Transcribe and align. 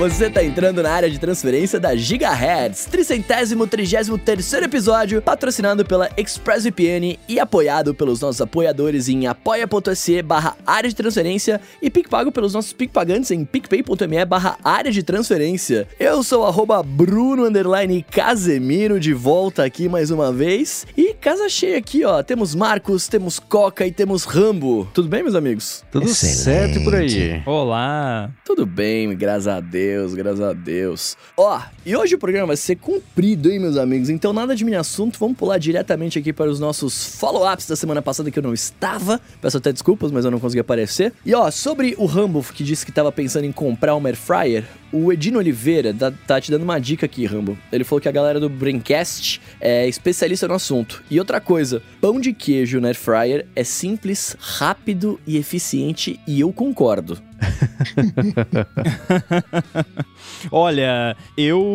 você 0.00 0.30
tá 0.30 0.42
entrando 0.42 0.82
na 0.82 0.90
área 0.90 1.10
de 1.10 1.18
transferência 1.18 1.78
da 1.78 1.94
Gigahertz, 1.94 2.86
tricentésimo 2.86 3.66
trigésimo 3.66 4.16
terceiro 4.16 4.64
episódio, 4.64 5.20
patrocinado 5.20 5.84
pela 5.84 6.08
ExpressVPN 6.16 7.18
e 7.28 7.38
apoiado 7.38 7.94
pelos 7.94 8.18
nossos 8.18 8.40
apoiadores 8.40 9.10
em 9.10 9.26
apoia.se 9.26 10.22
barra 10.22 10.56
área 10.66 10.88
de 10.88 10.96
transferência 10.96 11.60
e 11.82 11.90
PicPago 11.90 12.32
pelos 12.32 12.54
nossos 12.54 12.72
PicPagantes 12.72 13.30
em 13.30 13.44
picpay.me 13.44 14.24
barra 14.24 14.56
área 14.64 14.90
de 14.90 15.02
transferência. 15.02 15.86
Eu 15.98 16.22
sou 16.22 16.46
arroba 16.46 16.82
Bruno 16.82 17.44
Underline 17.44 18.02
Casemiro 18.10 18.98
de 18.98 19.12
volta 19.12 19.64
aqui 19.64 19.86
mais 19.86 20.10
uma 20.10 20.32
vez 20.32 20.86
e 20.96 21.12
casa 21.12 21.46
cheia 21.50 21.76
aqui, 21.76 22.06
ó. 22.06 22.22
Temos 22.22 22.54
Marcos, 22.54 23.06
temos 23.06 23.38
Coca 23.38 23.86
e 23.86 23.92
temos 23.92 24.24
Rambo. 24.24 24.88
Tudo 24.94 25.10
bem, 25.10 25.22
meus 25.22 25.34
amigos? 25.34 25.84
Tudo 25.92 26.06
Excelente. 26.06 26.38
certo 26.38 26.84
por 26.84 26.94
aí. 26.94 27.42
Olá! 27.44 28.30
Tudo 28.46 28.64
bem, 28.64 29.14
graças 29.14 29.46
a 29.46 29.60
Deus, 29.60 29.89
graças 30.14 30.40
a 30.40 30.52
Deus. 30.52 31.16
Ó, 31.36 31.60
e 31.84 31.96
hoje 31.96 32.14
o 32.14 32.18
programa 32.18 32.48
vai 32.48 32.56
ser 32.56 32.76
comprido, 32.76 33.50
hein, 33.50 33.58
meus 33.58 33.76
amigos? 33.76 34.10
Então, 34.10 34.32
nada 34.32 34.54
de 34.54 34.64
mini 34.64 34.76
assunto, 34.76 35.18
vamos 35.18 35.36
pular 35.36 35.56
diretamente 35.56 36.18
aqui 36.18 36.32
para 36.32 36.50
os 36.50 36.60
nossos 36.60 37.16
follow-ups 37.16 37.66
da 37.66 37.74
semana 37.74 38.02
passada 38.02 38.30
que 38.30 38.38
eu 38.38 38.42
não 38.42 38.52
estava. 38.52 39.20
Peço 39.40 39.56
até 39.56 39.72
desculpas, 39.72 40.10
mas 40.10 40.24
eu 40.24 40.30
não 40.30 40.38
consegui 40.38 40.60
aparecer. 40.60 41.12
E 41.24 41.34
ó, 41.34 41.50
sobre 41.50 41.94
o 41.96 42.04
Rambo 42.04 42.42
que 42.42 42.62
disse 42.62 42.84
que 42.84 42.92
tava 42.92 43.10
pensando 43.10 43.44
em 43.44 43.52
comprar 43.52 43.94
uma 43.94 44.08
air 44.08 44.16
fryer, 44.16 44.64
o 44.92 45.12
Edino 45.12 45.38
Oliveira 45.38 45.94
tá, 45.94 46.12
tá 46.26 46.40
te 46.40 46.50
dando 46.50 46.62
uma 46.62 46.78
dica 46.78 47.06
aqui, 47.06 47.24
Rambo. 47.24 47.56
Ele 47.72 47.84
falou 47.84 48.00
que 48.00 48.08
a 48.08 48.12
galera 48.12 48.40
do 48.40 48.48
Braincast 48.48 49.40
é 49.60 49.88
especialista 49.88 50.48
no 50.48 50.54
assunto. 50.54 51.02
E 51.10 51.18
outra 51.18 51.40
coisa, 51.40 51.82
pão 52.00 52.20
de 52.20 52.32
queijo 52.32 52.80
na 52.80 52.88
air 52.88 52.96
fryer 52.96 53.46
é 53.54 53.64
simples, 53.64 54.36
rápido 54.38 55.20
e 55.26 55.36
eficiente 55.36 56.20
e 56.26 56.40
eu 56.40 56.52
concordo. 56.52 57.18
Olha, 60.50 61.16
eu 61.36 61.69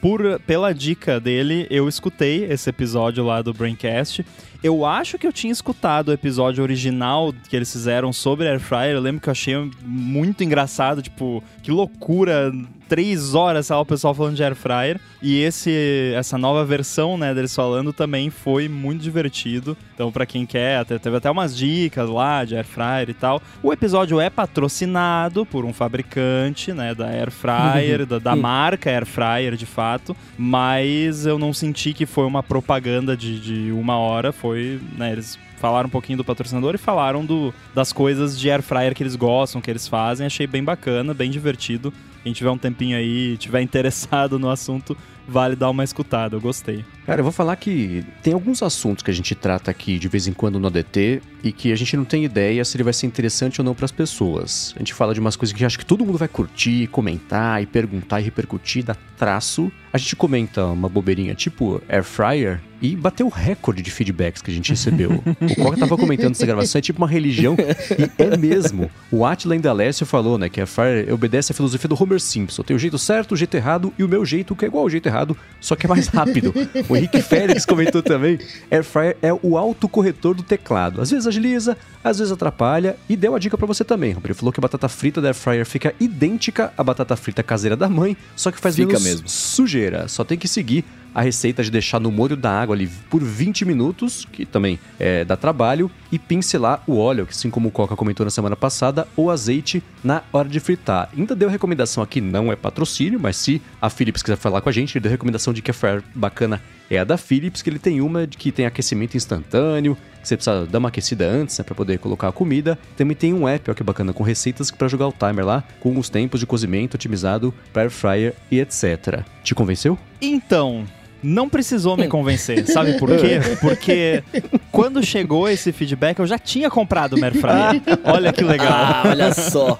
por 0.00 0.40
pela 0.46 0.72
dica 0.72 1.18
dele, 1.18 1.66
eu 1.70 1.88
escutei 1.88 2.44
esse 2.44 2.70
episódio 2.70 3.24
lá 3.24 3.42
do 3.42 3.52
Braincast. 3.52 4.24
Eu 4.62 4.84
acho 4.84 5.18
que 5.18 5.26
eu 5.26 5.32
tinha 5.32 5.52
escutado 5.52 6.08
o 6.08 6.12
episódio 6.12 6.62
original 6.64 7.32
que 7.48 7.54
eles 7.54 7.70
fizeram 7.70 8.12
sobre 8.12 8.48
Air 8.48 8.58
Fryer. 8.58 8.96
Eu 8.96 9.00
lembro 9.00 9.20
que 9.20 9.28
eu 9.28 9.32
achei 9.32 9.54
muito 9.84 10.42
engraçado, 10.42 11.00
tipo, 11.00 11.42
que 11.62 11.70
loucura. 11.70 12.52
Três 12.88 13.34
horas, 13.34 13.68
lá, 13.68 13.78
o 13.78 13.84
pessoal 13.84 14.14
falando 14.14 14.34
de 14.34 14.42
Air 14.42 14.54
Fryer. 14.54 14.98
E 15.20 15.42
esse, 15.42 16.14
essa 16.16 16.38
nova 16.38 16.64
versão, 16.64 17.18
né, 17.18 17.34
deles 17.34 17.54
falando 17.54 17.92
também 17.92 18.30
foi 18.30 18.66
muito 18.66 19.02
divertido. 19.02 19.76
Então, 19.92 20.10
para 20.10 20.24
quem 20.24 20.46
quer, 20.46 20.78
até, 20.78 20.98
teve 20.98 21.16
até 21.16 21.30
umas 21.30 21.54
dicas 21.54 22.08
lá 22.08 22.46
de 22.46 22.56
Air 22.56 22.64
Fryer 22.64 23.10
e 23.10 23.14
tal. 23.14 23.42
O 23.62 23.74
episódio 23.74 24.18
é 24.18 24.30
patrocinado 24.30 25.44
por 25.44 25.66
um 25.66 25.72
fabricante, 25.74 26.72
né, 26.72 26.94
da 26.94 27.08
Air 27.08 27.30
Fryer, 27.30 28.06
da, 28.06 28.18
da 28.18 28.34
marca 28.34 28.88
Air 28.88 29.04
Fryer, 29.04 29.54
de 29.54 29.66
fato. 29.66 30.16
Mas 30.38 31.26
eu 31.26 31.38
não 31.38 31.52
senti 31.52 31.92
que 31.92 32.06
foi 32.06 32.24
uma 32.24 32.42
propaganda 32.42 33.14
de, 33.14 33.38
de 33.38 33.70
uma 33.70 33.98
hora. 33.98 34.32
Foi, 34.32 34.47
né, 34.54 35.12
eles 35.12 35.38
falaram 35.58 35.88
um 35.88 35.90
pouquinho 35.90 36.16
do 36.16 36.24
patrocinador 36.24 36.74
e 36.74 36.78
falaram 36.78 37.24
do, 37.24 37.52
das 37.74 37.92
coisas 37.92 38.38
de 38.38 38.50
air 38.50 38.62
fryer 38.62 38.94
que 38.94 39.02
eles 39.02 39.16
gostam, 39.16 39.60
que 39.60 39.70
eles 39.70 39.88
fazem. 39.88 40.26
Achei 40.26 40.46
bem 40.46 40.62
bacana, 40.62 41.12
bem 41.12 41.30
divertido. 41.30 41.92
Quem 42.22 42.32
tiver 42.32 42.50
um 42.50 42.58
tempinho 42.58 42.96
aí, 42.96 43.36
tiver 43.36 43.60
interessado 43.62 44.38
no 44.38 44.50
assunto, 44.50 44.96
vale 45.26 45.54
dar 45.54 45.70
uma 45.70 45.84
escutada. 45.84 46.36
Eu 46.36 46.40
gostei. 46.40 46.84
Cara, 47.06 47.20
eu 47.20 47.24
vou 47.24 47.32
falar 47.32 47.56
que 47.56 48.04
tem 48.22 48.32
alguns 48.32 48.62
assuntos 48.62 49.02
que 49.02 49.10
a 49.10 49.14
gente 49.14 49.34
trata 49.34 49.70
aqui 49.70 49.98
de 49.98 50.08
vez 50.08 50.26
em 50.26 50.32
quando 50.32 50.58
no 50.58 50.66
ADT 50.66 51.22
e 51.42 51.52
que 51.52 51.72
a 51.72 51.76
gente 51.76 51.96
não 51.96 52.04
tem 52.04 52.24
ideia 52.24 52.64
se 52.64 52.76
ele 52.76 52.84
vai 52.84 52.92
ser 52.92 53.06
interessante 53.06 53.60
ou 53.60 53.64
não 53.64 53.74
para 53.74 53.84
as 53.84 53.92
pessoas. 53.92 54.72
A 54.76 54.78
gente 54.78 54.94
fala 54.94 55.14
de 55.14 55.20
umas 55.20 55.36
coisas 55.36 55.56
que 55.56 55.64
acho 55.64 55.78
que 55.78 55.86
todo 55.86 56.04
mundo 56.04 56.18
vai 56.18 56.28
curtir, 56.28 56.86
comentar 56.88 57.62
e 57.62 57.66
perguntar 57.66 58.20
e 58.20 58.24
repercutir, 58.24 58.84
dar 58.84 58.96
traço. 59.16 59.70
A 59.92 59.98
gente 59.98 60.14
comenta 60.16 60.64
uma 60.66 60.88
bobeirinha 60.88 61.34
tipo 61.34 61.80
air 61.88 62.04
fryer 62.04 62.60
e 62.80 62.94
bateu 62.94 63.26
o 63.26 63.30
recorde 63.30 63.82
de 63.82 63.90
feedbacks 63.90 64.40
que 64.40 64.50
a 64.50 64.54
gente 64.54 64.70
recebeu. 64.70 65.10
o 65.40 65.56
Coca 65.56 65.76
tava 65.76 65.96
comentando 65.96 66.32
essa 66.32 66.46
gravação, 66.46 66.78
é 66.78 66.82
tipo 66.82 66.98
uma 66.98 67.08
religião, 67.08 67.56
e 67.58 68.22
é 68.22 68.36
mesmo. 68.36 68.88
O 69.10 69.24
Atila 69.26 69.56
Indalécio 69.56 70.06
falou, 70.06 70.38
né, 70.38 70.48
que 70.48 70.60
a 70.60 70.66
Fryer 70.66 71.12
obedece 71.12 71.50
a 71.50 71.54
filosofia 71.54 71.88
do 71.88 72.00
Homer 72.00 72.20
Simpson. 72.20 72.62
Tem 72.62 72.76
o 72.76 72.78
jeito 72.78 72.96
certo, 72.96 73.32
o 73.32 73.36
jeito 73.36 73.56
errado 73.56 73.92
e 73.98 74.04
o 74.04 74.08
meu 74.08 74.24
jeito, 74.24 74.54
que 74.54 74.64
é 74.64 74.68
igual 74.68 74.84
ao 74.84 74.90
jeito 74.90 75.06
errado, 75.06 75.36
só 75.60 75.74
que 75.74 75.86
é 75.86 75.88
mais 75.88 76.06
rápido. 76.06 76.54
o 76.88 76.96
Henrique 76.96 77.20
Félix 77.22 77.64
comentou 77.64 78.00
também, 78.00 78.38
Air 78.70 78.84
Fryer 78.84 79.16
é 79.22 79.32
o 79.32 79.58
autocorretor 79.58 80.34
do 80.34 80.44
teclado. 80.44 81.00
Às 81.00 81.10
vezes 81.10 81.26
agiliza, 81.26 81.76
às 82.04 82.18
vezes 82.18 82.32
atrapalha, 82.32 82.96
e 83.08 83.16
deu 83.16 83.32
uma 83.32 83.40
dica 83.40 83.58
para 83.58 83.66
você 83.66 83.84
também. 83.84 84.16
Ele 84.22 84.34
falou 84.34 84.52
que 84.52 84.60
a 84.60 84.62
batata 84.62 84.88
frita 84.88 85.20
da 85.20 85.28
Air 85.30 85.34
Fryer 85.34 85.66
fica 85.66 85.92
idêntica 85.98 86.72
à 86.78 86.84
batata 86.84 87.16
frita 87.16 87.42
caseira 87.42 87.76
da 87.76 87.88
mãe, 87.88 88.16
só 88.36 88.52
que 88.52 88.60
faz 88.60 88.76
Fica 88.76 88.86
menos 88.86 89.04
mesmo. 89.04 89.28
sujeira. 89.28 89.77
Só 90.08 90.24
tem 90.24 90.38
que 90.38 90.48
seguir 90.48 90.84
a 91.14 91.22
receita 91.22 91.62
de 91.62 91.70
deixar 91.70 91.98
no 91.98 92.12
molho 92.12 92.36
da 92.36 92.50
água 92.50 92.74
ali 92.76 92.88
por 93.10 93.22
20 93.22 93.64
minutos, 93.64 94.26
que 94.30 94.44
também 94.44 94.78
é, 94.98 95.24
dá 95.24 95.36
trabalho, 95.36 95.90
e 96.10 96.18
pincelar 96.18 96.82
o 96.86 96.98
óleo, 96.98 97.26
que 97.26 97.32
assim 97.32 97.50
como 97.50 97.68
o 97.68 97.72
Coca 97.72 97.96
comentou 97.96 98.24
na 98.24 98.30
semana 98.30 98.56
passada, 98.56 99.06
ou 99.16 99.30
azeite 99.30 99.82
na 100.02 100.22
hora 100.32 100.48
de 100.48 100.60
fritar. 100.60 101.10
Ainda 101.16 101.34
deu 101.34 101.48
recomendação 101.48 102.02
aqui, 102.02 102.20
não 102.20 102.52
é 102.52 102.56
patrocínio, 102.56 103.18
mas 103.20 103.36
se 103.36 103.60
a 103.80 103.90
Philips 103.90 104.22
quiser 104.22 104.36
falar 104.36 104.60
com 104.60 104.68
a 104.68 104.72
gente, 104.72 104.96
ele 104.96 105.02
deu 105.02 105.10
recomendação 105.10 105.52
de 105.52 105.62
que 105.62 105.70
a 105.70 105.74
fryer 105.74 106.02
bacana 106.14 106.62
é 106.90 106.98
a 106.98 107.04
da 107.04 107.18
Philips, 107.18 107.62
que 107.62 107.68
ele 107.68 107.78
tem 107.78 108.00
uma 108.00 108.26
de 108.26 108.36
que 108.36 108.50
tem 108.50 108.66
aquecimento 108.66 109.16
instantâneo, 109.16 109.96
você 110.22 110.36
precisa 110.36 110.66
dar 110.66 110.78
uma 110.78 110.88
aquecida 110.88 111.26
antes, 111.26 111.58
né, 111.58 111.64
para 111.64 111.74
poder 111.74 111.98
colocar 111.98 112.28
a 112.28 112.32
comida. 112.32 112.78
Também 112.96 113.16
tem 113.16 113.32
um 113.32 113.48
app, 113.48 113.70
ó, 113.70 113.74
que 113.74 113.82
bacana, 113.82 114.12
com 114.12 114.22
receitas 114.22 114.70
para 114.70 114.88
jogar 114.88 115.08
o 115.08 115.12
timer 115.12 115.44
lá, 115.44 115.64
com 115.80 115.96
os 115.98 116.08
tempos 116.08 116.40
de 116.40 116.46
cozimento 116.46 116.94
otimizado 116.94 117.54
para 117.72 117.82
air 117.82 117.90
fryer 117.90 118.34
e 118.50 118.60
etc. 118.60 119.22
Te 119.42 119.54
convenceu? 119.54 119.98
Então, 120.20 120.84
não 121.22 121.48
precisou 121.48 121.96
me 121.96 122.08
convencer, 122.08 122.66
sabe 122.66 122.98
por 122.98 123.08
quê? 123.16 123.40
Porque 123.60 124.22
quando 124.70 125.04
chegou 125.04 125.48
esse 125.48 125.72
feedback, 125.72 126.18
eu 126.18 126.26
já 126.26 126.38
tinha 126.38 126.70
comprado 126.70 127.14
o 127.14 127.18
Fryer. 127.18 127.82
Olha 128.04 128.32
que 128.32 128.44
legal. 128.44 128.68
Ah, 128.70 129.02
olha 129.06 129.32
só. 129.32 129.78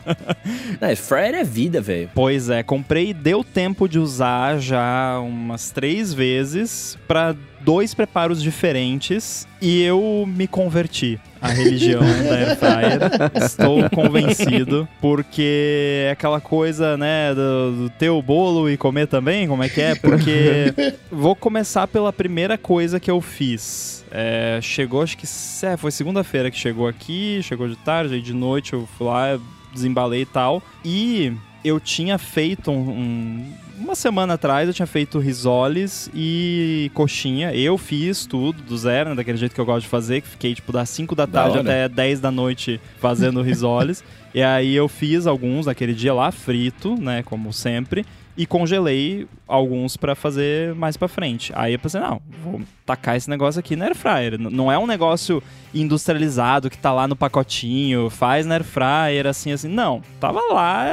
Fryer 0.96 1.34
é 1.34 1.44
vida, 1.44 1.80
velho. 1.80 2.10
Pois 2.14 2.50
é, 2.50 2.62
comprei 2.62 3.10
e 3.10 3.14
deu 3.14 3.44
tempo 3.44 3.88
de 3.88 3.98
usar 3.98 4.58
já 4.58 5.18
umas 5.20 5.70
três 5.70 6.12
vezes 6.12 6.98
para 7.06 7.34
dois 7.60 7.94
preparos 7.94 8.42
diferentes 8.42 9.46
e 9.60 9.82
eu 9.82 10.24
me 10.26 10.46
converti 10.46 11.18
à 11.40 11.48
religião 11.48 12.00
da 12.28 12.34
Air 12.34 12.56
Fryer. 12.56 13.00
Estou 13.44 13.88
convencido, 13.90 14.88
porque 15.00 16.04
é 16.06 16.10
aquela 16.12 16.40
coisa, 16.40 16.96
né, 16.96 17.34
do, 17.34 17.84
do 17.84 17.90
ter 17.90 18.10
o 18.10 18.22
bolo 18.22 18.68
e 18.70 18.76
comer 18.76 19.06
também, 19.06 19.46
como 19.48 19.62
é 19.62 19.68
que 19.68 19.80
é? 19.80 19.94
Porque 19.94 20.72
vou 21.10 21.34
começar 21.36 21.86
pela 21.88 22.12
primeira 22.12 22.56
coisa 22.58 22.98
que 23.00 23.10
eu 23.10 23.20
fiz. 23.20 24.04
É, 24.10 24.58
chegou, 24.62 25.02
acho 25.02 25.16
que 25.18 25.26
é, 25.66 25.76
foi 25.76 25.90
segunda-feira 25.90 26.50
que 26.50 26.58
chegou 26.58 26.88
aqui, 26.88 27.40
chegou 27.42 27.68
de 27.68 27.76
tarde, 27.76 28.14
aí 28.14 28.22
de 28.22 28.32
noite 28.32 28.72
eu 28.72 28.88
fui 28.96 29.06
lá, 29.06 29.38
desembalei 29.72 30.22
e 30.22 30.26
tal. 30.26 30.62
E 30.84 31.32
eu 31.64 31.78
tinha 31.78 32.16
feito 32.18 32.70
um, 32.70 32.88
um- 32.90 33.52
uma 33.78 33.94
semana 33.94 34.34
atrás 34.34 34.68
eu 34.68 34.74
tinha 34.74 34.86
feito 34.86 35.18
risoles 35.18 36.10
e 36.14 36.90
coxinha. 36.94 37.54
Eu 37.54 37.78
fiz 37.78 38.26
tudo 38.26 38.62
do 38.62 38.76
zero, 38.76 39.10
né, 39.10 39.16
daquele 39.16 39.38
jeito 39.38 39.54
que 39.54 39.60
eu 39.60 39.64
gosto 39.66 39.82
de 39.82 39.88
fazer, 39.88 40.20
que 40.20 40.28
fiquei 40.28 40.54
tipo 40.54 40.72
das 40.72 40.88
5 40.90 41.14
da 41.14 41.26
Da 41.26 41.32
tarde 41.42 41.58
hora. 41.58 41.60
até 41.60 41.88
10 41.88 42.20
da 42.20 42.30
noite 42.30 42.80
fazendo 43.00 43.40
risoles. 43.42 44.02
e 44.34 44.42
aí 44.42 44.74
eu 44.74 44.88
fiz 44.88 45.26
alguns 45.26 45.66
naquele 45.66 45.94
dia 45.94 46.12
lá 46.12 46.30
frito, 46.30 46.96
né, 47.00 47.22
como 47.22 47.52
sempre, 47.52 48.04
e 48.38 48.46
congelei 48.46 49.26
alguns 49.48 49.96
pra 49.96 50.14
fazer 50.14 50.72
mais 50.76 50.96
pra 50.96 51.08
frente. 51.08 51.52
Aí 51.56 51.72
eu 51.72 51.78
pensei, 51.78 52.00
não, 52.00 52.22
vou 52.44 52.60
tacar 52.86 53.16
esse 53.16 53.28
negócio 53.28 53.58
aqui 53.58 53.74
na 53.74 53.86
air 53.86 53.96
fryer. 53.96 54.38
Não 54.38 54.70
é 54.70 54.78
um 54.78 54.86
negócio 54.86 55.42
industrializado 55.74 56.70
que 56.70 56.78
tá 56.78 56.92
lá 56.92 57.08
no 57.08 57.16
pacotinho, 57.16 58.08
faz 58.08 58.46
na 58.46 58.54
air 58.54 58.64
fryer, 58.64 59.26
assim, 59.26 59.50
assim. 59.50 59.68
Não, 59.68 60.00
tava 60.20 60.40
lá. 60.52 60.86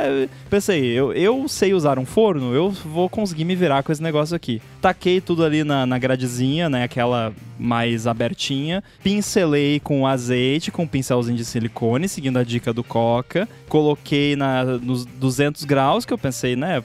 Pensei, 0.49 0.85
eu, 0.85 1.13
eu 1.13 1.47
sei 1.47 1.75
usar 1.75 1.99
um 1.99 2.05
forno, 2.05 2.51
eu 2.51 2.71
vou 2.71 3.07
conseguir 3.07 3.45
me 3.45 3.55
virar 3.55 3.83
com 3.83 3.91
esse 3.91 4.01
negócio 4.01 4.35
aqui. 4.35 4.59
Taquei 4.81 5.21
tudo 5.21 5.45
ali 5.45 5.63
na, 5.63 5.85
na 5.85 5.99
gradezinha, 5.99 6.67
né, 6.67 6.83
aquela 6.83 7.31
mais 7.59 8.07
abertinha. 8.07 8.83
Pincelei 9.03 9.79
com 9.79 10.07
azeite, 10.07 10.71
com 10.71 10.83
um 10.83 10.87
pincelzinho 10.87 11.37
de 11.37 11.45
silicone, 11.45 12.09
seguindo 12.09 12.39
a 12.39 12.43
dica 12.43 12.73
do 12.73 12.83
Coca. 12.83 13.47
Coloquei 13.69 14.35
na, 14.35 14.63
nos 14.63 15.05
200 15.05 15.63
graus, 15.63 16.05
que 16.05 16.13
eu 16.13 16.17
pensei, 16.17 16.55
né, 16.55 16.81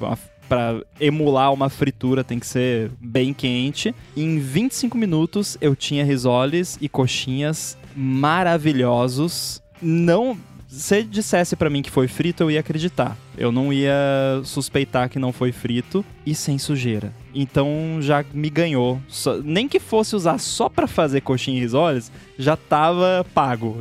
para 0.50 0.82
emular 1.00 1.52
uma 1.52 1.70
fritura 1.70 2.24
tem 2.24 2.40
que 2.40 2.46
ser 2.46 2.90
bem 3.00 3.32
quente. 3.32 3.94
Em 4.16 4.40
25 4.40 4.98
minutos 4.98 5.56
eu 5.60 5.76
tinha 5.76 6.04
risoles 6.04 6.76
e 6.80 6.88
coxinhas 6.88 7.78
maravilhosos. 7.96 9.62
Não, 9.80 10.36
se 10.66 11.04
dissesse 11.04 11.54
pra 11.54 11.70
mim 11.70 11.82
que 11.82 11.90
foi 11.90 12.08
frito, 12.08 12.42
eu 12.42 12.50
ia 12.50 12.58
acreditar. 12.58 13.16
Eu 13.38 13.52
não 13.52 13.72
ia 13.72 13.94
suspeitar 14.42 15.08
que 15.08 15.20
não 15.20 15.32
foi 15.32 15.52
frito 15.52 16.04
e 16.26 16.34
sem 16.34 16.58
sujeira. 16.58 17.14
Então 17.32 17.98
já 18.00 18.24
me 18.34 18.50
ganhou. 18.50 19.00
Só- 19.08 19.38
nem 19.38 19.68
que 19.68 19.78
fosse 19.78 20.16
usar 20.16 20.38
só 20.38 20.68
pra 20.68 20.88
fazer 20.88 21.20
coxinha 21.20 21.58
e 21.58 21.60
risoles, 21.60 22.10
já 22.36 22.56
tava 22.56 23.24
pago. 23.32 23.76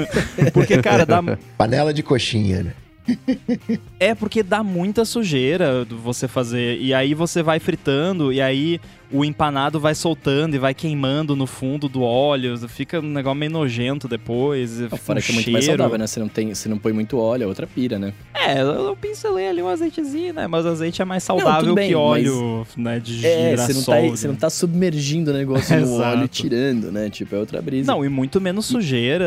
Porque, 0.54 0.80
cara, 0.80 1.04
dá, 1.04 1.22
Panela 1.58 1.92
de 1.92 2.02
coxinha, 2.02 2.62
né? 2.62 2.72
É 3.98 4.14
porque 4.14 4.42
dá 4.42 4.62
muita 4.62 5.04
sujeira 5.04 5.84
você 5.84 6.28
fazer. 6.28 6.78
E 6.78 6.92
aí 6.92 7.14
você 7.14 7.42
vai 7.42 7.58
fritando, 7.58 8.32
e 8.32 8.40
aí 8.40 8.80
o 9.10 9.24
empanado 9.24 9.78
vai 9.78 9.94
soltando 9.94 10.54
e 10.54 10.58
vai 10.58 10.74
queimando 10.74 11.36
no 11.36 11.46
fundo 11.46 11.88
do 11.88 12.02
óleo. 12.02 12.56
Fica 12.68 13.00
um 13.00 13.02
negócio 13.02 13.38
meio 13.38 13.52
nojento 13.52 14.08
depois. 14.08 14.80
Não, 14.80 14.90
fora 14.98 15.18
um 15.18 15.22
que 15.22 15.30
é 15.30 15.34
muito 15.34 15.50
mais 15.50 15.64
saudável, 15.64 15.98
né? 15.98 16.06
Você 16.06 16.20
não, 16.20 16.28
tem, 16.28 16.54
você 16.54 16.68
não 16.68 16.78
põe 16.78 16.92
muito 16.92 17.18
óleo, 17.18 17.44
é 17.44 17.46
outra 17.46 17.66
pira, 17.66 17.98
né? 17.98 18.12
É, 18.34 18.60
eu 18.60 18.96
pincelei 19.00 19.48
ali 19.48 19.62
um 19.62 19.68
azeitezinho, 19.68 20.34
né? 20.34 20.46
Mas 20.46 20.64
o 20.64 20.68
azeite 20.68 21.00
é 21.00 21.04
mais 21.04 21.22
saudável 21.22 21.68
não, 21.68 21.74
bem, 21.74 21.88
que 21.88 21.94
óleo, 21.94 22.66
né? 22.76 23.00
De 23.00 23.24
é, 23.24 23.50
girassol. 23.50 23.66
Você 23.66 23.72
não, 23.72 23.84
tá, 23.84 24.16
você 24.16 24.28
não 24.28 24.36
tá 24.36 24.50
submergindo 24.50 25.30
o 25.30 25.34
negócio 25.34 25.78
no 25.80 26.00
óleo 26.00 26.24
e 26.24 26.28
tirando, 26.28 26.92
né? 26.92 27.08
Tipo, 27.08 27.36
é 27.36 27.38
outra 27.38 27.62
brisa. 27.62 27.90
Não, 27.90 28.04
e 28.04 28.08
muito 28.08 28.40
menos 28.40 28.66
sujeira. 28.66 29.24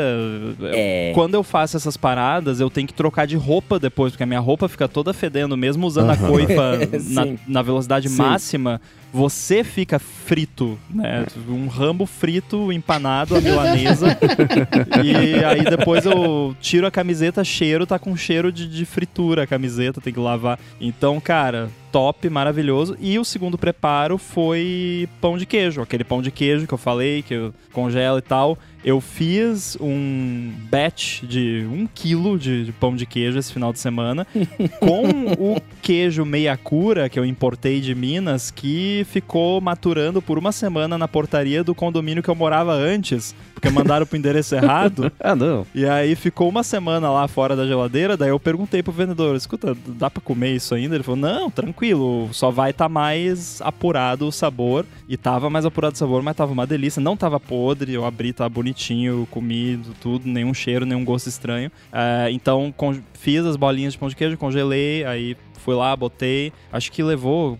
É. 0.73 1.11
Quando 1.13 1.33
eu 1.33 1.43
faço 1.43 1.77
essas 1.77 1.97
paradas, 1.97 2.59
eu 2.59 2.69
tenho 2.69 2.87
que 2.87 2.93
trocar 2.93 3.25
de 3.25 3.35
roupa 3.35 3.79
depois, 3.79 4.11
porque 4.11 4.23
a 4.23 4.27
minha 4.27 4.39
roupa 4.39 4.58
fica 4.67 4.87
toda 4.87 5.13
fedendo, 5.13 5.55
mesmo 5.55 5.85
usando 5.87 6.07
uhum. 6.07 6.11
a 6.11 6.17
coifa 6.17 6.79
na, 7.09 7.25
na, 7.47 7.61
velocidade 7.61 8.09
Sim. 8.09 8.17
máxima 8.17 8.81
você 9.11 9.63
fica 9.63 9.97
frito, 9.97 10.77
né? 10.89 11.25
Um 11.47 11.67
rambo 11.67 12.05
frito, 12.05 12.71
empanado, 12.71 13.35
a 13.35 13.41
milanesa. 13.41 14.17
e 15.03 15.43
aí 15.43 15.63
depois 15.63 16.05
eu 16.05 16.55
tiro 16.61 16.85
a 16.85 16.91
camiseta, 16.91 17.43
cheiro, 17.43 17.87
tá 17.87 17.97
com 17.97 18.15
cheiro 18.15 18.51
de, 18.51 18.67
de 18.67 18.85
fritura 18.85 19.43
a 19.43 19.47
camiseta, 19.47 19.99
tem 19.99 20.13
que 20.13 20.19
lavar. 20.19 20.59
Então, 20.79 21.19
cara, 21.19 21.69
top, 21.91 22.29
maravilhoso. 22.29 22.95
E 22.99 23.17
o 23.17 23.25
segundo 23.25 23.57
preparo 23.57 24.17
foi 24.17 25.09
pão 25.19 25.37
de 25.37 25.45
queijo, 25.45 25.81
aquele 25.81 26.03
pão 26.03 26.21
de 26.21 26.29
queijo 26.29 26.67
que 26.67 26.73
eu 26.73 26.77
falei, 26.77 27.23
que 27.23 27.33
eu 27.33 27.53
congelo 27.73 28.19
e 28.19 28.21
tal. 28.21 28.57
Eu 28.83 29.01
fiz 29.01 29.77
um 29.81 30.53
batch 30.69 31.23
de 31.23 31.67
um 31.69 31.85
quilo 31.85 32.39
de, 32.39 32.65
de 32.65 32.71
pão 32.71 32.95
de 32.95 33.05
queijo 33.05 33.37
esse 33.37 33.51
final 33.51 33.73
de 33.73 33.79
semana 33.79 34.25
com 34.79 35.33
o 35.37 35.61
queijo 35.81 36.25
meia 36.25 36.55
cura 36.55 37.09
que 37.09 37.19
eu 37.19 37.25
importei 37.25 37.81
de 37.81 37.93
Minas, 37.93 38.51
que 38.51 39.05
ficou 39.09 39.59
maturando 39.59 40.21
por 40.21 40.37
uma 40.37 40.51
semana 40.51 40.97
na 40.97 41.07
portaria 41.07 41.63
do 41.63 41.75
condomínio 41.75 42.23
que 42.23 42.29
eu 42.29 42.35
morava 42.35 42.73
antes, 42.73 43.35
porque 43.53 43.69
mandaram 43.69 44.05
pro 44.05 44.17
endereço 44.17 44.55
errado. 44.55 45.11
ah, 45.19 45.35
não. 45.35 45.65
E 45.75 45.85
aí 45.85 46.15
ficou 46.15 46.47
uma 46.47 46.63
semana 46.63 47.09
lá 47.11 47.27
fora 47.27 47.55
da 47.55 47.65
geladeira, 47.65 48.15
daí 48.15 48.29
eu 48.29 48.39
perguntei 48.39 48.81
pro 48.81 48.93
vendedor, 48.93 49.35
escuta, 49.35 49.75
dá 49.87 50.09
pra 50.09 50.21
comer 50.21 50.55
isso 50.55 50.73
ainda? 50.73 50.95
Ele 50.95 51.03
falou, 51.03 51.19
não, 51.19 51.49
tranquilo, 51.49 52.29
só 52.31 52.49
vai 52.49 52.71
estar 52.71 52.85
tá 52.85 52.89
mais 52.89 53.61
apurado 53.61 54.27
o 54.27 54.31
sabor. 54.31 54.85
E 55.07 55.17
tava 55.17 55.49
mais 55.49 55.65
apurado 55.65 55.95
o 55.95 55.97
sabor, 55.97 56.21
mas 56.21 56.35
tava 56.35 56.53
uma 56.53 56.67
delícia, 56.67 57.01
não 57.01 57.17
tava 57.17 57.39
podre, 57.39 57.93
eu 57.93 58.05
abri, 58.05 58.31
tava 58.31 58.49
bonitinho, 58.69 59.27
comi 59.29 59.79
tudo, 59.99 60.27
nenhum 60.27 60.53
cheiro, 60.53 60.85
nenhum 60.85 61.03
gosto 61.03 61.27
estranho. 61.27 61.71
É, 61.91 62.29
então 62.31 62.73
fiz 63.13 63.45
as 63.45 63.55
bolinhas 63.55 63.93
de 63.93 63.99
pão 63.99 64.09
de 64.09 64.15
queijo, 64.15 64.37
congelei, 64.37 65.03
aí 65.05 65.35
fui 65.55 65.75
lá, 65.75 65.95
botei. 65.95 66.53
Acho 66.71 66.91
que 66.91 67.03
levou 67.03 67.59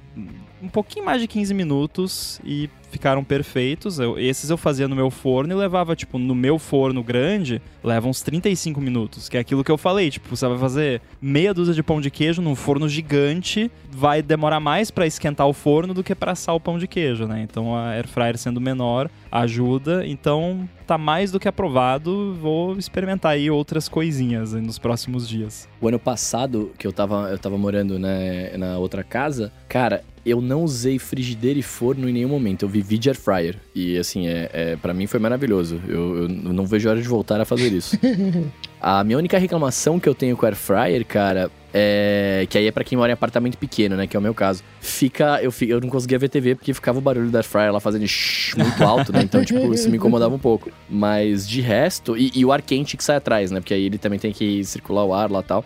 um 0.62 0.68
pouquinho 0.68 1.06
mais 1.06 1.22
de 1.22 1.28
15 1.28 1.54
minutos 1.54 2.42
e 2.44 2.70
ficaram 2.90 3.24
perfeitos. 3.24 4.00
Eu, 4.00 4.18
esses 4.20 4.50
eu 4.50 4.58
fazia 4.58 4.88
no 4.88 4.96
meu 4.96 5.10
forno 5.10 5.54
e 5.54 5.56
levava, 5.56 5.96
tipo, 5.96 6.18
no 6.18 6.36
meu 6.36 6.60
forno 6.60 7.04
grande, 7.04 7.62
leva 7.84 8.08
uns 8.08 8.22
35 8.22 8.82
minutos, 8.82 9.30
que 9.30 9.38
é 9.38 9.40
aquilo 9.40 9.64
que 9.64 9.72
eu 9.72 9.78
falei, 9.78 10.10
tipo, 10.10 10.36
você 10.36 10.48
vai 10.48 10.58
fazer 10.58 11.02
meia 11.22 11.54
dúzia 11.54 11.74
de 11.74 11.84
pão 11.84 12.02
de 12.02 12.10
queijo 12.10 12.42
num 12.42 12.56
forno 12.56 12.90
gigante, 12.90 13.72
vai 13.92 14.22
demorar 14.22 14.60
mais 14.60 14.92
para 14.92 15.08
esquentar 15.08 15.48
o 15.48 15.54
forno 15.54 15.94
do 15.94 16.04
que 16.04 16.14
para 16.14 16.34
assar 16.34 16.56
o 16.56 16.60
pão 16.60 16.78
de 16.78 16.88
queijo, 16.88 17.26
né? 17.26 17.42
Então 17.42 17.76
a 17.76 17.90
air 17.90 18.08
fryer 18.08 18.38
sendo 18.38 18.60
menor 18.60 19.10
ajuda, 19.32 20.06
então 20.06 20.68
tá 20.88 20.98
mais 20.98 21.32
do 21.32 21.40
que 21.40 21.48
aprovado, 21.48 22.34
vou 22.34 22.76
experimentar 22.76 23.34
aí 23.34 23.52
outras 23.52 23.88
coisinhas 23.88 24.54
nos 24.54 24.80
próximos 24.80 25.30
dias. 25.30 25.70
O 25.80 25.88
ano 25.88 26.00
passado 26.00 26.72
que 26.78 26.88
eu 26.88 26.92
tava 26.92 27.30
eu 27.30 27.38
tava 27.38 27.58
morando 27.58 28.00
né, 28.00 28.58
na 28.58 28.78
outra 28.78 29.04
casa, 29.04 29.52
cara, 29.68 30.04
eu 30.26 30.42
não 30.42 30.64
usei 30.64 31.00
frigideira 31.00 31.60
e 31.60 31.64
forno 31.64 32.10
em 32.10 32.14
nenhum 32.14 32.30
momento. 32.30 32.64
Eu 32.64 32.70
vivi 32.82 32.98
de 32.98 33.10
air 33.10 33.18
fryer. 33.18 33.56
E 33.76 33.98
assim, 33.98 34.28
é, 34.28 34.50
é, 34.54 34.76
para 34.76 34.94
mim 34.94 35.08
foi 35.08 35.20
maravilhoso. 35.20 35.82
Eu, 35.88 36.24
eu 36.24 36.30
não 36.30 36.66
vejo 36.66 36.88
a 36.88 36.92
hora 36.92 37.02
de 37.02 37.08
voltar 37.08 37.40
a 37.40 37.46
fazer 37.46 37.72
isso. 37.72 37.98
a 38.82 39.04
minha 39.04 39.18
única 39.18 39.38
reclamação 39.38 40.00
que 40.00 40.08
eu 40.08 40.16
tenho 40.16 40.36
com 40.38 40.46
air 40.46 40.56
fryer, 40.56 41.06
cara, 41.06 41.52
é, 41.74 42.48
que 42.50 42.58
aí 42.58 42.68
é 42.68 42.72
para 42.72 42.84
quem 42.84 42.98
mora 42.98 43.12
em 43.12 43.14
apartamento 43.14 43.58
pequeno, 43.58 43.96
né? 43.96 44.08
Que 44.08 44.16
é 44.16 44.20
o 44.20 44.24
meu 44.24 44.34
caso. 44.34 44.64
Fica. 44.80 45.40
Eu, 45.42 45.54
eu 45.62 45.82
não 45.82 45.90
conseguia 45.90 46.18
ver 46.18 46.30
TV 46.30 46.56
porque 46.56 46.74
ficava 46.74 46.98
o 46.98 47.02
barulho 47.02 47.30
da 47.30 47.44
fryer 47.44 47.72
lá 47.72 47.80
fazendo 47.80 48.08
shh, 48.08 48.56
muito 48.56 48.84
alto, 48.84 49.12
né? 49.14 49.22
Então, 49.22 49.44
tipo, 49.44 49.74
isso 49.74 49.90
me 49.90 49.98
incomodava 49.98 50.34
um 50.34 50.40
pouco. 50.40 50.72
Mas 50.90 51.48
de 51.48 51.62
resto. 51.62 52.18
E, 52.18 52.32
e, 52.34 52.46
o 52.46 52.52
ar 52.52 52.62
quente 52.62 52.98
que 52.98 53.04
sai 53.04 53.18
atrás, 53.18 53.52
né? 53.52 53.60
Porque 53.60 53.74
aí 53.74 53.86
ele 53.86 53.98
também 53.98 54.18
tem 54.18 54.32
que 54.32 54.64
circular 54.64 55.06
o 55.06 55.14
ar 55.14 55.30
lá 55.30 55.42
e 55.42 55.44
tal. 55.44 55.66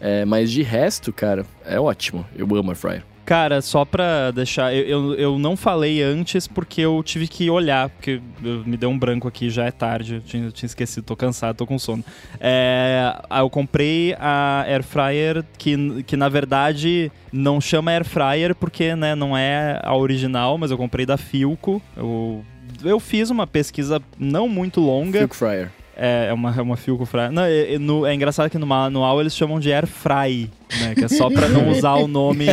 É, 0.00 0.24
mas 0.24 0.50
de 0.50 0.62
resto, 0.62 1.12
cara, 1.12 1.44
é 1.64 1.78
ótimo. 1.78 2.26
Eu 2.36 2.46
amo 2.56 2.70
air 2.70 2.76
fryer. 2.76 3.11
Cara, 3.24 3.62
só 3.62 3.84
pra 3.84 4.30
deixar. 4.32 4.74
Eu, 4.74 4.86
eu, 4.86 5.14
eu, 5.14 5.38
não 5.38 5.56
falei 5.56 6.02
antes 6.02 6.48
porque 6.48 6.80
eu 6.80 7.00
tive 7.04 7.28
que 7.28 7.48
olhar, 7.48 7.88
porque 7.88 8.20
me 8.40 8.76
deu 8.76 8.90
um 8.90 8.98
branco 8.98 9.28
aqui, 9.28 9.48
já 9.48 9.64
é 9.64 9.70
tarde. 9.70 10.16
Eu 10.16 10.20
tinha, 10.20 10.44
eu 10.46 10.52
tinha 10.52 10.66
esquecido, 10.66 11.04
tô 11.04 11.14
cansado, 11.14 11.56
tô 11.56 11.66
com 11.66 11.78
sono. 11.78 12.04
É, 12.40 13.14
eu 13.38 13.48
comprei 13.48 14.14
a 14.18 14.64
Air 14.66 14.82
Fryer, 14.82 15.44
que, 15.56 16.02
que 16.02 16.16
na 16.16 16.28
verdade 16.28 17.12
não 17.32 17.60
chama 17.60 17.92
Air 17.92 18.04
Fryer 18.04 18.54
porque 18.54 18.96
né, 18.96 19.14
não 19.14 19.36
é 19.36 19.80
a 19.82 19.96
original, 19.96 20.58
mas 20.58 20.70
eu 20.70 20.76
comprei 20.76 21.06
da 21.06 21.16
Filco. 21.16 21.80
Eu, 21.96 22.44
eu 22.82 22.98
fiz 22.98 23.30
uma 23.30 23.46
pesquisa 23.46 24.02
não 24.18 24.48
muito 24.48 24.80
longa. 24.80 25.20
Filco 25.20 25.36
Fryer. 25.36 25.70
É, 25.96 26.26
é 26.30 26.32
uma, 26.32 26.54
é 26.56 26.60
uma 26.60 26.76
Filco 26.76 27.04
Fryer. 27.04 27.30
Não, 27.30 27.42
é, 27.42 27.74
é, 27.74 27.78
no, 27.78 28.04
é 28.04 28.14
engraçado 28.14 28.50
que 28.50 28.58
no 28.58 28.66
manual 28.66 29.20
eles 29.20 29.36
chamam 29.36 29.60
de 29.60 29.72
Air 29.72 29.86
Fry 29.86 30.50
né? 30.80 30.94
Que 30.94 31.04
é 31.04 31.08
só 31.08 31.30
para 31.30 31.48
não 31.48 31.68
usar 31.70 31.94
o 31.94 32.06
nome, 32.06 32.46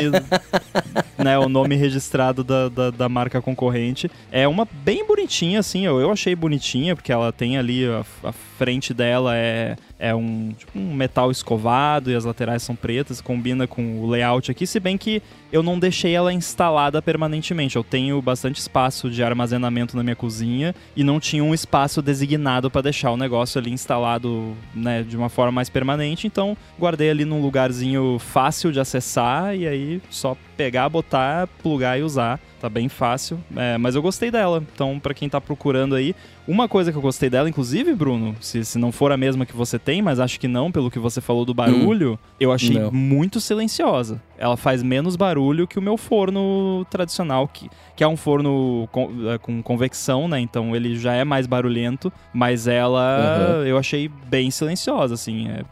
né? 1.17 1.37
O 1.37 1.49
nome 1.49 1.75
registrado 1.75 2.43
da, 2.43 2.69
da, 2.69 2.91
da, 2.91 3.09
marca 3.09 3.41
concorrente. 3.41 4.09
É 4.31 4.47
uma 4.47 4.67
bem 4.83 5.05
bonitinha, 5.05 5.59
assim. 5.59 5.85
Eu, 5.85 5.99
eu 5.99 6.11
achei 6.11 6.35
bonitinha, 6.35 6.95
porque 6.95 7.11
ela 7.11 7.31
tem 7.31 7.57
ali 7.57 7.85
a, 7.85 8.05
a 8.23 8.31
frente 8.31 8.93
dela 8.93 9.37
é, 9.37 9.77
é 9.97 10.13
um, 10.13 10.53
tipo, 10.57 10.77
um 10.77 10.93
metal 10.93 11.31
escovado 11.31 12.11
e 12.11 12.15
as 12.15 12.25
laterais 12.25 12.61
são 12.61 12.75
pretas, 12.75 13.21
combina 13.21 13.65
com 13.65 14.01
o 14.01 14.09
layout 14.09 14.51
aqui, 14.51 14.67
se 14.67 14.81
bem 14.81 14.97
que 14.97 15.21
eu 15.51 15.63
não 15.63 15.79
deixei 15.79 16.13
ela 16.13 16.33
instalada 16.33 17.01
permanentemente. 17.01 17.77
Eu 17.77 17.83
tenho 17.83 18.21
bastante 18.21 18.59
espaço 18.59 19.09
de 19.09 19.23
armazenamento 19.23 19.95
na 19.95 20.03
minha 20.03 20.15
cozinha 20.15 20.75
e 20.95 21.05
não 21.05 21.19
tinha 21.21 21.43
um 21.43 21.53
espaço 21.53 22.01
designado 22.01 22.69
para 22.69 22.81
deixar 22.81 23.11
o 23.11 23.17
negócio 23.17 23.59
ali 23.59 23.71
instalado, 23.71 24.55
né, 24.75 25.03
de 25.03 25.15
uma 25.15 25.29
forma 25.29 25.53
mais 25.53 25.69
permanente, 25.69 26.27
então 26.27 26.55
guardei 26.77 27.09
ali 27.09 27.23
num 27.23 27.41
lugarzinho 27.41 28.08
fácil 28.17 28.71
de 28.71 28.79
acessar 28.79 29.55
e 29.55 29.67
aí 29.67 30.01
só 30.09 30.35
pegar, 30.57 30.89
botar, 30.89 31.47
plugar 31.61 31.99
e 31.99 32.03
usar. 32.03 32.39
Tá 32.59 32.69
bem 32.69 32.89
fácil. 32.89 33.39
É, 33.55 33.77
mas 33.77 33.95
eu 33.95 34.01
gostei 34.01 34.29
dela. 34.29 34.63
Então, 34.73 34.99
para 34.99 35.13
quem 35.13 35.29
tá 35.29 35.39
procurando 35.39 35.95
aí, 35.95 36.13
uma 36.49 36.67
coisa 36.67 36.91
que 36.91 36.97
eu 36.97 37.01
gostei 37.01 37.29
dela, 37.29 37.47
inclusive, 37.47 37.93
Bruno, 37.93 38.35
se, 38.41 38.65
se 38.65 38.79
não 38.79 38.91
for 38.91 39.11
a 39.11 39.17
mesma 39.17 39.45
que 39.45 39.55
você 39.55 39.77
tem, 39.77 40.01
mas 40.01 40.19
acho 40.19 40.39
que 40.39 40.47
não, 40.47 40.71
pelo 40.71 40.89
que 40.89 40.97
você 40.97 41.21
falou 41.21 41.45
do 41.45 41.53
barulho, 41.53 42.13
hum, 42.13 42.17
eu 42.39 42.51
achei 42.51 42.79
não. 42.79 42.91
muito 42.91 43.39
silenciosa. 43.39 44.19
Ela 44.37 44.57
faz 44.57 44.81
menos 44.81 45.15
barulho 45.15 45.67
que 45.67 45.77
o 45.77 45.81
meu 45.81 45.95
forno 45.95 46.85
tradicional, 46.89 47.47
que, 47.47 47.69
que 47.95 48.03
é 48.03 48.07
um 48.07 48.17
forno 48.17 48.89
com, 48.91 49.29
é, 49.29 49.37
com 49.37 49.61
convecção, 49.61 50.27
né? 50.27 50.39
Então 50.39 50.75
ele 50.75 50.97
já 50.97 51.13
é 51.13 51.23
mais 51.23 51.45
barulhento, 51.45 52.11
mas 52.33 52.67
ela 52.67 53.57
uhum. 53.59 53.65
eu 53.65 53.77
achei 53.77 54.09
bem 54.27 54.49
silenciosa, 54.49 55.13
assim. 55.13 55.49
É, 55.49 55.63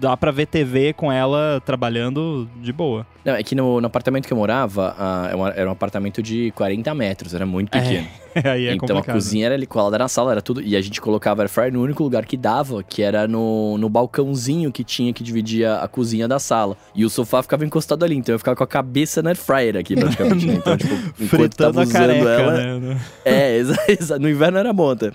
dá 0.00 0.16
pra 0.16 0.30
ver 0.30 0.46
TV 0.46 0.92
com 0.92 1.12
ela 1.12 1.60
trabalhando 1.64 2.48
de 2.60 2.72
boa. 2.72 3.06
Não, 3.24 3.34
é 3.34 3.42
que 3.42 3.54
no, 3.54 3.80
no 3.80 3.86
apartamento 3.86 4.26
que 4.26 4.32
eu 4.32 4.36
morava, 4.36 4.96
uh, 4.98 5.52
era 5.54 5.68
um 5.68 5.72
apartamento 5.72 6.22
de 6.22 6.31
40 6.54 6.94
metros, 6.94 7.34
era 7.34 7.46
muito 7.46 7.70
pequeno. 7.70 8.06
É. 8.34 8.62
É 8.62 8.74
então 8.74 8.88
complicado. 8.88 9.10
a 9.10 9.12
cozinha 9.12 9.46
era 9.46 9.54
ali 9.54 9.66
colada 9.66 9.98
na 9.98 10.08
sala, 10.08 10.32
era 10.32 10.42
tudo. 10.42 10.62
E 10.62 10.76
a 10.76 10.80
gente 10.80 11.00
colocava 11.00 11.42
air 11.42 11.48
fryer 11.48 11.72
no 11.72 11.82
único 11.82 12.02
lugar 12.02 12.24
que 12.24 12.36
dava, 12.36 12.82
que 12.82 13.02
era 13.02 13.28
no, 13.28 13.76
no 13.78 13.88
balcãozinho 13.88 14.72
que 14.72 14.82
tinha 14.84 15.12
que 15.12 15.22
dividia 15.22 15.76
a 15.76 15.88
cozinha 15.88 16.26
da 16.26 16.38
sala. 16.38 16.76
E 16.94 17.04
o 17.04 17.10
sofá 17.10 17.42
ficava 17.42 17.64
encostado 17.64 18.04
ali, 18.04 18.16
então 18.16 18.34
eu 18.34 18.38
ficava 18.38 18.56
com 18.56 18.64
a 18.64 18.66
cabeça 18.66 19.22
na 19.22 19.30
air 19.30 19.36
fryer 19.36 19.76
aqui 19.76 19.94
praticamente. 19.94 20.46
né? 20.46 20.54
Então, 20.54 20.76
tipo, 20.76 20.94
enquanto 21.20 21.56
tava 21.56 21.82
usando 21.82 21.92
careca, 21.92 22.28
ela. 22.28 22.80
Né? 22.80 23.00
É, 23.24 23.56
exato. 23.88 24.20
No 24.20 24.28
inverno 24.28 24.58
era 24.58 24.72
monta. 24.72 25.12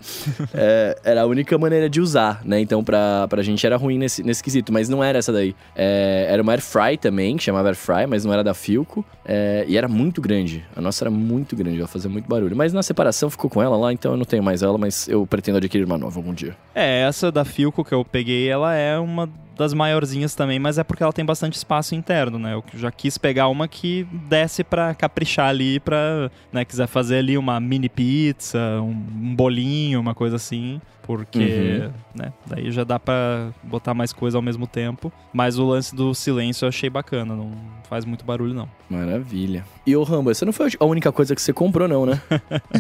É, 0.54 0.98
era 1.04 1.22
a 1.22 1.26
única 1.26 1.58
maneira 1.58 1.90
de 1.90 2.00
usar, 2.00 2.42
né? 2.46 2.60
Então 2.60 2.84
pra, 2.84 3.28
pra 3.28 3.42
gente 3.42 3.66
era 3.66 3.78
ruim 3.78 3.98
nesse, 3.98 4.24
nesse 4.24 4.44
quesito, 4.44 4.72
mas 4.72 4.90
não 4.90 5.04
era 5.04 5.18
essa 5.18 5.32
daí. 5.32 5.56
É, 5.76 6.28
era 6.30 6.42
uma 6.42 6.52
air 6.52 6.62
fry 6.62 6.98
também, 6.98 7.38
que 7.38 7.44
chamava 7.44 7.70
air 7.70 7.76
fry, 7.76 8.06
mas 8.08 8.24
não 8.24 8.34
era 8.34 8.44
da 8.44 8.54
Filco. 8.54 9.04
É, 9.26 9.66
e 9.68 9.76
era 9.76 9.88
muito 9.88 10.22
grande. 10.22 10.64
A 10.76 10.82
nossa 10.82 11.04
muito 11.10 11.56
grande, 11.56 11.78
ia 11.78 11.88
fazer 11.88 12.08
muito 12.08 12.28
barulho. 12.28 12.56
Mas 12.56 12.74
na 12.74 12.84
separação 12.84 13.30
ficou 13.30 13.50
com 13.50 13.62
ela 13.62 13.78
lá, 13.78 13.94
então 13.94 14.12
eu 14.12 14.18
não 14.18 14.26
tenho 14.26 14.44
mais 14.44 14.62
ela, 14.62 14.78
mas 14.78 15.08
eu 15.08 15.26
pretendo 15.26 15.58
adquirir 15.58 15.86
uma 15.86 15.98
nova 15.98 16.20
algum 16.20 16.34
dia. 16.34 16.56
É, 16.74 17.02
essa 17.02 17.32
da 17.32 17.46
Filco 17.46 17.84
que 17.84 17.94
eu 17.94 18.04
peguei, 18.04 18.50
ela 18.50 18.74
é 18.74 18.98
uma 18.98 19.30
das 19.58 19.74
maiorzinhas 19.74 20.36
também, 20.36 20.60
mas 20.60 20.78
é 20.78 20.84
porque 20.84 21.02
ela 21.02 21.12
tem 21.12 21.26
bastante 21.26 21.56
espaço 21.56 21.96
interno, 21.96 22.38
né? 22.38 22.54
Eu 22.54 22.64
já 22.76 22.92
quis 22.92 23.18
pegar 23.18 23.48
uma 23.48 23.68
que 23.68 24.08
desce 24.30 24.64
pra 24.64 24.94
caprichar 24.94 25.50
ali, 25.50 25.80
pra, 25.80 26.30
né, 26.54 26.64
quiser 26.64 26.88
fazer 26.88 27.18
ali 27.18 27.38
uma 27.38 27.60
mini 27.60 27.90
pizza, 27.90 28.60
um 28.82 29.36
bolinho, 29.36 30.00
uma 30.00 30.14
coisa 30.14 30.36
assim 30.36 30.80
porque, 31.08 31.40
uhum. 31.86 31.92
né, 32.14 32.34
daí 32.46 32.70
já 32.70 32.84
dá 32.84 33.00
para 33.00 33.52
botar 33.64 33.94
mais 33.94 34.12
coisa 34.12 34.38
ao 34.38 34.42
mesmo 34.42 34.68
tempo. 34.68 35.10
Mas 35.32 35.58
o 35.58 35.66
lance 35.66 35.96
do 35.96 36.14
silêncio 36.14 36.66
eu 36.66 36.70
achei 36.70 36.90
bacana, 36.90 37.34
não 37.34 37.54
faz 37.90 38.04
muito 38.04 38.26
barulho 38.26 38.54
não. 38.54 38.70
Maravilha. 38.90 39.66
E 39.86 39.96
o 39.96 40.04
Rambo, 40.04 40.30
essa 40.30 40.46
não 40.46 40.52
foi 40.52 40.70
a 40.78 40.86
única 40.86 41.12
coisa 41.12 41.34
que 41.34 41.42
você 41.42 41.54
comprou 41.54 41.88
não, 41.88 42.06
né? 42.06 42.22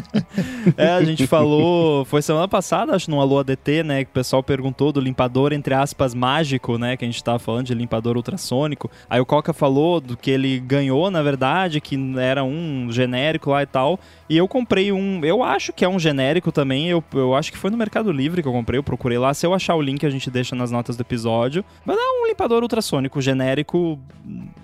é, 0.75 0.89
a 0.89 1.03
gente 1.03 1.25
falou, 1.25 2.03
foi 2.03 2.21
semana 2.21 2.47
passada, 2.47 2.93
acho, 2.93 3.09
no 3.09 3.21
Alô 3.21 3.39
ADT, 3.39 3.83
né, 3.83 4.03
que 4.03 4.09
o 4.09 4.13
pessoal 4.13 4.43
perguntou 4.43 4.91
do 4.91 4.99
limpador, 4.99 5.53
entre 5.53 5.73
aspas, 5.73 6.13
mágico, 6.13 6.77
né, 6.77 6.97
que 6.97 7.05
a 7.05 7.07
gente 7.07 7.23
tava 7.23 7.39
falando 7.39 7.67
de 7.67 7.73
limpador 7.73 8.17
ultrassônico. 8.17 8.91
Aí 9.09 9.21
o 9.21 9.25
Coca 9.25 9.53
falou 9.53 10.01
do 10.01 10.17
que 10.17 10.29
ele 10.29 10.59
ganhou, 10.59 11.09
na 11.09 11.23
verdade, 11.23 11.79
que 11.79 11.97
era 12.17 12.43
um 12.43 12.91
genérico 12.91 13.51
lá 13.51 13.63
e 13.63 13.67
tal. 13.67 13.97
E 14.29 14.35
eu 14.35 14.47
comprei 14.47 14.91
um, 14.91 15.23
eu 15.23 15.41
acho 15.41 15.71
que 15.71 15.85
é 15.85 15.89
um 15.89 15.99
genérico 15.99 16.51
também, 16.51 16.89
eu, 16.89 17.01
eu 17.13 17.33
acho 17.33 17.51
que 17.51 17.57
foi 17.57 17.71
no 17.71 17.77
Mercado 17.77 18.11
Livre 18.17 18.41
que 18.41 18.47
eu 18.47 18.51
comprei, 18.51 18.79
eu 18.79 18.83
procurei 18.83 19.17
lá. 19.17 19.33
Se 19.33 19.45
eu 19.45 19.53
achar 19.53 19.75
o 19.75 19.81
link, 19.81 20.05
a 20.05 20.09
gente 20.09 20.31
deixa 20.31 20.55
nas 20.55 20.71
notas 20.71 20.97
do 20.97 21.01
episódio. 21.01 21.63
Mas 21.85 21.97
é 21.97 22.01
um 22.01 22.27
limpador 22.27 22.63
ultrassônico 22.63 23.21
genérico, 23.21 23.99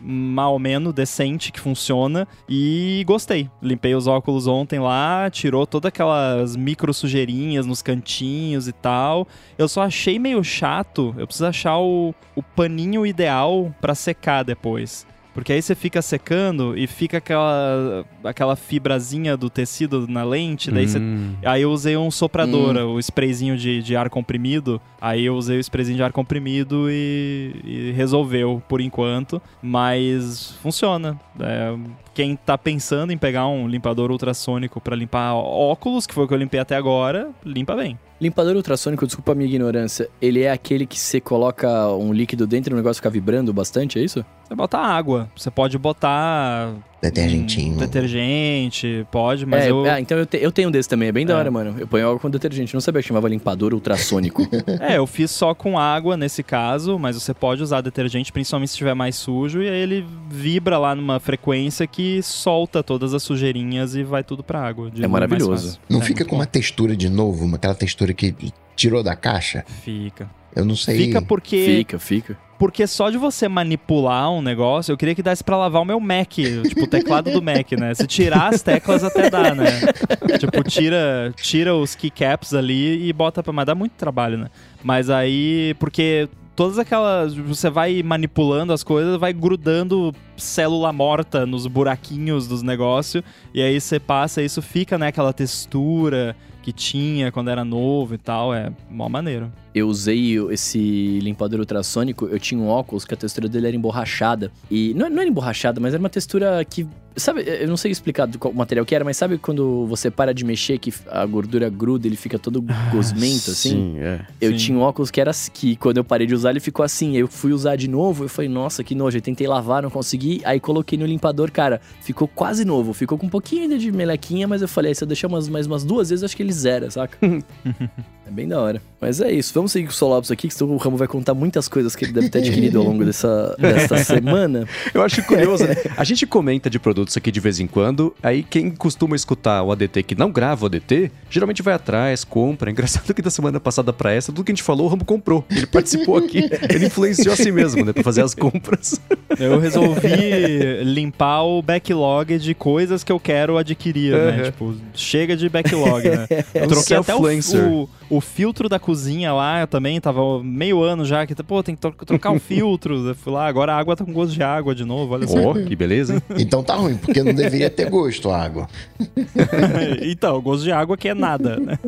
mal 0.02 0.58
menos, 0.58 0.94
decente, 0.94 1.52
que 1.52 1.60
funciona. 1.60 2.28
E 2.50 3.04
gostei. 3.06 3.50
Limpei 3.62 3.94
os 3.94 4.08
óculos 4.08 4.48
ontem 4.48 4.80
lá, 4.80 5.30
tirou 5.30 5.68
todas 5.68 5.90
aquelas 5.90 6.56
micro 6.56 6.94
sujeirinhas 6.94 7.66
nos 7.66 7.82
cantinhos 7.82 8.68
e 8.68 8.72
tal. 8.72 9.28
Eu 9.58 9.68
só 9.68 9.84
achei 9.84 10.18
meio 10.18 10.44
chato. 10.44 11.14
Eu 11.18 11.28
preciso 11.28 11.46
achar 11.46 11.78
o, 11.78 12.14
o 12.36 12.42
paninho 12.42 13.06
ideal 13.06 13.74
para 13.80 13.94
secar 13.94 14.44
depois. 14.44 15.06
Porque 15.34 15.52
aí 15.52 15.62
você 15.62 15.74
fica 15.74 16.02
secando 16.02 16.78
e 16.78 16.86
fica 16.86 17.18
aquela, 17.18 18.06
aquela 18.24 18.56
fibrazinha 18.56 19.36
do 19.36 19.50
tecido 19.50 20.08
na 20.08 20.24
lente. 20.24 20.70
Daí 20.70 20.88
você, 20.88 21.00
hum. 21.00 21.36
aí 21.44 21.64
eu 21.64 21.72
usei 21.72 21.98
um 21.98 22.12
soprador, 22.12 22.78
hum. 22.78 22.94
o 22.94 23.00
sprayzinho 23.00 23.58
de, 23.58 23.82
de 23.82 23.96
ar 23.96 24.10
comprimido. 24.10 24.80
Aí 25.02 25.26
eu 25.26 25.36
usei 25.36 25.58
o 25.58 25.60
sprayzinho 25.60 25.98
de 25.98 26.04
ar 26.04 26.12
comprimido 26.12 26.88
e, 26.90 27.56
e 27.64 27.92
resolveu 27.94 28.62
por 28.70 28.80
enquanto. 28.80 29.42
Mas 29.62 30.52
funciona. 30.62 31.20
É, 31.40 31.76
quem 32.14 32.36
tá 32.36 32.58
pensando 32.58 33.12
em 33.12 33.18
pegar 33.18 33.48
um 33.48 33.68
limpador 33.68 34.12
ultrassônico 34.12 34.80
para 34.80 34.96
limpar 34.96 35.34
óculos, 35.34 36.06
que 36.06 36.14
foi 36.14 36.26
o 36.26 36.28
que 36.28 36.34
eu 36.34 36.38
limpei 36.38 36.60
até 36.60 36.76
agora, 36.76 37.32
limpa 37.44 37.76
bem. 37.76 37.98
Limpador 38.22 38.56
ultrassônico, 38.56 39.06
desculpa 39.06 39.34
a 39.34 39.36
minha 39.36 39.50
ignorância, 39.50 40.10
ele 40.22 40.44
é 40.44 40.52
aquele 40.52 40.86
que 40.86 41.00
você 41.00 41.20
coloca 41.20 41.90
um 41.90 42.14
líquido 42.14 42.48
dentro 42.48 42.72
e 42.72 42.74
o 42.74 42.78
negócio 42.78 43.02
fica 43.02 43.10
vibrando 43.10 43.52
bastante, 43.52 44.00
é 44.00 44.02
isso? 44.02 44.24
Você 44.48 44.56
bota 44.56 44.78
água. 44.78 45.30
Você 45.36 45.52
pode 45.52 45.78
botar 45.78 46.74
Detergentinho. 47.04 47.74
Um 47.74 47.80
detergente, 47.80 49.06
pode, 49.12 49.46
mas 49.46 49.66
é, 49.66 49.72
eu... 49.72 49.84
Ah, 49.84 50.00
então 50.00 50.18
eu, 50.18 50.26
te, 50.26 50.38
eu 50.38 50.54
tenho 50.54 50.70
um 50.70 50.72
desse 50.72 50.88
também, 50.88 51.10
é 51.10 51.12
bem 51.12 51.26
da 51.26 51.34
é. 51.34 51.36
hora, 51.36 51.52
mano. 51.52 51.76
Eu 51.78 51.86
ponho 51.86 52.08
água 52.08 52.18
com 52.18 52.30
detergente, 52.30 52.74
não 52.74 52.80
sabia 52.80 53.02
que 53.02 53.08
chamava 53.10 53.28
limpador 53.28 53.74
ultrassônico. 53.74 54.48
é, 54.80 54.98
eu 54.98 55.06
fiz 55.06 55.30
só 55.30 55.54
com 55.54 55.78
água 55.78 56.16
nesse 56.16 56.42
caso, 56.42 56.98
mas 56.98 57.22
você 57.22 57.34
pode 57.34 57.62
usar 57.62 57.82
detergente, 57.82 58.32
principalmente 58.32 58.70
se 58.70 58.76
estiver 58.76 58.94
mais 58.94 59.18
sujo, 59.18 59.62
e 59.62 59.68
aí 59.68 59.82
ele 59.82 60.06
vibra 60.30 60.78
lá 60.78 60.96
numa 60.96 61.20
frequência 61.20 61.86
que 61.86 62.24
solta 62.24 62.82
todas 62.82 63.14
as 63.14 63.22
sujeirinhas 63.22 63.96
e 63.96 64.04
vai 64.04 64.24
tudo 64.24 64.42
pra 64.42 64.66
água. 64.66 64.90
É 64.98 65.06
maravilhoso. 65.06 65.78
Não 65.90 66.00
é 66.00 66.06
fica 66.06 66.24
com 66.24 66.32
bom. 66.32 66.38
uma 66.38 66.46
textura 66.46 66.96
de 66.96 67.10
novo, 67.10 67.54
aquela 67.54 67.76
textura 67.76 68.14
que 68.14 68.34
tirou 68.78 69.04
da 69.04 69.14
caixa? 69.14 69.66
Fica. 69.84 70.30
Eu 70.56 70.64
não 70.64 70.76
sei. 70.78 70.98
Fica 70.98 71.22
porque. 71.22 71.66
Fica, 71.66 72.00
fica. 72.00 72.38
Porque 72.64 72.88
só 72.88 73.10
de 73.10 73.18
você 73.18 73.50
manipular 73.50 74.32
um 74.32 74.42
negócio, 74.42 74.94
eu 74.94 74.98
queria 74.98 75.14
que 75.14 75.22
desse 75.22 75.44
pra 75.44 75.58
lavar 75.58 75.82
o 75.82 75.86
meu 75.86 76.00
Mac, 76.00 76.30
tipo, 76.30 76.86
o 76.86 76.88
teclado 76.88 77.30
do 77.30 77.42
Mac, 77.42 77.70
né? 77.74 77.94
Se 77.94 78.08
tirar 78.08 78.54
as 78.54 78.62
teclas 78.62 79.04
até 79.04 79.30
dá, 79.30 79.54
né? 79.54 79.66
tipo, 80.40 80.64
tira, 80.64 81.34
tira 81.36 81.76
os 81.76 81.94
keycaps 81.94 82.54
ali 82.54 83.06
e 83.06 83.12
bota 83.12 83.44
pra. 83.44 83.52
Mas 83.52 83.66
dá 83.66 83.76
muito 83.76 83.92
trabalho, 83.98 84.38
né? 84.38 84.48
Mas 84.82 85.10
aí, 85.10 85.76
porque 85.78 86.30
todas 86.56 86.80
aquelas. 86.80 87.34
Você 87.34 87.70
vai 87.70 88.02
manipulando 88.02 88.72
as 88.72 88.82
coisas, 88.82 89.20
vai 89.20 89.34
grudando 89.34 90.16
célula 90.38 90.94
morta 90.94 91.46
nos 91.46 91.68
buraquinhos 91.68 92.48
dos 92.48 92.62
negócios, 92.62 93.26
e 93.54 93.62
aí 93.62 93.78
você 93.78 94.00
passa, 94.00 94.42
isso 94.42 94.62
fica, 94.62 94.98
né, 94.98 95.08
aquela 95.08 95.34
textura 95.34 96.34
que 96.62 96.72
tinha 96.72 97.30
quando 97.30 97.50
era 97.50 97.66
novo 97.66 98.16
e 98.16 98.18
tal, 98.18 98.54
é 98.54 98.72
mó 98.90 99.10
maneiro 99.10 99.52
eu 99.74 99.88
usei 99.88 100.38
esse 100.52 101.20
limpador 101.22 101.60
ultrassônico, 101.60 102.28
eu 102.28 102.40
tinha 102.40 102.60
um 102.60 102.68
óculos 102.68 103.06
que 103.06 103.14
a 103.14 103.18
textura 103.18 103.50
dele 103.50 103.68
era 103.68 103.76
emborrachada. 103.76 104.52
E 104.70 104.94
não, 104.94 105.10
não 105.10 105.20
era 105.20 105.30
emborrachada, 105.30 105.80
mas 105.80 105.94
era 105.94 106.00
uma 106.00 106.10
textura 106.10 106.64
que. 106.64 106.88
Sabe, 107.16 107.44
eu 107.46 107.68
não 107.68 107.78
sei 107.78 107.92
explicar 107.92 108.28
qual 108.40 108.52
material 108.52 108.84
que 108.84 108.96
era, 108.96 109.06
mas 109.06 109.18
sabe 109.18 109.38
quando 109.38 109.86
você 109.86 110.10
para 110.10 110.34
de 110.34 110.44
mexer 110.44 110.80
que 110.80 110.92
a 111.12 111.24
gordura 111.28 111.70
gruda, 111.70 112.08
ele 112.08 112.16
fica 112.16 112.40
todo 112.40 112.66
ah, 112.68 112.90
gosmento, 112.92 113.52
assim? 113.52 113.70
Sim, 113.70 114.00
é. 114.00 114.26
Eu 114.42 114.52
sim. 114.52 114.58
tinha 114.58 114.78
um 114.80 114.82
óculos 114.82 115.12
que 115.12 115.22
era 115.22 115.32
que 115.54 115.76
quando 115.76 115.98
eu 115.98 116.04
parei 116.04 116.26
de 116.26 116.34
usar, 116.34 116.50
ele 116.50 116.60
ficou 116.60 116.84
assim. 116.84 117.16
Eu 117.16 117.28
fui 117.28 117.54
usar 117.54 117.76
de 117.76 117.88
novo, 117.88 118.24
eu 118.24 118.30
falei, 118.30 118.50
nossa, 118.50 118.84
que 118.84 118.96
nojo. 118.96 119.18
Eu 119.18 119.22
tentei 119.22 119.46
lavar, 119.46 119.84
não 119.84 119.92
consegui. 119.92 120.42
Aí 120.44 120.60
coloquei 120.60 120.98
no 120.98 121.06
limpador, 121.06 121.52
cara, 121.52 121.80
ficou 122.02 122.28
quase 122.28 122.66
novo. 122.66 122.94
Ficou 122.94 123.16
com 123.16 123.28
um 123.28 123.30
pouquinho 123.30 123.64
ainda 123.64 123.78
de 123.78 123.92
melequinha, 123.92 124.48
mas 124.48 124.64
eu 124.64 124.68
falei, 124.68 124.96
se 124.96 125.04
eu 125.04 125.08
deixar 125.08 125.28
umas, 125.28 125.48
mais 125.48 125.68
umas 125.68 125.84
duas 125.84 126.10
vezes, 126.10 126.24
acho 126.24 126.36
que 126.36 126.42
ele 126.42 126.54
zera, 126.54 126.90
saca? 126.90 127.16
é 128.26 128.32
bem 128.32 128.48
da 128.48 128.60
hora. 128.60 128.82
Mas 129.00 129.22
é 129.22 129.32
isso, 129.32 129.54
vamos 129.54 129.63
seguir 129.68 129.86
com 129.86 129.92
o 129.92 129.96
Solopes 129.96 130.32
aqui, 130.32 130.48
que 130.48 130.64
o 130.64 130.78
Ramo 130.78 130.98
vai 130.98 131.08
contar 131.08 131.34
muitas 131.34 131.68
coisas 131.68 131.96
que 131.96 132.06
ele 132.06 132.12
deve 132.12 132.30
ter 132.30 132.40
adquirido 132.40 132.80
ao 132.80 132.86
longo 132.86 133.04
dessa, 133.06 133.56
dessa 133.60 133.98
semana. 134.04 134.68
Eu 134.94 135.02
acho 135.02 135.24
curioso, 135.24 135.66
né? 135.66 135.76
A 135.98 136.04
gente 136.04 136.26
comenta 136.26 136.70
de 136.70 136.80
produtos 136.80 137.16
aqui 137.18 137.32
de 137.32 137.40
vez 137.40 137.60
em 137.60 137.68
quando, 137.68 138.16
aí 138.22 138.44
quem 138.44 138.72
costuma 138.72 139.16
escutar 139.16 139.64
o 139.64 139.72
ADT 139.72 140.04
que 140.04 140.16
não 140.16 140.32
grava 140.32 140.64
o 140.64 140.66
ADT, 140.68 141.12
geralmente 141.30 141.62
vai 141.62 141.74
atrás, 141.74 142.24
compra. 142.24 142.72
Engraçado 142.72 143.14
que 143.14 143.22
da 143.22 143.30
semana 143.30 143.60
passada 143.60 143.94
pra 143.94 144.12
essa, 144.12 144.32
tudo 144.32 144.44
que 144.44 144.52
a 144.52 144.56
gente 144.56 144.64
falou, 144.64 144.88
o 144.88 144.90
Ramo 144.90 145.06
comprou. 145.06 145.46
Ele 145.50 145.66
participou 145.66 146.18
aqui, 146.18 146.50
ele 146.70 146.88
influenciou 146.88 147.34
a 147.34 147.38
si 147.38 147.52
mesmo, 147.52 147.86
né? 147.86 147.94
Pra 147.94 148.04
fazer 148.04 148.24
as 148.24 148.34
compras. 148.34 149.00
Eu 149.40 149.60
resolvi 149.60 150.84
limpar 150.84 151.44
o 151.44 151.62
backlog 151.62 152.38
de 152.38 152.54
coisas 152.54 153.04
que 153.04 153.12
eu 153.12 153.20
quero 153.20 153.58
adquirir, 153.58 154.14
uhum. 154.14 154.26
né? 154.26 154.44
Tipo, 154.44 154.76
chega 154.94 155.36
de 155.36 155.50
backlog, 155.50 156.10
né? 156.10 156.28
Eu 156.54 156.68
troquei 156.68 156.98
até 156.98 157.16
o, 157.16 157.22
o, 157.22 157.90
o 158.10 158.22
filtro 158.22 158.70
da 158.70 158.80
cozinha 158.80 159.34
lá, 159.34 159.53
eu 159.62 159.68
também 159.68 160.00
tava 160.00 160.44
meio 160.44 160.82
ano 160.82 161.06
já, 161.06 161.26
que, 161.26 161.36
pô, 161.44 161.62
tem 161.64 161.76
que 161.76 161.82
trocar 162.06 162.32
o 162.32 162.40
filtro. 162.42 163.08
Eu 163.08 163.16
fui 163.16 163.34
lá, 163.34 163.48
agora 163.48 163.74
a 163.74 163.78
água 163.78 163.96
tá 163.96 164.06
com 164.06 164.14
gosto 164.14 164.34
de 164.34 164.44
água 164.44 164.74
de 164.74 164.86
novo, 164.86 165.14
olha 165.14 165.28
só. 165.28 165.52
Oh, 165.52 165.54
que 165.54 165.76
beleza, 165.76 166.16
hein? 166.16 166.22
Então 166.44 166.64
tá 166.64 166.76
ruim, 166.76 166.98
porque 166.98 167.24
não 167.24 167.34
deveria 167.34 167.70
ter 167.70 167.90
gosto 167.90 168.30
a 168.30 168.42
água. 168.42 168.68
então, 170.02 170.42
gosto 170.42 170.64
de 170.64 170.72
água 170.72 170.98
que 170.98 171.08
é 171.08 171.14
nada, 171.14 171.58
né? 171.58 171.80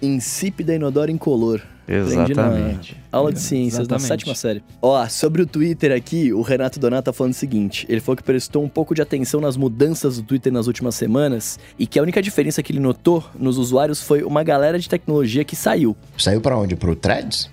Insípida, 0.00 0.74
inodora, 0.74 1.10
incolor. 1.10 1.62
Exatamente. 1.86 2.96
Aula 3.12 3.32
de 3.32 3.40
ciências 3.40 3.80
Exatamente. 3.80 4.02
da 4.02 4.08
sétima 4.08 4.34
série. 4.34 4.62
Ó, 4.80 5.06
sobre 5.08 5.42
o 5.42 5.46
Twitter 5.46 5.92
aqui, 5.92 6.32
o 6.32 6.42
Renato 6.42 6.80
Donato 6.80 7.04
tá 7.04 7.12
falando 7.12 7.32
o 7.32 7.36
seguinte: 7.36 7.86
ele 7.88 8.00
falou 8.00 8.16
que 8.16 8.22
prestou 8.22 8.62
um 8.64 8.68
pouco 8.68 8.94
de 8.94 9.02
atenção 9.02 9.40
nas 9.40 9.56
mudanças 9.56 10.16
do 10.16 10.22
Twitter 10.22 10.52
nas 10.52 10.66
últimas 10.66 10.94
semanas 10.94 11.58
e 11.78 11.86
que 11.86 11.98
a 11.98 12.02
única 12.02 12.22
diferença 12.22 12.62
que 12.62 12.72
ele 12.72 12.80
notou 12.80 13.24
nos 13.38 13.58
usuários 13.58 14.02
foi 14.02 14.22
uma 14.22 14.42
galera 14.42 14.78
de 14.78 14.88
tecnologia 14.88 15.44
que 15.44 15.54
saiu. 15.56 15.96
Saiu 16.16 16.40
para 16.40 16.56
onde? 16.56 16.76
Pro 16.76 16.96
Threads? 16.96 17.50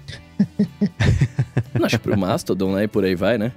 Não, 1.74 1.86
acho 1.86 1.98
que 1.98 2.04
pro 2.04 2.18
Mastodon, 2.18 2.74
né? 2.76 2.84
E 2.84 2.88
por 2.88 3.04
aí 3.04 3.16
vai, 3.16 3.38
né? 3.38 3.52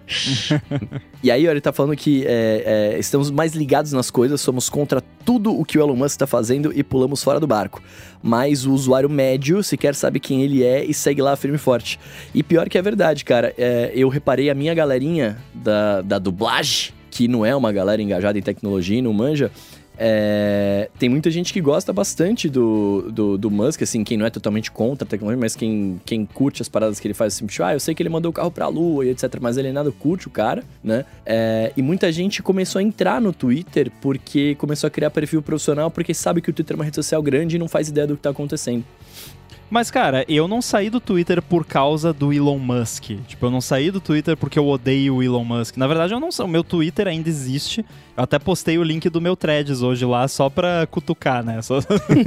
e 1.23 1.31
aí, 1.31 1.47
ó, 1.47 1.50
ele 1.50 1.61
tá 1.61 1.73
falando 1.73 1.97
que 1.97 2.25
é, 2.26 2.93
é, 2.95 2.99
estamos 2.99 3.31
mais 3.31 3.55
ligados 3.55 3.93
nas 3.93 4.11
coisas, 4.11 4.41
somos 4.41 4.69
contra 4.69 5.00
tudo 5.25 5.59
o 5.59 5.64
que 5.64 5.79
o 5.79 5.83
Elon 5.83 5.97
Musk 5.97 6.19
tá 6.19 6.26
fazendo 6.26 6.73
e 6.75 6.83
pulamos 6.83 7.23
fora 7.23 7.41
do 7.41 7.47
barco. 7.47 7.83
Mas 8.23 8.64
o 8.67 8.73
usuário 8.73 9.11
médio 9.11 9.62
sequer 9.62 9.95
sabe 9.95 10.21
quem 10.21 10.43
ele 10.43 10.62
é 10.62 10.85
e 10.85 10.95
segue 10.95 11.21
lá 11.21 11.37
firme 11.37 11.57
e 11.57 11.61
forte. 11.61 11.99
E 12.35 12.43
pior 12.43 12.69
que 12.69 12.79
é 12.79 12.83
verdade, 12.83 13.25
cara. 13.25 13.53
É, 13.59 13.93
eu 13.95 14.09
reparei 14.09 14.50
a 14.50 14.55
minha 14.55 14.75
galerinha 14.75 15.37
da, 15.55 16.00
da 16.03 16.19
dublagem, 16.19 16.93
que 17.11 17.29
não 17.29 17.45
é 17.45 17.55
uma 17.55 17.73
galera 17.73 18.03
engajada 18.03 18.38
em 18.38 18.43
tecnologia 18.43 18.99
e 18.99 19.03
não 19.03 19.12
manja, 19.12 19.50
é, 19.96 20.90
tem 20.98 21.08
muita 21.08 21.30
gente 21.30 21.52
que 21.52 21.60
gosta 21.60 21.92
bastante 21.92 22.48
do, 22.48 23.10
do, 23.12 23.38
do, 23.38 23.50
Musk, 23.50 23.82
assim, 23.82 24.02
quem 24.02 24.16
não 24.16 24.26
é 24.26 24.30
totalmente 24.30 24.70
contra 24.70 25.06
a 25.06 25.08
tecnologia, 25.08 25.40
mas 25.40 25.54
quem, 25.54 26.00
quem 26.04 26.26
curte 26.26 26.62
as 26.62 26.68
paradas 26.68 26.98
que 26.98 27.06
ele 27.06 27.14
faz, 27.14 27.34
assim, 27.34 27.46
tipo, 27.46 27.62
ah, 27.62 27.72
eu 27.72 27.80
sei 27.80 27.94
que 27.94 28.02
ele 28.02 28.08
mandou 28.08 28.30
o 28.30 28.32
carro 28.32 28.50
pra 28.50 28.66
lua 28.68 29.04
e 29.04 29.10
etc, 29.10 29.36
mas 29.40 29.56
ele 29.56 29.72
nada 29.72 29.90
curte 29.92 30.26
o 30.26 30.30
cara, 30.30 30.64
né? 30.82 31.04
É, 31.24 31.72
e 31.76 31.82
muita 31.82 32.10
gente 32.10 32.42
começou 32.42 32.78
a 32.78 32.82
entrar 32.82 33.20
no 33.20 33.32
Twitter 33.32 33.90
porque 34.00 34.54
começou 34.56 34.88
a 34.88 34.90
criar 34.90 35.10
perfil 35.10 35.42
profissional 35.42 35.90
porque 35.90 36.12
sabe 36.12 36.40
que 36.40 36.50
o 36.50 36.52
Twitter 36.52 36.74
é 36.74 36.76
uma 36.76 36.84
rede 36.84 36.96
social 36.96 37.22
grande 37.22 37.56
e 37.56 37.58
não 37.58 37.68
faz 37.68 37.88
ideia 37.88 38.06
do 38.06 38.16
que 38.16 38.22
tá 38.22 38.30
acontecendo. 38.30 38.84
Mas, 39.75 39.90
cara, 39.90 40.25
eu 40.28 40.47
não 40.47 40.62
saí 40.62 40.88
do 40.88 41.00
Twitter 41.00 41.43
por 41.43 41.66
causa 41.66 42.12
do 42.12 42.33
Elon 42.33 42.61
Musk. 42.61 43.11
Tipo, 43.26 43.47
eu 43.47 43.50
não 43.50 43.61
saí 43.61 43.90
do 43.90 44.00
Twitter 44.00 44.37
porque 44.37 44.57
eu 44.57 44.69
odeio 44.69 45.16
o 45.16 45.21
Elon 45.21 45.43
Musk. 45.43 45.76
Na 45.76 45.88
verdade, 45.88 46.14
eu 46.14 46.21
não 46.21 46.31
sei. 46.31 46.45
O 46.45 46.49
meu 46.49 46.62
Twitter 46.62 47.09
ainda 47.09 47.28
existe. 47.28 47.85
Eu 48.16 48.23
até 48.23 48.38
postei 48.38 48.78
o 48.78 48.85
link 48.85 49.09
do 49.11 49.21
meu 49.21 49.35
threads 49.35 49.83
hoje 49.83 50.04
lá 50.04 50.28
só 50.28 50.49
pra 50.49 50.87
cutucar, 50.87 51.45
né? 51.45 51.61
Só, 51.61 51.81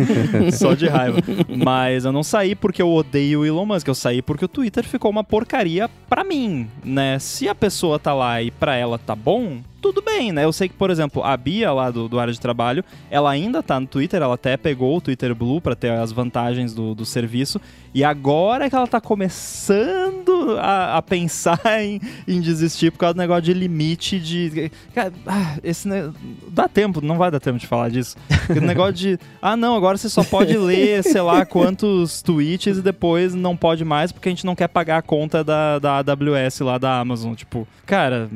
só 0.52 0.74
de 0.74 0.90
raiva. 0.90 1.20
Mas 1.48 2.04
eu 2.04 2.12
não 2.12 2.22
saí 2.22 2.54
porque 2.54 2.82
eu 2.82 2.94
odeio 2.94 3.40
o 3.40 3.46
Elon 3.46 3.66
Musk. 3.66 3.88
Eu 3.88 3.96
saí 3.96 4.22
porque 4.22 4.44
o 4.44 4.50
Twitter 4.50 4.84
ficou 4.84 5.10
uma 5.10 5.24
porcaria 5.24 5.90
pra 6.10 6.26
mim, 6.26 6.68
né? 6.84 7.18
Se 7.18 7.48
a 7.48 7.56
pessoa 7.56 7.98
tá 7.98 8.14
lá 8.14 8.42
e 8.42 8.52
pra 8.52 8.76
ela 8.76 8.98
tá 8.98 9.16
bom, 9.16 9.60
tudo 9.88 10.02
bem, 10.02 10.34
né? 10.34 10.44
Eu 10.44 10.52
sei 10.52 10.68
que, 10.68 10.76
por 10.76 10.90
exemplo, 10.90 11.24
a 11.24 11.38
Bia 11.38 11.72
lá 11.72 11.90
do, 11.90 12.10
do 12.10 12.20
área 12.20 12.34
de 12.34 12.40
trabalho, 12.40 12.84
ela 13.10 13.32
ainda 13.32 13.64
tá 13.64 13.80
no 13.80 13.88
Twitter, 13.88 14.22
ela 14.22 14.36
até 14.36 14.58
pegou 14.58 14.98
o 14.98 15.02
Twitter 15.02 15.34
Blue 15.34 15.62
para 15.62 15.76
ter 15.76 15.92
as 15.92 16.12
vantagens 16.12 16.74
do, 16.74 16.94
do 16.94 17.06
serviço. 17.06 17.62
E 17.94 18.04
agora 18.04 18.66
é 18.66 18.70
que 18.70 18.76
ela 18.76 18.86
tá 18.86 19.00
começando 19.00 20.58
a, 20.60 20.98
a 20.98 21.02
pensar 21.02 21.60
em, 21.82 22.02
em, 22.28 22.42
desistir 22.42 22.92
por 22.92 23.00
causa 23.00 23.14
do 23.14 23.18
negócio 23.18 23.44
de 23.44 23.54
limite 23.54 24.20
de. 24.20 24.70
Cara, 24.94 25.14
ah, 25.26 25.56
esse 25.64 25.88
ne... 25.88 26.12
dá 26.50 26.68
tempo, 26.68 27.00
não 27.00 27.18
vai 27.18 27.32
dar 27.32 27.40
tempo 27.40 27.58
de 27.58 27.66
falar 27.66 27.90
disso. 27.90 28.18
O 28.50 28.60
negócio 28.60 28.94
de. 28.94 29.20
Ah, 29.42 29.56
não, 29.56 29.76
agora 29.76 29.98
você 29.98 30.10
só 30.10 30.24
pode 30.24 30.58
ler, 30.58 31.02
sei 31.08 31.22
lá, 31.22 31.46
quantos 31.46 32.22
tweets 32.22 32.78
e 32.78 32.82
depois 32.82 33.34
não 33.34 33.56
pode 33.56 33.86
mais 33.86 34.12
porque 34.12 34.28
a 34.28 34.32
gente 34.32 34.46
não 34.46 34.56
quer 34.56 34.68
pagar 34.68 34.98
a 34.98 35.02
conta 35.02 35.44
da, 35.44 35.80
da 35.80 35.98
AWS 36.00 36.60
lá 36.60 36.78
da 36.78 37.00
Amazon. 37.00 37.34
Tipo, 37.34 37.66
cara, 37.86 38.30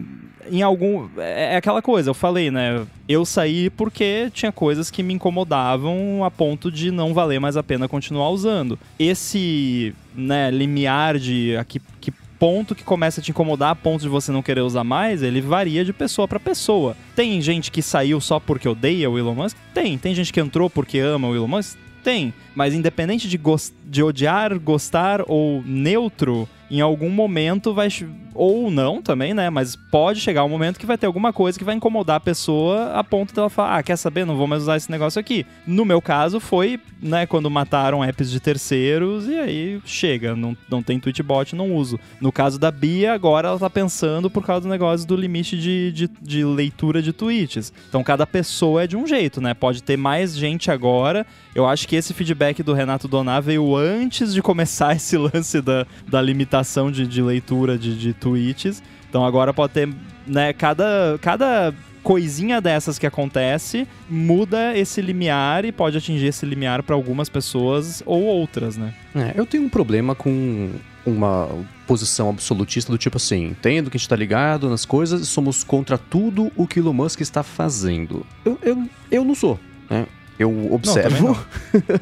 em 0.51 0.61
algum. 0.61 1.07
É, 1.17 1.53
é 1.53 1.55
aquela 1.55 1.81
coisa, 1.81 2.09
eu 2.09 2.13
falei, 2.13 2.51
né? 2.51 2.85
Eu 3.07 3.25
saí 3.25 3.69
porque 3.69 4.29
tinha 4.33 4.51
coisas 4.51 4.91
que 4.91 5.01
me 5.01 5.13
incomodavam 5.13 6.23
a 6.23 6.29
ponto 6.29 6.71
de 6.71 6.91
não 6.91 7.13
valer 7.13 7.39
mais 7.39 7.57
a 7.57 7.63
pena 7.63 7.87
continuar 7.87 8.29
usando. 8.29 8.77
Esse, 8.99 9.95
né, 10.15 10.51
limiar 10.51 11.17
de 11.17 11.55
a 11.57 11.63
que, 11.63 11.81
que 11.99 12.11
ponto 12.41 12.73
que 12.73 12.83
começa 12.83 13.21
a 13.21 13.23
te 13.23 13.29
incomodar 13.29 13.69
a 13.69 13.75
ponto 13.75 14.01
de 14.01 14.09
você 14.09 14.31
não 14.31 14.41
querer 14.41 14.61
usar 14.61 14.83
mais, 14.83 15.21
ele 15.21 15.39
varia 15.41 15.85
de 15.85 15.93
pessoa 15.93 16.27
para 16.27 16.39
pessoa. 16.39 16.97
Tem 17.15 17.39
gente 17.39 17.71
que 17.71 17.83
saiu 17.83 18.19
só 18.19 18.39
porque 18.39 18.67
odeia 18.67 19.09
o 19.09 19.19
Elon 19.19 19.35
Musk? 19.35 19.55
Tem. 19.75 19.95
Tem 19.95 20.15
gente 20.15 20.33
que 20.33 20.39
entrou 20.39 20.67
porque 20.67 20.97
ama 20.97 21.27
o 21.27 21.35
Elon 21.35 21.47
Musk? 21.47 21.77
Tem. 22.03 22.33
Mas 22.55 22.73
independente 22.73 23.29
de, 23.29 23.39
de 23.85 24.01
odiar, 24.01 24.57
gostar 24.59 25.21
ou 25.27 25.61
neutro, 25.63 26.49
em 26.71 26.81
algum 26.81 27.09
momento 27.09 27.73
vai. 27.73 27.89
Ou 28.33 28.69
não 28.71 29.01
também, 29.01 29.33
né? 29.33 29.49
Mas 29.49 29.75
pode 29.75 30.19
chegar 30.19 30.43
um 30.43 30.49
momento 30.49 30.79
que 30.79 30.85
vai 30.85 30.97
ter 30.97 31.05
alguma 31.05 31.33
coisa 31.33 31.57
que 31.57 31.65
vai 31.65 31.75
incomodar 31.75 32.17
a 32.17 32.19
pessoa 32.19 32.93
a 32.93 33.03
ponto 33.03 33.33
dela 33.33 33.49
falar: 33.49 33.77
ah, 33.77 33.83
quer 33.83 33.97
saber? 33.97 34.25
Não 34.25 34.37
vou 34.37 34.47
mais 34.47 34.63
usar 34.63 34.77
esse 34.77 34.91
negócio 34.91 35.19
aqui. 35.19 35.45
No 35.65 35.85
meu 35.85 36.01
caso, 36.01 36.39
foi, 36.39 36.79
né, 37.01 37.25
quando 37.25 37.49
mataram 37.49 38.03
apps 38.03 38.29
de 38.29 38.39
terceiros 38.39 39.27
e 39.27 39.37
aí 39.37 39.81
chega. 39.85 40.35
Não, 40.35 40.55
não 40.69 40.81
tem 40.81 40.99
Twitchbot, 40.99 41.55
não 41.55 41.75
uso. 41.75 41.99
No 42.19 42.31
caso 42.31 42.59
da 42.59 42.71
Bia, 42.71 43.13
agora 43.13 43.49
ela 43.49 43.59
tá 43.59 43.69
pensando 43.69 44.29
por 44.29 44.45
causa 44.45 44.61
do 44.61 44.69
negócio 44.69 45.07
do 45.07 45.15
limite 45.15 45.57
de, 45.57 45.91
de, 45.91 46.09
de 46.21 46.43
leitura 46.43 47.01
de 47.01 47.13
tweets. 47.13 47.73
Então 47.89 48.03
cada 48.03 48.25
pessoa 48.27 48.83
é 48.83 48.87
de 48.87 48.97
um 48.97 49.07
jeito, 49.07 49.41
né? 49.41 49.53
Pode 49.53 49.83
ter 49.83 49.97
mais 49.97 50.35
gente 50.35 50.71
agora. 50.71 51.25
Eu 51.53 51.67
acho 51.67 51.87
que 51.87 51.95
esse 51.95 52.13
feedback 52.13 52.63
do 52.63 52.73
Renato 52.73 53.07
Doná 53.07 53.39
veio 53.39 53.75
antes 53.75 54.33
de 54.33 54.41
começar 54.41 54.95
esse 54.97 55.17
lance 55.17 55.61
da, 55.61 55.85
da 56.07 56.21
limitação 56.21 56.41
limitação 56.41 56.91
de, 56.91 57.07
de 57.07 57.21
leitura 57.21 57.77
de, 57.77 57.97
de 57.97 58.13
tweets. 58.21 58.81
Então 59.09 59.25
agora 59.25 59.53
pode 59.53 59.73
ter, 59.73 59.89
né, 60.25 60.53
cada, 60.53 61.19
cada 61.21 61.73
coisinha 62.01 62.61
dessas 62.61 62.97
que 62.97 63.05
acontece 63.05 63.87
muda 64.09 64.75
esse 64.77 65.01
limiar 65.01 65.65
e 65.65 65.71
pode 65.71 65.97
atingir 65.97 66.27
esse 66.27 66.45
limiar 66.45 66.81
para 66.83 66.95
algumas 66.95 67.27
pessoas 67.27 68.01
ou 68.05 68.23
outras, 68.23 68.77
né? 68.77 68.93
É, 69.13 69.33
eu 69.35 69.45
tenho 69.45 69.63
um 69.63 69.69
problema 69.69 70.15
com 70.15 70.71
uma 71.05 71.49
posição 71.87 72.29
absolutista 72.29 72.91
do 72.91 72.97
tipo 72.97 73.17
assim, 73.17 73.47
entendo 73.47 73.89
que 73.89 73.97
a 73.97 73.99
gente 73.99 74.07
tá 74.07 74.15
ligado 74.15 74.69
nas 74.69 74.85
coisas 74.85 75.21
e 75.21 75.25
somos 75.25 75.63
contra 75.63 75.97
tudo 75.97 76.51
o 76.55 76.67
que 76.67 76.79
Elon 76.79 76.93
Musk 76.93 77.21
está 77.21 77.43
fazendo. 77.43 78.25
Eu, 78.45 78.57
eu, 78.61 78.89
eu 79.09 79.25
não 79.25 79.35
sou, 79.35 79.59
né? 79.89 80.05
Eu 80.39 80.73
observo, 80.73 81.27
não, 81.27 81.33
não. 81.33 81.99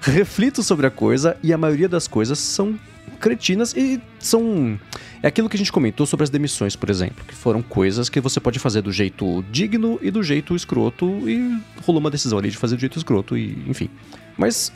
reflito 0.14 0.62
sobre 0.62 0.86
a 0.86 0.90
coisa 0.90 1.36
e 1.42 1.52
a 1.52 1.58
maioria 1.58 1.88
das 1.88 2.08
coisas 2.08 2.38
são 2.38 2.78
cretinas 3.20 3.74
e 3.76 4.00
são. 4.18 4.78
É 5.22 5.28
aquilo 5.28 5.48
que 5.48 5.54
a 5.54 5.58
gente 5.58 5.70
comentou 5.70 6.04
sobre 6.04 6.24
as 6.24 6.30
demissões, 6.30 6.74
por 6.74 6.90
exemplo, 6.90 7.24
que 7.24 7.34
foram 7.34 7.62
coisas 7.62 8.08
que 8.08 8.20
você 8.20 8.40
pode 8.40 8.58
fazer 8.58 8.82
do 8.82 8.90
jeito 8.90 9.44
digno 9.52 9.96
e 10.02 10.10
do 10.10 10.20
jeito 10.20 10.56
escroto, 10.56 11.06
e 11.28 11.60
rolou 11.86 12.00
uma 12.00 12.10
decisão 12.10 12.38
ali 12.38 12.50
de 12.50 12.56
fazer 12.56 12.74
do 12.74 12.80
jeito 12.80 12.98
escroto, 12.98 13.36
e 13.36 13.56
enfim. 13.68 13.88
Mas 14.36 14.72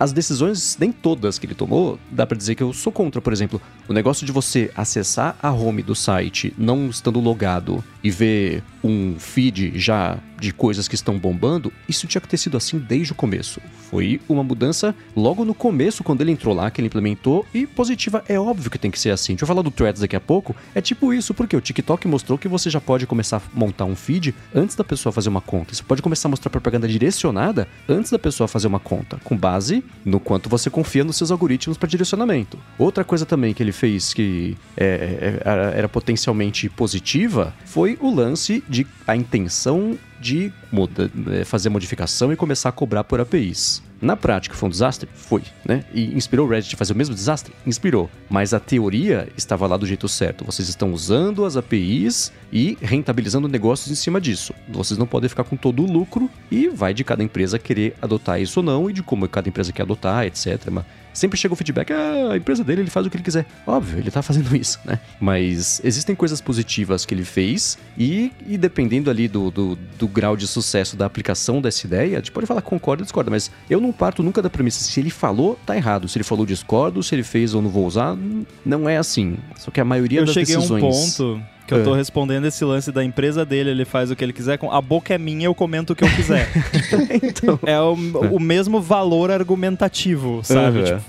as 0.00 0.12
decisões, 0.12 0.76
nem 0.80 0.90
todas 0.90 1.38
que 1.38 1.46
ele 1.46 1.54
tomou, 1.54 2.00
dá 2.10 2.26
para 2.26 2.36
dizer 2.36 2.56
que 2.56 2.62
eu 2.62 2.72
sou 2.72 2.92
contra. 2.92 3.20
Por 3.20 3.32
exemplo, 3.32 3.60
o 3.86 3.92
negócio 3.92 4.26
de 4.26 4.32
você 4.32 4.70
acessar 4.74 5.36
a 5.40 5.52
home 5.52 5.82
do 5.82 5.94
site 5.94 6.52
não 6.58 6.88
estando 6.88 7.20
logado 7.20 7.84
e 8.02 8.10
ver 8.10 8.64
um 8.82 9.16
feed 9.18 9.78
já 9.78 10.18
de 10.40 10.52
coisas 10.52 10.88
que 10.88 10.94
estão 10.94 11.18
bombando, 11.18 11.72
isso 11.88 12.06
tinha 12.06 12.20
que 12.20 12.28
ter 12.28 12.38
sido 12.38 12.56
assim 12.56 12.78
desde 12.78 13.12
o 13.12 13.14
começo. 13.14 13.60
Foi 13.90 14.20
uma 14.28 14.42
mudança 14.42 14.94
logo 15.14 15.44
no 15.44 15.54
começo, 15.54 16.02
quando 16.02 16.20
ele 16.20 16.32
entrou 16.32 16.54
lá, 16.54 16.70
que 16.70 16.80
ele 16.80 16.88
implementou, 16.88 17.46
e 17.54 17.66
positiva 17.66 18.24
é 18.28 18.38
óbvio 18.38 18.70
que 18.70 18.78
tem 18.78 18.90
que 18.90 18.98
ser 18.98 19.10
assim. 19.10 19.34
Deixa 19.34 19.44
eu 19.44 19.48
falar 19.48 19.62
do 19.62 19.70
Threads 19.70 20.00
daqui 20.00 20.16
a 20.16 20.20
pouco. 20.20 20.54
É 20.74 20.80
tipo 20.80 21.12
isso, 21.12 21.32
porque 21.32 21.56
o 21.56 21.60
TikTok 21.60 22.06
mostrou 22.08 22.38
que 22.38 22.48
você 22.48 22.68
já 22.68 22.80
pode 22.80 23.06
começar 23.06 23.36
a 23.38 23.42
montar 23.52 23.84
um 23.84 23.94
feed 23.94 24.34
antes 24.54 24.74
da 24.74 24.84
pessoa 24.84 25.12
fazer 25.12 25.28
uma 25.28 25.40
conta. 25.40 25.74
Você 25.74 25.82
pode 25.82 26.02
começar 26.02 26.28
a 26.28 26.30
mostrar 26.30 26.50
propaganda 26.50 26.88
direcionada 26.88 27.68
antes 27.88 28.10
da 28.10 28.18
pessoa 28.18 28.48
fazer 28.48 28.66
uma 28.66 28.80
conta, 28.80 29.18
com 29.22 29.36
base 29.36 29.84
no 30.04 30.18
quanto 30.18 30.48
você 30.48 30.68
confia 30.68 31.04
nos 31.04 31.16
seus 31.16 31.30
algoritmos 31.30 31.76
para 31.78 31.88
direcionamento. 31.88 32.58
Outra 32.78 33.04
coisa 33.04 33.24
também 33.24 33.54
que 33.54 33.62
ele 33.62 33.72
fez 33.72 34.12
que 34.12 34.56
é, 34.76 35.40
é, 35.44 35.78
era 35.78 35.88
potencialmente 35.88 36.68
positiva 36.68 37.54
foi 37.64 37.96
o 38.00 38.14
lance 38.14 38.62
de 38.68 38.86
a 39.06 39.16
intenção 39.16 39.96
de 40.20 40.52
muda, 40.70 41.10
é, 41.32 41.44
fazer 41.44 41.68
modificação 41.68 42.32
e 42.32 42.36
começar 42.36 42.68
a 42.68 42.72
cobrar 42.72 43.04
por 43.04 43.20
APIs. 43.20 43.82
Na 44.00 44.14
prática, 44.14 44.54
foi 44.54 44.66
um 44.68 44.70
desastre? 44.70 45.08
Foi, 45.14 45.42
né? 45.64 45.84
E 45.94 46.14
inspirou 46.14 46.46
o 46.46 46.50
Reddit 46.50 46.74
a 46.74 46.78
fazer 46.78 46.92
o 46.92 46.96
mesmo 46.96 47.14
desastre? 47.14 47.54
Inspirou. 47.66 48.10
Mas 48.28 48.52
a 48.52 48.60
teoria 48.60 49.28
estava 49.36 49.66
lá 49.66 49.76
do 49.76 49.86
jeito 49.86 50.06
certo. 50.06 50.44
Vocês 50.44 50.68
estão 50.68 50.92
usando 50.92 51.46
as 51.46 51.56
APIs 51.56 52.30
e 52.52 52.76
rentabilizando 52.82 53.48
negócios 53.48 53.90
em 53.90 53.94
cima 53.94 54.20
disso. 54.20 54.52
Vocês 54.68 54.98
não 54.98 55.06
podem 55.06 55.30
ficar 55.30 55.44
com 55.44 55.56
todo 55.56 55.82
o 55.82 55.90
lucro 55.90 56.30
e 56.50 56.68
vai 56.68 56.92
de 56.92 57.04
cada 57.04 57.22
empresa 57.22 57.58
querer 57.58 57.94
adotar 58.02 58.40
isso 58.40 58.60
ou 58.60 58.66
não 58.66 58.90
e 58.90 58.92
de 58.92 59.02
como 59.02 59.26
cada 59.28 59.48
empresa 59.48 59.72
quer 59.72 59.82
adotar, 59.82 60.26
etc. 60.26 60.68
Mas 60.70 60.84
sempre 61.16 61.38
chega 61.38 61.54
o 61.54 61.56
feedback, 61.56 61.92
ah, 61.92 62.32
a 62.32 62.36
empresa 62.36 62.62
dele, 62.62 62.82
ele 62.82 62.90
faz 62.90 63.06
o 63.06 63.10
que 63.10 63.16
ele 63.16 63.24
quiser. 63.24 63.46
Óbvio, 63.66 63.98
ele 63.98 64.10
tá 64.10 64.22
fazendo 64.22 64.54
isso, 64.56 64.78
né? 64.84 65.00
Mas 65.20 65.80
existem 65.84 66.14
coisas 66.14 66.40
positivas 66.40 67.04
que 67.04 67.14
ele 67.14 67.24
fez 67.24 67.78
e, 67.96 68.32
e 68.46 68.56
dependendo 68.58 69.10
ali 69.10 69.28
do, 69.28 69.50
do, 69.50 69.78
do, 69.98 70.08
grau 70.08 70.36
de 70.36 70.46
sucesso 70.46 70.96
da 70.96 71.06
aplicação 71.06 71.60
dessa 71.60 71.86
ideia, 71.86 72.16
a 72.16 72.20
gente 72.20 72.32
pode 72.32 72.46
falar 72.46 72.62
concorda 72.62 73.02
ou 73.02 73.04
discorda, 73.04 73.30
mas 73.30 73.50
eu 73.68 73.80
não 73.80 73.92
parto 73.92 74.22
nunca 74.22 74.42
da 74.42 74.50
premissa 74.50 74.82
se 74.82 75.00
ele 75.00 75.10
falou, 75.10 75.58
tá 75.64 75.76
errado. 75.76 76.08
Se 76.08 76.18
ele 76.18 76.24
falou, 76.24 76.44
discordo. 76.44 77.02
Se 77.02 77.14
ele 77.14 77.22
fez 77.22 77.54
ou 77.54 77.62
não 77.62 77.70
vou 77.70 77.86
usar, 77.86 78.16
não 78.64 78.88
é 78.88 78.96
assim. 78.96 79.36
Só 79.56 79.70
que 79.70 79.80
a 79.80 79.84
maioria 79.84 80.20
eu 80.20 80.26
das 80.26 80.34
decisões... 80.34 80.70
Eu 80.70 80.76
cheguei 80.76 80.86
a 80.86 81.32
um 81.32 81.40
ponto 81.40 81.55
que 81.66 81.74
eu 81.74 81.82
tô 81.82 81.94
é. 81.94 81.98
respondendo 81.98 82.46
esse 82.46 82.64
lance 82.64 82.92
da 82.92 83.04
empresa 83.04 83.44
dele, 83.44 83.70
ele 83.70 83.84
faz 83.84 84.10
o 84.10 84.16
que 84.16 84.24
ele 84.24 84.32
quiser, 84.32 84.56
com 84.56 84.70
a 84.70 84.80
boca 84.80 85.12
é 85.12 85.18
minha, 85.18 85.46
eu 85.46 85.54
comento 85.54 85.92
o 85.92 85.96
que 85.96 86.04
eu 86.04 86.10
quiser. 86.10 86.48
então... 87.22 87.58
É 87.66 87.80
o, 87.80 87.94
o 88.36 88.40
mesmo 88.40 88.80
valor 88.80 89.30
argumentativo, 89.30 90.40
sabe? 90.44 90.78
Uhum. 90.78 90.84
Tipo, 90.84 91.02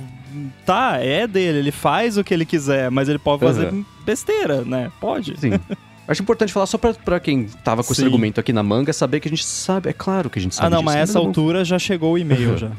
tá, 0.65 0.98
é 0.98 1.28
dele, 1.28 1.60
ele 1.60 1.72
faz 1.72 2.17
o 2.17 2.24
que 2.24 2.34
ele 2.34 2.46
quiser, 2.46 2.89
mas 2.89 3.08
ele 3.08 3.20
pode 3.20 3.41
fazer 3.41 3.72
uhum. 3.72 3.86
besteira, 4.06 4.63
né? 4.63 4.91
Pode. 5.00 5.39
Sim. 5.39 5.52
Acho 6.08 6.22
importante 6.22 6.54
falar 6.54 6.65
só 6.65 6.78
pra, 6.78 6.93
pra 6.93 7.20
quem 7.20 7.46
tava 7.63 7.84
com 7.84 7.93
Sim. 7.93 8.02
esse 8.02 8.06
argumento 8.06 8.39
aqui 8.39 8.54
na 8.54 8.63
manga, 8.63 8.93
saber 8.93 9.20
que 9.20 9.28
a 9.28 9.32
gente 9.32 9.43
sabe, 9.43 9.89
é 9.89 9.93
claro 9.93 10.30
que 10.30 10.39
a 10.39 10.41
gente 10.41 10.56
sabe. 10.56 10.67
Ah, 10.67 10.70
não, 10.70 10.80
disso, 10.80 10.86
mas 10.86 10.96
essa 10.96 11.20
altura 11.20 11.65
já 11.65 11.78
chegou 11.78 12.13
o 12.13 12.17
e-mail 12.17 12.58
já. 12.58 12.72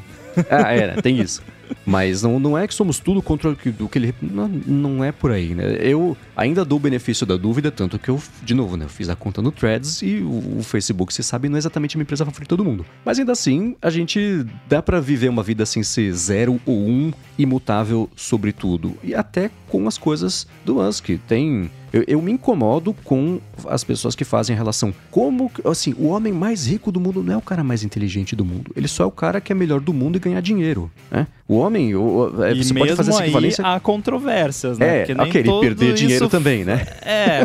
ah, 0.49 0.73
é, 0.73 0.87
né? 0.87 1.01
tem 1.01 1.19
isso. 1.19 1.43
Mas 1.85 2.23
não, 2.23 2.39
não 2.39 2.57
é 2.57 2.67
que 2.67 2.73
somos 2.73 2.99
tudo 2.99 3.21
contra 3.21 3.49
o 3.49 3.55
que, 3.55 3.73
ele. 3.95 4.13
Não, 4.21 4.47
não 4.47 5.03
é 5.03 5.11
por 5.11 5.31
aí, 5.31 5.53
né? 5.53 5.77
Eu 5.79 6.15
ainda 6.35 6.63
dou 6.63 6.77
o 6.77 6.81
benefício 6.81 7.25
da 7.25 7.35
dúvida, 7.35 7.71
tanto 7.71 7.97
que 7.97 8.09
eu, 8.09 8.21
de 8.43 8.53
novo, 8.53 8.77
né? 8.77 8.85
Eu 8.85 8.89
fiz 8.89 9.09
a 9.09 9.15
conta 9.15 9.41
no 9.41 9.51
Threads 9.51 10.01
e 10.01 10.17
o, 10.17 10.59
o 10.59 10.63
Facebook, 10.63 11.13
você 11.13 11.23
sabe, 11.23 11.49
não 11.49 11.55
é 11.55 11.59
exatamente 11.59 11.95
a 11.95 11.97
minha 11.97 12.03
empresa 12.03 12.25
favorita 12.25 12.55
do 12.55 12.63
mundo. 12.63 12.85
Mas 13.03 13.19
ainda 13.19 13.31
assim, 13.31 13.75
a 13.81 13.89
gente 13.89 14.45
dá 14.67 14.81
para 14.81 14.99
viver 14.99 15.29
uma 15.29 15.43
vida 15.43 15.65
sem 15.65 15.83
ser 15.83 16.11
zero 16.13 16.59
ou 16.65 16.77
um, 16.77 17.11
imutável 17.37 18.09
sobre 18.15 18.51
tudo. 18.51 18.95
E 19.03 19.15
até 19.15 19.49
com 19.67 19.87
as 19.87 19.97
coisas 19.97 20.47
do 20.65 20.75
Musk. 20.75 21.09
Tem 21.27 21.69
eu, 21.91 22.03
eu, 22.07 22.21
me 22.21 22.31
incomodo 22.31 22.93
com 23.03 23.39
as 23.67 23.83
pessoas 23.83 24.15
que 24.15 24.23
fazem 24.23 24.55
a 24.55 24.57
relação. 24.57 24.93
Como, 25.09 25.51
assim, 25.65 25.95
o 25.97 26.07
homem 26.07 26.31
mais 26.31 26.67
rico 26.67 26.91
do 26.91 26.99
mundo 26.99 27.23
não 27.23 27.33
é 27.33 27.37
o 27.37 27.41
cara 27.41 27.63
mais 27.63 27.83
inteligente 27.83 28.35
do 28.35 28.45
mundo. 28.45 28.71
Ele 28.75 28.87
só 28.87 29.03
é 29.03 29.07
o 29.07 29.11
cara 29.11 29.41
que 29.41 29.51
é 29.51 29.55
melhor 29.55 29.79
do 29.79 29.93
mundo 29.93 30.15
e 30.15 30.19
ganhar 30.19 30.41
dinheiro, 30.41 30.91
né? 31.09 31.27
O 31.49 31.57
homem 31.57 31.89
também. 31.91 31.95
O, 31.95 32.43
é, 32.43 32.51
e 32.53 32.63
você 32.63 32.73
mesmo 32.73 32.79
pode 32.79 32.95
fazer 32.95 33.09
essa 33.09 33.19
aí 33.21 33.25
equivalência. 33.29 33.65
há 33.65 33.79
controvérsias, 33.79 34.77
né? 34.77 35.01
É, 35.01 35.13
ok, 35.19 35.41
ele 35.41 35.59
perder 35.59 35.93
dinheiro 35.95 36.25
isso- 36.25 36.29
também, 36.29 36.63
né? 36.63 36.85
É. 37.01 37.41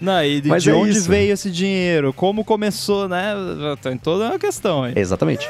Não, 0.00 0.22
e 0.24 0.40
de, 0.40 0.48
Mas 0.48 0.62
de 0.62 0.70
é 0.70 0.74
onde 0.74 0.92
isso. 0.92 1.08
veio 1.08 1.32
esse 1.32 1.50
dinheiro? 1.50 2.12
Como 2.12 2.44
começou, 2.44 3.08
né? 3.08 3.34
Tem 3.82 3.96
toda 3.98 4.26
uma 4.26 4.38
questão 4.38 4.84
aí. 4.84 4.92
Exatamente. 4.96 5.48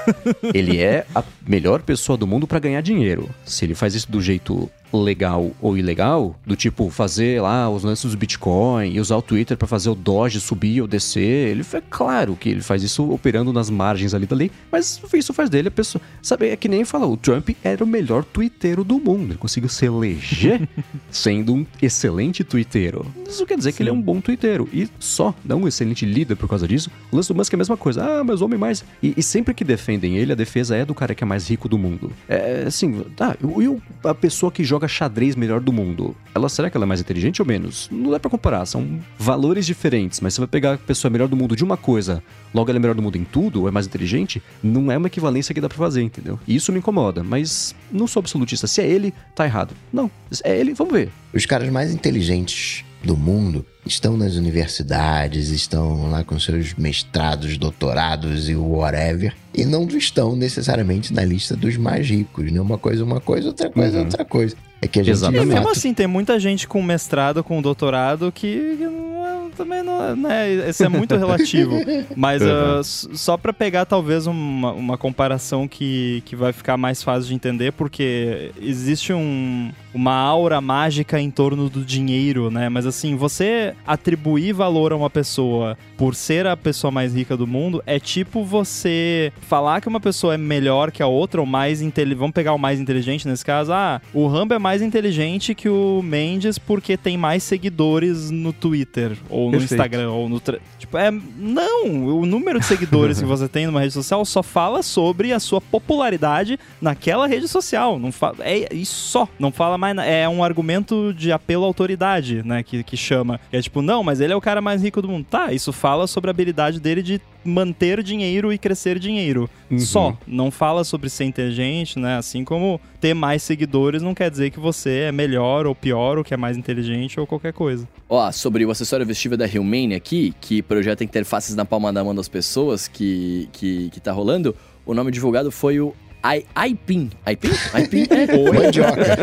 ele 0.55 0.79
é 0.79 1.05
a 1.15 1.23
melhor 1.47 1.83
pessoa 1.83 2.17
do 2.17 2.27
mundo 2.27 2.47
pra 2.47 2.59
ganhar 2.59 2.81
dinheiro. 2.81 3.29
Se 3.45 3.65
ele 3.65 3.75
faz 3.75 3.95
isso 3.95 4.11
do 4.11 4.21
jeito 4.23 4.71
legal 4.93 5.51
ou 5.61 5.77
ilegal, 5.77 6.35
do 6.47 6.57
tipo 6.57 6.89
fazer 6.89 7.43
lá 7.43 7.69
os 7.69 7.83
lances 7.85 8.11
do 8.13 8.17
Bitcoin 8.17 8.93
e 8.95 9.01
usar 9.01 9.17
o 9.17 9.21
Twitter 9.23 9.55
pra 9.57 9.67
fazer 9.69 9.91
o 9.91 9.95
Doge 9.95 10.41
subir 10.41 10.81
ou 10.81 10.87
descer, 10.89 11.49
ele 11.51 11.63
foi 11.63 11.83
claro 11.91 12.35
que 12.37 12.49
ele 12.49 12.63
faz 12.63 12.83
isso 12.83 13.11
operando 13.13 13.53
nas 13.53 13.69
margens 13.69 14.15
ali 14.15 14.25
da 14.25 14.35
lei, 14.35 14.51
mas 14.73 15.03
isso 15.13 15.35
faz 15.35 15.51
dele 15.51 15.69
a 15.69 15.71
pessoa. 15.73 16.01
Sabe, 16.23 16.49
é 16.49 16.57
que 16.57 16.69
nem 16.69 16.85
fala, 16.85 17.07
o 17.07 17.17
Trump 17.17 17.51
era 17.67 17.85
o 17.85 17.87
melhor 17.87 18.25
twitteiro 18.25 18.85
do 18.85 18.99
mundo. 18.99 19.33
Ele 19.33 19.39
conseguiu 19.39 19.69
se 19.69 19.85
eleger 19.85 20.69
sendo 21.11 21.55
um 21.55 21.67
excelente 21.81 22.45
twitteiro. 22.45 23.07
Isso 23.29 23.47
quer 23.47 23.57
dizer 23.57 23.73
que 23.73 23.83
ele 23.83 23.91
é 23.91 23.93
um 23.93 24.01
bom 24.01 24.21
twitteiro. 24.21 24.69
E 24.73 24.89
só, 24.99 25.35
não 25.45 25.63
um 25.63 25.69
excelente 25.69 26.07
líder 26.07 26.37
por 26.37 26.49
causa 26.49 26.67
disso. 26.67 26.91
O 27.11 27.17
lance 27.17 27.29
do 27.29 27.35
Musk 27.35 27.53
é 27.53 27.57
a 27.57 27.59
mesma 27.59 27.77
coisa. 27.77 28.05
Ah, 28.05 28.25
mas 28.25 28.41
homem 28.41 28.59
mais. 28.59 28.85
E, 29.03 29.15
e 29.17 29.23
sempre 29.23 29.55
que 29.55 29.65
defendem 29.65 30.17
ele, 30.17 30.33
a 30.33 30.37
defesa 30.37 30.77
é 30.77 30.85
do 30.85 30.95
cara 30.95 31.15
que 31.15 31.25
é 31.25 31.27
mais 31.27 31.49
rico 31.49 31.69
do 31.69 31.79
mundo. 31.79 32.13
É 32.29 32.65
assim, 32.67 33.01
tá. 33.17 33.37
E 33.43 34.09
a 34.09 34.15
pessoa 34.15 34.53
que 34.53 34.65
joga 34.65 34.87
xadrez 34.89 35.35
melhor 35.35 35.61
do 35.61 35.73
mundo, 35.73 36.15
ela 36.35 36.49
será 36.49 36.71
que 36.71 36.77
ela 36.77 36.85
é 36.85 36.87
mais 36.89 37.01
inteligente 37.01 37.43
ou 37.43 37.47
menos? 37.47 37.89
Não 37.91 38.11
dá 38.11 38.21
pra 38.21 38.31
comparar. 38.31 38.65
São 38.67 39.01
valores 39.19 39.67
diferentes. 39.67 40.21
Mas 40.21 40.35
você 40.35 40.41
vai 40.41 40.49
pegar 40.49 40.75
a 40.75 40.79
pessoa 40.79 41.11
melhor 41.11 41.29
do 41.29 41.37
mundo 41.37 41.57
de 41.57 41.65
uma 41.65 41.77
coisa, 41.77 42.23
logo 42.55 42.71
ela 42.71 42.79
é 42.79 42.81
melhor 42.81 42.95
do 42.95 43.03
mundo 43.03 43.17
em 43.17 43.25
tudo, 43.25 43.63
ou 43.63 43.69
é 43.69 43.71
mais 43.71 43.87
inteligente, 43.87 44.43
não 44.63 44.91
é 44.91 44.97
uma 44.97 45.07
equivalência 45.07 45.55
que 45.55 45.61
dá 45.61 45.69
pra 45.69 45.79
fazer, 45.79 46.03
entendeu? 46.03 46.39
E 46.47 46.55
isso 46.55 46.73
me 46.73 46.79
incomoda. 46.79 47.23
Mas 47.23 47.56
não 47.91 48.07
sou 48.07 48.21
absolutista. 48.21 48.67
Se 48.67 48.81
é 48.81 48.87
ele, 48.87 49.13
tá 49.35 49.45
errado. 49.45 49.75
Não. 49.93 50.11
É 50.45 50.57
ele, 50.59 50.75
vamos 50.75 50.93
ver. 50.93 51.11
Os 51.33 51.47
caras 51.47 51.69
mais 51.71 51.93
inteligentes 51.93 52.85
do 53.05 53.17
mundo 53.17 53.65
estão 53.85 54.17
nas 54.17 54.35
universidades, 54.35 55.51
estão 55.51 56.11
lá 56.11 56.25
com 56.25 56.39
seus 56.41 56.75
mestrados, 56.75 57.57
doutorados 57.57 58.49
e 58.49 58.57
whatever, 58.57 59.33
e 59.55 59.65
não 59.65 59.87
estão 59.87 60.35
necessariamente 60.35 61.13
na 61.15 61.25
lista 61.25 61.55
dos 61.55 61.77
mais 61.77 62.09
ricos, 62.09 62.51
né? 62.51 62.61
Uma 62.61 62.79
coisa 62.79 63.05
uma 63.05 63.21
coisa, 63.21 63.49
outra 63.49 63.71
coisa 63.71 63.99
Uhum. 63.99 64.05
outra 64.05 64.25
coisa. 64.25 64.57
É 64.81 64.87
que 64.89 65.01
a 65.01 65.03
gente, 65.03 65.09
E 65.15 65.17
Exatamente. 65.17 65.47
de 65.49 65.55
mesmo 65.55 65.71
assim, 65.71 65.95
tem 65.95 66.07
muita 66.07 66.39
gente 66.39 66.69
com 66.69 66.83
mestrado, 66.83 67.43
com 67.43 67.61
doutorado 67.63 68.31
que, 68.31 68.77
não 68.81 69.27
é- 69.27 69.51
também 69.57 69.83
não 69.83 70.05
é, 70.05 70.15
né? 70.15 70.69
Isso 70.69 70.85
é 70.85 70.89
muito 70.89 71.17
relativo. 71.17 71.73
Mas 72.15 72.43
Uhum. 72.43 72.81
s- 72.81 73.09
só 73.15 73.39
pra 73.39 73.55
pegar 73.55 73.87
talvez 73.87 74.27
uma, 74.27 74.73
uma 74.73 74.99
comparação 74.99 75.67
que, 75.67 76.23
que 76.27 76.37
vai 76.37 76.53
ficar 76.53 76.77
mais 76.77 77.03
fácil 77.03 77.29
de 77.29 77.35
entender, 77.35 77.73
porque 77.73 78.51
existe 78.61 79.15
um, 79.15 79.71
uma 79.95 80.13
aura 80.13 80.61
mágica 80.61 81.19
em 81.19 81.31
torno 81.31 81.71
do 81.71 81.83
dinheiro, 81.83 82.51
né? 82.51 82.69
Mas 82.69 82.85
assim, 82.85 83.17
você 83.17 83.73
atribuir 83.87 84.53
valor 84.53 84.93
a 84.93 84.97
uma 84.97 85.09
pessoa 85.09 85.79
por 85.97 86.15
ser 86.15 86.47
a 86.47 86.55
pessoa 86.55 86.91
mais 86.91 87.15
rica 87.15 87.35
do 87.35 87.47
mundo 87.47 87.83
é 87.87 87.99
tipo 87.99 88.45
você 88.45 89.33
falar 89.41 89.81
que 89.81 89.89
uma 89.89 90.01
pessoa 90.01 90.35
é 90.35 90.39
melhor 90.39 90.91
que 90.93 91.03
a 91.03 91.07
outra 91.07 91.41
ou 91.41 91.47
mais 91.47 91.81
inteligente. 91.81 92.19
Vamos 92.19 92.35
pegar 92.35 92.53
o 92.53 92.59
mais 92.59 92.79
inteligente 92.79 93.27
nesse 93.27 93.45
caso. 93.45 93.73
Ah, 93.73 94.03
o 94.13 94.27
Rambo 94.27 94.53
é 94.53 94.59
mais 94.67 94.83
inteligente 94.83 95.55
que 95.55 95.69
o 95.69 96.03
Mendes 96.03 96.59
porque 96.59 96.97
tem 96.97 97.17
mais 97.17 97.45
seguidores 97.45 98.33
no 98.33 98.53
Twitter 98.53 99.17
ou 99.31 99.45
no 99.45 99.53
Perfeito. 99.53 99.75
Instagram 99.75 100.11
ou 100.11 100.29
no. 100.29 100.43
Tipo, 100.77 100.99
é. 100.99 101.09
Não! 101.13 101.87
O 102.19 102.27
número 102.27 102.59
de 102.59 102.67
seguidores 102.67 103.21
que 103.21 103.25
você 103.25 103.47
tem 103.49 103.65
numa 103.67 103.79
rede 103.79 103.93
social 103.93 104.25
só 104.25 104.43
fala 104.43 104.83
sobre 104.83 105.33
a 105.33 105.39
sua 105.39 105.61
popularidade 105.61 106.59
naquela 106.81 107.29
rede 107.29 107.47
social. 107.47 107.97
Não 107.97 108.11
fa... 108.11 108.35
É 108.41 108.75
isso 108.75 109.09
só. 109.09 109.29
Não 109.39 109.53
fala 109.53 109.79
mais. 109.79 109.97
É 109.99 110.29
um 110.29 110.43
argumento 110.43 111.15
de 111.15 111.31
apelo 111.31 111.63
à 111.63 111.69
autoridade, 111.69 112.43
né? 112.45 112.65
Que, 112.65 112.83
que 112.83 112.97
chama. 112.97 113.39
É 113.53 113.63
tipo, 113.63 113.81
não, 113.81 114.03
mas 114.03 114.21
ele 114.21 114.33
é 114.33 114.37
o 114.37 114.41
cara 114.41 114.61
mais 114.61 114.83
rico 114.83 115.01
do 115.01 115.09
mundo. 115.09 115.25
Tá, 115.31 115.53
isso 115.53 115.73
fala 115.73 116.09
sobre 116.09 116.29
a 116.29 116.33
habilidade 116.33 116.81
dele 116.81 117.05
de 117.05 117.21
manter 117.47 118.03
dinheiro 118.03 118.53
e 118.53 118.59
crescer 118.59 118.99
dinheiro. 118.99 119.49
Uhum. 119.71 119.79
Só. 119.79 120.17
Não 120.27 120.51
fala 120.51 120.85
sobre 120.85 121.09
ser 121.09 121.25
inteligente, 121.25 121.99
né? 121.99 122.17
Assim 122.17 122.45
como 122.45 122.81
ter 123.01 123.15
mais 123.15 123.43
seguidores 123.43 124.03
não 124.03 124.15
quer 124.15 124.31
dizer 124.31 124.51
que 124.51 124.59
você 124.61 125.05
é 125.09 125.13
melhor 125.13 125.67
ou 125.67 125.75
pior, 125.75 126.19
ou 126.19 126.25
que 126.25 126.35
é 126.35 126.37
mais 126.37 126.57
inteligente 126.57 127.19
ou 127.21 127.27
qualquer 127.27 127.53
coisa. 127.53 127.89
Ó, 128.09 128.31
sobre 128.33 128.65
o 128.67 128.71
acessório 128.71 129.05
vestível 129.07 129.37
da 129.39 129.47
Humane 129.47 129.95
aqui, 129.95 130.35
que 130.41 130.61
projeta 130.63 131.03
interfaces 131.05 131.55
na 131.55 131.65
palma 131.65 131.93
da 131.93 132.03
mão 132.05 132.15
das 132.15 132.29
pessoas, 132.29 132.87
que, 132.89 133.49
que, 133.53 133.89
que 133.91 134.01
tá 134.01 134.13
rolando, 134.13 134.55
o 134.85 134.93
nome 134.95 135.11
divulgado 135.11 135.51
foi 135.51 135.81
o 135.81 135.95
I- 136.25 136.45
iPin. 136.71 137.11
iPin? 137.31 137.51
iPin? 137.83 138.07
É. 138.11 138.53
mandioca. 138.53 139.17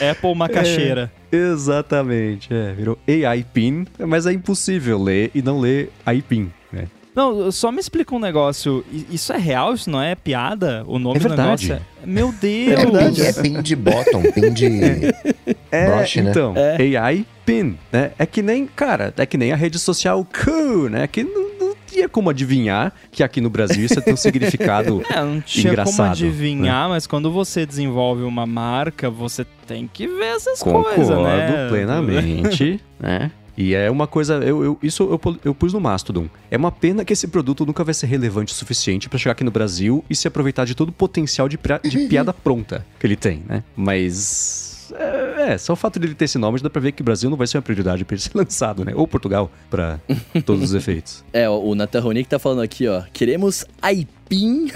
Apple 0.10 0.34
macaxeira. 0.34 1.12
Exatamente, 1.30 2.52
é. 2.52 2.72
Virou 2.72 2.98
AI 3.06 3.44
PIN, 3.52 3.86
mas 3.98 4.26
é 4.26 4.32
impossível 4.32 5.02
ler 5.02 5.30
e 5.34 5.42
não 5.42 5.60
ler 5.60 5.90
AIPIN, 6.06 6.50
né? 6.72 6.84
Não, 7.14 7.50
só 7.50 7.72
me 7.72 7.80
explica 7.80 8.14
um 8.14 8.18
negócio. 8.20 8.84
Isso 9.10 9.32
é 9.32 9.38
real? 9.38 9.74
Isso 9.74 9.90
não 9.90 10.00
é 10.00 10.14
piada? 10.14 10.84
O 10.86 10.98
nome 11.00 11.16
É 11.16 11.20
do 11.20 11.28
verdade. 11.28 11.68
negócio 11.68 11.72
é... 11.74 12.06
Meu 12.06 12.32
Deus! 12.32 12.72
É 12.72 12.76
verdade. 12.76 13.22
É 13.22 13.32
pin 13.32 13.60
de 13.60 13.74
bottom, 13.74 14.22
pin 14.32 14.52
de 14.52 14.68
broche, 15.88 16.22
né? 16.22 16.30
então, 16.30 16.54
AI 16.78 17.26
PIN, 17.44 17.76
né? 17.90 18.12
É 18.18 18.24
que 18.24 18.40
nem, 18.40 18.66
cara, 18.66 19.12
é 19.16 19.26
que 19.26 19.36
nem 19.36 19.50
a 19.52 19.56
rede 19.56 19.78
social 19.78 20.24
Cool, 20.44 20.88
né? 20.88 21.06
Que 21.08 21.24
não 21.24 21.47
tinha 21.88 22.08
como 22.08 22.30
adivinhar 22.30 22.92
que 23.10 23.22
aqui 23.22 23.40
no 23.40 23.50
Brasil 23.50 23.84
isso 23.84 24.00
tem 24.02 24.14
um 24.14 24.16
significado 24.16 25.02
É, 25.10 25.20
não 25.22 25.40
tinha 25.40 25.62
como 25.64 25.72
Engraçado, 25.72 26.10
adivinhar, 26.12 26.88
mas 26.88 27.06
quando 27.06 27.30
você 27.30 27.64
desenvolve 27.66 28.22
uma 28.22 28.46
marca, 28.46 29.08
você 29.10 29.44
tem 29.66 29.88
que 29.92 30.06
ver 30.06 30.36
essas 30.36 30.62
Concordo 30.62 30.94
coisas, 30.94 31.18
né? 31.18 31.68
plenamente, 31.68 32.80
né? 33.00 33.30
E 33.60 33.74
é 33.74 33.90
uma 33.90 34.06
coisa, 34.06 34.34
eu, 34.34 34.62
eu- 34.62 34.78
isso 34.80 35.02
eu, 35.02 35.36
eu 35.44 35.52
pus 35.52 35.72
no 35.72 35.80
Mastodon. 35.80 36.28
É 36.48 36.56
uma 36.56 36.70
pena 36.70 37.04
que 37.04 37.12
esse 37.12 37.26
produto 37.26 37.66
nunca 37.66 37.82
vai 37.82 37.92
ser 37.92 38.06
relevante 38.06 38.52
o 38.52 38.56
suficiente 38.56 39.08
pra 39.08 39.18
chegar 39.18 39.32
aqui 39.32 39.42
no 39.42 39.50
Brasil 39.50 40.04
e 40.08 40.14
se 40.14 40.28
aproveitar 40.28 40.64
de 40.64 40.76
todo 40.76 40.90
o 40.90 40.92
potencial 40.92 41.48
de, 41.48 41.58
de 41.82 41.98
piada 42.06 42.32
pronta 42.32 42.86
que 43.00 43.04
ele 43.06 43.16
tem, 43.16 43.42
né? 43.48 43.64
Mas. 43.76 44.67
É, 44.94 45.52
é, 45.52 45.58
só 45.58 45.72
o 45.72 45.76
fato 45.76 45.98
de 45.98 46.06
ele 46.06 46.14
ter 46.14 46.24
esse 46.24 46.38
nome 46.38 46.58
já 46.58 46.64
dá 46.64 46.70
pra 46.70 46.80
ver 46.80 46.92
que 46.92 47.02
o 47.02 47.04
Brasil 47.04 47.28
não 47.28 47.36
vai 47.36 47.46
ser 47.46 47.58
uma 47.58 47.62
prioridade 47.62 48.04
pra 48.04 48.14
ele 48.14 48.22
ser 48.22 48.32
lançado, 48.34 48.84
né? 48.84 48.92
Ou 48.94 49.06
Portugal, 49.06 49.50
pra 49.70 50.00
todos 50.44 50.64
os 50.64 50.74
efeitos. 50.74 51.24
É, 51.32 51.48
o 51.48 51.74
Nathan 51.74 52.00
Ronick 52.00 52.28
tá 52.28 52.38
falando 52.38 52.62
aqui, 52.62 52.88
ó. 52.88 53.02
Queremos 53.12 53.64
iPin 53.88 54.70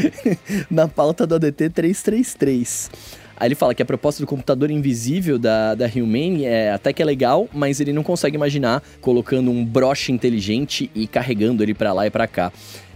na 0.70 0.86
pauta 0.86 1.26
do 1.26 1.34
ADT 1.34 1.70
333. 1.70 2.90
Aí 3.36 3.48
ele 3.48 3.54
fala 3.54 3.74
que 3.74 3.82
a 3.82 3.86
proposta 3.86 4.22
do 4.22 4.26
computador 4.26 4.70
invisível 4.70 5.38
da, 5.38 5.74
da 5.74 5.86
Humane 5.86 6.44
é 6.44 6.72
até 6.72 6.92
que 6.92 7.00
é 7.00 7.04
legal, 7.04 7.48
mas 7.52 7.80
ele 7.80 7.92
não 7.92 8.02
consegue 8.02 8.36
imaginar 8.36 8.82
colocando 9.00 9.50
um 9.50 9.64
broche 9.64 10.10
inteligente 10.12 10.90
e 10.94 11.06
carregando 11.06 11.62
ele 11.62 11.72
pra 11.72 11.92
lá 11.92 12.06
e 12.06 12.10
pra 12.10 12.26
cá. 12.26 12.52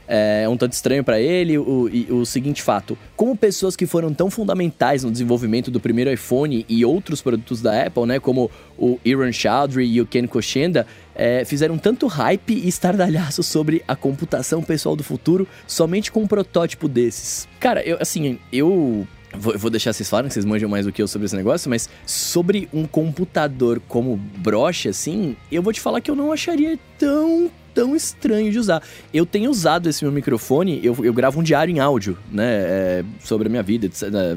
É 0.06 0.48
um 0.48 0.56
tanto 0.56 0.72
estranho 0.72 1.02
pra 1.04 1.20
ele 1.20 1.56
o, 1.58 1.88
o 2.10 2.26
seguinte 2.26 2.62
fato: 2.62 2.98
como 3.16 3.36
pessoas 3.36 3.76
que 3.76 3.86
foram 3.86 4.12
tão 4.12 4.30
fundamentais 4.30 5.04
no 5.04 5.10
desenvolvimento 5.10 5.70
do 5.70 5.80
primeiro 5.80 6.12
iPhone 6.12 6.66
e 6.68 6.84
outros 6.84 7.22
produtos 7.22 7.62
da 7.62 7.86
Apple, 7.86 8.06
né, 8.06 8.18
como 8.18 8.50
o 8.78 8.98
Iran 9.04 9.32
Chaudhry 9.32 9.86
e 9.86 10.00
o 10.00 10.06
Ken 10.06 10.26
Koshenda, 10.26 10.86
é, 11.14 11.44
fizeram 11.44 11.78
tanto 11.78 12.06
hype 12.06 12.52
e 12.52 12.68
estardalhaço 12.68 13.42
sobre 13.42 13.82
a 13.86 13.94
computação 13.94 14.62
pessoal 14.62 14.96
do 14.96 15.04
futuro 15.04 15.46
somente 15.66 16.10
com 16.10 16.22
um 16.22 16.26
protótipo 16.26 16.88
desses. 16.88 17.48
Cara, 17.60 17.82
eu 17.82 17.96
assim, 18.00 18.38
eu 18.52 19.06
Vou, 19.34 19.70
deixar 19.70 19.92
vocês 19.94 20.08
falarem, 20.10 20.30
vocês 20.30 20.44
manjam 20.44 20.68
mais 20.68 20.84
do 20.84 20.92
que 20.92 21.00
eu 21.00 21.08
sobre 21.08 21.24
esse 21.24 21.34
negócio, 21.34 21.70
mas 21.70 21.88
sobre 22.04 22.68
um 22.72 22.86
computador 22.86 23.80
como 23.88 24.16
broche, 24.16 24.90
assim, 24.90 25.34
eu 25.50 25.62
vou 25.62 25.72
te 25.72 25.80
falar 25.80 26.02
que 26.02 26.10
eu 26.10 26.14
não 26.14 26.30
acharia 26.30 26.78
tão, 26.98 27.50
tão 27.74 27.96
estranho 27.96 28.50
de 28.50 28.58
usar. 28.58 28.82
Eu 29.12 29.24
tenho 29.24 29.50
usado 29.50 29.88
esse 29.88 30.04
meu 30.04 30.12
microfone, 30.12 30.80
eu, 30.82 30.96
eu 31.04 31.12
gravo 31.12 31.40
um 31.40 31.42
diário 31.42 31.74
em 31.74 31.80
áudio, 31.80 32.16
né, 32.30 32.44
é, 32.46 33.04
sobre 33.20 33.48
a 33.48 33.50
minha 33.50 33.62
vida, 33.62 33.90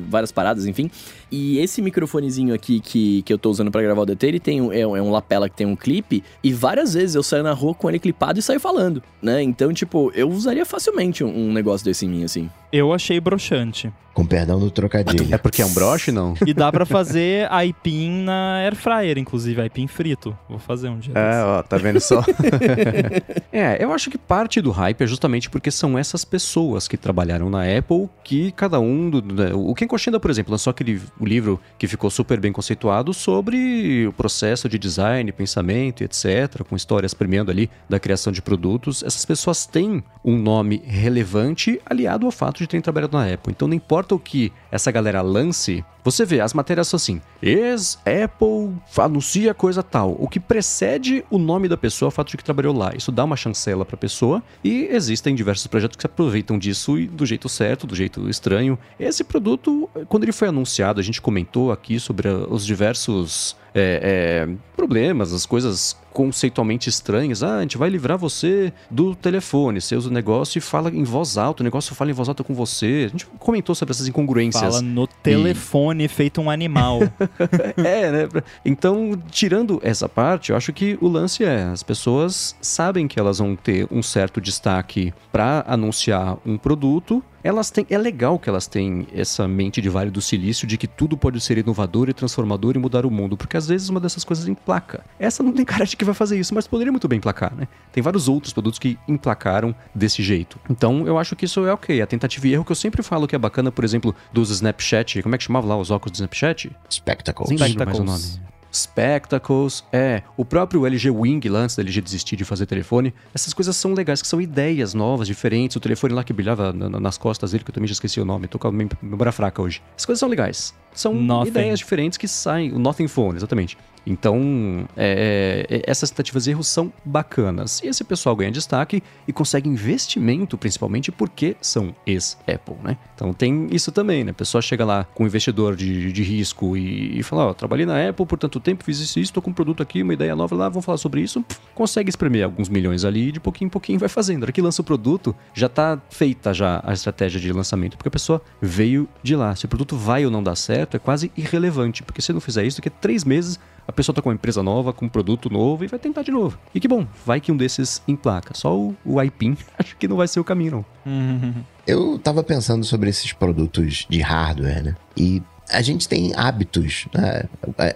várias 0.08 0.32
paradas, 0.32 0.66
enfim. 0.66 0.90
E 1.32 1.60
esse 1.60 1.82
microfonezinho 1.82 2.54
aqui 2.54 2.80
que, 2.80 3.22
que 3.24 3.34
eu 3.34 3.38
tô 3.38 3.50
usando 3.50 3.72
pra 3.72 3.82
gravar 3.82 4.02
o 4.02 4.06
DT, 4.06 4.28
ele 4.28 4.40
tem 4.40 4.62
um, 4.62 4.72
é, 4.72 4.82
é 4.82 4.88
um 4.88 5.12
lapela 5.12 5.50
que 5.50 5.56
tem 5.56 5.68
um 5.68 5.76
clipe, 5.76 6.24
e 6.44 6.54
várias 6.54 6.94
vezes 6.94 7.16
eu 7.16 7.24
saio 7.24 7.44
na 7.44 7.54
rua 7.54 7.74
com 7.74 7.90
ele 7.90 8.00
clipado 8.00 8.40
e 8.40 8.42
saio 8.42 8.60
falando, 8.60 9.02
né? 9.22 9.42
Então, 9.42 9.74
tipo, 9.74 10.12
eu 10.16 10.30
usaria 10.30 10.66
facilmente 10.66 11.24
um, 11.24 11.50
um 11.50 11.54
negócio 11.54 11.86
desse 11.86 12.06
em 12.06 12.10
mim, 12.10 12.24
assim. 12.24 12.50
Eu 12.72 12.94
achei 12.94 13.20
broxante. 13.20 13.92
Com 14.16 14.26
perdão 14.26 14.58
do 14.60 14.72
trocadilho. 14.72 15.28
É 15.30 15.38
porque 15.38 15.62
é 15.62 15.66
um 15.66 15.74
broche, 15.74 16.10
não? 16.12 16.34
E 16.46 16.54
dá 16.54 16.72
pra 16.72 16.86
fazer 16.86 17.52
aipim 17.52 18.24
na 18.24 18.56
air 18.64 18.74
fryer, 18.74 19.18
inclusive, 19.18 19.60
aipim 19.62 19.88
frito. 19.88 20.36
Vou 20.50 20.58
fazer 20.58 20.88
um 20.88 20.98
dia 20.98 21.14
É, 21.14 21.32
desse. 21.32 21.44
ó, 21.44 21.62
tá 21.62 21.78
vendo 21.78 22.00
só? 22.00 22.24
é, 23.52 23.84
eu 23.84 23.92
acho 23.92 24.10
que 24.10 24.18
parte 24.18 24.62
do 24.62 24.72
hype 24.72 25.02
é 25.02 25.06
justamente 25.08 25.50
porque 25.50 25.70
são 25.70 25.98
essas 25.98 26.24
pessoas 26.24 26.88
que 26.88 26.96
trabalharam 26.98 27.50
na 27.50 27.64
Apple 27.78 28.10
que 28.24 28.52
cada 28.54 28.80
um. 28.80 29.10
Do, 29.10 29.22
né, 29.22 29.52
o 29.54 29.74
Ken 29.74 29.86
Koshenda, 29.88 30.20
por 30.20 30.32
exemplo, 30.32 30.52
lançou 30.52 30.72
aquele 30.72 31.02
o 31.20 31.26
livro 31.26 31.60
que 31.78 31.88
ficou 31.88 32.10
super 32.10 32.40
bem 32.40 32.52
conceituado 32.54 33.14
sobre 33.14 34.08
o 34.08 34.14
processo 34.14 34.70
de 34.70 34.80
design, 34.80 35.30
pensamento 35.34 36.02
e 36.02 36.06
etc., 36.06 36.64
com 36.68 36.76
histórias 36.76 37.14
premiando 37.14 37.52
ali 37.52 37.70
da 37.90 38.00
criação 38.00 38.32
de 38.32 38.42
produtos. 38.42 39.04
Essas 39.04 39.26
pessoas 39.26 39.66
têm 39.66 40.04
um 40.24 40.38
nome 40.38 40.82
relevante 40.86 41.82
aliado 41.86 42.26
ao 42.26 42.32
fato 42.32 42.60
de 42.60 42.68
terem 42.68 42.82
trabalhado 42.82 43.18
na 43.18 43.26
Apple. 43.26 43.52
Então 43.52 43.68
não 43.68 43.76
importa 43.76 44.05
o 44.14 44.20
que 44.20 44.52
essa 44.72 44.92
galera 44.92 45.22
lance, 45.22 45.84
você 46.06 46.24
vê, 46.24 46.40
as 46.40 46.54
matérias 46.54 46.88
são 46.88 46.98
assim: 46.98 47.20
ex-Apple 47.42 48.76
anuncia 48.96 49.56
coisa 49.56 49.82
tal. 49.82 50.16
O 50.20 50.30
que 50.30 50.40
precede 50.40 51.26
o 51.32 51.40
nome 51.40 51.68
da 51.68 51.76
pessoa 51.76 52.08
é 52.08 52.10
o 52.10 52.12
fato 52.12 52.30
de 52.30 52.38
que 52.38 52.44
trabalhou 52.44 52.78
lá. 52.78 52.94
Isso 52.96 53.12
dá 53.12 53.24
uma 53.24 53.36
chancela 53.36 53.84
pra 53.84 53.98
pessoa 53.98 54.44
e 54.64 54.88
existem 54.92 55.34
diversos 55.34 55.66
projetos 55.66 55.98
que 55.98 56.04
se 56.04 56.06
aproveitam 56.06 56.60
disso 56.60 57.00
e 57.00 57.08
do 57.08 57.26
jeito 57.26 57.50
certo, 57.50 57.88
do 57.88 57.96
jeito 57.96 58.30
estranho. 58.30 58.78
Esse 59.00 59.24
produto, 59.24 59.90
quando 60.08 60.24
ele 60.24 60.32
foi 60.32 60.48
anunciado, 60.48 61.00
a 61.00 61.04
gente 61.04 61.20
comentou 61.20 61.72
aqui 61.72 62.00
sobre 62.00 62.30
os 62.30 62.64
diversos 62.64 63.58
é, 63.74 64.48
é, 64.48 64.56
problemas, 64.76 65.34
as 65.34 65.46
coisas 65.46 65.98
conceitualmente 66.14 66.88
estranhas. 66.88 67.44
Ah, 67.44 67.58
a 67.58 67.62
gente 67.62 67.78
vai 67.78 67.90
livrar 67.90 68.18
você 68.18 68.72
do 68.90 69.14
telefone. 69.14 69.82
Você 69.82 69.98
usa 69.98 70.10
o 70.10 70.14
negócio 70.14 70.58
e 70.58 70.62
fala 70.62 70.90
em 70.90 71.04
voz 71.04 71.38
alta. 71.38 71.62
O 71.62 71.66
negócio 71.66 71.94
fala 71.94 72.10
em 72.10 72.14
voz 72.14 72.30
alta 72.30 72.42
com 72.42 72.54
você. 72.54 73.04
A 73.08 73.10
gente 73.10 73.26
comentou 73.38 73.76
sobre 73.76 73.92
essas 73.92 74.08
incongruências. 74.08 74.64
Fala 74.64 74.82
no 74.82 75.06
telefone 75.06 75.95
e... 76.04 76.08
feito 76.08 76.42
um 76.42 76.50
animal. 76.50 77.00
é, 77.78 78.12
né? 78.12 78.30
Então, 78.64 79.20
tirando 79.30 79.80
essa 79.84 80.08
parte, 80.10 80.52
eu 80.52 80.58
acho 80.58 80.74
que 80.74 80.98
o 81.02 81.08
lance 81.08 81.44
é: 81.44 81.64
as 81.64 81.84
pessoas 81.84 82.56
sabem 82.62 83.08
que 83.08 83.20
elas 83.20 83.40
vão 83.40 83.56
ter 83.56 83.88
um 83.92 84.02
certo 84.02 84.42
destaque 84.42 85.14
para 85.32 85.64
anunciar 85.68 86.38
um 86.46 86.58
produto 86.58 87.24
elas 87.46 87.70
têm, 87.70 87.86
é 87.92 87.98
legal 87.98 88.40
que 88.40 88.50
elas 88.50 88.66
têm 88.66 89.06
essa 89.14 89.48
mente 89.48 89.80
de 89.80 89.88
Vale 89.88 90.10
do 90.10 90.20
Silício 90.20 90.66
de 90.66 90.80
que 90.80 90.88
tudo 90.88 91.16
pode 91.16 91.40
ser 91.40 91.60
inovador 91.60 92.10
e 92.10 92.14
transformador 92.14 92.76
e 92.76 92.80
mudar 92.80 93.06
o 93.06 93.12
mundo, 93.12 93.38
porque 93.38 93.56
às 93.56 93.68
vezes 93.68 93.88
uma 93.88 94.00
dessas 94.00 94.24
coisas 94.24 94.48
emplaca. 94.48 95.06
Essa 95.20 95.44
não 95.44 95.52
tem 95.52 95.64
cara 95.64 95.86
de 95.86 95.96
que 95.96 96.04
vai 96.04 96.16
fazer 96.16 96.40
isso, 96.40 96.56
mas 96.56 96.68
poderia 96.68 96.92
muito 96.92 97.08
bem 97.08 97.18
emplacar, 97.18 97.54
né? 97.56 97.68
Tem 97.92 98.02
vários 98.02 98.28
outros 98.28 98.52
produtos 98.52 98.80
que 98.80 98.98
emplacaram 99.08 99.76
desse 99.94 100.24
jeito. 100.24 100.60
Então 100.68 101.06
eu 101.06 101.20
acho 101.20 101.36
que 101.36 101.46
isso 101.46 101.64
é 101.68 101.72
ok. 101.72 102.02
A 102.02 102.08
tentativa 102.08 102.48
e 102.48 102.54
erro 102.54 102.66
que 102.66 102.72
eu 102.72 102.76
sempre 102.76 103.04
falo 103.04 103.28
que 103.28 103.36
é 103.36 103.40
bacana, 103.40 103.72
por 103.72 103.86
exemplo, 103.86 104.16
dos 104.34 104.50
Snapchat, 104.50 105.22
como 105.22 105.36
é 105.36 105.38
que 105.38 105.44
chamava 105.44 105.68
lá 105.68 105.78
os 105.78 105.92
óculos 105.92 106.14
do 106.14 106.16
Snapchat? 106.16 106.76
Spectacles. 106.90 107.52
Lembro 107.52 107.86
mais 107.86 108.00
o 108.00 108.04
nome. 108.04 108.55
Spectacles, 108.76 109.84
é, 109.92 110.24
o 110.36 110.44
próprio 110.44 110.86
LG 110.86 111.10
Wing 111.10 111.48
lá 111.50 111.60
antes 111.60 111.76
da 111.76 111.84
LG 111.84 112.02
desistir 112.02 112.36
de 112.36 112.44
fazer 112.44 112.66
telefone. 112.66 113.14
Essas 113.34 113.54
coisas 113.54 113.76
são 113.76 113.94
legais, 113.94 114.22
que 114.22 114.28
são 114.28 114.42
ideias 114.42 114.94
novas, 114.94 115.28
diferentes. 115.28 115.76
O 115.76 115.80
telefone 115.80 116.14
lá 116.14 116.24
que 116.24 116.34
brilhava 116.34 116.74
nas 116.74 117.18
costas 117.18 117.52
dele, 117.52 117.64
que 117.64 117.72
eu 117.72 117.74
também 117.74 117.88
já 117.88 117.94
esqueci 117.94 118.20
o 118.20 118.26
nome, 118.26 118.48
tô 118.48 118.60
com 118.60 118.68
a 118.68 118.72
memória 118.72 119.32
fraca 119.32 119.62
hoje. 119.62 119.82
As 119.98 120.06
coisas 120.06 120.20
são 120.20 120.30
legais. 120.30 120.74
São 120.96 121.14
Nothing. 121.14 121.50
ideias 121.50 121.80
diferentes 121.80 122.18
que 122.18 122.28
saem. 122.28 122.72
O 122.72 122.80
Nothing 122.80 123.08
Phone, 123.08 123.38
exatamente. 123.38 123.78
Então, 124.06 124.88
é, 124.96 125.66
é, 125.68 125.82
essas 125.90 126.12
tentativas 126.12 126.44
de 126.44 126.52
erros 126.52 126.68
são 126.68 126.94
bacanas. 127.04 127.82
E 127.84 127.88
esse 127.88 128.04
pessoal 128.04 128.36
ganha 128.36 128.52
destaque 128.52 129.02
e 129.28 129.34
consegue 129.34 129.68
investimento, 129.68 130.58
principalmente 130.58 131.12
porque 131.12 131.58
são 131.60 131.96
ex-Apple, 132.06 132.76
né? 132.84 132.98
Então 133.16 133.34
tem 133.34 133.68
isso 133.72 133.92
também, 133.92 134.24
né? 134.24 134.32
A 134.32 134.34
pessoa 134.34 134.62
chega 134.62 134.86
lá 134.86 135.06
com 135.16 135.24
um 135.24 135.28
investidor 135.28 135.76
de, 135.76 136.12
de 136.12 136.24
risco 136.24 136.78
e, 136.78 137.20
e 137.20 137.24
fala, 137.24 137.48
ó, 137.48 137.50
oh, 137.50 137.54
trabalhei 137.54 137.86
na 137.86 138.10
Apple 138.10 138.26
por 138.26 138.38
tanto 138.38 138.60
tempo, 138.60 138.84
fiz 138.84 139.00
isso, 139.00 139.20
isso, 139.20 139.34
tô 139.34 139.42
com 139.42 139.50
um 139.50 139.54
produto 139.54 139.82
aqui, 139.82 140.04
uma 140.04 140.14
ideia 140.14 140.36
nova 140.36 140.56
lá, 140.56 140.70
vamos 140.70 140.86
falar 140.86 140.98
sobre 140.98 141.22
isso. 141.22 141.42
Pff, 141.42 141.60
consegue 141.74 142.10
espremer 142.10 142.44
alguns 142.44 142.70
milhões 142.70 143.04
ali 143.04 143.30
e 143.30 143.32
de 143.32 143.40
pouquinho 143.40 143.68
em 143.68 143.72
pouquinho 143.72 143.98
vai 143.98 144.10
fazendo. 144.10 144.44
A 144.44 144.46
hora 144.46 144.52
que 144.52 144.62
lança 144.62 144.82
o 144.82 144.86
produto, 144.86 145.36
já 145.54 145.68
tá 145.68 146.00
feita 146.10 146.54
já 146.54 146.82
a 146.86 146.94
estratégia 146.94 147.40
de 147.40 147.52
lançamento, 147.52 147.98
porque 147.98 148.10
a 148.10 148.12
pessoa 148.12 148.42
veio 148.62 149.10
de 149.24 149.36
lá. 149.36 149.56
Se 149.56 149.66
o 149.66 149.68
produto 149.68 149.98
vai 149.98 150.26
ou 150.26 150.32
não 150.32 150.44
dar 150.44 150.56
certo, 150.56 150.85
é 150.94 151.00
quase 151.00 151.32
irrelevante, 151.36 152.04
porque 152.04 152.22
se 152.22 152.32
não 152.34 152.40
fizer 152.40 152.66
isso, 152.66 152.78
daqui 152.78 152.90
a 152.90 152.92
três 152.92 153.24
meses 153.24 153.60
a 153.88 153.92
pessoa 153.92 154.16
tá 154.16 154.22
com 154.22 154.30
uma 154.30 154.36
empresa 154.36 154.64
nova, 154.64 154.92
com 154.92 155.06
um 155.06 155.10
produto 155.10 155.50
novo 155.50 155.84
e 155.84 155.88
vai 155.88 156.00
tentar 156.00 156.24
de 156.24 156.32
novo. 156.32 156.58
E 156.74 156.80
que 156.80 156.88
bom, 156.88 157.06
vai 157.26 157.40
que 157.40 157.52
um 157.52 157.58
desses 157.58 158.02
emplaca. 158.08 158.54
Só 158.54 158.76
o, 158.76 158.96
o 159.06 159.22
iPin 159.22 159.58
acho 159.78 159.96
que 159.98 160.08
não 160.08 160.18
vai 160.18 160.28
ser 160.28 160.40
o 160.40 160.44
caminho, 160.44 160.86
não. 161.06 161.66
Eu 161.86 162.18
tava 162.18 162.44
pensando 162.44 162.84
sobre 162.84 163.10
esses 163.10 163.32
produtos 163.32 164.08
de 164.10 164.22
hardware, 164.22 164.84
né? 164.84 164.96
E 165.16 165.42
a 165.70 165.82
gente 165.82 166.08
tem 166.08 166.32
hábitos. 166.36 167.08
Né? 167.14 167.44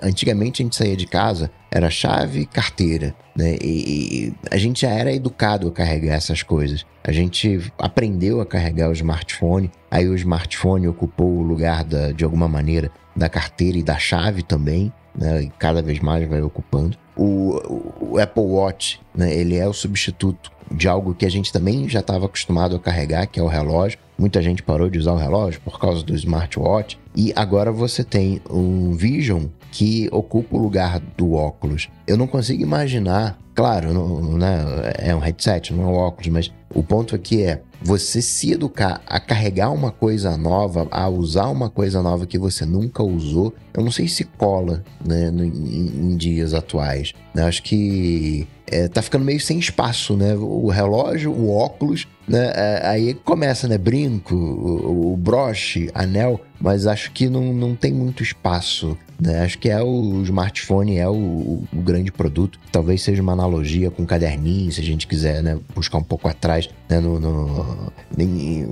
Antigamente 0.01 0.61
a 0.61 0.65
gente 0.65 0.75
saía 0.75 0.95
de 0.95 1.05
casa, 1.05 1.51
era 1.71 1.89
chave, 1.89 2.45
carteira, 2.45 3.15
né? 3.35 3.57
E, 3.61 4.27
e, 4.27 4.33
a 4.51 4.57
gente 4.57 4.81
já 4.81 4.89
era 4.89 5.13
educado 5.13 5.67
a 5.67 5.71
carregar 5.71 6.15
essas 6.15 6.43
coisas. 6.43 6.85
A 7.03 7.11
gente 7.11 7.71
aprendeu 7.77 8.41
a 8.41 8.45
carregar 8.45 8.89
o 8.89 8.93
smartphone, 8.93 9.71
aí 9.89 10.07
o 10.07 10.15
smartphone 10.15 10.87
ocupou 10.87 11.37
o 11.37 11.43
lugar 11.43 11.83
da, 11.83 12.11
de 12.11 12.23
alguma 12.23 12.47
maneira 12.47 12.91
da 13.15 13.29
carteira 13.29 13.77
e 13.77 13.83
da 13.83 13.97
chave 13.97 14.43
também 14.43 14.91
né, 15.15 15.43
e 15.43 15.49
cada 15.59 15.81
vez 15.81 15.99
mais 15.99 16.27
vai 16.27 16.41
ocupando. 16.41 16.97
O, 17.21 18.13
o 18.13 18.17
Apple 18.17 18.43
Watch, 18.43 19.01
né, 19.13 19.33
ele 19.33 19.57
é 19.57 19.67
o 19.67 19.73
substituto 19.73 20.49
de 20.71 20.87
algo 20.87 21.13
que 21.13 21.25
a 21.25 21.29
gente 21.29 21.51
também 21.51 21.89
já 21.89 21.99
estava 21.99 22.27
acostumado 22.27 22.77
a 22.77 22.79
carregar, 22.79 23.27
que 23.27 23.39
é 23.39 23.43
o 23.43 23.47
relógio. 23.47 23.99
Muita 24.17 24.41
gente 24.41 24.63
parou 24.63 24.89
de 24.89 24.97
usar 24.97 25.11
o 25.11 25.17
relógio 25.17 25.59
por 25.61 25.79
causa 25.79 26.01
do 26.01 26.15
smartwatch. 26.15 26.97
E 27.13 27.33
agora 27.35 27.73
você 27.73 28.05
tem 28.05 28.41
um 28.49 28.93
Vision 28.93 29.47
que 29.71 30.07
ocupa 30.13 30.55
o 30.55 30.59
lugar 30.59 30.99
do 31.17 31.33
óculos. 31.33 31.89
Eu 32.07 32.15
não 32.15 32.25
consigo 32.25 32.63
imaginar, 32.63 33.37
claro, 33.53 33.93
não, 33.93 34.37
né, 34.37 34.63
é 34.97 35.13
um 35.13 35.19
headset, 35.19 35.73
não 35.73 35.83
é 35.83 35.87
um 35.87 35.95
óculos, 35.95 36.27
mas 36.27 36.53
o 36.73 36.81
ponto 36.81 37.15
aqui 37.15 37.43
é 37.43 37.61
você 37.81 38.21
se 38.21 38.51
educar 38.51 39.01
a 39.07 39.19
carregar 39.19 39.71
uma 39.71 39.91
coisa 39.91 40.37
nova, 40.37 40.87
a 40.91 41.07
usar 41.07 41.47
uma 41.47 41.69
coisa 41.69 42.01
nova 42.01 42.25
que 42.25 42.37
você 42.37 42.65
nunca 42.65 43.01
usou, 43.03 43.53
eu 43.73 43.83
não 43.83 43.91
sei 43.91 44.07
se 44.07 44.23
cola 44.23 44.83
né, 45.05 45.31
no, 45.31 45.43
em, 45.43 46.11
em, 46.11 46.17
dias 46.17 46.53
atuais. 46.53 47.13
Eu 47.33 47.45
acho 47.45 47.63
que 47.63 48.47
é, 48.67 48.87
tá 48.87 49.01
ficando 49.01 49.25
meio 49.25 49.39
sem 49.39 49.57
espaço, 49.59 50.15
né? 50.15 50.35
O 50.35 50.67
relógio, 50.67 51.31
o 51.31 51.49
óculos, 51.49 52.07
né? 52.27 52.51
É, 52.53 52.81
aí 52.87 53.13
começa, 53.13 53.67
né? 53.67 53.77
Brinco, 53.77 54.35
o, 54.35 55.13
o 55.13 55.17
broche, 55.17 55.89
anel, 55.93 56.39
mas 56.59 56.85
acho 56.87 57.11
que 57.11 57.29
não, 57.29 57.53
não 57.53 57.75
tem 57.75 57.93
muito 57.93 58.21
espaço. 58.21 58.97
Né? 59.19 59.41
Acho 59.41 59.57
que 59.57 59.69
é 59.69 59.81
o 59.81 60.21
smartphone, 60.23 60.97
é 60.97 61.07
o, 61.07 61.13
o, 61.13 61.81
grande 61.81 62.11
produto. 62.11 62.59
Talvez 62.71 63.01
seja 63.01 63.21
uma 63.21 63.33
analogia 63.33 63.91
com 63.91 64.05
caderninho, 64.05 64.71
se 64.71 64.79
a 64.79 64.83
gente 64.83 65.07
quiser 65.07 65.41
né? 65.43 65.57
buscar 65.75 65.97
um 65.97 66.03
pouco 66.03 66.27
atrás, 66.27 66.69
né? 66.89 66.99
no, 66.99 67.19
no, 67.19 67.93
em, 68.17 68.67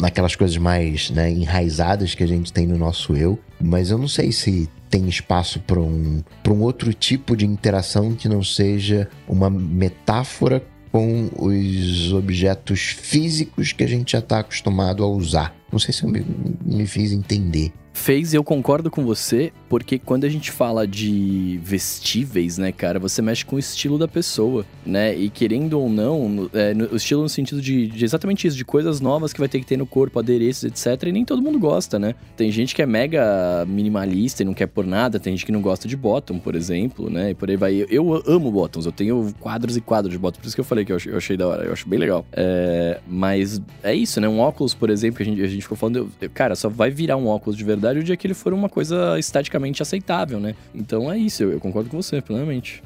naquelas 0.00 0.36
coisas 0.36 0.56
mais 0.56 1.10
né? 1.10 1.30
enraizadas 1.30 2.14
que 2.14 2.22
a 2.22 2.28
gente 2.28 2.52
tem 2.52 2.66
no 2.66 2.78
nosso 2.78 3.14
eu. 3.14 3.38
Mas 3.60 3.90
eu 3.90 3.98
não 3.98 4.08
sei 4.08 4.32
se 4.32 4.68
tem 4.88 5.06
espaço 5.08 5.60
para 5.60 5.80
um, 5.80 6.22
um 6.48 6.60
outro 6.62 6.92
tipo 6.94 7.36
de 7.36 7.46
interação 7.46 8.14
que 8.14 8.28
não 8.28 8.42
seja 8.42 9.08
uma 9.26 9.50
metáfora 9.50 10.62
com 10.90 11.28
os 11.36 12.12
objetos 12.12 12.80
físicos 12.80 13.72
que 13.72 13.84
a 13.84 13.86
gente 13.86 14.12
já 14.12 14.18
está 14.20 14.40
acostumado 14.40 15.04
a 15.04 15.06
usar. 15.06 15.54
Não 15.70 15.78
sei 15.78 15.92
se 15.92 16.04
eu 16.04 16.10
me, 16.10 16.24
me 16.64 16.86
fiz 16.86 17.12
entender 17.12 17.72
fez, 17.98 18.32
eu 18.32 18.44
concordo 18.44 18.90
com 18.90 19.04
você, 19.04 19.52
porque 19.68 19.98
quando 19.98 20.24
a 20.24 20.28
gente 20.28 20.50
fala 20.50 20.86
de 20.86 21.60
vestíveis, 21.62 22.56
né, 22.56 22.72
cara, 22.72 22.98
você 22.98 23.20
mexe 23.20 23.44
com 23.44 23.56
o 23.56 23.58
estilo 23.58 23.98
da 23.98 24.08
pessoa, 24.08 24.64
né? 24.86 25.14
E 25.14 25.28
querendo 25.28 25.78
ou 25.78 25.90
não, 25.90 26.48
é, 26.54 26.72
no, 26.72 26.86
o 26.86 26.96
estilo 26.96 27.22
no 27.22 27.28
sentido 27.28 27.60
de, 27.60 27.88
de, 27.88 28.04
exatamente 28.04 28.46
isso, 28.46 28.56
de 28.56 28.64
coisas 28.64 29.00
novas 29.00 29.32
que 29.32 29.40
vai 29.40 29.48
ter 29.48 29.60
que 29.60 29.66
ter 29.66 29.76
no 29.76 29.86
corpo, 29.86 30.18
adereços, 30.18 30.64
etc. 30.64 31.08
E 31.08 31.12
nem 31.12 31.24
todo 31.24 31.42
mundo 31.42 31.58
gosta, 31.58 31.98
né? 31.98 32.14
Tem 32.36 32.50
gente 32.50 32.74
que 32.74 32.80
é 32.80 32.86
mega 32.86 33.64
minimalista 33.66 34.42
e 34.42 34.46
não 34.46 34.54
quer 34.54 34.66
por 34.66 34.86
nada, 34.86 35.18
tem 35.18 35.34
gente 35.34 35.44
que 35.44 35.52
não 35.52 35.60
gosta 35.60 35.88
de 35.88 35.96
bottom, 35.96 36.38
por 36.38 36.54
exemplo, 36.54 37.10
né? 37.10 37.30
E 37.30 37.34
por 37.34 37.50
aí 37.50 37.56
vai. 37.56 37.74
Eu, 37.74 37.88
eu 37.90 38.22
amo 38.26 38.50
bottoms, 38.50 38.86
eu 38.86 38.92
tenho 38.92 39.34
quadros 39.40 39.76
e 39.76 39.80
quadros 39.80 40.12
de 40.12 40.18
bottoms, 40.18 40.40
por 40.40 40.46
isso 40.46 40.56
que 40.56 40.60
eu 40.60 40.64
falei 40.64 40.84
que 40.84 40.92
eu 40.92 40.96
achei, 40.96 41.12
eu 41.12 41.16
achei 41.16 41.36
da 41.36 41.46
hora, 41.46 41.64
eu 41.64 41.72
acho 41.72 41.88
bem 41.88 41.98
legal. 41.98 42.24
É, 42.32 43.00
mas 43.06 43.60
é 43.82 43.94
isso, 43.94 44.20
né? 44.20 44.28
Um 44.28 44.38
óculos, 44.38 44.72
por 44.72 44.88
exemplo, 44.88 45.16
que 45.16 45.24
a 45.24 45.26
gente, 45.26 45.42
a 45.42 45.48
gente 45.48 45.62
ficou 45.62 45.76
falando, 45.76 46.10
eu, 46.20 46.30
cara, 46.30 46.54
só 46.54 46.68
vai 46.68 46.90
virar 46.90 47.16
um 47.16 47.26
óculos 47.26 47.56
de 47.56 47.64
verdade 47.64 47.87
verdade 47.88 48.00
o 48.00 48.04
dia 48.04 48.16
que 48.16 48.26
ele 48.26 48.34
for 48.34 48.52
uma 48.52 48.68
coisa 48.68 49.18
esteticamente 49.18 49.82
aceitável, 49.82 50.38
né? 50.38 50.54
Então 50.74 51.10
é 51.10 51.18
isso, 51.18 51.42
eu, 51.42 51.52
eu 51.52 51.60
concordo 51.60 51.90
com 51.90 52.00
você, 52.00 52.20
plenamente. 52.20 52.82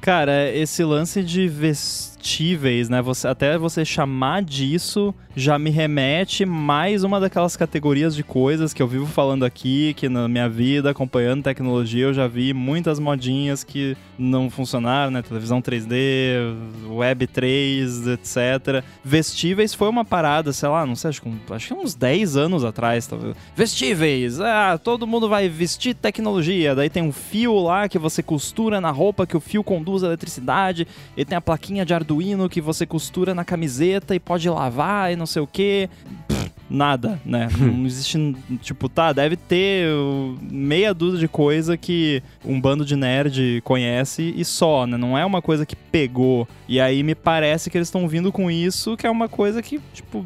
Cara, 0.00 0.50
esse 0.50 0.82
lance 0.82 1.22
de 1.22 1.46
vestíveis, 2.20 2.88
né? 2.88 3.00
Você, 3.00 3.26
até 3.26 3.56
você 3.56 3.84
chamar 3.84 4.42
disso 4.42 5.14
já 5.34 5.58
me 5.58 5.70
remete 5.70 6.44
mais 6.44 7.04
uma 7.04 7.20
daquelas 7.20 7.56
categorias 7.56 8.16
de 8.16 8.24
coisas 8.24 8.74
que 8.74 8.82
eu 8.82 8.88
vivo 8.88 9.06
falando 9.06 9.44
aqui, 9.44 9.94
que 9.94 10.08
na 10.08 10.28
minha 10.28 10.48
vida, 10.48 10.90
acompanhando 10.90 11.44
tecnologia, 11.44 12.06
eu 12.06 12.14
já 12.14 12.26
vi 12.26 12.52
muitas 12.52 12.98
modinhas 12.98 13.62
que 13.62 13.96
não 14.18 14.50
funcionaram, 14.50 15.10
né? 15.10 15.22
Televisão 15.22 15.62
3D, 15.62 15.94
Web 16.88 17.26
3, 17.28 18.08
etc. 18.08 18.84
Vestíveis 19.04 19.72
foi 19.72 19.88
uma 19.88 20.04
parada, 20.04 20.52
sei 20.52 20.68
lá, 20.68 20.84
não 20.84 20.96
sei, 20.96 21.10
acho 21.10 21.22
que, 21.22 21.30
acho 21.50 21.68
que 21.68 21.74
uns 21.74 21.94
10 21.94 22.36
anos 22.36 22.64
atrás. 22.64 23.06
Tá? 23.06 23.16
Vestíveis! 23.54 24.40
Ah, 24.40 24.78
todo 24.82 25.06
mundo 25.06 25.28
vai 25.28 25.48
vestir 25.48 25.94
tecnologia. 25.94 26.74
Daí 26.74 26.90
tem 26.90 27.02
um 27.02 27.12
fio 27.12 27.58
lá 27.60 27.88
que 27.88 27.98
você 27.98 28.22
costura 28.22 28.80
na 28.80 28.90
roupa, 28.90 29.26
que 29.26 29.36
o 29.36 29.40
fio 29.40 29.62
conduz 29.62 30.02
a 30.02 30.08
eletricidade. 30.08 30.86
E 31.16 31.24
tem 31.24 31.38
a 31.38 31.40
plaquinha 31.40 31.86
de 31.86 31.94
Arduino 32.10 32.48
que 32.48 32.60
você 32.60 32.84
costura 32.84 33.34
na 33.34 33.44
camiseta 33.44 34.14
e 34.14 34.20
pode 34.20 34.48
lavar 34.48 35.12
e 35.12 35.16
não 35.16 35.26
sei 35.26 35.40
o 35.40 35.46
que. 35.46 35.88
nada, 36.68 37.20
né? 37.24 37.48
não 37.58 37.86
existe, 37.86 38.36
tipo, 38.60 38.88
tá, 38.88 39.12
deve 39.12 39.36
ter 39.36 39.88
meia 40.40 40.92
dúzia 40.92 41.20
de 41.20 41.28
coisa 41.28 41.76
que 41.76 42.22
um 42.44 42.60
bando 42.60 42.84
de 42.84 42.96
nerd 42.96 43.60
conhece 43.64 44.34
e 44.36 44.44
só, 44.44 44.86
né? 44.86 44.96
Não 44.96 45.16
é 45.16 45.24
uma 45.24 45.40
coisa 45.40 45.64
que 45.64 45.76
pegou. 45.76 46.46
E 46.68 46.80
aí 46.80 47.02
me 47.02 47.14
parece 47.14 47.70
que 47.70 47.78
eles 47.78 47.88
estão 47.88 48.08
vindo 48.08 48.32
com 48.32 48.50
isso, 48.50 48.96
que 48.96 49.06
é 49.06 49.10
uma 49.10 49.28
coisa 49.28 49.62
que, 49.62 49.80
tipo, 49.92 50.24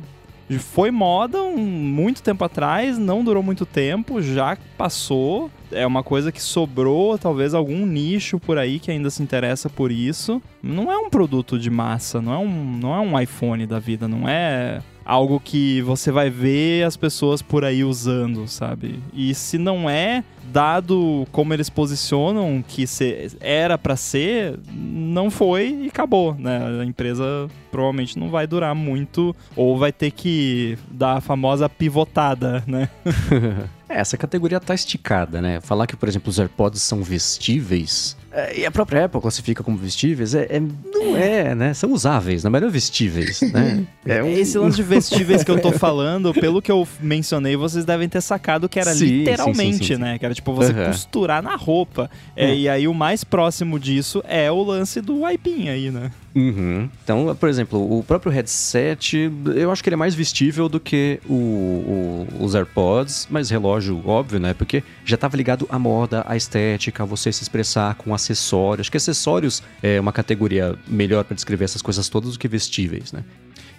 foi 0.59 0.90
moda 0.90 1.43
um, 1.43 1.59
muito 1.59 2.23
tempo 2.23 2.45
atrás, 2.45 2.99
não 2.99 3.25
durou 3.25 3.43
muito 3.43 3.64
tempo, 3.67 4.21
já 4.21 4.57
passou. 4.77 5.51
É 5.73 5.87
uma 5.87 6.03
coisa 6.03 6.31
que 6.31 6.43
sobrou, 6.43 7.19
talvez 7.19 7.55
algum 7.55 7.85
nicho 7.87 8.38
por 8.38 8.59
aí 8.59 8.79
que 8.79 8.90
ainda 8.90 9.11
se 9.11 9.23
interessa 9.23 9.69
por 9.69 9.90
isso. 9.90 10.40
Não 10.62 10.90
é 10.90 10.97
um 10.97 11.11
produto 11.11 11.59
de 11.59 11.71
massa, 11.71 12.21
não 12.21 12.33
é 12.33 12.38
um, 12.38 12.79
não 12.81 12.95
é 12.95 13.01
um 13.01 13.21
iPhone 13.21 13.67
da 13.67 13.79
vida, 13.79 14.07
não 14.07 14.29
é 14.29 14.81
algo 15.05 15.38
que 15.38 15.83
você 15.83 16.11
vai 16.11 16.31
ver 16.31 16.85
as 16.85 16.97
pessoas 16.97 17.43
por 17.43 17.64
aí 17.64 17.85
usando, 17.85 18.49
sabe? 18.49 19.01
E 19.12 19.35
se 19.35 19.59
não 19.59 19.88
é, 19.88 20.25
dado 20.53 21.27
como 21.33 21.53
eles 21.53 21.69
posicionam 21.69 22.64
que 22.67 22.85
era 23.40 23.77
para 23.77 23.97
ser, 23.97 24.59
não 24.73 25.31
foi 25.31 25.85
e 25.85 25.88
acabou, 25.88 26.35
né? 26.38 26.81
A 26.81 26.85
empresa 26.85 27.49
provavelmente 27.71 28.19
não 28.19 28.31
vai 28.31 28.47
durar 28.47 28.75
muito 28.75 29.35
ou 29.57 29.77
vai 29.77 29.93
ter 29.93 30.11
que 30.11 30.79
dar 30.90 31.19
a 31.19 31.21
famosa 31.21 31.69
pivotada, 31.69 32.62
né? 32.67 32.88
É, 33.87 34.01
essa 34.01 34.17
categoria 34.17 34.59
tá 34.59 34.75
esticada, 34.75 35.43
né? 35.43 35.61
Falar 35.61 35.87
que, 35.87 35.95
por 35.95 36.09
exemplo, 36.09 36.31
os 36.31 36.38
AirPods 36.38 36.83
são 36.83 37.03
vestíveis. 37.03 38.17
É, 38.37 38.61
e 38.61 38.66
a 38.66 38.70
própria 38.70 39.05
Apple 39.05 39.20
classifica 39.20 39.62
como 39.62 39.77
vestíveis, 39.77 40.35
é, 40.35 40.49
é 40.51 40.61
não 40.61 41.16
é, 41.16 41.55
né? 41.55 41.73
São 41.73 41.92
usáveis, 41.92 42.42
não 42.42 42.55
é 42.55 42.61
vestíveis, 42.68 43.40
né? 43.42 43.87
É 44.05 44.23
um... 44.23 44.29
Esse 44.29 44.59
lance 44.59 44.77
de 44.77 44.83
vestíveis 44.83 45.42
que 45.42 45.51
eu 45.51 45.59
tô 45.59 45.73
falando, 45.73 46.35
pelo 46.35 46.61
que 46.61 46.70
eu 46.70 46.87
mencionei, 47.01 47.57
vocês 47.57 47.85
devem 47.87 48.07
ter 48.07 48.20
sacado 48.20 48.68
que 48.68 48.79
era 48.79 48.92
sim, 48.92 49.07
literalmente, 49.07 49.79
sim, 49.79 49.94
sim, 49.94 49.97
né? 49.97 50.18
Que 50.18 50.27
era 50.27 50.35
tipo 50.35 50.53
você 50.53 50.73
uhum. 50.73 50.87
costurar 50.87 51.42
na 51.42 51.57
roupa. 51.57 52.11
É, 52.37 52.49
uhum. 52.49 52.55
E 52.55 52.68
aí 52.68 52.88
o 52.88 52.92
mais 52.92 53.25
próximo 53.25 53.79
disso 53.79 54.23
é 54.27 54.51
o 54.51 54.62
lance 54.62 55.01
do 55.01 55.25
Aipim 55.25 55.68
aí, 55.68 55.90
né? 55.90 56.11
Uhum. 56.35 56.88
Então, 57.05 57.35
por 57.37 57.49
exemplo, 57.49 57.99
o 57.99 58.03
próprio 58.03 58.33
headset, 58.33 59.31
eu 59.55 59.70
acho 59.70 59.83
que 59.83 59.88
ele 59.88 59.94
é 59.94 59.97
mais 59.97 60.14
vestível 60.14 60.68
do 60.68 60.81
que 60.81 61.20
o, 61.29 61.33
o, 61.33 62.27
os 62.40 62.55
AirPods, 62.57 63.29
mas 63.31 63.51
relógio, 63.51 64.03
óbvio, 64.05 64.40
né? 64.40 64.53
Porque 64.53 64.83
já 65.05 65.14
estava 65.14 65.37
ligado 65.37 65.66
à 65.70 65.79
moda, 65.79 66.25
à 66.27 66.37
estética, 66.37 67.05
a 67.05 67.07
você 67.07 67.31
se 67.31 67.42
expressar 67.42 67.94
com 67.94 68.12
acessórios. 68.12 68.85
Acho 68.85 68.90
que 68.90 68.97
acessórios 68.97 69.62
é 69.81 70.01
uma 70.01 70.12
categoria 70.12 70.77
melhor 70.88 71.23
para 71.23 71.37
descrever 71.37 71.66
essas 71.66 71.83
coisas 71.83 72.09
todas 72.09 72.33
do 72.33 72.38
que 72.38 72.49
vestíveis, 72.49 73.12
né? 73.12 73.23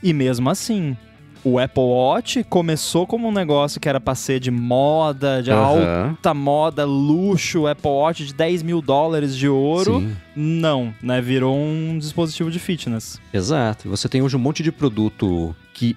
E 0.01 0.13
mesmo 0.13 0.49
assim, 0.49 0.95
o 1.45 1.59
Apple 1.59 1.83
Watch 1.83 2.43
começou 2.45 3.05
como 3.05 3.27
um 3.27 3.31
negócio 3.31 3.79
que 3.79 3.87
era 3.87 4.01
pra 4.01 4.15
ser 4.15 4.39
de 4.39 4.49
moda, 4.49 5.43
de 5.43 5.51
uhum. 5.51 5.57
alta 5.57 6.33
moda, 6.33 6.85
luxo, 6.85 7.67
Apple 7.67 7.87
Watch 7.91 8.25
de 8.25 8.33
10 8.33 8.63
mil 8.63 8.81
dólares 8.81 9.37
de 9.37 9.47
ouro. 9.47 9.99
Sim. 9.99 10.15
Não, 10.35 10.91
né? 11.01 11.21
Virou 11.21 11.55
um 11.55 11.99
dispositivo 11.99 12.49
de 12.49 12.57
fitness. 12.57 13.21
Exato. 13.31 13.87
Você 13.89 14.09
tem 14.09 14.23
hoje 14.23 14.35
um 14.35 14.39
monte 14.39 14.63
de 14.63 14.71
produto 14.71 15.55
que 15.75 15.93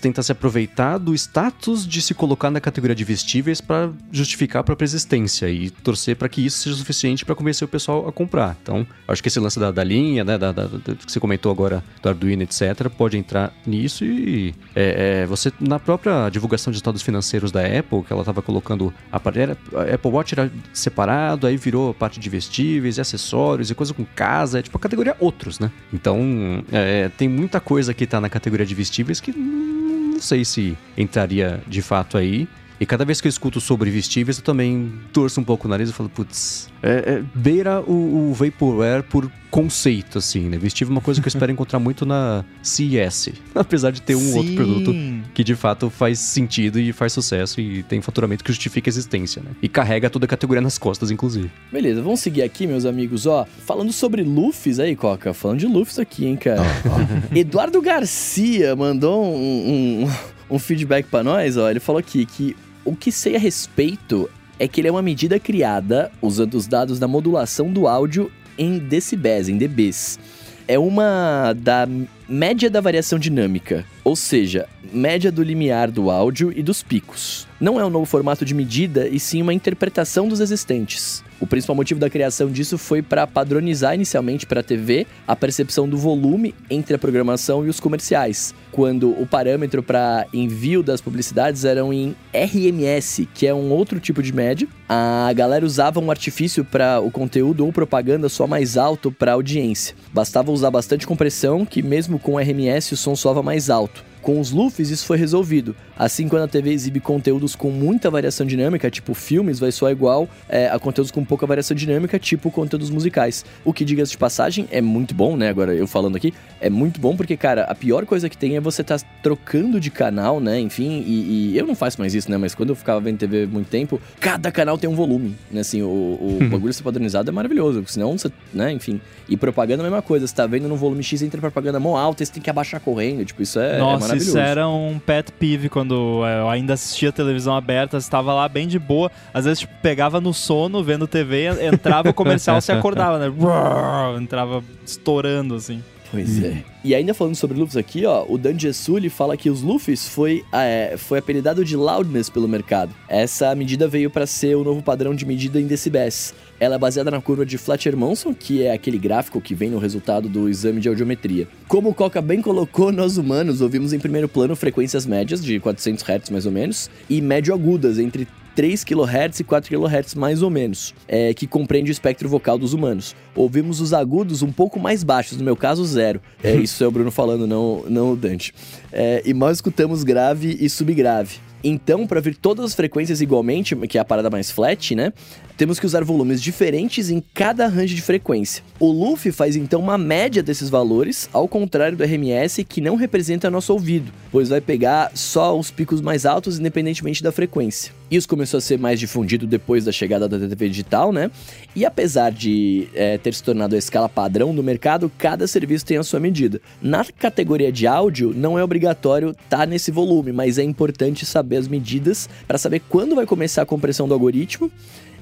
tenta 0.00 0.22
se 0.22 0.32
aproveitar 0.32 0.96
do 0.96 1.14
status 1.14 1.86
de 1.86 2.00
se 2.00 2.14
colocar 2.14 2.50
na 2.50 2.60
categoria 2.60 2.96
de 2.96 3.04
vestíveis 3.04 3.60
para 3.60 3.90
justificar 4.10 4.60
a 4.60 4.64
própria 4.64 4.86
existência 4.86 5.50
e 5.50 5.68
torcer 5.68 6.16
para 6.16 6.30
que 6.30 6.44
isso 6.44 6.60
seja 6.60 6.74
suficiente 6.74 7.26
para 7.26 7.34
convencer 7.34 7.66
o 7.66 7.68
pessoal 7.68 8.08
a 8.08 8.12
comprar. 8.12 8.56
Então, 8.62 8.86
acho 9.06 9.22
que 9.22 9.28
esse 9.28 9.38
lance 9.38 9.60
da, 9.60 9.70
da 9.70 9.84
linha, 9.84 10.24
né, 10.24 10.38
da, 10.38 10.50
da, 10.50 10.64
da, 10.64 10.94
que 10.94 11.12
você 11.12 11.20
comentou 11.20 11.52
agora 11.52 11.84
do 12.02 12.08
Arduino, 12.08 12.42
etc., 12.42 12.88
pode 12.88 13.18
entrar 13.18 13.52
nisso 13.66 14.02
e 14.02 14.54
é, 14.74 15.20
é, 15.20 15.26
você, 15.26 15.52
na 15.60 15.78
própria 15.78 16.30
divulgação 16.30 16.70
de 16.70 16.78
estados 16.78 17.02
financeiros 17.02 17.52
da 17.52 17.60
Apple, 17.60 18.02
que 18.04 18.12
ela 18.12 18.22
estava 18.22 18.40
colocando 18.40 18.94
a, 19.12 19.18
a 19.18 19.94
Apple 19.94 20.10
Watch 20.10 20.32
era 20.32 20.50
separado, 20.72 21.46
aí 21.46 21.58
virou 21.58 21.92
parte 21.92 22.18
de 22.18 22.30
vestíveis 22.30 22.96
e 22.96 23.02
acessórios 23.02 23.70
e 23.70 23.74
coisa 23.74 23.92
com 23.92 24.06
casa, 24.06 24.60
é 24.60 24.62
tipo 24.62 24.78
a 24.78 24.80
categoria 24.80 25.14
outros, 25.20 25.58
né? 25.58 25.70
Então, 25.92 26.64
é, 26.72 27.10
tem 27.10 27.28
muita 27.28 27.60
coisa 27.60 27.92
que 27.92 28.04
está 28.04 28.18
na 28.18 28.30
categoria 28.30 28.64
de 28.64 28.74
vestíveis 28.74 29.17
que 29.22 29.32
não 29.32 30.20
sei 30.20 30.44
se 30.44 30.76
entraria 30.96 31.60
de 31.66 31.82
fato 31.82 32.16
aí. 32.16 32.48
E 32.80 32.86
cada 32.86 33.04
vez 33.04 33.20
que 33.20 33.26
eu 33.26 33.30
escuto 33.30 33.60
sobre 33.60 33.90
vestíveis, 33.90 34.38
eu 34.38 34.44
também 34.44 34.92
torço 35.12 35.40
um 35.40 35.44
pouco 35.44 35.66
o 35.66 35.70
nariz 35.70 35.90
e 35.90 35.92
falo, 35.92 36.08
putz, 36.08 36.68
é, 36.82 36.90
é, 37.14 37.22
beira 37.34 37.80
o, 37.80 38.30
o 38.30 38.34
Vaporware 38.34 39.02
por 39.02 39.30
conceito, 39.50 40.18
assim, 40.18 40.42
né? 40.48 40.58
Vestível 40.58 40.92
é 40.92 40.96
uma 40.96 41.00
coisa 41.00 41.20
que 41.20 41.26
eu 41.26 41.30
espero 41.30 41.50
encontrar 41.50 41.78
muito 41.78 42.06
na 42.06 42.44
CES. 42.62 43.30
Apesar 43.54 43.90
de 43.90 44.02
ter 44.02 44.14
um 44.14 44.20
Sim. 44.20 44.38
outro 44.38 44.54
produto 44.54 44.94
que 45.34 45.42
de 45.42 45.54
fato 45.54 45.90
faz 45.90 46.18
sentido 46.18 46.78
e 46.78 46.92
faz 46.92 47.12
sucesso 47.12 47.60
e 47.60 47.82
tem 47.82 48.00
faturamento 48.00 48.44
que 48.44 48.52
justifica 48.52 48.88
a 48.88 48.90
existência, 48.90 49.42
né? 49.42 49.50
E 49.62 49.68
carrega 49.68 50.08
toda 50.08 50.26
a 50.26 50.28
categoria 50.28 50.60
nas 50.60 50.78
costas, 50.78 51.10
inclusive. 51.10 51.50
Beleza, 51.72 52.02
vamos 52.02 52.20
seguir 52.20 52.42
aqui, 52.42 52.66
meus 52.66 52.84
amigos. 52.84 53.26
Ó, 53.26 53.44
falando 53.66 53.92
sobre 53.92 54.22
Lufis 54.22 54.78
aí, 54.78 54.94
Coca. 54.94 55.32
Falando 55.32 55.58
de 55.58 55.66
Lufis 55.66 55.98
aqui, 55.98 56.26
hein, 56.26 56.36
cara. 56.36 56.62
Eduardo 57.34 57.80
Garcia 57.80 58.76
mandou 58.76 59.24
um, 59.24 60.04
um, 60.04 60.54
um 60.56 60.58
feedback 60.58 61.06
para 61.06 61.24
nós, 61.24 61.56
ó. 61.56 61.70
Ele 61.70 61.80
falou 61.80 61.98
aqui 61.98 62.24
que 62.26 62.54
o 62.88 62.96
que 62.96 63.12
sei 63.12 63.36
a 63.36 63.38
respeito 63.38 64.30
é 64.58 64.66
que 64.66 64.80
ele 64.80 64.88
é 64.88 64.90
uma 64.90 65.02
medida 65.02 65.38
criada 65.38 66.10
usando 66.22 66.54
os 66.54 66.66
dados 66.66 66.98
da 66.98 67.06
modulação 67.06 67.70
do 67.70 67.86
áudio 67.86 68.32
em 68.56 68.78
decibéis, 68.78 69.46
em 69.46 69.58
dBs. 69.58 70.18
É 70.66 70.78
uma 70.78 71.54
da 71.54 71.86
média 72.26 72.70
da 72.70 72.80
variação 72.80 73.18
dinâmica, 73.18 73.84
ou 74.02 74.16
seja, 74.16 74.66
média 74.90 75.30
do 75.30 75.42
limiar 75.42 75.90
do 75.90 76.10
áudio 76.10 76.50
e 76.54 76.62
dos 76.62 76.82
picos. 76.82 77.46
Não 77.60 77.78
é 77.78 77.84
um 77.84 77.90
novo 77.90 78.06
formato 78.06 78.44
de 78.44 78.54
medida, 78.54 79.06
e 79.06 79.20
sim 79.20 79.42
uma 79.42 79.52
interpretação 79.52 80.26
dos 80.26 80.40
existentes. 80.40 81.22
O 81.40 81.46
principal 81.46 81.76
motivo 81.76 82.00
da 82.00 82.10
criação 82.10 82.50
disso 82.50 82.76
foi 82.76 83.00
para 83.02 83.26
padronizar 83.26 83.94
inicialmente 83.94 84.46
para 84.46 84.60
a 84.60 84.62
TV 84.62 85.06
a 85.26 85.36
percepção 85.36 85.88
do 85.88 85.96
volume 85.96 86.54
entre 86.70 86.96
a 86.96 86.98
programação 86.98 87.66
e 87.66 87.68
os 87.68 87.80
comerciais, 87.80 88.54
quando 88.72 89.10
o 89.10 89.26
parâmetro 89.26 89.82
para 89.82 90.26
envio 90.32 90.82
das 90.82 91.00
publicidades 91.00 91.64
eram 91.64 91.92
em 91.92 92.14
RMS, 92.32 93.28
que 93.34 93.46
é 93.46 93.54
um 93.54 93.70
outro 93.70 94.00
tipo 94.00 94.22
de 94.22 94.32
média. 94.32 94.68
A 94.88 95.32
galera 95.34 95.64
usava 95.64 96.00
um 96.00 96.10
artifício 96.10 96.64
para 96.64 97.00
o 97.00 97.10
conteúdo 97.10 97.64
ou 97.64 97.72
propaganda 97.72 98.28
só 98.28 98.46
mais 98.46 98.76
alto 98.76 99.10
para 99.10 99.32
audiência. 99.32 99.94
Bastava 100.12 100.50
usar 100.50 100.70
bastante 100.70 101.06
compressão, 101.06 101.64
que 101.64 101.82
mesmo 101.82 102.18
com 102.18 102.38
RMS 102.38 102.92
o 102.92 102.96
som 102.96 103.14
soava 103.14 103.42
mais 103.42 103.70
alto. 103.70 104.08
Com 104.28 104.40
os 104.40 104.50
LUFs 104.50 104.90
isso 104.90 105.06
foi 105.06 105.16
resolvido. 105.16 105.74
Assim, 105.96 106.28
quando 106.28 106.42
a 106.42 106.48
TV 106.48 106.70
exibe 106.70 107.00
conteúdos 107.00 107.56
com 107.56 107.70
muita 107.70 108.10
variação 108.10 108.46
dinâmica, 108.46 108.90
tipo 108.90 109.14
filmes, 109.14 109.58
vai 109.58 109.72
soar 109.72 109.92
igual 109.92 110.28
é, 110.48 110.68
a 110.68 110.78
conteúdos 110.78 111.10
com 111.10 111.24
pouca 111.24 111.46
variação 111.46 111.74
dinâmica, 111.74 112.18
tipo 112.18 112.50
conteúdos 112.50 112.90
musicais. 112.90 113.44
O 113.64 113.72
que, 113.72 113.84
diga-se 113.84 114.12
de 114.12 114.18
passagem, 114.18 114.68
é 114.70 114.80
muito 114.80 115.14
bom, 115.14 115.36
né? 115.36 115.48
Agora 115.48 115.74
eu 115.74 115.86
falando 115.86 116.16
aqui, 116.16 116.34
é 116.60 116.68
muito 116.68 117.00
bom 117.00 117.16
porque, 117.16 117.36
cara, 117.36 117.64
a 117.64 117.74
pior 117.74 118.04
coisa 118.06 118.28
que 118.28 118.36
tem 118.36 118.56
é 118.56 118.57
você 118.60 118.82
estar 118.82 118.98
tá 118.98 119.06
trocando 119.22 119.80
de 119.80 119.90
canal, 119.90 120.40
né? 120.40 120.58
Enfim, 120.60 121.02
e, 121.06 121.52
e, 121.52 121.58
eu 121.58 121.66
não 121.66 121.74
faço 121.74 122.00
mais 122.00 122.14
isso, 122.14 122.30
né? 122.30 122.36
Mas 122.36 122.54
quando 122.54 122.70
eu 122.70 122.76
ficava 122.76 123.00
vendo 123.00 123.18
TV 123.18 123.46
muito 123.46 123.68
tempo, 123.68 124.00
cada 124.20 124.50
canal 124.50 124.78
tem 124.78 124.88
um 124.88 124.94
volume, 124.94 125.36
né? 125.50 125.60
Assim, 125.60 125.82
o, 125.82 125.86
o 125.86 126.38
uhum. 126.40 126.48
bagulho 126.48 126.72
ser 126.72 126.82
padronizado 126.82 127.30
é 127.30 127.32
maravilhoso, 127.32 127.80
porque 127.80 127.92
senão 127.92 128.16
você, 128.16 128.30
né? 128.52 128.72
Enfim. 128.72 129.00
E 129.28 129.36
propaganda 129.36 129.82
é 129.82 129.86
a 129.86 129.90
mesma 129.90 130.02
coisa, 130.02 130.26
você 130.26 130.34
tá 130.34 130.46
vendo 130.46 130.68
no 130.68 130.76
volume 130.76 131.02
X 131.02 131.22
entre 131.22 131.40
propaganda 131.40 131.78
mão 131.78 131.96
alta, 131.96 132.24
você 132.24 132.32
tem 132.32 132.42
que 132.42 132.48
abaixar 132.48 132.80
correndo, 132.80 133.24
tipo, 133.24 133.42
isso 133.42 133.60
é, 133.60 133.78
Nossa, 133.78 133.96
é 133.96 134.00
maravilhoso. 134.00 134.28
isso 134.30 134.38
era 134.38 134.68
um 134.68 134.98
pet 134.98 135.30
peeve 135.32 135.68
quando 135.68 136.24
é, 136.24 136.40
eu 136.40 136.48
ainda 136.48 136.74
assistia 136.74 137.12
televisão 137.12 137.54
aberta, 137.54 137.98
estava 137.98 138.32
lá 138.32 138.48
bem 138.48 138.66
de 138.66 138.78
boa, 138.78 139.10
às 139.32 139.44
vezes, 139.44 139.60
tipo, 139.60 139.74
pegava 139.82 140.20
no 140.20 140.32
sono, 140.32 140.82
vendo 140.82 141.06
TV, 141.06 141.48
entrava 141.66 142.08
o 142.10 142.14
comercial, 142.14 142.60
se 142.60 142.72
acordava, 142.72 143.18
né? 143.18 143.26
Entrava 144.18 144.62
estourando, 144.84 145.54
assim. 145.54 145.82
Pois 146.10 146.38
hum. 146.38 146.46
é. 146.46 146.64
E 146.84 146.94
ainda 146.94 147.12
falando 147.12 147.34
sobre 147.34 147.58
Luffy 147.58 147.78
aqui, 147.78 148.06
ó, 148.06 148.24
o 148.28 148.38
Dan 148.38 148.58
Jesuli 148.58 149.10
fala 149.10 149.36
que 149.36 149.50
os 149.50 149.62
Luffys 149.62 150.08
foi, 150.08 150.44
é, 150.52 150.94
foi 150.96 151.18
apelidado 151.18 151.64
de 151.64 151.76
loudness 151.76 152.30
pelo 152.30 152.48
mercado. 152.48 152.94
Essa 153.08 153.54
medida 153.54 153.86
veio 153.86 154.10
para 154.10 154.26
ser 154.26 154.56
o 154.56 154.64
novo 154.64 154.82
padrão 154.82 155.14
de 155.14 155.26
medida 155.26 155.60
em 155.60 155.66
decibéis. 155.66 156.34
Ela 156.60 156.74
é 156.74 156.78
baseada 156.78 157.10
na 157.10 157.20
curva 157.20 157.46
de 157.46 157.56
Fletcher-Monson, 157.56 158.34
que 158.34 158.62
é 158.62 158.72
aquele 158.72 158.98
gráfico 158.98 159.40
que 159.40 159.54
vem 159.54 159.70
no 159.70 159.78
resultado 159.78 160.28
do 160.28 160.48
exame 160.48 160.80
de 160.80 160.88
audiometria. 160.88 161.46
Como 161.66 161.90
o 161.90 161.94
Coca 161.94 162.20
bem 162.20 162.42
colocou, 162.42 162.90
nós 162.90 163.16
humanos 163.16 163.60
ouvimos 163.60 163.92
em 163.92 163.98
primeiro 163.98 164.28
plano 164.28 164.56
frequências 164.56 165.06
médias 165.06 165.44
de 165.44 165.60
400 165.60 166.02
Hz 166.02 166.30
mais 166.30 166.46
ou 166.46 166.52
menos 166.52 166.90
e 167.08 167.20
médio-agudas 167.20 167.98
entre 167.98 168.26
3 168.58 168.82
kHz 168.82 169.38
e 169.38 169.44
4 169.44 169.70
kHz 169.70 170.16
mais 170.16 170.42
ou 170.42 170.50
menos, 170.50 170.92
é, 171.06 171.32
que 171.32 171.46
compreende 171.46 171.92
o 171.92 171.92
espectro 171.92 172.28
vocal 172.28 172.58
dos 172.58 172.72
humanos. 172.72 173.14
Ouvimos 173.32 173.80
os 173.80 173.92
agudos 173.92 174.42
um 174.42 174.50
pouco 174.50 174.80
mais 174.80 175.04
baixos, 175.04 175.38
no 175.38 175.44
meu 175.44 175.54
caso 175.54 175.84
zero. 175.84 176.20
É, 176.42 176.54
isso 176.58 176.82
é 176.82 176.86
o 176.88 176.90
Bruno 176.90 177.12
falando, 177.12 177.46
não, 177.46 177.84
não 177.88 178.12
o 178.14 178.16
Dante. 178.16 178.52
É, 178.90 179.22
e 179.24 179.32
mal 179.32 179.52
escutamos 179.52 180.02
grave 180.02 180.56
e 180.60 180.68
subgrave. 180.68 181.36
Então, 181.62 182.06
para 182.06 182.20
vir 182.20 182.36
todas 182.36 182.64
as 182.64 182.74
frequências 182.74 183.20
igualmente, 183.20 183.74
que 183.76 183.98
é 183.98 184.00
a 184.00 184.04
parada 184.04 184.30
mais 184.30 184.50
flat, 184.50 184.94
né? 184.94 185.12
Temos 185.56 185.80
que 185.80 185.86
usar 185.86 186.04
volumes 186.04 186.40
diferentes 186.40 187.10
em 187.10 187.20
cada 187.34 187.66
range 187.66 187.94
de 187.94 188.02
frequência. 188.02 188.62
O 188.78 188.92
Luffy 188.92 189.32
faz 189.32 189.56
então 189.56 189.80
uma 189.80 189.98
média 189.98 190.40
desses 190.40 190.70
valores, 190.70 191.28
ao 191.32 191.48
contrário 191.48 191.96
do 191.96 192.04
RMS, 192.04 192.62
que 192.62 192.80
não 192.80 192.94
representa 192.94 193.50
nosso 193.50 193.72
ouvido, 193.72 194.12
pois 194.30 194.48
vai 194.48 194.60
pegar 194.60 195.10
só 195.14 195.58
os 195.58 195.68
picos 195.68 196.00
mais 196.00 196.24
altos, 196.24 196.60
independentemente 196.60 197.24
da 197.24 197.32
frequência. 197.32 197.92
Isso 198.10 198.28
começou 198.28 198.58
a 198.58 198.60
ser 198.60 198.78
mais 198.78 198.98
difundido 198.98 199.46
depois 199.46 199.84
da 199.84 199.92
chegada 199.92 200.28
da 200.28 200.38
TV 200.38 200.68
digital, 200.68 201.12
né? 201.12 201.30
E 201.76 201.84
apesar 201.84 202.30
de 202.30 202.88
é, 202.94 203.18
ter 203.18 203.34
se 203.34 203.42
tornado 203.42 203.74
a 203.74 203.78
escala 203.78 204.08
padrão 204.08 204.54
do 204.54 204.62
mercado, 204.62 205.10
cada 205.18 205.46
serviço 205.46 205.84
tem 205.84 205.96
a 205.98 206.02
sua 206.02 206.18
medida. 206.18 206.60
Na 206.80 207.04
categoria 207.04 207.70
de 207.70 207.86
áudio, 207.86 208.32
não 208.34 208.58
é 208.58 208.64
obrigatório 208.64 209.30
estar 209.30 209.58
tá 209.58 209.66
nesse 209.66 209.90
volume, 209.90 210.32
mas 210.32 210.58
é 210.58 210.62
importante 210.62 211.26
saber 211.26 211.56
as 211.56 211.68
medidas 211.68 212.28
para 212.46 212.58
saber 212.58 212.80
quando 212.88 213.14
vai 213.14 213.26
começar 213.26 213.62
a 213.62 213.66
compressão 213.66 214.08
do 214.08 214.14
algoritmo 214.14 214.70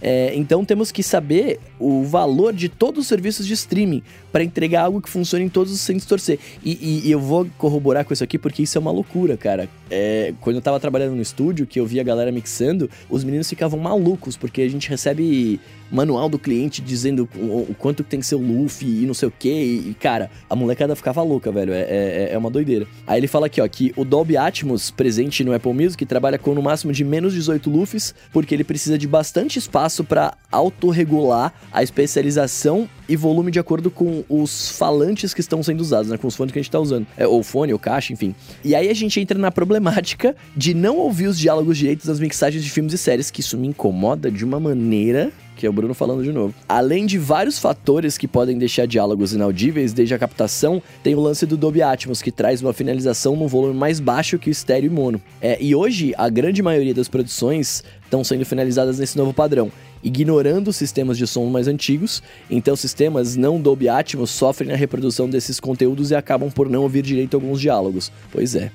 é, 0.00 0.34
então 0.34 0.64
temos 0.64 0.92
que 0.92 1.02
saber 1.02 1.58
o 1.78 2.04
valor 2.04 2.52
de 2.52 2.68
todos 2.68 3.00
os 3.00 3.06
serviços 3.06 3.46
de 3.46 3.54
streaming 3.54 4.02
para 4.36 4.44
entregar 4.44 4.82
algo 4.82 5.00
que 5.00 5.08
funcione 5.08 5.46
em 5.46 5.48
todos 5.48 5.72
os 5.72 5.80
sem 5.80 5.96
distorcer. 5.96 6.38
E, 6.62 6.72
e, 6.72 7.08
e, 7.08 7.10
eu 7.10 7.18
vou 7.18 7.48
corroborar 7.56 8.04
com 8.04 8.12
isso 8.12 8.22
aqui 8.22 8.38
porque 8.38 8.64
isso 8.64 8.76
é 8.76 8.80
uma 8.82 8.90
loucura, 8.90 9.34
cara. 9.34 9.66
É, 9.90 10.34
quando 10.42 10.56
eu 10.56 10.60
tava 10.60 10.78
trabalhando 10.78 11.14
no 11.14 11.22
estúdio, 11.22 11.66
que 11.66 11.80
eu 11.80 11.86
via 11.86 12.02
a 12.02 12.04
galera 12.04 12.30
mixando, 12.30 12.90
os 13.08 13.24
meninos 13.24 13.48
ficavam 13.48 13.80
malucos 13.80 14.36
porque 14.36 14.60
a 14.60 14.68
gente 14.68 14.90
recebe 14.90 15.58
manual 15.90 16.28
do 16.28 16.38
cliente 16.38 16.82
dizendo 16.82 17.28
o, 17.36 17.70
o 17.70 17.76
quanto 17.78 18.02
tem 18.02 18.20
que 18.20 18.26
ser 18.26 18.34
o 18.34 18.40
Luffy 18.40 19.02
e 19.02 19.06
não 19.06 19.14
sei 19.14 19.28
o 19.28 19.32
que. 19.36 19.48
E, 19.48 19.94
cara, 19.94 20.30
a 20.48 20.56
molecada 20.56 20.94
ficava 20.94 21.22
louca, 21.22 21.50
velho. 21.50 21.72
É, 21.72 21.80
é, 21.80 22.28
é, 22.32 22.38
uma 22.38 22.50
doideira. 22.50 22.86
Aí 23.06 23.20
ele 23.20 23.26
fala 23.26 23.46
aqui, 23.46 23.60
ó, 23.60 23.68
que 23.68 23.92
o 23.96 24.04
Dolby 24.04 24.36
Atmos 24.36 24.90
presente 24.90 25.44
no 25.44 25.54
Apple 25.54 25.72
Music 25.72 26.04
trabalha 26.04 26.38
com 26.38 26.54
no 26.54 26.62
máximo 26.62 26.92
de 26.92 27.04
menos 27.04 27.32
18 27.34 27.70
Luffys, 27.70 28.14
porque 28.32 28.54
ele 28.54 28.64
precisa 28.64 28.98
de 28.98 29.06
bastante 29.06 29.58
espaço 29.58 30.04
para 30.04 30.34
autorregular 30.50 31.52
a 31.72 31.82
especialização 31.82 32.88
e 33.08 33.16
volume 33.16 33.50
de 33.50 33.58
acordo 33.58 33.90
com 33.90 34.24
os 34.28 34.70
falantes 34.70 35.32
que 35.32 35.40
estão 35.40 35.62
sendo 35.62 35.80
usados, 35.80 36.10
né? 36.10 36.16
Com 36.16 36.26
os 36.26 36.36
fones 36.36 36.52
que 36.52 36.58
a 36.58 36.62
gente 36.62 36.70
tá 36.70 36.80
usando. 36.80 37.06
É, 37.16 37.26
ou 37.26 37.42
fone, 37.42 37.72
ou 37.72 37.78
caixa, 37.78 38.12
enfim. 38.12 38.34
E 38.64 38.74
aí 38.74 38.88
a 38.88 38.94
gente 38.94 39.20
entra 39.20 39.38
na 39.38 39.50
problemática 39.50 40.34
de 40.56 40.74
não 40.74 40.96
ouvir 40.98 41.26
os 41.26 41.38
diálogos 41.38 41.78
direitos 41.78 42.06
das 42.06 42.20
mixagens 42.20 42.62
de 42.62 42.70
filmes 42.70 42.92
e 42.92 42.98
séries, 42.98 43.30
que 43.30 43.40
isso 43.40 43.56
me 43.56 43.68
incomoda 43.68 44.30
de 44.30 44.44
uma 44.44 44.60
maneira 44.60 45.32
que 45.56 45.66
é 45.66 45.70
o 45.70 45.72
Bruno 45.72 45.94
falando 45.94 46.22
de 46.22 46.30
novo. 46.32 46.54
Além 46.68 47.06
de 47.06 47.18
vários 47.18 47.58
fatores 47.58 48.18
que 48.18 48.28
podem 48.28 48.58
deixar 48.58 48.86
diálogos 48.86 49.32
inaudíveis, 49.32 49.92
desde 49.92 50.14
a 50.14 50.18
captação, 50.18 50.82
tem 51.02 51.14
o 51.14 51.20
lance 51.20 51.46
do 51.46 51.56
Dolby 51.56 51.82
Atmos, 51.82 52.20
que 52.20 52.30
traz 52.30 52.60
uma 52.60 52.72
finalização 52.72 53.34
num 53.34 53.48
volume 53.48 53.74
mais 53.74 53.98
baixo 53.98 54.38
que 54.38 54.50
o 54.50 54.52
estéreo 54.52 54.88
e 54.88 54.90
mono. 54.90 55.20
É, 55.40 55.56
e 55.60 55.74
hoje, 55.74 56.14
a 56.18 56.28
grande 56.28 56.62
maioria 56.62 56.94
das 56.94 57.08
produções 57.08 57.82
estão 58.04 58.22
sendo 58.22 58.44
finalizadas 58.44 58.98
nesse 58.98 59.16
novo 59.16 59.32
padrão, 59.32 59.72
ignorando 60.02 60.72
sistemas 60.72 61.18
de 61.18 61.26
som 61.26 61.46
mais 61.46 61.68
antigos, 61.68 62.22
então 62.50 62.76
sistemas 62.76 63.36
não 63.36 63.60
Dolby 63.60 63.88
Atmos 63.88 64.30
sofrem 64.30 64.72
a 64.72 64.76
reprodução 64.76 65.28
desses 65.28 65.58
conteúdos 65.58 66.10
e 66.10 66.14
acabam 66.14 66.50
por 66.50 66.68
não 66.68 66.82
ouvir 66.82 67.02
direito 67.02 67.34
alguns 67.34 67.60
diálogos. 67.60 68.10
Pois 68.30 68.54
é. 68.54 68.70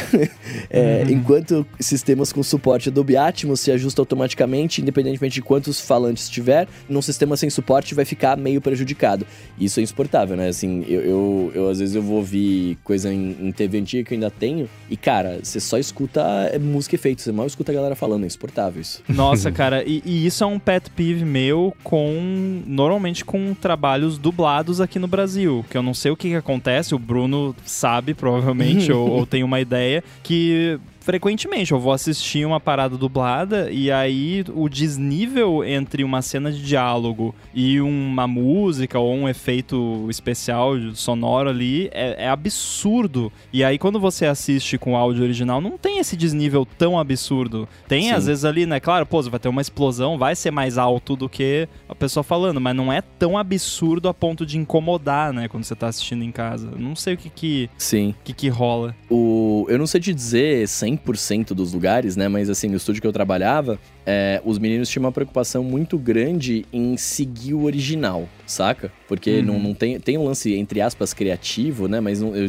é, 0.70 1.02
uhum. 1.04 1.10
Enquanto 1.10 1.66
sistemas 1.78 2.32
com 2.32 2.42
suporte 2.42 2.90
Dolby 2.90 3.16
Atmos 3.16 3.60
se 3.60 3.70
ajustam 3.70 4.02
automaticamente, 4.02 4.80
independentemente 4.80 5.34
de 5.34 5.42
quantos 5.42 5.80
falantes 5.80 6.28
tiver, 6.28 6.68
num 6.88 7.02
sistema 7.02 7.36
sem 7.36 7.50
suporte 7.50 7.94
vai 7.94 8.04
ficar 8.04 8.36
meio 8.36 8.60
prejudicado. 8.60 9.26
Isso 9.58 9.80
é 9.80 9.82
insuportável, 9.82 10.36
né? 10.36 10.48
Assim, 10.48 10.84
eu, 10.88 11.00
eu, 11.00 11.52
eu 11.54 11.68
às 11.68 11.78
vezes 11.78 11.94
eu 11.94 12.02
vou 12.02 12.18
ouvir 12.18 12.78
coisa 12.84 13.12
em, 13.12 13.36
em, 13.40 13.52
TV 13.52 13.78
antiga 13.78 14.04
que 14.04 14.14
eu 14.14 14.16
ainda 14.16 14.30
tenho, 14.30 14.68
e 14.88 14.96
cara, 14.96 15.40
você 15.42 15.60
só 15.60 15.78
escuta 15.78 16.20
é, 16.52 16.58
música 16.58 16.94
e 16.94 16.96
efeito, 16.96 17.22
você 17.22 17.32
mal 17.32 17.46
escuta 17.46 17.72
a 17.72 17.74
galera 17.74 17.94
falando, 17.94 18.24
é 18.24 18.26
insuportável 18.26 18.80
isso. 18.80 19.02
Nossa, 19.08 19.50
cara, 19.52 19.82
e, 19.84 20.02
e 20.04 20.26
isso 20.26 20.44
é 20.44 20.46
um 20.46 20.58
pet 20.58 20.90
peeve 20.90 21.24
meu 21.24 21.74
com. 21.82 22.62
normalmente 22.66 23.24
com 23.24 23.54
trabalhos 23.54 24.18
dublados 24.18 24.80
aqui 24.80 24.98
no 24.98 25.06
Brasil, 25.06 25.64
que 25.70 25.76
eu 25.76 25.82
não 25.82 25.94
sei 25.94 26.10
o 26.10 26.16
que, 26.16 26.28
que 26.28 26.34
acontece, 26.34 26.94
o 26.94 26.98
Bruno 26.98 27.54
sabe, 27.64 28.14
provavelmente, 28.14 28.90
ou, 28.92 29.08
ou 29.08 29.26
tem 29.26 29.42
uma 29.42 29.60
ideia 29.60 29.89
ideia 29.90 30.04
que 30.22 30.78
frequentemente. 31.10 31.72
Eu 31.72 31.80
vou 31.80 31.92
assistir 31.92 32.46
uma 32.46 32.60
parada 32.60 32.96
dublada 32.96 33.68
e 33.68 33.90
aí 33.90 34.44
o 34.54 34.68
desnível 34.68 35.64
entre 35.64 36.04
uma 36.04 36.22
cena 36.22 36.52
de 36.52 36.62
diálogo 36.62 37.34
e 37.52 37.80
uma 37.80 38.28
música 38.28 38.96
ou 38.96 39.12
um 39.12 39.28
efeito 39.28 40.06
especial 40.08 40.74
sonoro 40.94 41.50
ali 41.50 41.90
é, 41.92 42.26
é 42.26 42.28
absurdo. 42.28 43.32
E 43.52 43.64
aí 43.64 43.76
quando 43.76 43.98
você 43.98 44.24
assiste 44.24 44.78
com 44.78 44.96
áudio 44.96 45.24
original, 45.24 45.60
não 45.60 45.76
tem 45.76 45.98
esse 45.98 46.16
desnível 46.16 46.64
tão 46.78 46.96
absurdo. 46.96 47.68
Tem 47.88 48.04
Sim. 48.04 48.12
às 48.12 48.26
vezes 48.26 48.44
ali, 48.44 48.64
né? 48.64 48.78
Claro, 48.78 49.04
pô, 49.04 49.20
vai 49.22 49.40
ter 49.40 49.48
uma 49.48 49.60
explosão, 49.60 50.16
vai 50.16 50.36
ser 50.36 50.52
mais 50.52 50.78
alto 50.78 51.16
do 51.16 51.28
que 51.28 51.68
a 51.88 51.94
pessoa 51.94 52.22
falando, 52.22 52.60
mas 52.60 52.76
não 52.76 52.92
é 52.92 53.02
tão 53.02 53.36
absurdo 53.36 54.08
a 54.08 54.14
ponto 54.14 54.46
de 54.46 54.56
incomodar, 54.58 55.32
né? 55.32 55.48
Quando 55.48 55.64
você 55.64 55.74
tá 55.74 55.88
assistindo 55.88 56.22
em 56.22 56.30
casa. 56.30 56.70
Não 56.78 56.94
sei 56.94 57.14
o 57.14 57.16
que 57.16 57.28
que, 57.28 57.70
Sim. 57.76 58.14
que, 58.22 58.32
que 58.32 58.48
rola. 58.48 58.94
O, 59.10 59.66
eu 59.68 59.76
não 59.76 59.88
sei 59.88 60.00
te 60.00 60.14
dizer 60.14 60.68
100% 60.68 60.99
dos 61.54 61.72
lugares, 61.72 62.16
né? 62.16 62.28
Mas 62.28 62.48
assim, 62.48 62.68
no 62.68 62.76
estúdio 62.76 63.00
que 63.00 63.06
eu 63.06 63.12
trabalhava, 63.12 63.78
é, 64.10 64.42
os 64.44 64.58
meninos 64.58 64.88
tinham 64.88 65.04
uma 65.04 65.12
preocupação 65.12 65.62
muito 65.62 65.96
grande 65.96 66.66
em 66.72 66.96
seguir 66.96 67.54
o 67.54 67.62
original, 67.62 68.28
saca? 68.44 68.92
Porque 69.06 69.38
uhum. 69.38 69.44
não, 69.44 69.58
não 69.60 69.74
tem, 69.74 70.00
tem 70.00 70.18
um 70.18 70.24
lance, 70.24 70.52
entre 70.54 70.80
aspas, 70.80 71.14
criativo, 71.14 71.86
né? 71.86 72.00
Mas 72.00 72.20
não, 72.20 72.34
eu, 72.34 72.48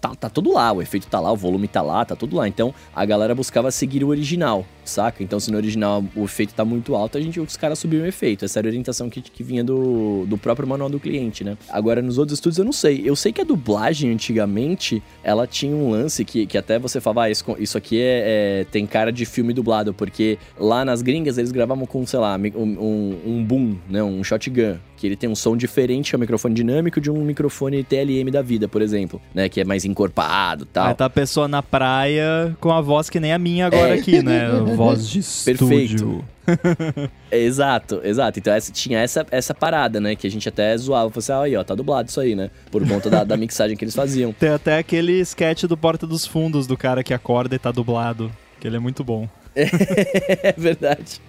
tá, 0.00 0.14
tá 0.14 0.30
tudo 0.30 0.54
lá, 0.54 0.72
o 0.72 0.80
efeito 0.80 1.06
tá 1.06 1.20
lá, 1.20 1.30
o 1.30 1.36
volume 1.36 1.68
tá 1.68 1.82
lá, 1.82 2.02
tá 2.04 2.16
tudo 2.16 2.36
lá. 2.36 2.48
Então 2.48 2.74
a 2.94 3.04
galera 3.04 3.34
buscava 3.34 3.70
seguir 3.70 4.04
o 4.04 4.08
original, 4.08 4.64
saca? 4.86 5.22
Então 5.22 5.38
se 5.38 5.50
no 5.50 5.58
original 5.58 6.02
o 6.14 6.24
efeito 6.24 6.54
tá 6.54 6.64
muito 6.64 6.94
alto, 6.94 7.18
a 7.18 7.20
gente 7.20 7.38
os 7.38 7.56
caras 7.58 7.78
subiam 7.78 8.02
o 8.02 8.06
efeito. 8.06 8.46
Essa 8.46 8.60
era 8.60 8.68
a 8.68 8.70
orientação 8.70 9.10
que, 9.10 9.20
que 9.20 9.42
vinha 9.42 9.62
do, 9.62 10.24
do 10.26 10.38
próprio 10.38 10.66
manual 10.66 10.88
do 10.88 10.98
cliente, 10.98 11.44
né? 11.44 11.58
Agora 11.68 12.00
nos 12.00 12.16
outros 12.16 12.38
estúdios 12.38 12.58
eu 12.58 12.64
não 12.64 12.72
sei. 12.72 13.02
Eu 13.04 13.14
sei 13.14 13.32
que 13.32 13.42
a 13.42 13.44
dublagem 13.44 14.10
antigamente, 14.10 15.02
ela 15.22 15.46
tinha 15.46 15.76
um 15.76 15.90
lance 15.90 16.24
que, 16.24 16.46
que 16.46 16.56
até 16.56 16.78
você 16.78 17.02
falava, 17.02 17.24
ah, 17.24 17.30
isso, 17.30 17.44
isso 17.58 17.76
aqui 17.76 18.00
é, 18.00 18.62
é 18.62 18.66
tem 18.70 18.86
cara 18.86 19.12
de 19.12 19.26
filme 19.26 19.52
dublado, 19.52 19.92
porque 19.92 20.38
lá 20.58 20.85
nas 20.86 21.02
gringas 21.02 21.36
eles 21.36 21.52
gravavam 21.52 21.84
com, 21.84 22.06
sei 22.06 22.18
lá, 22.18 22.36
um, 22.36 22.62
um, 22.62 23.18
um 23.26 23.44
boom, 23.44 23.76
né? 23.88 24.02
Um 24.02 24.22
shotgun. 24.24 24.78
Que 24.96 25.06
ele 25.06 25.16
tem 25.16 25.28
um 25.28 25.34
som 25.34 25.54
diferente, 25.54 26.10
que 26.10 26.16
é 26.16 26.18
um 26.18 26.20
microfone 26.20 26.54
dinâmico, 26.54 27.00
de 27.00 27.10
um 27.10 27.22
microfone 27.22 27.84
TLM 27.84 28.30
da 28.32 28.40
vida, 28.40 28.66
por 28.66 28.80
exemplo, 28.80 29.20
né? 29.34 29.48
Que 29.48 29.60
é 29.60 29.64
mais 29.64 29.84
encorpado 29.84 30.64
e 30.64 30.66
tal. 30.66 30.86
Aí 30.88 30.94
tá 30.94 31.04
a 31.04 31.10
pessoa 31.10 31.46
na 31.46 31.62
praia 31.62 32.56
com 32.60 32.72
a 32.72 32.80
voz 32.80 33.10
que 33.10 33.20
nem 33.20 33.32
a 33.32 33.38
minha 33.38 33.66
agora 33.66 33.94
é. 33.94 33.98
aqui, 33.98 34.22
né? 34.22 34.48
voz 34.74 35.06
de 35.06 35.18
estúdio. 35.18 35.58
Perfeito. 35.58 36.24
é, 37.30 37.38
exato, 37.38 38.00
exato. 38.02 38.38
Então 38.38 38.54
essa, 38.54 38.72
tinha 38.72 39.00
essa, 39.00 39.26
essa 39.30 39.54
parada, 39.54 40.00
né? 40.00 40.14
Que 40.14 40.26
a 40.26 40.30
gente 40.30 40.48
até 40.48 40.76
zoava. 40.76 41.10
Falei 41.10 41.18
assim, 41.18 41.32
ah, 41.32 41.40
aí, 41.42 41.56
ó, 41.56 41.64
tá 41.64 41.74
dublado 41.74 42.08
isso 42.08 42.20
aí, 42.20 42.34
né? 42.34 42.50
Por 42.70 42.86
conta 42.86 43.10
da, 43.10 43.24
da 43.24 43.36
mixagem 43.36 43.76
que 43.76 43.84
eles 43.84 43.94
faziam. 43.94 44.32
Tem 44.32 44.50
até 44.50 44.78
aquele 44.78 45.20
sketch 45.20 45.64
do 45.64 45.76
Porta 45.76 46.06
dos 46.06 46.26
Fundos, 46.26 46.66
do 46.66 46.76
cara 46.76 47.02
que 47.02 47.12
acorda 47.12 47.54
e 47.54 47.58
tá 47.58 47.70
dublado. 47.70 48.30
Que 48.60 48.66
ele 48.66 48.76
é 48.76 48.80
muito 48.80 49.04
bom. 49.04 49.28
é 50.42 50.54
verdade. 50.56 51.20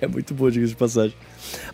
É 0.00 0.06
muito 0.06 0.34
bom, 0.34 0.50
diga 0.50 0.66
de 0.66 0.74
passagem. 0.74 1.14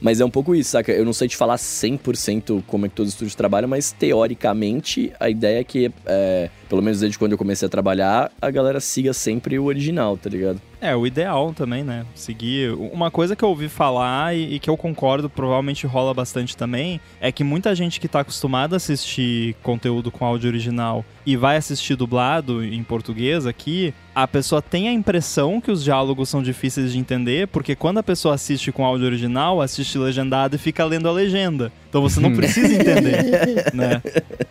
Mas 0.00 0.20
é 0.20 0.24
um 0.24 0.30
pouco 0.30 0.54
isso, 0.54 0.70
saca? 0.70 0.92
Eu 0.92 1.04
não 1.04 1.12
sei 1.12 1.28
te 1.28 1.36
falar 1.36 1.56
100% 1.56 2.62
como 2.66 2.86
é 2.86 2.88
que 2.88 2.94
todos 2.94 3.10
os 3.10 3.14
estúdios 3.14 3.34
trabalham, 3.34 3.68
mas 3.68 3.92
teoricamente 3.92 5.12
a 5.18 5.30
ideia 5.30 5.60
é 5.60 5.64
que, 5.64 5.90
é, 6.06 6.50
pelo 6.72 6.80
menos 6.80 7.00
desde 7.00 7.18
quando 7.18 7.32
eu 7.32 7.38
comecei 7.38 7.66
a 7.66 7.68
trabalhar, 7.68 8.32
a 8.40 8.50
galera 8.50 8.80
siga 8.80 9.12
sempre 9.12 9.58
o 9.58 9.64
original, 9.66 10.16
tá 10.16 10.30
ligado? 10.30 10.58
É, 10.80 10.96
o 10.96 11.06
ideal 11.06 11.52
também, 11.52 11.84
né? 11.84 12.06
Seguir. 12.14 12.72
Uma 12.72 13.10
coisa 13.10 13.36
que 13.36 13.44
eu 13.44 13.50
ouvi 13.50 13.68
falar 13.68 14.34
e, 14.34 14.54
e, 14.54 14.58
que 14.58 14.70
eu 14.70 14.76
concordo, 14.76 15.28
provavelmente 15.28 15.86
rola 15.86 16.14
bastante 16.14 16.56
também, 16.56 16.98
é 17.20 17.30
que 17.30 17.44
muita 17.44 17.74
gente 17.74 18.00
que 18.00 18.08
tá 18.08 18.20
acostumada 18.20 18.74
a 18.74 18.78
assistir 18.78 19.54
conteúdo 19.62 20.10
com 20.10 20.24
áudio 20.24 20.48
original 20.48 21.04
e 21.24 21.36
vai 21.36 21.56
assistir 21.56 21.94
dublado 21.94 22.64
em 22.64 22.82
português 22.82 23.46
aqui, 23.46 23.94
a 24.14 24.26
pessoa 24.26 24.60
tem 24.60 24.88
a 24.88 24.92
impressão 24.92 25.60
que 25.60 25.70
os 25.70 25.84
diálogos 25.84 26.28
são 26.28 26.42
difíceis 26.42 26.92
de 26.92 26.98
entender, 26.98 27.48
porque 27.48 27.74
quando 27.76 27.98
a 27.98 28.02
pessoa 28.02 28.34
assiste 28.34 28.72
com 28.72 28.84
áudio 28.84 29.06
original, 29.06 29.60
assiste 29.60 29.96
legendado 29.96 30.56
e 30.56 30.58
fica 30.58 30.84
lendo 30.84 31.08
a 31.08 31.12
legenda. 31.12 31.72
Então 31.88 32.02
você 32.02 32.20
não 32.20 32.34
precisa 32.34 32.74
entender, 32.74 33.70
né? 33.72 34.02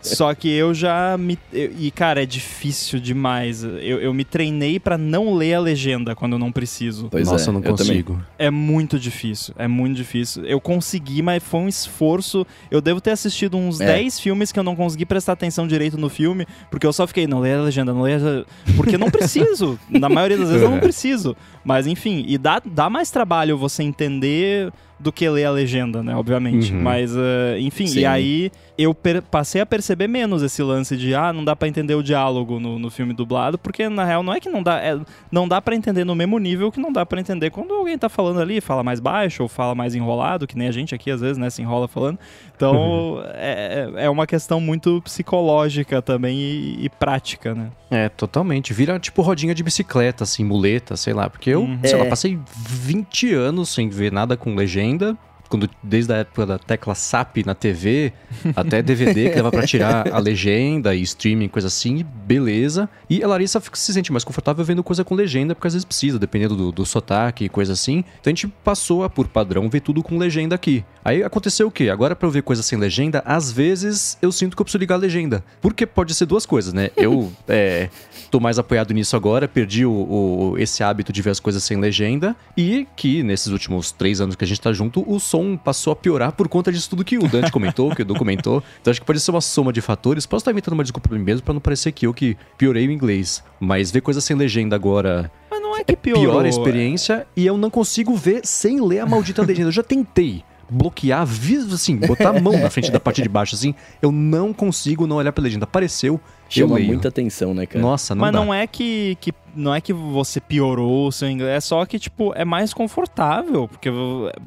Só 0.02 0.34
que 0.34 0.50
eu 0.50 0.74
já 0.74 1.18
me... 1.18 1.38
E, 1.52 1.92
cara, 1.92 2.11
é 2.20 2.26
difícil 2.26 3.00
demais. 3.00 3.64
Eu, 3.64 4.00
eu 4.00 4.14
me 4.14 4.26
treinei 4.26 4.80
para 4.80 4.98
não 4.98 5.34
ler 5.34 5.56
a 5.56 5.60
legenda 5.60 6.16
quando 6.16 6.34
eu 6.34 6.40
não 6.40 6.52
preciso. 6.52 7.08
Pois 7.10 7.28
Nossa, 7.28 7.46
é, 7.46 7.50
eu 7.50 7.54
não 7.54 7.62
consigo. 7.62 8.14
Também. 8.14 8.28
É 8.38 8.50
muito 8.50 9.00
difícil, 9.00 9.54
é 9.58 9.68
muito 9.68 9.96
difícil. 9.96 10.46
Eu 10.46 10.60
consegui, 10.60 11.22
mas 11.22 11.44
foi 11.44 11.60
um 11.62 11.68
esforço. 11.68 12.46
Eu 12.70 12.82
devo 12.82 13.00
ter 13.00 13.12
assistido 13.12 13.58
uns 13.58 13.80
é. 13.80 13.86
10 13.86 14.20
filmes 14.20 14.52
que 14.52 14.60
eu 14.60 14.64
não 14.64 14.76
consegui 14.76 15.06
prestar 15.06 15.34
atenção 15.34 15.68
direito 15.68 15.98
no 15.98 16.10
filme, 16.10 16.46
porque 16.70 16.86
eu 16.86 16.94
só 16.94 17.08
fiquei, 17.08 17.28
não 17.28 17.40
leia 17.40 17.60
a 17.60 17.64
legenda, 17.64 17.94
não 17.94 18.02
leia 18.02 18.18
a... 18.18 18.72
Porque 18.76 18.98
não 18.98 19.10
preciso. 19.10 19.80
Na 19.90 20.10
maioria 20.10 20.38
das 20.38 20.50
vezes 20.50 20.64
eu 20.64 20.70
não 20.70 20.80
preciso. 20.80 21.36
Mas 21.64 21.88
enfim, 21.88 22.26
e 22.28 22.38
dá, 22.38 22.62
dá 22.64 22.90
mais 22.90 23.12
trabalho 23.12 23.58
você 23.58 23.84
entender 23.84 24.72
do 25.02 25.12
que 25.12 25.28
ler 25.30 25.46
a 25.46 25.52
legenda, 25.52 26.02
né? 26.04 26.16
Obviamente. 26.16 26.72
Uhum. 26.74 26.82
Mas, 26.82 27.16
uh, 27.16 27.20
enfim, 27.60 27.88
Sim. 27.88 28.00
e 28.02 28.06
aí 28.06 28.52
eu 28.78 28.96
passei 29.30 29.62
a 29.62 29.66
perceber 29.66 30.08
menos 30.08 30.42
esse 30.42 30.62
lance 30.64 30.98
de, 30.98 31.14
ah, 31.14 31.32
não 31.34 31.44
dá 31.44 31.56
pra 31.56 31.68
entender 31.68 31.94
o 31.96 32.02
diálogo 32.02 32.60
no, 32.60 32.80
no 32.80 32.90
filme 32.90 33.14
dublado, 33.14 33.58
porque 33.58 33.88
na 33.90 34.04
real 34.04 34.24
não 34.24 34.34
é 34.34 34.40
que 34.40 34.50
não 34.50 34.64
dá, 34.64 34.80
é, 34.82 35.00
não 35.32 35.48
dá 35.48 35.62
para 35.62 35.76
entender 35.76 36.04
no 36.04 36.16
mesmo 36.16 36.40
nível 36.40 36.72
que 36.72 36.80
não 36.80 36.92
dá 36.92 37.06
pra 37.06 37.20
entender 37.20 37.50
quando 37.52 37.74
alguém 37.74 37.98
tá 37.98 38.10
falando 38.10 38.40
ali, 38.40 38.60
fala 38.62 38.82
mais 38.84 39.00
baixo 39.00 39.44
ou 39.44 39.50
fala 39.50 39.76
mais 39.76 39.94
enrolado, 39.94 40.48
que 40.48 40.58
nem 40.58 40.68
a 40.68 40.72
gente 40.72 40.96
aqui 40.96 41.12
às 41.12 41.22
vezes, 41.22 41.38
né, 41.38 41.50
se 41.50 41.62
enrola 41.62 41.88
falando. 41.88 42.18
Então, 42.56 43.22
é, 43.36 43.90
é 43.98 44.10
uma 44.10 44.26
questão 44.26 44.60
muito 44.60 45.02
psicológica 45.04 46.02
também 46.02 46.38
e, 46.38 46.86
e 46.86 46.90
prática, 46.90 47.54
né? 47.54 47.70
É, 47.90 48.08
totalmente. 48.10 48.74
Vira 48.74 48.98
tipo 49.00 49.22
rodinha 49.22 49.54
de 49.54 49.62
bicicleta, 49.64 50.24
assim, 50.24 50.44
muleta, 50.44 50.96
sei 50.96 51.14
lá. 51.14 51.30
Porque 51.30 51.50
eu, 51.50 51.62
Uhum. 51.64 51.80
sei 51.84 51.98
lá, 51.98 52.06
É. 52.06 52.10
passei 52.10 52.40
20 52.56 53.34
anos 53.34 53.70
sem 53.70 53.90
ver 53.90 54.12
nada 54.12 54.38
com 54.38 54.56
legenda 54.56 54.72
ainda, 54.92 55.18
quando, 55.52 55.70
desde 55.84 56.14
a 56.14 56.18
época 56.18 56.46
da 56.46 56.58
tecla 56.58 56.96
SAP 56.96 57.46
na 57.46 57.54
TV, 57.54 58.14
até 58.56 58.82
DVD 58.82 59.30
que 59.30 59.36
dava 59.36 59.52
pra 59.52 59.68
tirar 59.68 60.08
a 60.12 60.18
legenda 60.18 60.96
e 60.96 61.02
streaming, 61.02 61.50
coisa 61.50 61.68
assim, 61.68 62.06
beleza. 62.26 62.88
E 63.10 63.22
a 63.22 63.28
Larissa 63.28 63.60
fica- 63.60 63.76
se 63.76 63.92
sente 63.94 64.12
mais 64.14 64.24
confortável 64.24 64.64
vendo 64.64 64.82
coisa 64.82 65.04
com 65.04 65.14
legenda, 65.14 65.54
porque 65.54 65.68
às 65.68 65.74
vezes 65.74 65.84
precisa, 65.86 66.18
dependendo 66.18 66.56
do, 66.56 66.72
do 66.72 66.86
sotaque 66.86 67.44
e 67.46 67.50
coisa 67.50 67.74
assim. 67.74 67.98
Então 68.22 68.32
a 68.32 68.34
gente 68.34 68.48
passou 68.64 69.04
a, 69.04 69.10
por 69.10 69.28
padrão, 69.28 69.70
ver 69.70 69.82
tudo 69.82 70.02
com 70.02 70.18
legenda 70.18 70.56
aqui. 70.56 70.86
Aí 71.04 71.22
aconteceu 71.22 71.68
o 71.68 71.72
quê? 71.72 71.90
Agora, 71.90 72.16
pra 72.16 72.28
eu 72.28 72.32
ver 72.32 72.44
coisa 72.44 72.64
sem 72.64 72.78
legenda, 72.80 73.22
às 73.26 73.52
vezes 73.52 74.18
eu 74.22 74.32
sinto 74.32 74.56
que 74.56 74.62
eu 74.62 74.66
preciso 74.66 74.80
ligar 74.80 74.96
a 74.96 75.00
legenda. 75.00 75.44
Porque 75.60 75.86
pode 75.86 76.14
ser 76.14 76.26
duas 76.28 76.46
coisas, 76.46 76.72
né? 76.74 76.92
Eu 76.96 77.32
é, 77.50 77.90
tô 78.30 78.40
mais 78.40 78.58
apoiado 78.58 78.94
nisso 78.94 79.16
agora, 79.18 79.48
perdi 79.48 79.86
o, 79.86 79.92
o- 79.92 80.56
esse 80.58 80.82
hábito 80.82 81.12
de 81.12 81.22
ver 81.22 81.32
as 81.32 81.40
coisas 81.42 81.62
sem 81.64 81.78
legenda. 81.78 82.34
E 82.56 82.88
que 82.96 83.22
nesses 83.24 83.48
últimos 83.48 83.92
três 83.92 84.22
anos 84.22 84.36
que 84.38 84.44
a 84.46 84.48
gente 84.48 84.62
tá 84.62 84.72
junto, 84.72 85.04
o 85.12 85.20
som 85.20 85.41
passou 85.58 85.94
a 85.94 85.96
piorar 85.96 86.32
por 86.32 86.48
conta 86.48 86.72
disso 86.72 86.90
tudo 86.90 87.04
que 87.04 87.18
o 87.18 87.28
Dante 87.28 87.52
comentou, 87.52 87.94
que 87.96 88.02
o 88.02 88.04
Edu 88.04 88.16
comentou. 88.16 88.64
Então 88.82 88.92
acho 88.92 89.00
que 89.00 89.06
pode 89.06 89.20
ser 89.20 89.32
uma 89.32 89.42
soma 89.42 89.72
de 89.74 89.82
fatores. 89.82 90.26
Posso 90.26 90.42
estar 90.42 90.52
inventando 90.52 90.74
uma 90.74 90.84
desculpa 90.84 91.10
pra 91.10 91.18
mim 91.18 91.24
mesmo 91.24 91.44
pra 91.44 91.54
não 91.54 91.62
parecer 91.62 91.92
que 91.92 92.08
eu 92.08 92.14
que 92.14 92.38
piorei 92.58 92.88
o 92.88 92.92
inglês. 92.92 93.44
Mas 93.60 93.92
ver 93.92 94.02
coisa 94.02 94.22
sem 94.22 94.36
legenda 94.36 94.76
agora 94.76 95.32
Mas 95.50 95.62
não 95.62 95.76
é 95.76 95.84
que 95.84 95.96
piorou. 95.96 96.24
piora 96.24 96.46
a 96.48 96.50
experiência 96.50 97.28
e 97.36 97.46
eu 97.46 97.58
não 97.58 97.70
consigo 97.70 98.16
ver 98.16 98.42
sem 98.44 98.82
ler 98.82 99.00
a 99.00 99.06
maldita 99.06 99.42
legenda. 99.42 99.68
Eu 99.70 99.74
já 99.74 99.84
tentei 99.84 100.44
bloquear, 100.72 101.28
assim, 101.74 101.98
botar 101.98 102.30
a 102.30 102.40
mão 102.40 102.58
na 102.58 102.70
frente 102.70 102.90
da 102.90 103.00
parte 103.00 103.22
de 103.22 103.28
baixo, 103.28 103.56
assim, 103.56 103.76
eu 104.02 104.10
não 104.10 104.54
consigo 104.54 105.06
não 105.06 105.18
olhar 105.18 105.34
pra 105.34 105.44
legenda. 105.44 105.66
Apareceu, 105.66 106.14
eu 106.14 106.22
Chama 106.50 106.80
muita 106.80 107.10
atenção, 107.10 107.54
né, 107.54 107.66
cara? 107.66 107.82
Nossa, 107.82 108.16
não 108.16 108.22
Mas 108.22 108.32
dá. 108.32 108.40
não 108.40 108.54
é 108.54 108.66
que, 108.66 109.18
que 109.20 109.34
não 109.54 109.76
é 109.76 109.82
que 109.82 109.92
você 109.92 110.40
piorou 110.40 111.08
o 111.08 111.12
seu 111.12 111.30
inglês, 111.30 111.52
é 111.52 111.60
só 111.60 111.86
que 111.86 112.00
tipo 112.00 112.32
é 112.36 112.46
mais 112.46 112.74
confortável, 112.74 113.68
porque 113.68 113.90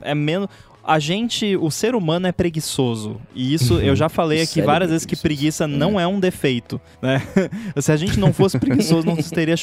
é 0.01 0.15
menos 0.15 0.49
a 0.87 0.99
gente, 0.99 1.57
o 1.57 1.71
ser 1.71 1.95
humano 1.95 2.27
é 2.27 2.33
preguiçoso. 2.33 3.21
E 3.35 3.55
isso 3.55 3.79
eu 3.81 3.97
já 3.97 4.09
falei 4.09 4.39
aqui 4.43 4.55
cérebro 4.55 4.73
várias 4.73 4.91
é 4.91 4.93
vezes 4.93 5.07
que 5.07 5.17
preguiça 5.17 5.67
não 5.67 5.99
é 5.99 6.07
um 6.07 6.21
defeito, 6.21 6.81
né? 7.01 7.23
Se 7.81 7.91
a 7.93 7.97
gente 7.97 8.19
não 8.21 8.33
fosse 8.33 8.59
preguiçoso, 8.59 9.07
não, 9.07 9.17
teria, 9.17 9.55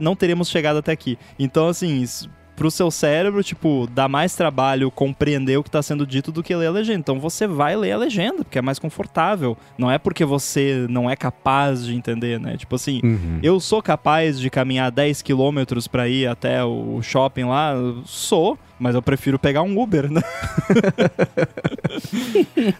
não 0.00 0.16
teríamos 0.16 0.48
chegado 0.48 0.78
até 0.78 0.92
aqui. 0.92 1.18
Então, 1.38 1.68
assim, 1.68 2.00
isso- 2.00 2.28
pro 2.54 2.70
seu 2.70 2.90
cérebro, 2.90 3.42
tipo, 3.42 3.88
dá 3.92 4.06
mais 4.06 4.36
trabalho 4.36 4.90
compreender 4.90 5.56
o 5.56 5.64
que 5.64 5.70
tá 5.70 5.82
sendo 5.82 6.06
dito 6.06 6.30
do 6.30 6.42
que 6.42 6.54
ler 6.54 6.66
a 6.66 6.70
legenda. 6.70 6.98
Então 7.00 7.18
você 7.18 7.46
vai 7.46 7.74
ler 7.74 7.92
a 7.92 7.96
legenda, 7.96 8.44
porque 8.44 8.58
é 8.58 8.62
mais 8.62 8.78
confortável. 8.78 9.56
Não 9.78 9.90
é 9.90 9.98
porque 9.98 10.22
você 10.24 10.86
não 10.88 11.08
é 11.10 11.16
capaz 11.16 11.84
de 11.84 11.94
entender, 11.94 12.38
né? 12.38 12.56
Tipo 12.58 12.76
assim, 12.76 13.00
Uhum. 13.02 13.40
eu 13.42 13.58
sou 13.58 13.82
capaz 13.82 14.38
de 14.38 14.50
caminhar 14.50 14.90
10 14.92 15.22
quilômetros 15.22 15.88
pra 15.88 16.06
ir 16.06 16.26
até 16.28 16.62
o 16.62 17.00
shopping 17.02 17.44
lá? 17.44 17.72
Sou, 18.04 18.58
mas 18.82 18.96
eu 18.96 19.00
prefiro 19.02 19.38
pegar 19.38 19.62
um 19.62 19.80
Uber, 19.80 20.10
né? 20.10 20.20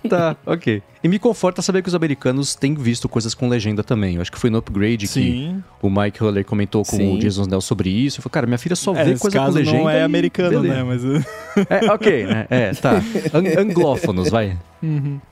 Tá, 0.09 0.37
ok. 0.47 0.83
E 1.03 1.09
me 1.09 1.19
conforta 1.19 1.63
saber 1.63 1.83
que 1.83 1.89
os 1.89 1.95
americanos 1.95 2.55
têm 2.55 2.75
visto 2.75 3.09
coisas 3.09 3.35
com 3.35 3.49
legenda 3.49 3.83
também. 3.83 4.17
Eu 4.17 4.23
acho 4.23 4.31
que 4.33 4.39
foi 4.39 4.51
no 4.51 4.59
upgrade 4.59 5.07
que 5.09 5.55
o 5.81 5.91
Mike 5.91 6.23
Huller 6.23 6.45
comentou 6.45 6.85
com 6.85 6.97
Sim. 6.97 7.17
o 7.17 7.19
Jason 7.19 7.43
Snell 7.43 7.61
sobre 7.61 7.91
isso. 7.91 8.19
Eu 8.19 8.23
falei, 8.23 8.33
cara, 8.33 8.47
minha 8.47 8.59
filha 8.59 8.77
só 8.77 8.95
É, 8.95 9.05
vê 9.05 9.19
coisa 9.19 9.39
com 9.39 9.45
caso 9.45 9.57
legenda. 9.59 9.79
não 9.79 9.91
é 9.91 10.01
e 10.01 10.03
americano, 10.03 10.61
beleza. 10.63 10.75
né? 10.75 10.83
Mas... 10.85 11.03
É, 11.69 11.93
ok, 11.93 12.27
né? 12.27 12.47
É, 12.51 12.73
tá. 12.75 13.03
Ang- 13.33 13.59
anglófonos, 13.59 14.29
vai. 14.31 14.57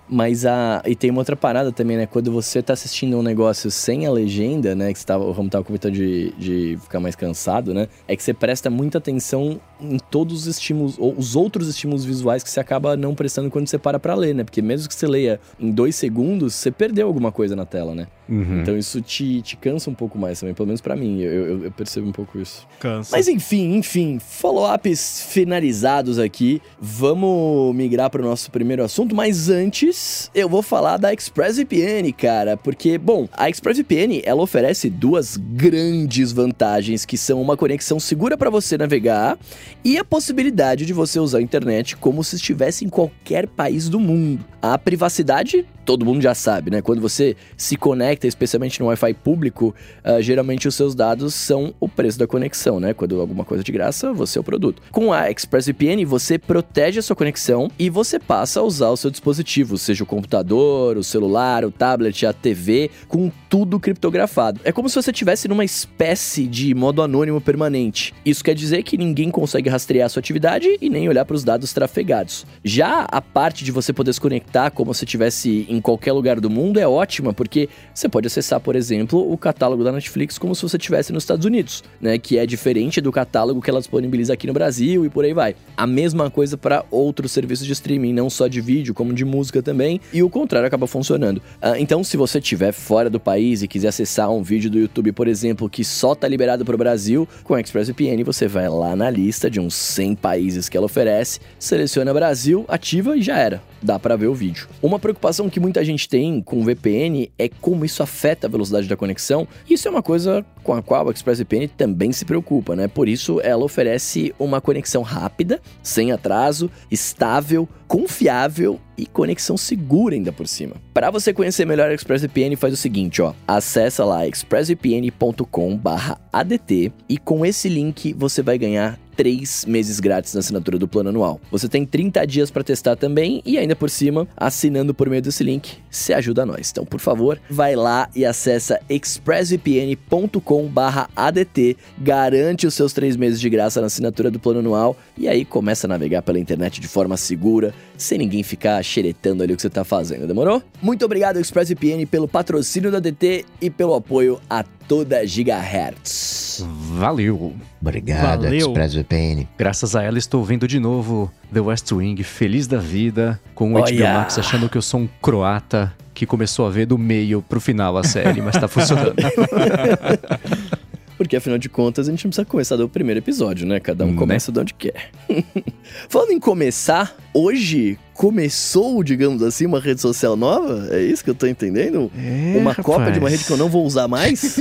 Mas 0.08 0.44
a. 0.44 0.82
E 0.86 0.94
tem 0.96 1.10
uma 1.10 1.20
outra 1.20 1.36
parada 1.36 1.70
também, 1.70 1.96
né? 1.96 2.06
Quando 2.06 2.32
você 2.32 2.60
tá 2.60 2.72
assistindo 2.72 3.16
um 3.16 3.22
negócio 3.22 3.70
sem 3.70 4.06
a 4.06 4.10
legenda, 4.10 4.74
né? 4.74 4.92
Que 4.92 4.98
você 4.98 5.06
tava, 5.06 5.24
o 5.24 5.30
Romo 5.30 5.48
tava 5.48 5.64
comentando 5.64 5.94
de, 5.94 6.32
de 6.32 6.78
ficar 6.82 6.98
mais 6.98 7.14
cansado, 7.14 7.72
né? 7.72 7.88
É 8.08 8.16
que 8.16 8.22
você 8.22 8.34
presta 8.34 8.68
muita 8.68 8.98
atenção 8.98 9.60
em 9.80 9.98
todos 9.98 10.42
os 10.42 10.46
estímulos, 10.46 10.96
ou 10.98 11.14
os 11.16 11.36
outros 11.36 11.68
estímulos 11.68 12.04
visuais 12.04 12.42
que 12.42 12.50
você 12.50 12.60
acaba 12.60 12.96
não 12.96 13.14
prestando 13.14 13.50
quando 13.50 13.68
você 13.68 13.78
para 13.78 13.98
pra 13.98 14.14
ler, 14.14 14.34
né? 14.34 14.44
Porque 14.44 14.60
mesmo 14.60 14.88
que 14.88 14.94
você 14.94 15.06
leia 15.06 15.40
em 15.58 15.70
dois 15.70 15.94
segundos, 15.94 16.54
você 16.54 16.70
perdeu 16.70 17.06
alguma 17.06 17.30
coisa 17.30 17.54
na 17.54 17.64
tela, 17.64 17.94
né? 17.94 18.08
Uhum. 18.28 18.60
Então 18.60 18.76
isso 18.76 19.00
te, 19.00 19.42
te 19.42 19.56
cansa 19.56 19.90
um 19.90 19.94
pouco 19.94 20.18
mais 20.18 20.38
também, 20.38 20.54
pelo 20.54 20.66
menos 20.66 20.80
pra 20.80 20.94
mim. 20.94 21.20
Eu, 21.20 21.32
eu, 21.32 21.64
eu 21.64 21.70
percebo 21.72 22.08
um 22.08 22.12
pouco 22.12 22.38
isso. 22.38 22.66
Cansa. 22.78 23.16
Mas 23.16 23.28
enfim, 23.28 23.76
enfim, 23.76 24.18
follow-ups 24.18 25.26
finalizados 25.28 26.18
aqui. 26.18 26.60
Vamos 26.80 27.74
migrar 27.74 28.10
para 28.10 28.22
o 28.22 28.24
nosso 28.24 28.50
primeiro 28.50 28.84
assunto, 28.84 29.14
mas 29.14 29.39
antes 29.48 30.30
eu 30.34 30.48
vou 30.48 30.62
falar 30.62 30.96
da 30.96 31.12
ExpressVPN, 31.12 32.12
cara, 32.12 32.56
porque, 32.56 32.98
bom, 32.98 33.28
a 33.32 33.48
ExpressVPN, 33.48 34.22
ela 34.24 34.42
oferece 34.42 34.90
duas 34.90 35.36
grandes 35.36 36.32
vantagens, 36.32 37.04
que 37.04 37.16
são 37.16 37.40
uma 37.40 37.56
conexão 37.56 37.98
segura 38.00 38.36
para 38.36 38.50
você 38.50 38.76
navegar 38.76 39.38
e 39.84 39.96
a 39.96 40.04
possibilidade 40.04 40.84
de 40.84 40.92
você 40.92 41.18
usar 41.18 41.38
a 41.38 41.42
internet 41.42 41.96
como 41.96 42.22
se 42.24 42.36
estivesse 42.36 42.84
em 42.84 42.88
qualquer 42.88 43.46
país 43.46 43.88
do 43.88 44.00
mundo. 44.00 44.44
A 44.60 44.76
privacidade, 44.76 45.64
todo 45.86 46.04
mundo 46.04 46.20
já 46.20 46.34
sabe, 46.34 46.70
né? 46.70 46.82
Quando 46.82 47.00
você 47.00 47.34
se 47.56 47.76
conecta, 47.76 48.26
especialmente 48.26 48.78
no 48.78 48.86
Wi-Fi 48.86 49.14
público, 49.14 49.74
ah, 50.04 50.20
geralmente 50.20 50.68
os 50.68 50.74
seus 50.74 50.94
dados 50.94 51.34
são 51.34 51.74
o 51.80 51.88
preço 51.88 52.18
da 52.18 52.26
conexão, 52.26 52.78
né? 52.78 52.92
Quando 52.92 53.20
alguma 53.20 53.44
coisa 53.44 53.64
de 53.64 53.72
graça, 53.72 54.12
você 54.12 54.38
é 54.38 54.40
o 54.40 54.44
produto. 54.44 54.82
Com 54.90 55.12
a 55.12 55.30
ExpressVPN, 55.30 56.04
você 56.04 56.38
protege 56.38 56.98
a 56.98 57.02
sua 57.02 57.16
conexão 57.16 57.70
e 57.78 57.88
você 57.88 58.18
passa 58.18 58.60
a 58.60 58.62
usar 58.62 58.90
o 58.90 58.96
seu 58.96 59.10
dispositivo, 59.10 59.29
seja 59.78 60.04
o 60.04 60.06
computador, 60.06 60.96
o 60.96 61.04
celular, 61.04 61.64
o 61.64 61.70
tablet, 61.70 62.26
a 62.26 62.32
TV, 62.32 62.90
com 63.08 63.30
tudo 63.48 63.80
criptografado. 63.80 64.60
É 64.64 64.72
como 64.72 64.88
se 64.88 64.94
você 64.94 65.10
estivesse 65.10 65.48
numa 65.48 65.64
espécie 65.64 66.46
de 66.46 66.74
modo 66.74 67.02
anônimo 67.02 67.40
permanente. 67.40 68.14
Isso 68.24 68.44
quer 68.44 68.54
dizer 68.54 68.82
que 68.82 68.96
ninguém 68.96 69.30
consegue 69.30 69.68
rastrear 69.68 70.08
sua 70.08 70.20
atividade 70.20 70.68
e 70.80 70.88
nem 70.88 71.08
olhar 71.08 71.24
para 71.24 71.34
os 71.34 71.44
dados 71.44 71.72
trafegados. 71.72 72.46
Já 72.64 73.06
a 73.10 73.20
parte 73.20 73.64
de 73.64 73.72
você 73.72 73.92
poder 73.92 74.12
se 74.12 74.20
conectar 74.20 74.70
como 74.70 74.94
se 74.94 75.04
estivesse 75.04 75.66
em 75.68 75.80
qualquer 75.80 76.12
lugar 76.12 76.40
do 76.40 76.50
mundo 76.50 76.78
é 76.78 76.86
ótima, 76.86 77.32
porque 77.32 77.68
você 77.94 78.08
pode 78.08 78.26
acessar, 78.26 78.60
por 78.60 78.76
exemplo, 78.76 79.30
o 79.30 79.36
catálogo 79.36 79.82
da 79.82 79.92
Netflix 79.92 80.38
como 80.38 80.54
se 80.54 80.62
você 80.62 80.76
estivesse 80.76 81.12
nos 81.12 81.24
Estados 81.24 81.44
Unidos, 81.44 81.82
né? 82.00 82.18
Que 82.18 82.38
é 82.38 82.46
diferente 82.46 83.00
do 83.00 83.10
catálogo 83.10 83.60
que 83.60 83.70
ela 83.70 83.80
disponibiliza 83.80 84.32
aqui 84.32 84.46
no 84.46 84.52
Brasil 84.52 85.04
e 85.04 85.08
por 85.08 85.24
aí 85.24 85.32
vai. 85.32 85.56
A 85.76 85.86
mesma 85.86 86.30
coisa 86.30 86.56
para 86.56 86.84
outros 86.90 87.32
serviços 87.32 87.66
de 87.66 87.72
streaming, 87.72 88.12
não 88.12 88.30
só 88.30 88.46
de 88.46 88.60
vídeo, 88.60 88.94
como 88.94 89.12
de 89.12 89.19
música 89.24 89.62
também, 89.62 90.00
e 90.12 90.22
o 90.22 90.30
contrário 90.30 90.66
acaba 90.66 90.86
funcionando. 90.86 91.42
Ah, 91.60 91.78
então, 91.78 92.02
se 92.02 92.16
você 92.16 92.38
estiver 92.38 92.72
fora 92.72 93.10
do 93.10 93.20
país 93.20 93.62
e 93.62 93.68
quiser 93.68 93.88
acessar 93.88 94.30
um 94.30 94.42
vídeo 94.42 94.70
do 94.70 94.78
YouTube, 94.78 95.12
por 95.12 95.28
exemplo, 95.28 95.68
que 95.68 95.84
só 95.84 96.14
tá 96.14 96.26
liberado 96.26 96.64
para 96.64 96.74
o 96.74 96.78
Brasil, 96.78 97.28
com 97.44 97.54
a 97.54 97.60
ExpressVPN 97.60 98.22
você 98.24 98.46
vai 98.46 98.68
lá 98.68 98.94
na 98.94 99.10
lista 99.10 99.50
de 99.50 99.60
uns 99.60 99.74
100 99.74 100.14
países 100.16 100.68
que 100.68 100.76
ela 100.76 100.86
oferece, 100.86 101.40
seleciona 101.58 102.12
Brasil, 102.12 102.64
ativa 102.68 103.16
e 103.16 103.22
já 103.22 103.38
era. 103.38 103.62
Dá 103.82 103.98
para 103.98 104.16
ver 104.16 104.26
o 104.26 104.34
vídeo. 104.34 104.68
Uma 104.82 104.98
preocupação 104.98 105.48
que 105.48 105.58
muita 105.58 105.84
gente 105.84 106.08
tem 106.08 106.42
com 106.42 106.60
o 106.60 106.64
VPN 106.64 107.30
é 107.38 107.48
como 107.48 107.84
isso 107.84 108.02
afeta 108.02 108.46
a 108.46 108.50
velocidade 108.50 108.86
da 108.86 108.96
conexão. 108.96 109.48
Isso 109.68 109.88
é 109.88 109.90
uma 109.90 110.02
coisa 110.02 110.44
com 110.62 110.74
a 110.74 110.82
qual 110.82 111.08
a 111.08 111.10
ExpressVPN 111.10 111.68
também 111.68 112.12
se 112.12 112.24
preocupa, 112.24 112.76
né? 112.76 112.88
Por 112.88 113.08
isso 113.08 113.40
ela 113.42 113.64
oferece 113.64 114.34
uma 114.38 114.60
conexão 114.60 115.02
rápida, 115.02 115.60
sem 115.82 116.12
atraso, 116.12 116.70
estável, 116.90 117.68
confiável 117.90 118.80
e 118.96 119.04
conexão 119.04 119.56
segura 119.56 120.14
ainda 120.14 120.30
por 120.30 120.46
cima. 120.46 120.76
Para 120.94 121.10
você 121.10 121.34
conhecer 121.34 121.64
melhor 121.64 121.90
a 121.90 121.94
ExpressVPN, 121.94 122.54
faz 122.54 122.72
o 122.72 122.76
seguinte, 122.76 123.20
ó, 123.20 123.34
acessa 123.48 124.04
lá 124.04 124.24
expressvpn.com/adt 124.28 126.92
e 127.08 127.18
com 127.18 127.44
esse 127.44 127.68
link 127.68 128.12
você 128.12 128.42
vai 128.42 128.56
ganhar 128.56 128.96
3 129.20 129.66
meses 129.66 130.00
grátis 130.00 130.32
na 130.32 130.40
assinatura 130.40 130.78
do 130.78 130.88
plano 130.88 131.10
anual. 131.10 131.38
Você 131.50 131.68
tem 131.68 131.84
30 131.84 132.26
dias 132.26 132.50
para 132.50 132.64
testar 132.64 132.96
também 132.96 133.42
e 133.44 133.58
ainda 133.58 133.76
por 133.76 133.90
cima, 133.90 134.26
assinando 134.34 134.94
por 134.94 135.10
meio 135.10 135.20
desse 135.20 135.44
link, 135.44 135.76
se 135.90 136.14
ajuda 136.14 136.44
a 136.44 136.46
nós. 136.46 136.70
Então, 136.70 136.86
por 136.86 137.00
favor, 137.00 137.38
vai 137.50 137.76
lá 137.76 138.08
e 138.16 138.24
acessa 138.24 138.80
expressvpn.com/adt, 138.88 141.76
garante 141.98 142.66
os 142.66 142.72
seus 142.72 142.94
3 142.94 143.14
meses 143.16 143.38
de 143.38 143.50
graça 143.50 143.78
na 143.82 143.88
assinatura 143.88 144.30
do 144.30 144.40
plano 144.40 144.60
anual 144.60 144.96
e 145.18 145.28
aí 145.28 145.44
começa 145.44 145.86
a 145.86 145.88
navegar 145.88 146.22
pela 146.22 146.38
internet 146.38 146.80
de 146.80 146.88
forma 146.88 147.18
segura, 147.18 147.74
sem 147.98 148.16
ninguém 148.16 148.42
ficar 148.42 148.82
xeretando 148.82 149.42
ali 149.42 149.52
o 149.52 149.56
que 149.56 149.60
você 149.60 149.68
tá 149.68 149.84
fazendo, 149.84 150.26
demorou? 150.26 150.62
Muito 150.80 151.04
obrigado 151.04 151.38
ExpressVPN 151.38 152.06
pelo 152.06 152.26
patrocínio 152.26 152.90
da 152.90 153.00
DT 153.00 153.44
e 153.60 153.68
pelo 153.68 153.92
apoio 153.92 154.40
a 154.48 154.64
toda 154.90 155.24
Gigahertz. 155.24 156.66
Valeu! 156.98 157.54
Obrigado, 157.80 158.42
Valeu. 158.42 158.70
ExpressVPN. 158.70 159.46
Graças 159.56 159.94
a 159.94 160.02
ela 160.02 160.18
estou 160.18 160.44
vendo 160.44 160.66
de 160.66 160.80
novo 160.80 161.30
The 161.54 161.60
West 161.60 161.92
Wing, 161.92 162.20
feliz 162.24 162.66
da 162.66 162.78
vida, 162.78 163.40
com 163.54 163.74
o 163.74 163.74
HBO 163.74 163.82
Olha! 163.82 164.14
Max 164.14 164.36
achando 164.36 164.68
que 164.68 164.76
eu 164.76 164.82
sou 164.82 164.98
um 164.98 165.08
croata 165.22 165.94
que 166.12 166.26
começou 166.26 166.66
a 166.66 166.70
ver 166.70 166.86
do 166.86 166.98
meio 166.98 167.40
pro 167.40 167.60
final 167.60 167.96
a 167.96 168.02
série, 168.02 168.42
mas 168.42 168.56
tá 168.56 168.66
funcionando. 168.68 169.14
Porque 171.20 171.36
afinal 171.36 171.58
de 171.58 171.68
contas 171.68 172.08
a 172.08 172.10
gente 172.10 172.24
não 172.24 172.30
precisa 172.30 172.46
começar 172.46 172.76
do 172.76 172.88
primeiro 172.88 173.18
episódio, 173.20 173.66
né? 173.66 173.78
Cada 173.78 174.06
um 174.06 174.12
Né? 174.12 174.16
começa 174.16 174.50
de 174.50 174.58
onde 174.58 174.72
quer. 174.72 175.10
Falando 176.08 176.30
em 176.30 176.40
começar, 176.40 177.14
hoje 177.34 177.98
começou, 178.14 179.04
digamos 179.04 179.42
assim, 179.42 179.66
uma 179.66 179.78
rede 179.78 180.00
social 180.00 180.34
nova? 180.34 180.88
É 180.90 181.02
isso 181.02 181.22
que 181.22 181.28
eu 181.28 181.34
tô 181.34 181.46
entendendo? 181.46 182.10
É, 182.16 182.56
uma 182.56 182.70
rapaz. 182.70 182.86
cópia 182.86 183.12
de 183.12 183.18
uma 183.18 183.28
rede 183.28 183.44
que 183.44 183.50
eu 183.50 183.58
não 183.58 183.68
vou 183.68 183.84
usar 183.84 184.08
mais? 184.08 184.58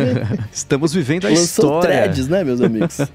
Estamos 0.50 0.94
vivendo 0.94 1.26
a 1.26 1.28
Lançou 1.28 1.44
história. 1.44 1.80
threads, 1.82 2.26
né, 2.26 2.42
meus 2.42 2.62
amigos? 2.62 3.00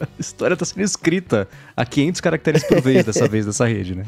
A 0.00 0.08
história 0.18 0.56
tá 0.56 0.64
sendo 0.64 0.80
escrita 0.80 1.46
a 1.76 1.84
500 1.84 2.20
caracteres 2.22 2.64
por 2.64 2.80
vez 2.80 3.04
dessa 3.04 3.28
vez 3.28 3.44
dessa 3.44 3.66
rede, 3.66 3.94
né? 3.94 4.04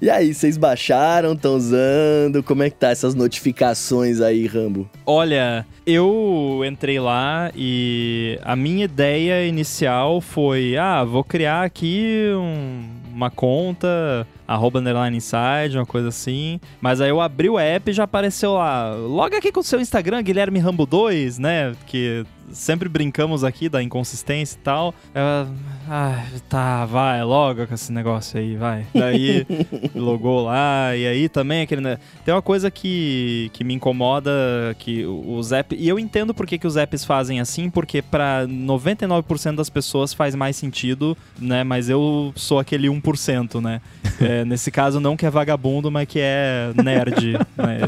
E 0.00 0.08
aí, 0.08 0.32
vocês 0.32 0.56
baixaram, 0.56 1.32
estão 1.32 1.56
usando? 1.56 2.42
Como 2.42 2.62
é 2.62 2.70
que 2.70 2.76
tá 2.76 2.90
essas 2.90 3.14
notificações 3.14 4.20
aí, 4.20 4.46
Rambo? 4.46 4.88
Olha, 5.04 5.66
eu 5.86 6.62
entrei 6.66 7.00
lá 7.00 7.50
e 7.56 8.38
a 8.44 8.54
minha 8.54 8.84
ideia 8.84 9.46
inicial 9.46 10.20
foi: 10.20 10.76
ah, 10.76 11.02
vou 11.04 11.24
criar 11.24 11.64
aqui 11.64 12.30
um- 12.34 12.96
uma 13.12 13.30
conta, 13.30 14.24
arroba 14.46 14.78
underline 14.78 15.16
inside, 15.16 15.76
uma 15.76 15.84
coisa 15.86 16.08
assim. 16.08 16.60
Mas 16.80 17.00
aí 17.00 17.08
eu 17.10 17.20
abri 17.20 17.48
o 17.48 17.58
app 17.58 17.90
e 17.90 17.92
já 17.94 18.04
apareceu 18.04 18.52
lá. 18.52 18.94
Loga 18.94 19.38
aqui 19.38 19.50
com 19.50 19.58
o 19.58 19.64
seu 19.64 19.80
Instagram, 19.80 20.22
Guilherme 20.22 20.60
Rambo 20.60 20.86
2, 20.86 21.36
né? 21.38 21.74
Que 21.86 22.24
sempre 22.52 22.88
brincamos 22.88 23.42
aqui 23.42 23.68
da 23.68 23.82
inconsistência 23.82 24.56
e 24.56 24.60
tal. 24.60 24.94
Eu, 25.12 25.52
ah, 25.90 26.22
tá, 26.50 26.84
vai, 26.84 27.24
loga 27.24 27.66
com 27.66 27.72
esse 27.72 27.90
negócio 27.90 28.38
aí, 28.38 28.56
vai. 28.56 28.86
Daí 28.94 29.46
logou 29.94 30.44
lá, 30.44 30.94
e 30.94 31.06
aí 31.06 31.28
também 31.30 31.62
aquele. 31.62 31.80
né, 31.80 31.98
Tem 32.26 32.34
uma 32.34 32.42
coisa 32.42 32.70
que, 32.70 33.50
que 33.54 33.64
me 33.64 33.72
incomoda, 33.72 34.30
que 34.78 35.06
os 35.06 35.50
apps. 35.50 35.78
E 35.80 35.88
eu 35.88 35.98
entendo 35.98 36.34
por 36.34 36.46
que, 36.46 36.58
que 36.58 36.66
os 36.66 36.76
apps 36.76 37.06
fazem 37.06 37.40
assim, 37.40 37.70
porque 37.70 38.02
pra 38.02 38.44
99% 38.46 39.54
das 39.54 39.70
pessoas 39.70 40.12
faz 40.12 40.34
mais 40.34 40.56
sentido, 40.56 41.16
né? 41.38 41.64
Mas 41.64 41.88
eu 41.88 42.34
sou 42.36 42.58
aquele 42.58 42.88
1%, 42.88 43.60
né? 43.60 43.80
É, 44.20 44.44
nesse 44.44 44.72
caso, 44.72 44.98
não 44.98 45.16
que 45.16 45.24
é 45.24 45.30
vagabundo, 45.30 45.92
mas 45.92 46.08
que 46.08 46.18
é 46.20 46.72
nerd, 46.82 47.34
né? 47.56 47.78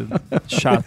Chato. 0.46 0.84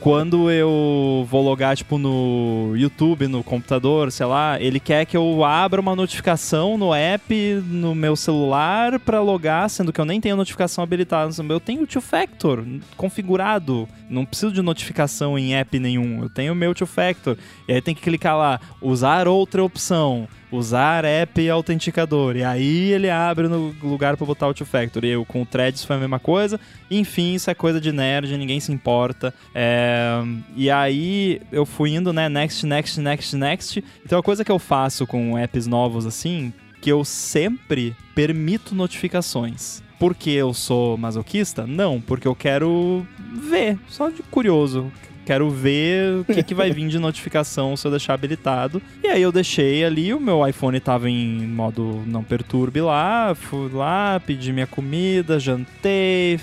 Quando 0.00 0.48
eu 0.48 1.26
vou 1.28 1.42
logar, 1.42 1.76
tipo, 1.76 1.98
no 1.98 2.72
YouTube, 2.76 3.26
no 3.26 3.42
computador, 3.42 4.12
sei 4.12 4.26
lá, 4.26 4.60
ele 4.60 4.78
quer 4.78 5.06
que 5.06 5.16
eu 5.16 5.44
abra 5.44 5.81
uma 5.82 5.96
notificação 5.96 6.78
no 6.78 6.94
app, 6.94 7.34
no 7.66 7.92
meu 7.94 8.14
celular, 8.14 9.00
pra 9.00 9.20
logar, 9.20 9.68
sendo 9.68 9.92
que 9.92 10.00
eu 10.00 10.04
nem 10.04 10.20
tenho 10.20 10.36
notificação 10.36 10.82
habilitada. 10.82 11.30
Eu 11.48 11.60
tenho 11.60 11.82
o 11.82 11.86
Two 11.86 12.00
Factor 12.00 12.64
configurado. 12.96 13.88
Não 14.08 14.24
preciso 14.24 14.52
de 14.52 14.62
notificação 14.62 15.36
em 15.36 15.56
app 15.56 15.78
nenhum. 15.78 16.22
Eu 16.22 16.30
tenho 16.30 16.52
o 16.52 16.56
meu 16.56 16.74
Two 16.74 16.86
Factor. 16.86 17.36
E 17.66 17.72
aí 17.72 17.82
tem 17.82 17.94
que 17.94 18.00
clicar 18.00 18.36
lá, 18.38 18.60
usar 18.80 19.26
outra 19.26 19.62
opção. 19.62 20.28
Usar 20.52 21.04
app 21.04 21.48
autenticador. 21.48 22.36
E 22.36 22.44
aí 22.44 22.92
ele 22.92 23.08
abre 23.08 23.48
no 23.48 23.74
lugar 23.82 24.16
pra 24.16 24.26
botar 24.26 24.48
o 24.48 24.54
Two 24.54 24.66
Factor. 24.66 25.04
E 25.04 25.08
eu 25.08 25.24
com 25.24 25.42
o 25.42 25.46
Threads 25.46 25.84
foi 25.84 25.96
a 25.96 25.98
mesma 25.98 26.18
coisa. 26.18 26.60
Enfim, 26.90 27.34
isso 27.34 27.50
é 27.50 27.54
coisa 27.54 27.80
de 27.80 27.90
nerd, 27.90 28.36
ninguém 28.36 28.60
se 28.60 28.70
importa. 28.70 29.32
É, 29.54 30.22
E 30.54 30.70
aí 30.70 31.40
eu 31.50 31.64
fui 31.64 31.94
indo, 31.94 32.12
né? 32.12 32.28
Next, 32.28 32.66
next, 32.66 33.00
next, 33.00 33.36
next. 33.36 33.84
Então 34.04 34.18
a 34.18 34.22
coisa 34.22 34.44
que 34.44 34.52
eu 34.52 34.58
faço 34.58 35.06
com 35.06 35.38
apps 35.38 35.66
novos 35.66 36.06
assim, 36.06 36.52
que 36.80 36.90
eu 36.92 37.04
sempre 37.04 37.96
permito 38.14 38.74
notificações. 38.74 39.82
Porque 39.98 40.30
eu 40.30 40.52
sou 40.52 40.98
masoquista? 40.98 41.64
Não, 41.64 42.00
porque 42.00 42.26
eu 42.26 42.34
quero 42.34 43.06
ver, 43.48 43.78
só 43.88 44.10
de 44.10 44.22
curioso. 44.24 44.90
Quero 45.24 45.48
ver 45.50 46.20
o 46.20 46.24
que, 46.24 46.42
que 46.42 46.54
vai 46.54 46.70
vir 46.70 46.88
de 46.88 46.98
notificação 46.98 47.76
se 47.76 47.86
eu 47.86 47.90
deixar 47.90 48.14
habilitado. 48.14 48.82
E 49.02 49.08
aí 49.08 49.22
eu 49.22 49.30
deixei 49.30 49.84
ali, 49.84 50.12
o 50.12 50.20
meu 50.20 50.46
iPhone 50.46 50.78
tava 50.80 51.08
em 51.08 51.46
modo 51.46 52.02
não 52.06 52.24
perturbe 52.24 52.80
lá, 52.80 53.34
fui 53.34 53.70
lá, 53.72 54.20
pedi 54.24 54.52
minha 54.52 54.66
comida, 54.66 55.38
jantei, 55.38 56.40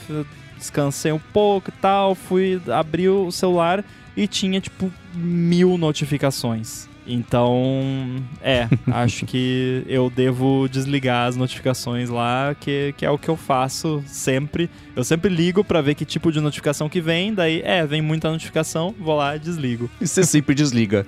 descansei 0.57 1.11
um 1.11 1.19
pouco 1.19 1.69
e 1.69 1.73
tal, 1.73 2.15
fui 2.15 2.61
abrir 2.67 3.09
o 3.09 3.31
celular 3.31 3.83
e 4.15 4.27
tinha 4.27 4.59
tipo 4.59 4.91
mil 5.13 5.77
notificações. 5.77 6.88
Então, 7.09 8.21
é, 8.41 8.67
acho 8.87 9.25
que 9.25 9.83
eu 9.87 10.09
devo 10.09 10.67
desligar 10.69 11.27
as 11.27 11.35
notificações 11.35 12.09
lá, 12.09 12.55
que, 12.59 12.93
que 12.95 13.05
é 13.05 13.09
o 13.09 13.17
que 13.17 13.27
eu 13.27 13.35
faço 13.35 14.03
sempre. 14.05 14.69
Eu 14.95 15.03
sempre 15.03 15.29
ligo 15.33 15.63
pra 15.63 15.81
ver 15.81 15.95
que 15.95 16.05
tipo 16.05 16.31
de 16.31 16.39
notificação 16.39 16.87
que 16.87 17.01
vem, 17.01 17.33
daí, 17.33 17.61
é, 17.65 17.85
vem 17.85 18.01
muita 18.01 18.29
notificação, 18.29 18.93
vou 18.99 19.15
lá 19.15 19.35
e 19.35 19.39
desligo. 19.39 19.89
E 19.99 20.07
você 20.07 20.23
sempre 20.23 20.53
desliga. 20.53 21.05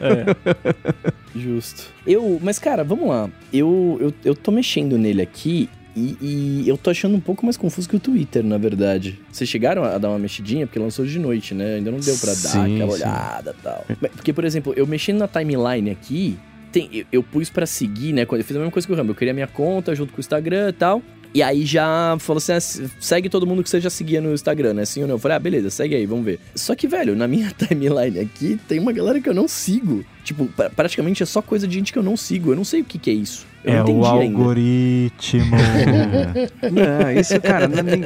É. 0.00 1.14
Justo. 1.38 1.84
Eu, 2.06 2.40
mas 2.42 2.58
cara, 2.58 2.82
vamos 2.82 3.08
lá. 3.08 3.30
Eu, 3.52 3.98
eu, 4.00 4.14
eu 4.24 4.34
tô 4.34 4.50
mexendo 4.50 4.98
nele 4.98 5.22
aqui 5.22 5.68
e, 5.96 6.16
e 6.20 6.68
eu 6.68 6.76
tô 6.76 6.90
achando 6.90 7.14
um 7.16 7.20
pouco 7.20 7.44
mais 7.44 7.56
confuso 7.56 7.88
que 7.88 7.96
o 7.96 8.00
Twitter, 8.00 8.42
na 8.44 8.58
verdade. 8.58 9.20
Vocês 9.30 9.48
chegaram 9.48 9.84
a 9.84 9.96
dar 9.98 10.08
uma 10.10 10.18
mexidinha? 10.18 10.66
Porque 10.66 10.78
lançou 10.78 11.04
de 11.06 11.18
noite, 11.18 11.54
né? 11.54 11.76
Ainda 11.76 11.90
não 11.90 12.00
deu 12.00 12.16
pra 12.18 12.30
dar 12.30 12.34
Sim, 12.36 12.74
aquela 12.74 12.90
sim. 12.96 13.02
olhada 13.02 13.54
e 13.58 13.62
tal. 13.62 13.84
Porque, 14.14 14.32
por 14.32 14.44
exemplo, 14.44 14.72
eu 14.76 14.86
mexendo 14.86 15.18
na 15.18 15.28
timeline 15.28 15.90
aqui, 15.90 16.36
tem, 16.72 16.88
eu, 16.92 17.04
eu 17.12 17.22
pus 17.22 17.48
pra 17.50 17.66
seguir, 17.66 18.12
né? 18.12 18.22
Eu 18.30 18.44
fiz 18.44 18.56
a 18.56 18.58
mesma 18.58 18.70
coisa 18.72 18.86
que 18.86 18.92
o 18.92 18.96
Rambo. 18.96 19.12
Eu 19.12 19.14
criei 19.14 19.30
a 19.30 19.34
minha 19.34 19.46
conta 19.46 19.94
junto 19.94 20.12
com 20.12 20.18
o 20.18 20.20
Instagram 20.20 20.70
e 20.70 20.72
tal. 20.72 21.02
E 21.32 21.42
aí 21.42 21.64
já 21.66 22.16
falou 22.20 22.38
assim, 22.38 22.52
ah, 22.52 22.60
se- 22.60 22.88
segue 23.00 23.28
todo 23.28 23.44
mundo 23.44 23.60
que 23.62 23.68
você 23.68 23.80
já 23.80 23.90
seguia 23.90 24.20
no 24.20 24.32
Instagram, 24.32 24.72
né? 24.74 24.84
Sim 24.84 25.02
ou 25.02 25.08
não? 25.08 25.16
Eu 25.16 25.18
falei, 25.18 25.36
ah, 25.36 25.40
beleza, 25.40 25.68
segue 25.68 25.94
aí, 25.96 26.06
vamos 26.06 26.24
ver. 26.24 26.38
Só 26.54 26.76
que, 26.76 26.86
velho, 26.86 27.16
na 27.16 27.26
minha 27.26 27.50
timeline 27.58 28.20
aqui, 28.20 28.58
tem 28.68 28.78
uma 28.78 28.92
galera 28.92 29.20
que 29.20 29.28
eu 29.28 29.34
não 29.34 29.48
sigo. 29.48 30.04
Tipo, 30.22 30.46
pra- 30.46 30.70
praticamente 30.70 31.22
é 31.24 31.26
só 31.26 31.42
coisa 31.42 31.66
de 31.66 31.74
gente 31.74 31.92
que 31.92 31.98
eu 31.98 32.04
não 32.04 32.16
sigo. 32.16 32.52
Eu 32.52 32.56
não 32.56 32.64
sei 32.64 32.82
o 32.82 32.84
que 32.84 32.98
que 32.98 33.10
é 33.10 33.14
isso. 33.14 33.46
Eu 33.64 33.82
entendi 33.82 34.06
ainda. 34.06 34.08
algoritmo. 34.38 35.56
Não, 36.70 37.10
isso, 37.20 37.40
cara, 37.40 37.66
não 37.68 37.78
é, 37.78 37.82
nem- 37.82 38.02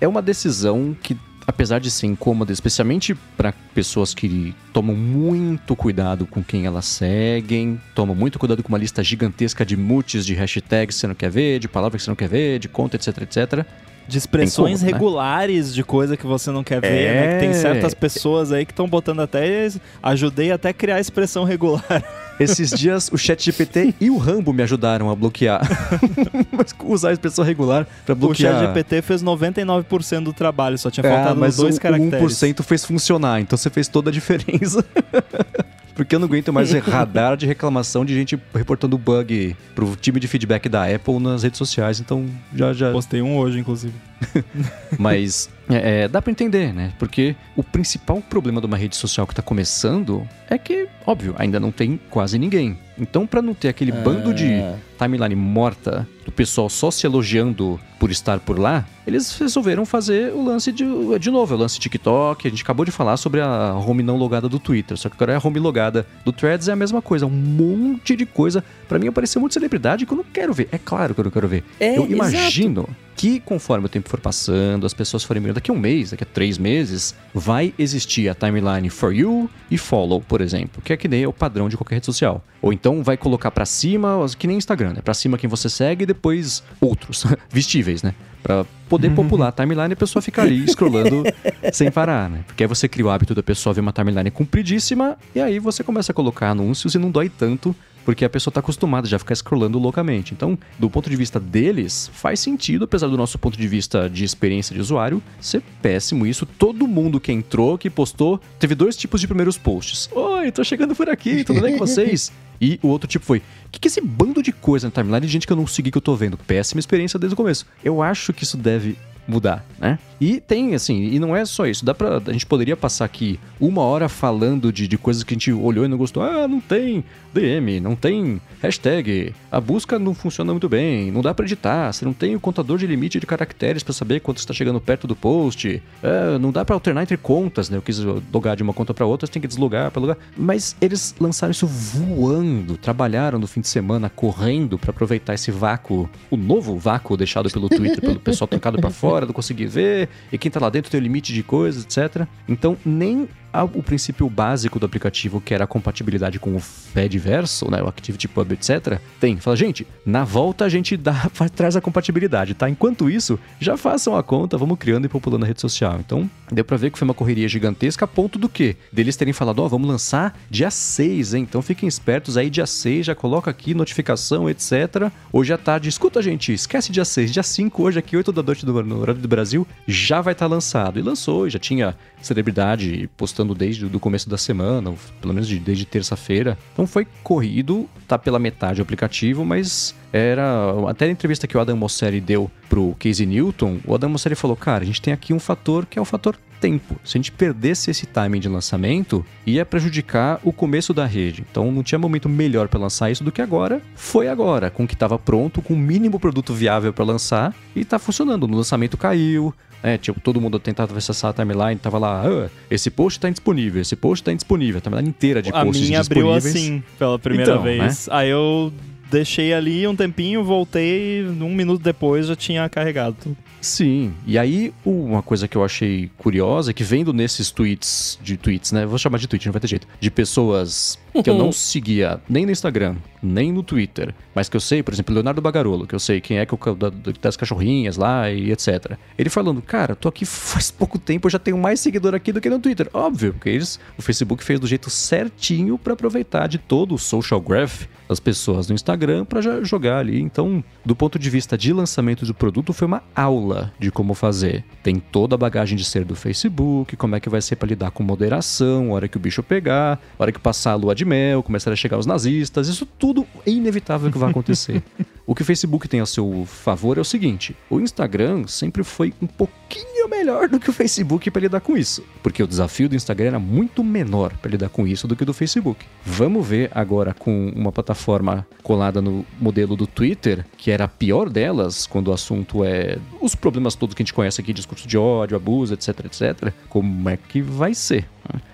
é 0.00 0.08
uma 0.08 0.20
decisão 0.22 0.96
que, 1.02 1.16
apesar 1.46 1.78
de 1.78 1.90
ser 1.90 2.06
incômoda, 2.06 2.52
especialmente 2.52 3.14
para 3.36 3.52
pessoas 3.74 4.12
que 4.14 4.54
tomam 4.72 4.96
muito 4.96 5.76
cuidado 5.76 6.26
com 6.26 6.42
quem 6.42 6.66
elas 6.66 6.84
seguem, 6.86 7.80
tomam 7.94 8.14
muito 8.14 8.38
cuidado 8.38 8.62
com 8.62 8.68
uma 8.70 8.78
lista 8.78 9.02
gigantesca 9.04 9.64
de 9.64 9.76
multis 9.76 10.26
de 10.26 10.34
hashtags 10.34 10.96
que 10.96 11.00
você 11.00 11.06
não 11.06 11.14
quer 11.14 11.30
ver, 11.30 11.58
de 11.60 11.68
palavras 11.68 12.00
que 12.00 12.04
você 12.04 12.10
não 12.10 12.16
quer 12.16 12.28
ver, 12.28 12.58
de 12.58 12.68
conta, 12.68 12.96
etc, 12.96 13.22
etc. 13.22 13.64
De 14.08 14.18
expressões 14.18 14.82
Incômodo, 14.82 14.84
né? 14.84 14.92
regulares 14.98 15.72
de 15.72 15.84
coisa 15.84 16.16
que 16.16 16.26
você 16.26 16.50
não 16.50 16.64
quer 16.64 16.80
ver, 16.80 16.88
É. 17.06 17.14
né? 17.14 17.34
Que 17.34 17.40
tem 17.44 17.54
certas 17.54 17.94
pessoas 17.94 18.50
aí 18.50 18.66
que 18.66 18.72
estão 18.72 18.88
botando 18.88 19.20
até. 19.20 19.68
Ajudei 20.02 20.50
até 20.50 20.70
a 20.70 20.72
criar 20.74 20.96
a 20.96 21.00
expressão 21.00 21.44
regular. 21.44 21.84
Esses 22.42 22.70
dias 22.70 23.08
o 23.12 23.16
ChatGPT 23.18 23.94
e 24.00 24.10
o 24.10 24.16
Rambo 24.16 24.52
me 24.52 24.62
ajudaram 24.62 25.10
a 25.10 25.14
bloquear. 25.16 25.60
Mas 26.52 26.74
usar 26.84 27.10
a 27.10 27.12
expressão 27.12 27.44
regular 27.44 27.86
para 28.04 28.12
O 28.12 28.16
bloquear. 28.16 28.60
ChatGPT 28.60 29.02
fez 29.02 29.22
99% 29.22 30.24
do 30.24 30.32
trabalho, 30.32 30.76
só 30.78 30.90
tinha 30.90 31.06
É, 31.06 31.10
faltado 31.14 31.40
mas 31.40 31.56
dois 31.56 31.76
o, 31.76 31.80
caracteres. 31.80 32.42
o 32.42 32.46
1% 32.46 32.62
fez 32.62 32.84
funcionar, 32.84 33.40
então 33.40 33.56
você 33.56 33.70
fez 33.70 33.88
toda 33.88 34.10
a 34.10 34.12
diferença. 34.12 34.84
Porque 35.94 36.14
eu 36.14 36.18
não 36.18 36.26
aguento 36.26 36.50
mais 36.52 36.72
radar 36.72 37.36
de 37.36 37.46
reclamação 37.46 38.02
de 38.04 38.14
gente 38.14 38.38
reportando 38.54 38.96
bug 38.96 39.54
pro 39.74 39.94
time 39.94 40.18
de 40.18 40.26
feedback 40.26 40.66
da 40.68 40.86
Apple 40.86 41.18
nas 41.18 41.42
redes 41.42 41.58
sociais, 41.58 42.00
então 42.00 42.24
já 42.54 42.72
já. 42.72 42.90
Postei 42.92 43.20
um 43.20 43.36
hoje, 43.36 43.58
inclusive. 43.58 43.92
Mas 44.98 45.48
é, 45.68 46.02
é, 46.02 46.08
dá 46.08 46.20
pra 46.20 46.30
entender, 46.30 46.72
né? 46.72 46.92
Porque 46.98 47.34
o 47.56 47.62
principal 47.62 48.20
problema 48.20 48.60
de 48.60 48.66
uma 48.66 48.76
rede 48.76 48.96
social 48.96 49.26
que 49.26 49.34
tá 49.34 49.42
começando 49.42 50.26
é 50.48 50.58
que, 50.58 50.88
óbvio, 51.06 51.34
ainda 51.38 51.58
não 51.58 51.70
tem 51.70 51.98
quase 52.10 52.38
ninguém. 52.38 52.78
Então, 52.98 53.26
pra 53.26 53.40
não 53.40 53.54
ter 53.54 53.68
aquele 53.68 53.90
bando 53.90 54.34
de 54.34 54.52
Ah. 54.52 54.76
timeline 54.98 55.34
morta 55.34 56.06
do 56.26 56.30
pessoal 56.30 56.68
só 56.68 56.90
se 56.90 57.06
elogiando 57.06 57.80
por 57.98 58.10
estar 58.10 58.38
por 58.38 58.58
lá, 58.58 58.84
eles 59.06 59.36
resolveram 59.38 59.86
fazer 59.86 60.32
o 60.32 60.44
lance 60.44 60.70
de, 60.70 60.84
de 61.18 61.30
novo, 61.30 61.54
o 61.54 61.58
lance 61.58 61.80
TikTok. 61.80 62.46
A 62.46 62.50
gente 62.50 62.62
acabou 62.62 62.84
de 62.84 62.90
falar 62.92 63.16
sobre 63.16 63.40
a 63.40 63.72
home 63.74 64.02
não 64.02 64.16
logada 64.16 64.48
do 64.48 64.58
Twitter, 64.58 64.96
só 64.96 65.08
que 65.08 65.14
agora 65.16 65.32
é 65.32 65.36
a 65.36 65.40
home 65.42 65.58
logada 65.58 66.06
do 66.24 66.32
Threads 66.32 66.68
é 66.68 66.72
a 66.72 66.76
mesma 66.76 67.00
coisa, 67.00 67.26
um 67.26 67.30
monte 67.30 68.14
de 68.14 68.26
coisa. 68.26 68.62
Pra 68.86 68.98
mim 68.98 69.08
apareceu 69.08 69.40
muito 69.40 69.54
celebridade 69.54 70.04
que 70.04 70.12
eu 70.12 70.16
não 70.18 70.24
quero 70.24 70.52
ver. 70.52 70.68
É 70.70 70.78
claro 70.78 71.14
que 71.14 71.20
eu 71.20 71.24
não 71.24 71.30
quero 71.30 71.48
ver. 71.48 71.64
É, 71.80 71.96
eu 71.96 72.04
exato. 72.06 72.88
Que 73.16 73.40
conforme 73.40 73.86
o 73.86 73.88
tempo 73.88 74.08
for 74.08 74.20
passando, 74.20 74.86
as 74.86 74.94
pessoas 74.94 75.24
forem 75.24 75.40
migrando, 75.40 75.56
daqui 75.56 75.70
a 75.70 75.74
um 75.74 75.78
mês, 75.78 76.10
daqui 76.10 76.24
a 76.24 76.26
três 76.26 76.58
meses, 76.58 77.14
vai 77.34 77.72
existir 77.78 78.28
a 78.28 78.34
timeline 78.34 78.88
For 78.90 79.12
You 79.12 79.48
e 79.70 79.78
Follow, 79.78 80.20
por 80.20 80.40
exemplo, 80.40 80.82
que 80.82 80.92
é 80.92 80.96
que 80.96 81.08
nem 81.08 81.22
é 81.22 81.28
o 81.28 81.32
padrão 81.32 81.68
de 81.68 81.76
qualquer 81.76 81.96
rede 81.96 82.06
social. 82.06 82.42
Ou 82.60 82.72
então 82.72 83.02
vai 83.02 83.16
colocar 83.16 83.50
para 83.50 83.66
cima, 83.66 84.24
que 84.38 84.46
nem 84.46 84.56
Instagram, 84.56 84.94
né? 84.94 85.00
Pra 85.02 85.14
cima 85.14 85.36
quem 85.36 85.48
você 85.48 85.68
segue 85.68 86.04
e 86.04 86.06
depois 86.06 86.62
outros, 86.80 87.24
vestíveis, 87.50 88.02
né? 88.02 88.14
Pra 88.42 88.66
poder 88.88 89.14
popular 89.14 89.48
a 89.48 89.52
timeline 89.52 89.90
e 89.90 89.92
a 89.92 89.96
pessoa 89.96 90.20
ficar 90.20 90.42
ali 90.42 90.66
scrollando 90.68 91.22
sem 91.72 91.90
parar, 91.90 92.28
né? 92.28 92.42
Porque 92.46 92.64
aí 92.64 92.68
você 92.68 92.88
cria 92.88 93.06
o 93.06 93.10
hábito 93.10 93.34
da 93.34 93.42
pessoa 93.42 93.72
ver 93.72 93.80
uma 93.80 93.92
timeline 93.92 94.30
compridíssima 94.30 95.16
e 95.34 95.40
aí 95.40 95.58
você 95.58 95.84
começa 95.84 96.10
a 96.10 96.14
colocar 96.14 96.50
anúncios 96.50 96.94
e 96.94 96.98
não 96.98 97.10
dói 97.10 97.28
tanto 97.28 97.74
porque 98.04 98.24
a 98.24 98.30
pessoa 98.30 98.50
está 98.50 98.60
acostumada 98.60 99.06
já 99.06 99.16
a 99.16 99.18
ficar 99.18 99.34
scrollando 99.34 99.78
loucamente. 99.78 100.34
Então, 100.34 100.58
do 100.78 100.90
ponto 100.90 101.08
de 101.08 101.16
vista 101.16 101.38
deles, 101.38 102.10
faz 102.12 102.40
sentido, 102.40 102.84
apesar 102.84 103.08
do 103.08 103.16
nosso 103.16 103.38
ponto 103.38 103.56
de 103.56 103.68
vista 103.68 104.08
de 104.08 104.24
experiência 104.24 104.74
de 104.74 104.80
usuário, 104.80 105.22
ser 105.40 105.62
péssimo 105.80 106.26
isso. 106.26 106.46
Todo 106.46 106.86
mundo 106.86 107.20
que 107.20 107.32
entrou, 107.32 107.78
que 107.78 107.90
postou, 107.90 108.40
teve 108.58 108.74
dois 108.74 108.96
tipos 108.96 109.20
de 109.20 109.26
primeiros 109.26 109.56
posts. 109.56 110.08
Oi, 110.12 110.50
tô 110.52 110.64
chegando 110.64 110.94
por 110.94 111.08
aqui, 111.08 111.44
tudo 111.44 111.60
bem 111.60 111.72
com 111.72 111.78
vocês? 111.86 112.32
E 112.60 112.78
o 112.82 112.88
outro 112.88 113.08
tipo 113.08 113.24
foi: 113.24 113.38
o 113.38 113.70
que, 113.70 113.80
que 113.80 113.88
é 113.88 113.90
esse 113.90 114.00
bando 114.00 114.42
de 114.42 114.52
coisa 114.52 114.86
na 114.86 114.92
timeline 114.92 115.26
de 115.26 115.32
gente 115.32 115.46
que 115.46 115.52
eu 115.52 115.56
não 115.56 115.66
segui 115.66 115.90
que 115.90 115.98
eu 115.98 116.02
tô 116.02 116.14
vendo? 116.14 116.36
Péssima 116.36 116.78
experiência 116.78 117.18
desde 117.18 117.34
o 117.34 117.36
começo. 117.36 117.66
Eu 117.84 118.02
acho 118.02 118.32
que 118.32 118.44
isso 118.44 118.56
deve 118.56 118.96
mudar, 119.26 119.64
né? 119.78 119.98
E 120.20 120.40
tem, 120.40 120.74
assim, 120.74 121.02
e 121.02 121.18
não 121.18 121.34
é 121.34 121.44
só 121.44 121.66
isso. 121.66 121.84
Dá 121.84 121.94
pra. 121.94 122.20
A 122.24 122.32
gente 122.32 122.46
poderia 122.46 122.76
passar 122.76 123.04
aqui 123.04 123.38
uma 123.60 123.82
hora 123.82 124.08
falando 124.08 124.72
de, 124.72 124.86
de 124.86 124.98
coisas 124.98 125.22
que 125.22 125.34
a 125.34 125.36
gente 125.36 125.52
olhou 125.52 125.84
e 125.84 125.88
não 125.88 125.96
gostou. 125.96 126.22
Ah, 126.22 126.46
não 126.46 126.60
tem 126.60 127.04
DM, 127.32 127.80
não 127.80 127.96
tem 127.96 128.40
hashtag, 128.60 129.34
a 129.50 129.60
busca 129.60 129.98
não 129.98 130.14
funciona 130.14 130.52
muito 130.52 130.68
bem, 130.68 131.10
não 131.10 131.20
dá 131.20 131.34
pra 131.34 131.44
editar, 131.44 131.92
você 131.92 132.04
não 132.04 132.12
tem 132.12 132.34
o 132.36 132.40
contador 132.40 132.78
de 132.78 132.86
limite 132.86 133.18
de 133.18 133.26
caracteres 133.26 133.82
para 133.82 133.92
saber 133.92 134.20
quanto 134.20 134.38
está 134.38 134.52
chegando 134.52 134.80
perto 134.80 135.06
do 135.06 135.16
post, 135.16 135.82
é, 136.02 136.38
não 136.38 136.52
dá 136.52 136.64
para 136.64 136.74
alternar 136.74 137.02
entre 137.02 137.16
contas, 137.16 137.68
né? 137.68 137.76
Eu 137.76 137.82
quis 137.82 137.98
logar 138.32 138.56
de 138.56 138.62
uma 138.62 138.72
conta 138.72 138.94
para 138.94 139.06
outra, 139.06 139.26
você 139.26 139.32
tem 139.32 139.42
que 139.42 139.48
deslogar 139.48 139.90
para 139.90 140.00
lugar. 140.00 140.16
Mas 140.36 140.76
eles 140.80 141.14
lançaram 141.18 141.50
isso 141.50 141.66
voando, 141.66 142.76
trabalharam 142.76 143.38
no 143.38 143.46
fim 143.46 143.60
de 143.60 143.68
semana 143.68 144.08
correndo 144.08 144.78
para 144.78 144.90
aproveitar 144.90 145.34
esse 145.34 145.50
vácuo, 145.50 146.08
o 146.30 146.36
novo 146.36 146.76
vácuo 146.76 147.16
deixado 147.16 147.50
pelo 147.50 147.68
Twitter, 147.68 148.00
pelo 148.00 148.20
pessoal 148.20 148.48
trancado 148.48 148.78
para 148.78 148.90
fora, 148.90 149.26
não 149.26 149.32
conseguir 149.32 149.66
ver, 149.66 150.08
e 150.32 150.38
quem 150.38 150.50
tá 150.50 150.60
lá 150.60 150.70
dentro 150.70 150.90
tem 150.90 151.00
o 151.00 151.02
limite 151.02 151.32
de 151.32 151.42
coisas, 151.42 151.84
etc. 151.84 152.26
Então, 152.48 152.76
nem 152.84 153.28
o 153.74 153.82
princípio 153.82 154.28
básico 154.28 154.78
do 154.78 154.86
aplicativo, 154.86 155.40
que 155.40 155.54
era 155.54 155.64
a 155.64 155.66
compatibilidade 155.66 156.38
com 156.38 156.56
o 156.56 156.60
Fediverso, 156.60 157.70
né, 157.70 157.82
o 157.82 157.88
ActivityPub, 157.88 158.52
etc., 158.52 158.98
tem. 159.20 159.36
Fala, 159.36 159.56
gente, 159.56 159.86
na 160.04 160.24
volta 160.24 160.64
a 160.64 160.68
gente 160.68 160.96
dá, 160.96 161.30
traz 161.54 161.76
a 161.76 161.80
compatibilidade, 161.80 162.54
tá? 162.54 162.68
Enquanto 162.68 163.10
isso, 163.10 163.38
já 163.60 163.76
façam 163.76 164.16
a 164.16 164.22
conta, 164.22 164.56
vamos 164.56 164.78
criando 164.78 165.04
e 165.04 165.08
populando 165.08 165.44
a 165.44 165.46
rede 165.46 165.60
social. 165.60 165.98
Então, 165.98 166.30
deu 166.50 166.64
pra 166.64 166.76
ver 166.76 166.90
que 166.90 166.98
foi 166.98 167.06
uma 167.06 167.14
correria 167.14 167.48
gigantesca, 167.48 168.04
a 168.04 168.08
ponto 168.08 168.38
do 168.38 168.48
quê? 168.48 168.76
Deles 168.92 169.16
terem 169.16 169.32
falado, 169.32 169.60
ó, 169.60 169.66
oh, 169.66 169.68
vamos 169.68 169.88
lançar 169.88 170.38
dia 170.50 170.70
6, 170.70 171.34
hein? 171.34 171.46
Então 171.48 171.62
fiquem 171.62 171.88
espertos 171.88 172.36
aí, 172.36 172.48
dia 172.48 172.66
6, 172.66 173.06
já 173.06 173.14
coloca 173.14 173.50
aqui 173.50 173.74
notificação, 173.74 174.48
etc. 174.48 175.10
Hoje 175.32 175.52
à 175.52 175.58
tarde, 175.58 175.88
escuta, 175.88 176.22
gente, 176.22 176.52
esquece 176.52 176.92
dia 176.92 177.04
6, 177.04 177.32
dia 177.32 177.42
5, 177.42 177.82
hoje 177.82 177.98
aqui, 177.98 178.16
8 178.16 178.32
da 178.32 178.42
noite 178.42 178.64
do, 178.64 178.82
no 178.82 179.00
horário 179.00 179.20
do 179.20 179.28
Brasil, 179.28 179.66
já 179.86 180.20
vai 180.20 180.32
estar 180.32 180.48
tá 180.48 180.54
lançado. 180.54 180.98
E 180.98 181.02
lançou, 181.02 181.48
já 181.48 181.58
tinha 181.58 181.96
celebridade 182.26 183.08
postando 183.16 183.54
desde 183.54 183.84
o 183.84 184.00
começo 184.00 184.28
da 184.28 184.38
semana, 184.38 184.94
pelo 185.20 185.34
menos 185.34 185.48
desde 185.48 185.84
terça-feira. 185.84 186.58
Então 186.72 186.86
foi 186.86 187.06
corrido, 187.22 187.88
tá 188.06 188.18
pela 188.18 188.38
metade 188.38 188.80
o 188.80 188.82
aplicativo, 188.82 189.44
mas 189.44 189.94
era. 190.12 190.44
Até 190.88 191.06
a 191.06 191.10
entrevista 191.10 191.46
que 191.46 191.56
o 191.56 191.60
Adam 191.60 191.76
Mosseri 191.76 192.20
deu 192.20 192.50
pro 192.68 192.94
Casey 192.98 193.26
Newton, 193.26 193.78
o 193.86 193.94
Adam 193.94 194.10
Mosseri 194.10 194.34
falou: 194.34 194.56
cara, 194.56 194.82
a 194.82 194.86
gente 194.86 195.00
tem 195.00 195.12
aqui 195.12 195.32
um 195.32 195.40
fator 195.40 195.86
que 195.86 195.98
é 195.98 196.02
o 196.02 196.04
fator 196.04 196.36
tempo. 196.60 196.96
Se 197.04 197.16
a 197.16 197.18
gente 197.18 197.32
perdesse 197.32 197.90
esse 197.90 198.06
timing 198.06 198.38
de 198.38 198.48
lançamento, 198.48 199.26
ia 199.44 199.66
prejudicar 199.66 200.38
o 200.44 200.52
começo 200.52 200.94
da 200.94 201.04
rede. 201.04 201.44
Então 201.50 201.72
não 201.72 201.82
tinha 201.82 201.98
momento 201.98 202.28
melhor 202.28 202.68
para 202.68 202.78
lançar 202.78 203.10
isso 203.10 203.24
do 203.24 203.32
que 203.32 203.42
agora. 203.42 203.82
Foi 203.96 204.28
agora, 204.28 204.70
com 204.70 204.84
o 204.84 204.86
que 204.86 204.94
estava 204.94 205.18
pronto, 205.18 205.60
com 205.60 205.74
o 205.74 205.78
mínimo 205.78 206.20
produto 206.20 206.54
viável 206.54 206.92
para 206.92 207.04
lançar 207.04 207.52
e 207.74 207.84
tá 207.84 207.98
funcionando. 207.98 208.46
No 208.46 208.56
lançamento 208.56 208.96
caiu, 208.96 209.52
é, 209.82 209.98
tipo, 209.98 210.20
todo 210.20 210.40
mundo 210.40 210.58
tentava 210.58 210.96
acessar 210.96 211.30
a 211.30 211.32
timeline, 211.32 211.76
tava 211.76 211.98
lá, 211.98 212.22
ah, 212.24 212.48
esse 212.70 212.90
post 212.90 213.18
tá 213.18 213.28
indisponível, 213.28 213.82
esse 213.82 213.96
post 213.96 214.22
tá 214.22 214.32
indisponível, 214.32 214.78
a 214.78 214.80
timeline 214.80 215.08
inteira 215.08 215.42
de 215.42 215.50
a 215.50 215.64
posts 215.64 215.88
minha 215.88 216.00
abriu 216.00 216.32
assim, 216.32 216.82
pela 216.98 217.18
primeira 217.18 217.52
então, 217.52 217.62
vez. 217.62 218.06
Né? 218.06 218.14
Aí 218.14 218.30
eu 218.30 218.72
deixei 219.10 219.52
ali 219.52 219.86
um 219.86 219.96
tempinho, 219.96 220.44
voltei, 220.44 221.24
um 221.26 221.54
minuto 221.54 221.82
depois 221.82 222.26
já 222.28 222.36
tinha 222.36 222.68
carregado 222.68 223.16
tudo. 223.20 223.36
Sim, 223.62 224.12
e 224.26 224.36
aí 224.36 224.74
uma 224.84 225.22
coisa 225.22 225.46
que 225.46 225.56
eu 225.56 225.64
achei 225.64 226.10
curiosa 226.18 226.72
é 226.72 226.74
que 226.74 226.82
vendo 226.82 227.12
nesses 227.12 227.52
tweets, 227.52 228.18
de 228.20 228.36
tweets, 228.36 228.72
né? 228.72 228.84
Vou 228.84 228.98
chamar 228.98 229.18
de 229.18 229.28
tweet, 229.28 229.46
não 229.46 229.52
vai 229.52 229.60
ter 229.60 229.68
jeito. 229.68 229.86
De 230.00 230.10
pessoas 230.10 230.98
que 231.22 231.30
eu 231.30 231.38
não 231.38 231.52
seguia 231.52 232.20
nem 232.28 232.44
no 232.44 232.50
Instagram, 232.50 232.96
nem 233.22 233.52
no 233.52 233.62
Twitter, 233.62 234.12
mas 234.34 234.48
que 234.48 234.56
eu 234.56 234.60
sei, 234.60 234.82
por 234.82 234.92
exemplo, 234.92 235.14
Leonardo 235.14 235.40
Bagarolo, 235.40 235.86
que 235.86 235.94
eu 235.94 236.00
sei 236.00 236.20
quem 236.20 236.38
é 236.38 236.46
que 236.46 236.52
eu, 236.52 236.74
da, 236.74 236.90
das 237.20 237.36
cachorrinhas 237.36 237.96
lá 237.96 238.28
e 238.32 238.50
etc. 238.50 238.98
Ele 239.16 239.30
falando, 239.30 239.62
cara, 239.62 239.94
tô 239.94 240.08
aqui 240.08 240.24
faz 240.26 240.72
pouco 240.72 240.98
tempo, 240.98 241.28
eu 241.28 241.30
já 241.30 241.38
tenho 241.38 241.56
mais 241.56 241.78
seguidor 241.78 242.16
aqui 242.16 242.32
do 242.32 242.40
que 242.40 242.50
no 242.50 242.58
Twitter. 242.58 242.88
Óbvio, 242.92 243.32
porque 243.32 243.48
eles, 243.48 243.78
o 243.96 244.02
Facebook 244.02 244.42
fez 244.42 244.58
do 244.58 244.66
jeito 244.66 244.90
certinho 244.90 245.78
para 245.78 245.92
aproveitar 245.92 246.48
de 246.48 246.58
todo 246.58 246.96
o 246.96 246.98
social 246.98 247.40
graph 247.40 247.84
das 248.08 248.20
pessoas 248.20 248.68
no 248.68 248.74
Instagram 248.74 249.24
para 249.24 249.62
jogar 249.64 249.98
ali. 249.98 250.20
Então, 250.20 250.62
do 250.84 250.94
ponto 250.94 251.18
de 251.18 251.30
vista 251.30 251.56
de 251.56 251.72
lançamento 251.72 252.24
do 252.26 252.34
produto, 252.34 252.72
foi 252.72 252.86
uma 252.86 253.02
aula 253.14 253.72
de 253.78 253.90
como 253.90 254.14
fazer. 254.14 254.64
Tem 254.82 254.96
toda 254.96 255.34
a 255.34 255.38
bagagem 255.38 255.76
de 255.76 255.84
ser 255.84 256.04
do 256.04 256.14
Facebook, 256.14 256.96
como 256.96 257.16
é 257.16 257.20
que 257.20 257.28
vai 257.28 257.40
ser 257.40 257.56
para 257.56 257.68
lidar 257.68 257.90
com 257.90 258.02
moderação, 258.02 258.90
hora 258.90 259.08
que 259.08 259.16
o 259.16 259.20
bicho 259.20 259.42
pegar, 259.42 260.00
hora 260.18 260.32
que 260.32 260.38
passar 260.38 260.72
a 260.72 260.74
lua 260.74 260.94
de 260.94 261.04
mel, 261.04 261.42
começar 261.42 261.72
a 261.72 261.76
chegar 261.76 261.98
os 261.98 262.06
nazistas, 262.06 262.68
isso 262.68 262.86
tudo 262.86 263.26
é 263.46 263.50
inevitável 263.50 264.10
que 264.10 264.18
vai 264.18 264.30
acontecer. 264.30 264.82
o 265.26 265.34
que 265.34 265.42
o 265.42 265.44
Facebook 265.44 265.88
tem 265.88 266.00
a 266.00 266.06
seu 266.06 266.44
favor 266.46 266.98
é 266.98 267.00
o 267.00 267.04
seguinte: 267.04 267.56
o 267.70 267.80
Instagram 267.80 268.46
sempre 268.46 268.82
foi 268.82 269.12
um 269.20 269.26
pouquinho 269.26 270.08
melhor 270.08 270.48
do 270.48 270.60
que 270.60 270.70
o 270.70 270.72
Facebook 270.72 271.30
para 271.30 271.42
lidar 271.42 271.60
com 271.60 271.76
isso, 271.76 272.04
porque 272.22 272.42
o 272.42 272.46
desafio 272.46 272.88
do 272.88 272.94
Instagram 272.94 273.28
era 273.28 273.38
muito 273.38 273.82
menor 273.82 274.32
para 274.36 274.50
lidar 274.50 274.68
com 274.68 274.86
isso 274.86 275.08
do 275.08 275.16
que 275.16 275.24
do 275.24 275.32
Facebook. 275.32 275.84
Vamos 276.04 276.46
ver 276.46 276.70
agora 276.74 277.14
com 277.14 277.48
uma 277.54 277.72
plataforma 277.72 278.46
colada 278.62 279.00
no 279.00 279.24
modelo 279.40 279.76
do 279.76 279.86
Twitter, 279.86 280.44
que 280.56 280.70
era 280.70 280.84
a 280.84 280.88
pior 280.88 281.28
delas 281.28 281.86
quando 281.86 282.08
o 282.08 282.12
assunto 282.12 282.64
é 282.64 282.98
os 283.20 283.34
problemas 283.34 283.74
todos 283.74 283.94
que 283.94 284.02
a 284.02 284.04
gente 284.04 284.14
conhece 284.14 284.40
aqui, 284.40 284.52
discurso 284.52 284.86
de 284.86 284.98
ódio, 284.98 285.36
abuso, 285.36 285.74
etc, 285.74 285.88
etc, 286.06 286.52
como 286.68 287.08
é 287.08 287.16
que 287.16 287.40
vai 287.40 287.74
ser? 287.74 288.06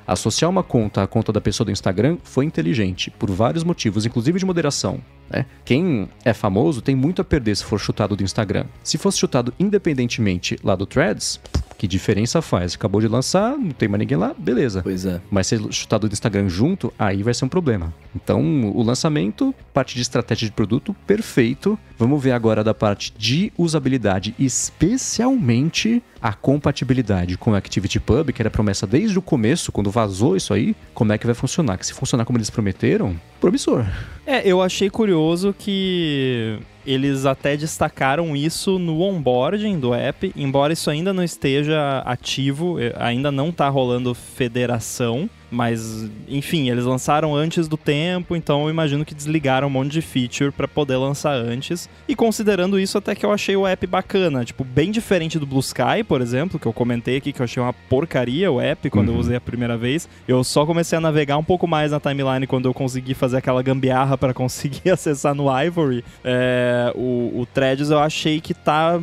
Associar 0.07 0.51
uma 0.51 0.63
conta 0.63 1.03
à 1.03 1.07
conta 1.07 1.33
da 1.33 1.41
pessoa 1.41 1.65
do 1.65 1.71
Instagram 1.71 2.17
foi 2.23 2.45
inteligente, 2.45 3.11
por 3.11 3.31
vários 3.31 3.63
motivos, 3.63 4.07
inclusive 4.07 4.39
de 4.39 4.47
moderação. 4.47 5.01
Né? 5.29 5.45
Quem 5.65 6.09
é 6.25 6.33
famoso 6.33 6.81
tem 6.81 6.95
muito 6.95 7.21
a 7.21 7.25
perder 7.25 7.57
se 7.57 7.65
for 7.65 7.79
chutado 7.79 8.17
do 8.17 8.23
Instagram. 8.23 8.65
Se 8.83 8.97
fosse 8.97 9.19
chutado 9.19 9.53
independentemente 9.59 10.59
lá 10.65 10.75
do 10.75 10.87
Threads, 10.87 11.39
que 11.79 11.87
diferença 11.87 12.43
faz? 12.43 12.75
Acabou 12.75 13.01
de 13.01 13.07
lançar, 13.07 13.57
não 13.57 13.71
tem 13.71 13.89
mais 13.89 14.01
ninguém 14.01 14.19
lá, 14.19 14.35
beleza. 14.37 14.83
Pois 14.83 15.07
é. 15.07 15.21
Mas 15.31 15.47
ser 15.47 15.61
chutado 15.73 16.09
do 16.09 16.13
Instagram 16.13 16.49
junto, 16.49 16.93
aí 16.99 17.23
vai 17.23 17.33
ser 17.33 17.45
um 17.45 17.49
problema. 17.49 17.95
Então, 18.17 18.43
o 18.73 18.83
lançamento, 18.83 19.55
parte 19.73 19.95
de 19.95 20.03
estratégia 20.03 20.49
de 20.49 20.53
produto, 20.53 20.93
perfeito. 21.07 21.79
Vamos 21.97 22.21
ver 22.21 22.33
agora 22.33 22.65
da 22.65 22.75
parte 22.75 23.15
de 23.17 23.53
usabilidade, 23.57 24.35
especialmente 24.41 26.03
a 26.21 26.33
compatibilidade 26.33 27.37
com 27.37 27.53
o 27.53 27.55
ActivityPub, 27.55 28.33
que 28.33 28.43
era 28.43 28.51
promessa 28.51 28.87
desde 28.87 29.19
o 29.19 29.23
começo, 29.23 29.73
quando 29.73 29.91
vazou 29.91 30.37
isso 30.37 30.53
aí, 30.53 30.75
como 30.95 31.13
é 31.13 31.19
que 31.19 31.27
vai 31.27 31.35
funcionar? 31.35 31.79
Que 31.79 31.87
se 31.87 31.95
funcionar 31.95 32.25
como 32.25 32.39
eles 32.39 32.51
prometeram, 32.51 33.19
promissor. 33.41 33.85
É, 34.27 34.47
eu 34.47 34.61
achei 34.61 34.91
curioso 34.91 35.55
que 35.57 36.59
eles 36.87 37.27
até 37.27 37.57
destacaram 37.57 38.35
isso 38.35 38.79
no 38.79 39.01
onboarding 39.01 39.79
do 39.79 39.93
app, 39.93 40.33
embora 40.35 40.73
isso 40.73 40.91
ainda 40.91 41.13
não 41.13 41.23
esteja 41.23 41.99
ativo, 41.99 42.81
eh, 42.81 42.95
ainda 42.97 43.31
não 43.31 43.51
está 43.51 43.69
rolando 43.69 44.15
federação. 44.15 45.29
Mas, 45.51 46.09
enfim, 46.29 46.71
eles 46.71 46.85
lançaram 46.85 47.35
antes 47.35 47.69
do 47.69 47.77
tempo, 47.77 48.37
então 48.37 48.65
eu 48.65 48.71
imagino 48.71 49.05
que 49.05 49.15
desligaram 49.15 49.69
um 49.69 49.71
monte 49.71 49.93
de 49.93 50.03
feature 50.03 50.53
para 50.53 50.69
poder 50.69 50.97
lançar 50.97 51.35
antes. 51.35 51.89
E 52.07 52.15
considerando 52.15 52.79
isso, 52.79 52.99
até 52.99 53.15
que 53.15 53.25
eu 53.25 53.33
achei 53.33 53.57
o 53.57 53.67
app 53.67 53.87
bacana. 53.87 54.45
Tipo, 54.45 54.65
bem 54.65 54.91
diferente 54.91 55.39
do 55.39 55.47
Blue 55.47 55.61
Sky, 55.61 56.05
por 56.07 56.21
exemplo, 56.21 56.59
que 56.59 56.67
eu 56.67 56.73
comentei 56.73 57.17
aqui 57.17 57.33
que 57.33 57.41
eu 57.41 57.45
achei 57.45 57.63
uma 57.63 57.73
porcaria 57.73 58.51
o 58.51 58.61
app 58.61 58.91
quando 58.91 59.09
uhum. 59.09 59.15
eu 59.15 59.21
usei 59.21 59.37
a 59.37 59.41
primeira 59.41 59.77
vez. 59.77 60.09
Eu 60.27 60.45
só 60.45 60.67
comecei 60.67 60.99
a 60.99 61.01
navegar 61.01 61.39
um 61.39 61.45
pouco 61.45 61.67
mais 61.67 61.93
na 61.93 62.01
timeline 62.01 62.47
quando 62.47 62.69
eu 62.69 62.75
consegui 62.75 63.15
fazer 63.15 63.39
aquela 63.39 63.63
gambiarra 63.63 64.19
para 64.19 64.33
conseguir 64.35 64.91
acessar 64.91 65.35
no 65.35 65.47
Ivory. 65.49 66.05
É, 66.25 66.93
o, 66.95 67.41
o 67.41 67.47
Threads 67.53 67.91
eu 67.91 67.99
achei 67.99 68.41
que 68.41 68.53
tá 68.53 69.01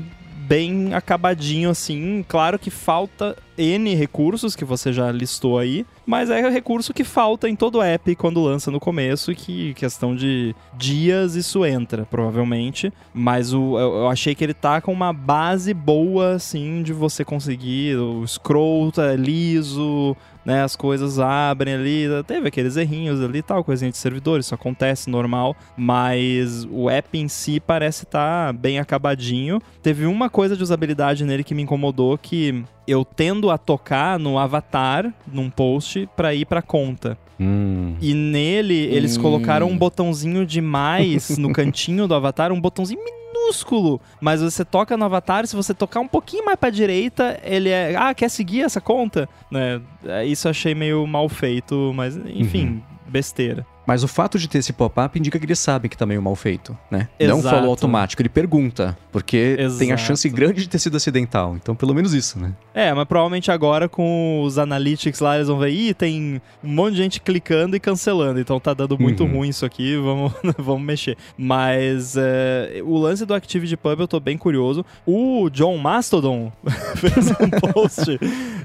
bem 0.48 0.94
acabadinho 0.94 1.70
assim. 1.70 2.24
Claro 2.28 2.60
que 2.60 2.70
falta 2.70 3.36
N 3.58 3.96
recursos 3.96 4.56
que 4.56 4.66
você 4.66 4.92
já 4.92 5.12
listou 5.12 5.58
aí, 5.58 5.86
mas 6.06 6.30
é 6.30 6.50
recurso 6.50 6.94
que 6.94 7.04
falta 7.04 7.50
em 7.50 7.56
todo 7.56 7.82
app 7.82 8.16
quando 8.16 8.44
lança 8.44 8.70
no 8.70 8.80
começo 8.80 9.32
e 9.32 9.36
que 9.36 9.74
questão 9.74 10.16
de 10.16 10.56
dias 10.78 11.36
isso 11.36 11.66
entra, 11.66 12.06
provavelmente. 12.06 12.92
Mas 13.14 13.54
o, 13.54 13.80
eu, 13.80 13.96
eu 13.96 14.10
achei 14.10 14.36
que 14.36 14.44
ele 14.44 14.54
tá 14.54 14.82
com 14.82 14.92
uma 14.92 15.14
base 15.14 15.74
boa, 15.74 16.36
assim, 16.36 16.84
de 16.84 16.94
você 16.94 17.24
conseguir. 17.24 17.98
O 17.98 18.28
scroll 18.28 18.92
tá 18.92 19.16
liso, 19.16 20.16
né? 20.46 20.64
As 20.64 20.76
coisas 20.76 21.20
abrem 21.20 21.74
ali. 21.74 22.06
Teve 22.28 22.48
aqueles 22.48 22.78
errinhos 22.78 23.22
ali 23.22 23.40
e 23.40 23.44
tal, 23.44 23.64
coisinha 23.64 23.92
de 23.92 23.98
servidor, 23.98 24.40
isso 24.40 24.54
acontece 24.54 25.10
normal. 25.10 25.56
Mas 25.76 26.66
o 26.72 26.90
app 26.90 27.18
em 27.18 27.28
si 27.28 27.60
parece 27.60 28.04
estar 28.04 28.48
tá 28.48 28.54
bem 28.54 28.80
acabadinho. 28.80 29.62
Teve 29.82 30.06
uma 30.06 30.30
coisa 30.30 30.56
de 30.56 30.64
usabilidade 30.64 31.26
nele 31.26 31.44
que 31.44 31.56
me 31.56 31.64
incomodou 31.64 32.18
que 32.18 32.64
eu 32.88 33.04
tendo 33.04 33.50
a 33.50 33.58
tocar 33.58 34.20
no 34.20 34.38
avatar, 34.38 35.12
num 35.32 35.50
post, 35.50 36.08
para 36.16 36.36
ir 36.36 36.46
pra 36.46 36.62
conta. 36.62 37.18
Hum. 37.40 37.96
E 38.00 38.14
nele, 38.14 38.76
eles 38.76 39.18
Hum. 39.18 39.22
colocaram 39.22 39.68
um 39.68 39.78
botãozinho 39.78 40.46
de 40.46 40.62
mais 40.62 41.38
no 41.38 41.52
cantinho 41.52 42.08
do 42.08 42.14
avatar, 42.14 42.52
um 42.52 42.62
botãozinho 42.62 43.02
minúsculo. 43.36 44.02
Mas 44.22 44.42
você 44.42 44.64
toca 44.64 44.96
no 44.98 45.06
avatar, 45.06 45.46
se 45.46 45.56
você 45.56 45.74
tocar 45.74 46.00
um 46.00 46.08
pouquinho 46.08 46.46
mais 46.46 46.58
pra 46.58 46.70
direita, 46.70 47.40
ele 47.44 47.70
é. 47.70 47.96
Ah, 47.96 48.14
quer 48.14 48.30
seguir 48.30 48.62
essa 48.62 48.82
conta? 48.82 49.28
Né? 49.52 49.82
É, 50.06 50.26
Isso 50.26 50.48
eu 50.48 50.52
achei 50.52 50.74
meio 50.74 51.06
mal 51.06 51.28
feito, 51.30 51.92
mas 51.96 52.16
enfim, 52.18 52.84
besteira. 53.08 53.66
Mas 53.86 54.04
o 54.04 54.08
fato 54.08 54.38
de 54.40 54.48
ter 54.48 54.58
esse 54.60 54.74
pop-up 54.74 55.18
indica 55.18 55.38
que 55.40 55.46
eles 55.46 55.60
sabem 55.60 55.90
que 55.90 55.98
tá 55.98 56.06
meio 56.06 56.22
mal 56.22 56.36
feito, 56.36 56.78
né? 56.90 57.08
Não 57.20 57.38
Exato. 57.40 57.56
follow 57.56 57.70
automático, 57.70 58.22
ele 58.22 58.30
pergunta, 58.30 58.98
porque 59.12 59.56
tem 59.78 59.92
a 59.92 59.96
Exato. 59.96 60.08
chance 60.08 60.30
grande 60.30 60.62
de 60.62 60.70
ter 60.70 60.80
sido 60.80 60.98
acidental. 60.98 61.56
Então, 61.56 61.76
pelo 61.76 61.94
menos 61.94 62.14
isso, 62.14 62.40
né? 62.40 62.54
É, 62.74 62.94
mas 62.94 63.06
provavelmente 63.06 63.52
agora 63.52 63.88
com 63.88 64.42
os 64.44 64.58
analytics 64.58 65.20
lá, 65.20 65.36
eles 65.36 65.48
vão 65.48 65.60
ver, 65.60 65.70
ih, 65.70 65.94
tem 65.94 66.42
um 66.64 66.68
monte 66.74 66.92
de 66.96 66.98
gente 67.04 67.22
clicando 67.22 67.76
e 67.76 67.80
cancelando, 67.80 68.40
então 68.40 68.60
tá 68.60 68.74
dando 68.74 68.98
muito 69.00 69.24
Uhum. 69.24 69.38
ruim 69.38 69.50
isso 69.50 69.66
aqui, 69.66 69.96
vamos, 69.98 70.34
vamos 70.58 70.82
mexer. 70.84 71.18
Mas 71.38 72.16
é, 72.18 72.82
o 72.84 72.98
lance 72.98 73.26
do 73.26 73.34
ActivityPub 73.34 74.00
eu 74.02 74.08
tô 74.08 74.20
bem 74.20 74.38
curioso. 74.38 74.86
O 75.06 75.50
John 75.50 75.78
Mastodon 75.78 76.52
fez 76.98 77.30
um 77.40 77.50
post 77.72 78.20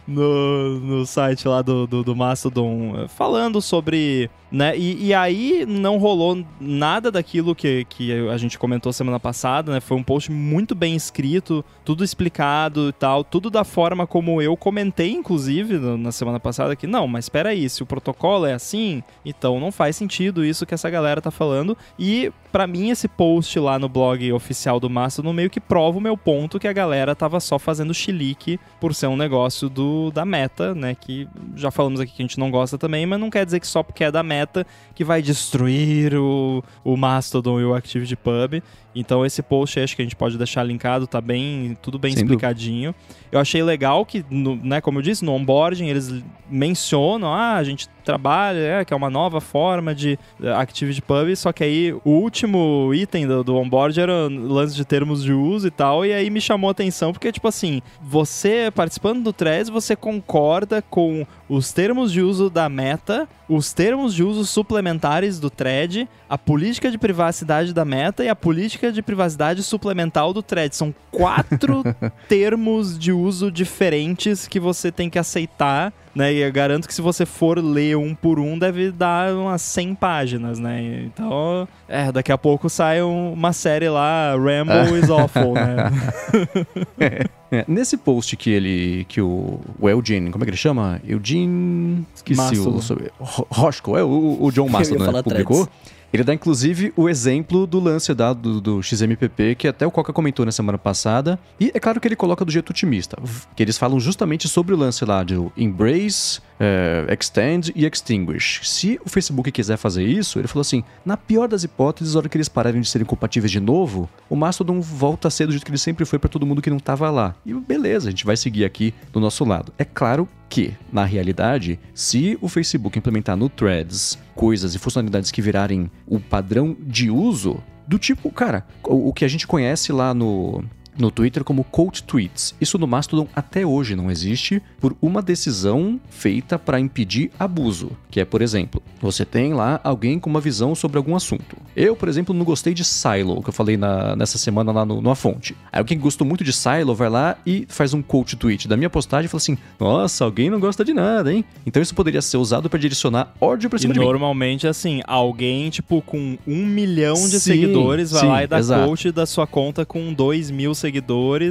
no, 0.07 0.81
no 0.81 1.07
site 1.07 1.47
lá 1.47 1.63
do, 1.63 1.87
do, 1.87 2.03
do 2.03 2.17
Mastodon 2.17 2.95
eh, 3.05 3.09
falando 3.09 3.61
sobre. 3.61 4.31
Né, 4.51 4.77
e, 4.77 5.07
e 5.07 5.10
aí 5.15 5.65
não 5.67 5.99
rolou 5.99 6.45
nada 6.61 7.11
daquilo 7.11 7.55
que, 7.55 7.85
que 7.89 8.13
a 8.29 8.37
gente 8.37 8.59
comentou 8.59 8.93
semana 8.93 9.19
passada, 9.21 9.73
né? 9.73 9.81
Foi 9.81 9.97
um 9.97 10.03
post 10.03 10.31
muito 10.31 10.75
bem 10.75 10.95
escrito, 10.95 11.65
tudo 11.85 12.05
explicado 12.05 12.89
e 12.89 12.93
tal, 12.93 13.25
tudo 13.25 13.51
da 13.51 13.65
forma 13.65 14.07
como 14.07 14.41
eu 14.43 14.57
comentei, 14.57 15.13
inclusive, 15.13 15.79
no- 15.79 15.97
na 15.97 16.13
semana 16.13 16.39
passada, 16.41 16.77
que 16.77 16.87
não, 16.87 17.07
mas 17.07 17.25
espera 17.27 17.51
aí, 17.51 17.69
se 17.69 17.83
o 17.83 17.87
protocolo 17.87 18.47
é 18.47 18.53
assim, 18.53 19.03
então 19.25 19.59
não 19.61 19.73
faz 19.73 19.97
sentido 19.97 20.45
isso 20.45 20.67
que 20.67 20.75
essa 20.75 20.91
galera 20.91 21.21
tá 21.21 21.31
falando. 21.31 21.77
E 21.99 22.33
pra 22.53 22.67
mim 22.67 22.91
esse 22.91 23.07
post 23.07 23.59
lá 23.61 23.79
no 23.79 23.89
blog 23.89 24.33
oficial 24.33 24.81
do 24.81 24.91
Mastodon 24.91 25.33
meio 25.33 25.49
que 25.51 25.61
prova 25.61 25.99
o 25.99 26.01
meu 26.01 26.17
ponto 26.17 26.59
que 26.59 26.67
a 26.67 26.73
galera 26.73 27.15
tava 27.15 27.39
só 27.39 27.59
fazendo 27.59 27.95
chilique 27.95 28.59
por 28.81 28.93
ser 28.95 29.07
um 29.07 29.17
negócio 29.17 29.69
do 29.69 30.11
da 30.11 30.25
Meta, 30.25 30.75
né, 30.75 30.97
que 31.01 31.29
já 31.55 31.71
falamos 31.71 32.01
aqui 32.01 32.13
que 32.13 32.23
a 32.23 32.25
gente 32.25 32.39
não 32.41 32.51
gosta 32.51 32.77
também, 32.77 33.07
mas 33.07 33.21
não 33.21 33.31
quer 33.31 33.45
dizer 33.45 33.61
que 33.61 33.67
só 33.67 33.83
porque 33.83 34.03
é 34.05 34.11
da 34.11 34.23
Meta 34.23 34.67
que 35.01 35.05
vai 35.05 35.23
destruir 35.23 36.15
o, 36.15 36.63
o 36.85 36.95
Mastodon 36.95 37.59
e 37.59 37.65
o 37.65 37.75
ActivityPub. 37.75 38.63
Então 38.95 39.25
esse 39.25 39.43
post 39.43 39.79
acho 39.79 39.95
que 39.95 40.03
a 40.03 40.05
gente 40.05 40.17
pode 40.17 40.37
deixar 40.37 40.63
linkado, 40.65 41.07
tá 41.07 41.21
bem, 41.21 41.77
tudo 41.81 41.99
bem 41.99 42.13
Sem 42.13 42.23
explicadinho. 42.25 42.95
Eu 43.31 43.39
achei 43.39 43.63
legal 43.63 44.05
que, 44.05 44.25
no- 44.31 44.57
né, 44.57 44.81
como 44.81 44.99
eu 44.99 45.03
disse, 45.03 45.25
no 45.25 45.33
onboarding 45.33 45.87
eles 45.87 46.13
mencionam, 46.51 47.33
ah, 47.33 47.55
a 47.57 47.63
gente 47.65 47.89
trabalha, 48.05 48.59
é, 48.59 48.85
que 48.85 48.93
é 48.93 48.97
uma 48.97 49.11
nova 49.11 49.41
forma 49.41 49.95
de 49.95 50.19
eh, 50.43 50.51
ActivityPub, 50.53 51.37
só 51.37 51.53
que 51.53 51.63
aí 51.63 51.93
o 52.05 52.11
último 52.11 52.91
item 52.93 53.27
do, 53.27 53.45
do 53.45 53.57
onboard 53.57 54.01
era 54.01 54.27
lance 54.29 54.75
de 54.75 54.85
termos 54.85 55.23
de 55.23 55.33
uso 55.33 55.69
e 55.69 55.71
tal, 55.71 56.05
e 56.05 56.13
aí 56.13 56.29
me 56.29 56.41
chamou 56.41 56.69
a 56.69 56.73
atenção, 56.73 57.13
porque, 57.13 57.31
tipo 57.31 57.47
assim, 57.47 57.81
você 58.03 58.71
participando 58.75 59.23
do 59.23 59.33
Threads, 59.33 59.69
você 59.69 59.95
concorda 59.95 60.83
com 60.83 61.25
os 61.49 61.73
termos 61.73 62.11
de 62.11 62.21
uso 62.23 62.49
da 62.51 62.69
Meta, 62.69 63.29
os 63.49 63.73
termos 63.73 64.15
de 64.15 64.25
uso 64.25 64.45
suplementares 64.45 65.39
do 65.39 65.51
Thread, 65.51 66.09
a 66.29 66.39
política 66.39 66.91
de 66.91 66.99
privacidade 66.99 67.73
da 67.75 67.85
Meta 67.85 68.25
e 68.25 68.29
a 68.29 68.35
política 68.37 68.80
de 68.91 69.03
privacidade 69.03 69.63
suplemental 69.63 70.33
do 70.33 70.43
Thread. 70.43 70.75
São 70.75 70.95
quatro 71.11 71.83
termos 72.29 72.99
de 72.99 73.13
uso 73.13 73.51
diferentes 73.51 74.49
que 74.49 74.59
você 74.59 74.91
tem 74.91 75.11
que 75.11 75.19
aceitar, 75.19 75.93
né? 76.15 76.33
E 76.33 76.39
eu 76.39 76.51
garanto 76.53 76.89
que 76.89 76.95
se 76.95 77.03
você 77.03 77.27
for 77.27 77.59
ler 77.63 77.97
um 77.97 78.15
por 78.15 78.39
um, 78.41 78.59
deve 78.59 78.91
dar 78.91 79.33
umas 79.35 79.63
100 79.63 79.95
páginas, 79.97 80.59
né? 80.59 81.05
Então, 81.07 81.69
é, 81.89 82.11
daqui 82.11 82.33
a 82.33 82.39
pouco 82.39 82.69
sai 82.71 83.03
um- 83.03 83.33
uma 83.33 83.53
série 83.53 83.89
lá, 83.89 84.33
Rambo 84.35 84.97
is 84.97 85.11
Awful, 85.11 85.55
né? 85.55 85.77
É, 87.53 87.65
nesse 87.67 87.97
post 87.97 88.37
que 88.37 88.49
ele. 88.49 89.05
que 89.09 89.21
o, 89.21 89.59
o 89.81 89.89
Eugene. 89.91 90.31
Como 90.31 90.45
é 90.45 90.47
que 90.47 90.51
ele 90.51 90.57
chama? 90.57 91.01
Eugene. 91.05 92.07
Esqueci 92.15 92.41
Mastodon. 92.41 93.09
o. 93.19 93.25
Roscoe, 93.51 93.99
é 93.99 94.05
o, 94.05 94.39
o 94.41 94.53
John 94.53 94.69
Mastodon, 94.71 95.11
né, 95.11 95.21
publicou. 95.21 95.69
Ele 96.13 96.25
dá 96.25 96.35
inclusive 96.35 96.93
o 96.97 97.09
exemplo 97.09 97.67
do 97.67 97.79
lance 97.79 98.13
dado 98.15 98.61
do, 98.61 98.83
XMPP, 98.83 99.55
que 99.55 99.69
até 99.69 99.87
o 99.87 99.91
Coca 99.91 100.13
comentou 100.13 100.45
na 100.45 100.53
semana 100.53 100.77
passada. 100.77 101.39
E 101.59 101.71
é 101.73 101.79
claro 101.79 102.01
que 102.01 102.09
ele 102.09 102.17
coloca 102.17 102.45
do 102.45 102.51
jeito 102.51 102.71
otimista, 102.71 103.17
que 103.55 103.63
eles 103.63 103.79
falam 103.79 104.01
justamente 104.01 104.49
sobre 104.49 104.75
o 104.75 104.77
lance 104.77 105.05
lá 105.05 105.23
do 105.23 105.53
embrace, 105.57 106.41
eh, 106.61 107.07
extend 107.13 107.73
e 107.75 107.87
extinguish. 107.87 108.61
Se 108.63 109.01
o 109.03 109.09
Facebook 109.09 109.51
quiser 109.51 109.79
fazer 109.79 110.05
isso, 110.05 110.39
ele 110.39 110.47
falou 110.47 110.61
assim: 110.61 110.85
na 111.05 111.17
pior 111.17 111.49
das 111.49 111.65
hipóteses, 111.65 112.13
na 112.13 112.21
hora 112.21 112.29
que 112.29 112.37
eles 112.37 112.49
pararem 112.49 112.83
de 112.83 112.89
serem 112.89 113.07
compatíveis 113.07 113.51
de 113.51 113.59
novo, 113.59 114.09
o 114.29 114.37
Mastodon 114.37 114.81
volta 114.81 115.29
a 115.29 115.31
ser 115.31 115.47
do 115.47 115.53
jeito 115.53 115.65
que 115.65 115.71
ele 115.71 115.79
sempre 115.79 116.05
foi 116.05 116.19
para 116.19 116.29
todo 116.29 116.45
mundo 116.45 116.61
que 116.61 116.69
não 116.69 116.79
tava 116.79 117.11
lá. 117.11 117.35
E 117.47 117.55
beleza, 117.55 118.09
a 118.09 118.11
gente 118.11 118.27
vai 118.27 118.37
seguir 118.37 118.67
aqui 118.67 118.93
do 119.11 119.19
nosso 119.19 119.45
lado. 119.45 119.73
É 119.79 119.85
claro 119.85 120.29
que, 120.51 120.75
na 120.93 121.05
realidade, 121.05 121.79
se 121.95 122.37
o 122.41 122.49
Facebook 122.49 122.99
implementar 122.99 123.37
no 123.37 123.49
Threads 123.49 124.19
coisas 124.35 124.75
e 124.75 124.79
funcionalidades 124.79 125.31
que 125.31 125.41
virarem 125.41 125.91
o 126.07 126.21
padrão 126.21 126.77
de 126.81 127.11
uso, 127.11 127.63
do 127.87 127.99
tipo, 127.99 128.31
cara, 128.31 128.67
o 128.85 129.13
que 129.13 129.25
a 129.25 129.29
gente 129.29 129.47
conhece 129.47 129.93
lá 129.93 130.15
no. 130.15 130.63
No 131.01 131.11
Twitter 131.11 131.43
como 131.43 131.65
quote 131.65 132.03
tweets. 132.03 132.55
Isso 132.61 132.77
no 132.79 132.87
Mastodon 132.87 133.27
até 133.35 133.65
hoje 133.65 133.97
não 133.97 134.11
existe 134.11 134.63
por 134.81 134.95
uma 135.01 135.23
decisão 135.23 135.99
feita 136.11 136.59
para 136.59 136.79
impedir 136.79 137.31
abuso. 137.39 137.93
Que 138.11 138.21
é, 138.21 138.25
por 138.25 138.43
exemplo, 138.43 138.83
você 139.01 139.25
tem 139.25 139.55
lá 139.55 139.81
alguém 139.83 140.19
com 140.19 140.29
uma 140.29 140.41
visão 140.41 140.75
sobre 140.75 140.99
algum 140.99 141.17
assunto. 141.17 141.57
Eu, 141.75 141.97
por 141.97 142.09
exemplo, 142.09 142.35
não 142.35 142.45
gostei 142.45 142.75
de 142.75 142.85
Silo, 142.85 143.43
que 143.43 143.49
eu 143.49 143.53
falei 143.53 143.77
na- 143.77 144.15
nessa 144.15 144.37
semana 144.37 144.73
lá 144.73 144.85
no, 144.85 145.11
A 145.11 145.15
Fonte. 145.15 145.57
Aí 145.73 145.79
alguém 145.79 145.97
que 145.97 146.03
gostou 146.03 146.27
muito 146.27 146.45
de 146.45 146.53
Silo 146.53 146.95
vai 146.95 147.09
lá 147.09 147.37
e 147.47 147.65
faz 147.69 147.95
um 147.95 148.03
quote 148.03 148.37
tweet 148.37 148.69
da 148.69 148.77
minha 148.77 148.91
postagem 148.91 149.27
e 149.27 149.29
fala 149.29 149.39
assim: 149.39 149.57
Nossa, 149.79 150.25
alguém 150.25 150.51
não 150.51 150.61
gosta 150.61 150.85
de 150.85 150.93
nada, 150.93 151.33
hein? 151.33 151.45
Então 151.65 151.81
isso 151.83 151.95
poderia 151.95 152.21
ser 152.21 152.37
usado 152.37 152.69
para 152.69 152.79
direcionar 152.79 153.33
ódio 153.41 153.71
pra 153.71 153.79
E 153.79 153.81
cima 153.81 153.95
de 153.95 154.01
mim. 154.01 154.05
normalmente, 154.07 154.67
assim, 154.67 155.01
alguém, 155.07 155.71
tipo, 155.71 156.03
com 156.03 156.37
um 156.47 156.67
milhão 156.67 157.15
de 157.15 157.39
Sim, 157.41 157.53
seguidores 157.53 158.11
vai 158.11 158.21
sim, 158.21 158.27
lá 158.29 158.45
e 158.45 158.47
dá 158.47 158.59
exato. 158.59 158.87
coach 158.87 159.11
da 159.13 159.25
sua 159.25 159.47
conta 159.47 159.87
com 159.87 160.13
dois 160.13 160.51
mil 160.51 160.75
seguidores. 160.75 160.90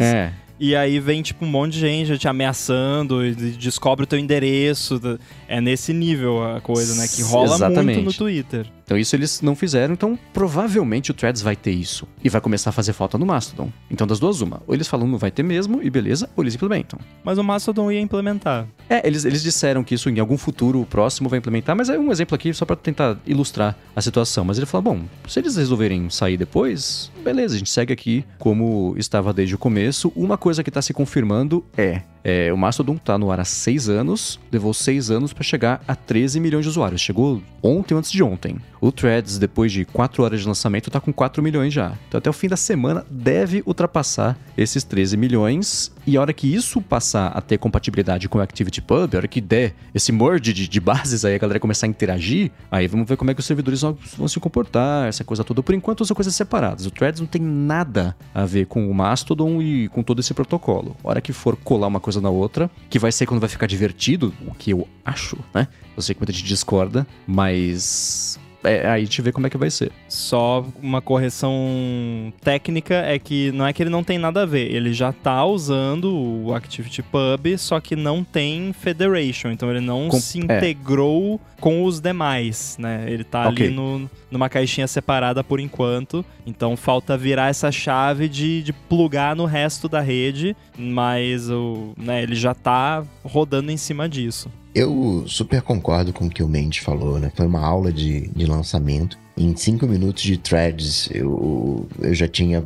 É. 0.03 0.31
E 0.59 0.75
aí 0.75 0.99
vem, 0.99 1.21
tipo, 1.21 1.45
um 1.45 1.47
monte 1.47 1.73
de 1.73 1.79
gente 1.79 2.17
te 2.17 2.27
ameaçando 2.27 3.25
e 3.25 3.33
descobre 3.33 4.03
o 4.03 4.07
teu 4.07 4.19
endereço. 4.19 4.99
É 5.47 5.61
nesse 5.61 5.93
nível 5.93 6.43
a 6.43 6.59
coisa, 6.59 6.95
né? 6.95 7.07
Que 7.07 7.21
rola 7.21 7.55
Exatamente. 7.55 8.01
muito 8.01 8.05
no 8.07 8.13
Twitter. 8.13 8.65
Então 8.89 8.97
isso 8.97 9.15
eles 9.15 9.39
não 9.43 9.55
fizeram, 9.55 9.93
então 9.93 10.17
provavelmente 10.33 11.11
o 11.11 11.13
Threads 11.13 11.43
vai 11.43 11.55
ter 11.55 11.69
isso. 11.69 12.07
E 12.23 12.27
vai 12.27 12.41
começar 12.41 12.71
a 12.71 12.73
fazer 12.73 12.91
falta 12.91 13.19
no 13.19 13.25
Mastodon. 13.25 13.71
Então 13.91 14.07
das 14.07 14.17
duas, 14.17 14.41
uma. 14.41 14.63
Ou 14.65 14.73
eles 14.73 14.87
falam 14.87 15.07
não 15.07 15.19
vai 15.19 15.29
ter 15.29 15.43
mesmo, 15.43 15.79
e 15.83 15.91
beleza, 15.91 16.27
ou 16.35 16.43
eles 16.43 16.55
implementam. 16.55 16.97
Mas 17.23 17.37
o 17.37 17.43
Mastodon 17.43 17.91
ia 17.91 18.01
implementar. 18.01 18.65
É, 18.89 19.07
eles, 19.07 19.25
eles 19.25 19.43
disseram 19.43 19.83
que 19.83 19.93
isso 19.93 20.09
em 20.09 20.19
algum 20.19 20.39
futuro 20.39 20.87
próximo 20.89 21.29
vai 21.29 21.37
implementar, 21.37 21.75
mas 21.75 21.87
é 21.87 21.99
um 21.99 22.11
exemplo 22.11 22.33
aqui 22.33 22.51
só 22.51 22.65
pra 22.65 22.75
tentar 22.75 23.15
ilustrar 23.27 23.77
a 23.95 24.01
situação. 24.01 24.43
Mas 24.43 24.57
ele 24.57 24.65
falou, 24.65 24.95
bom, 24.95 25.01
se 25.27 25.39
eles 25.39 25.55
resolverem 25.55 26.09
sair 26.09 26.35
depois, 26.35 27.11
beleza, 27.23 27.53
a 27.53 27.59
gente 27.59 27.69
segue 27.69 27.93
aqui 27.93 28.25
como 28.39 28.95
estava 28.97 29.31
desde 29.31 29.53
o 29.53 29.59
começo. 29.59 30.11
Uma 30.15 30.35
coisa 30.35 30.63
que 30.63 30.71
tá 30.71 30.81
se 30.81 30.95
confirmando 30.95 31.63
é, 31.77 32.01
é, 32.23 32.51
o 32.51 32.57
Mastodon 32.57 32.97
tá 32.97 33.17
no 33.17 33.31
ar 33.31 33.39
há 33.39 33.45
seis 33.45 33.87
anos, 33.87 34.39
levou 34.51 34.73
seis 34.73 35.09
anos 35.09 35.33
pra 35.33 35.43
chegar 35.43 35.81
a 35.87 35.95
13 35.95 36.39
milhões 36.39 36.63
de 36.63 36.69
usuários. 36.69 37.01
Chegou 37.01 37.41
ontem 37.63 37.93
ou 37.93 37.99
antes 37.99 38.11
de 38.11 38.21
ontem. 38.21 38.57
O 38.81 38.91
Threads, 38.91 39.37
depois 39.37 39.71
de 39.71 39.85
4 39.85 40.23
horas 40.23 40.41
de 40.41 40.47
lançamento, 40.47 40.91
tá 40.91 40.99
com 40.99 41.11
4 41.11 41.41
milhões 41.43 41.73
já. 41.73 41.93
Então 42.07 42.17
até 42.17 42.29
o 42.29 42.33
fim 42.33 42.47
da 42.47 42.57
semana 42.57 43.05
deve 43.09 43.63
ultrapassar 43.65 44.37
esses 44.57 44.83
13 44.83 45.17
milhões. 45.17 45.91
E 46.09 46.17
a 46.17 46.21
hora 46.21 46.33
que 46.33 46.51
isso 46.51 46.81
passar 46.81 47.27
a 47.27 47.39
ter 47.39 47.59
compatibilidade 47.59 48.27
com 48.27 48.39
o 48.39 48.41
ActivityPub, 48.41 49.13
a 49.13 49.17
hora 49.19 49.27
que 49.27 49.39
der 49.39 49.75
esse 49.93 50.11
merge 50.11 50.51
de, 50.51 50.67
de 50.67 50.79
bases 50.79 51.23
aí, 51.23 51.35
a 51.35 51.37
galera 51.37 51.59
começar 51.59 51.85
a 51.85 51.89
interagir, 51.89 52.51
aí 52.71 52.87
vamos 52.87 53.07
ver 53.07 53.15
como 53.15 53.29
é 53.29 53.33
que 53.35 53.39
os 53.41 53.45
servidores 53.45 53.83
vão, 53.83 54.27
se 54.27 54.39
comportar, 54.39 55.07
essa 55.07 55.23
coisa 55.23 55.43
toda. 55.43 55.61
Por 55.61 55.75
enquanto 55.75 56.03
são 56.03 56.15
coisas 56.15 56.33
separadas. 56.33 56.87
O 56.87 56.89
Threads 56.89 57.21
não 57.21 57.27
tem 57.27 57.39
nada 57.39 58.17
a 58.33 58.43
ver 58.43 58.65
com 58.65 58.89
o 58.89 58.93
Mastodon 58.95 59.61
e 59.61 59.87
com 59.89 60.01
todo 60.01 60.19
esse 60.19 60.33
protocolo. 60.33 60.97
A 61.03 61.09
hora 61.09 61.21
que 61.21 61.31
for 61.31 61.55
colar 61.55 61.85
uma 61.85 61.99
coisa 61.99 62.19
na 62.19 62.31
outra, 62.31 62.71
que 62.89 62.97
vai 62.97 63.11
ser 63.11 63.27
quando 63.27 63.39
vai 63.39 63.49
ficar 63.49 63.67
divertido, 63.67 64.33
o 64.47 64.55
que 64.55 64.71
eu 64.71 64.87
acho, 65.05 65.37
né? 65.53 65.67
Eu 65.95 66.01
sei 66.01 66.15
que 66.15 66.21
muita 66.21 66.33
gente 66.33 66.45
discorda, 66.45 67.05
mas 67.27 68.39
é, 68.63 68.87
aí 68.87 69.01
a 69.01 69.05
gente 69.05 69.21
vê 69.21 69.31
como 69.31 69.47
é 69.47 69.49
que 69.49 69.57
vai 69.57 69.69
ser. 69.69 69.91
Só 70.07 70.65
uma 70.81 71.01
correção 71.01 72.33
técnica 72.41 72.95
é 72.95 73.17
que 73.19 73.51
não 73.51 73.65
é 73.65 73.73
que 73.73 73.81
ele 73.83 73.89
não 73.89 74.03
tem 74.03 74.17
nada 74.17 74.43
a 74.43 74.45
ver, 74.45 74.71
ele 74.71 74.93
já 74.93 75.11
tá 75.11 75.43
usando 75.45 76.13
o 76.45 76.53
ActivityPub, 76.53 77.57
só 77.57 77.79
que 77.79 77.95
não 77.95 78.23
tem 78.23 78.73
Federation, 78.73 79.51
então 79.51 79.69
ele 79.69 79.79
não 79.81 80.07
Com- 80.09 80.19
se 80.19 80.39
é. 80.39 80.43
integrou 80.43 81.39
com 81.59 81.83
os 81.83 81.99
demais, 81.99 82.77
né? 82.79 83.05
Ele 83.07 83.23
tá 83.23 83.49
Ok. 83.49 83.65
ali 83.67 83.75
no, 83.75 84.09
numa 84.31 84.47
caixinha 84.49 84.87
separada 84.87 85.43
por 85.43 85.59
enquanto, 85.59 86.23
então 86.45 86.77
falta 86.77 87.17
virar 87.17 87.49
essa 87.49 87.71
chave 87.71 88.29
de, 88.29 88.61
de 88.63 88.71
plugar 88.73 89.35
no 89.35 89.45
resto 89.45 89.89
da 89.89 89.99
rede, 89.99 90.55
mas 90.77 91.49
o, 91.49 91.93
né, 91.97 92.23
ele 92.23 92.35
já 92.35 92.53
tá 92.53 93.03
rodando 93.23 93.71
em 93.71 93.77
cima 93.77 94.07
disso. 94.07 94.49
Eu 94.73 95.23
super 95.27 95.61
concordo 95.61 96.13
com 96.13 96.25
o 96.25 96.29
que 96.29 96.43
o 96.43 96.47
Mendes 96.47 96.79
falou, 96.79 97.19
né? 97.19 97.31
Foi 97.35 97.47
uma 97.47 97.65
aula 97.65 97.91
de, 97.91 98.27
de 98.27 98.45
lançamento. 98.45 99.17
Em 99.35 99.55
cinco 99.55 99.87
minutos 99.87 100.21
de 100.21 100.37
threads, 100.37 101.09
eu, 101.11 101.87
eu 101.99 102.13
já 102.13 102.27
tinha. 102.27 102.63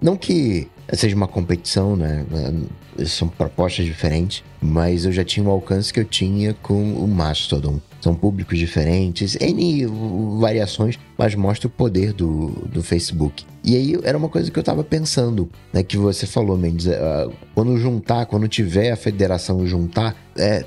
Não 0.00 0.16
que 0.16 0.68
seja 0.92 1.14
uma 1.14 1.28
competição, 1.28 1.94
né? 1.94 2.24
São 3.06 3.28
propostas 3.28 3.84
diferentes, 3.84 4.42
mas 4.60 5.04
eu 5.04 5.12
já 5.12 5.24
tinha 5.24 5.46
o 5.46 5.50
alcance 5.50 5.92
que 5.92 6.00
eu 6.00 6.04
tinha 6.04 6.54
com 6.54 6.94
o 6.94 7.06
Mastodon. 7.06 7.80
São 8.00 8.14
públicos 8.14 8.58
diferentes, 8.58 9.36
N 9.36 9.86
variações, 10.40 10.98
mas 11.16 11.34
mostra 11.36 11.68
o 11.68 11.70
poder 11.70 12.12
do, 12.12 12.48
do 12.72 12.82
Facebook. 12.82 13.44
E 13.62 13.76
aí 13.76 13.96
era 14.02 14.18
uma 14.18 14.28
coisa 14.28 14.50
que 14.50 14.58
eu 14.58 14.62
tava 14.62 14.82
pensando, 14.82 15.48
né? 15.72 15.82
Que 15.82 15.96
você 15.96 16.26
falou, 16.26 16.58
Mendes, 16.58 16.88
ah, 16.88 17.30
quando 17.54 17.76
juntar, 17.78 18.26
quando 18.26 18.48
tiver 18.48 18.90
a 18.90 18.96
federação 18.96 19.64
juntar, 19.66 20.16
é, 20.36 20.64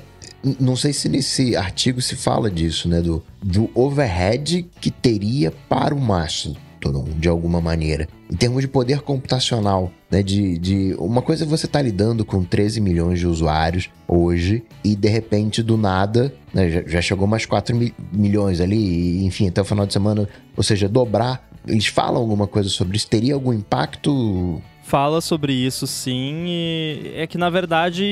Não 0.60 0.76
sei 0.76 0.92
se 0.92 1.08
nesse 1.08 1.56
artigo 1.56 2.00
se 2.00 2.14
fala 2.16 2.50
disso, 2.50 2.88
né? 2.88 3.00
Do, 3.00 3.22
do 3.42 3.70
overhead 3.74 4.66
que 4.80 4.90
teria 4.90 5.50
para 5.68 5.94
o 5.94 6.00
Mastodon, 6.00 7.04
de 7.18 7.28
alguma 7.28 7.60
maneira. 7.60 8.08
Em 8.30 8.36
termos 8.36 8.60
de 8.62 8.68
poder 8.68 9.00
computacional, 9.00 9.90
né? 10.10 10.22
De, 10.22 10.58
de 10.58 10.94
uma 10.98 11.22
coisa 11.22 11.44
é 11.44 11.46
você 11.46 11.66
tá 11.66 11.80
lidando 11.82 12.24
com 12.24 12.44
13 12.44 12.80
milhões 12.80 13.18
de 13.18 13.26
usuários 13.26 13.88
hoje 14.06 14.62
e 14.84 14.94
de 14.94 15.08
repente 15.08 15.62
do 15.62 15.76
nada, 15.76 16.32
né? 16.54 16.70
Já, 16.70 16.82
já 16.86 17.00
chegou 17.00 17.26
mais 17.26 17.44
4 17.46 17.74
mi- 17.74 17.94
milhões 18.12 18.60
ali, 18.60 18.76
e, 18.76 19.24
enfim, 19.24 19.48
até 19.48 19.60
o 19.60 19.64
final 19.64 19.86
de 19.86 19.92
semana, 19.92 20.28
ou 20.56 20.62
seja, 20.62 20.88
dobrar. 20.88 21.44
Eles 21.66 21.86
falam 21.88 22.20
alguma 22.20 22.46
coisa 22.46 22.68
sobre 22.68 22.96
isso? 22.96 23.08
Teria 23.08 23.34
algum 23.34 23.52
impacto? 23.52 24.62
Fala 24.86 25.20
sobre 25.20 25.52
isso 25.52 25.84
sim 25.84 26.44
e 26.46 27.12
é 27.16 27.26
que 27.26 27.36
na 27.36 27.50
verdade 27.50 28.04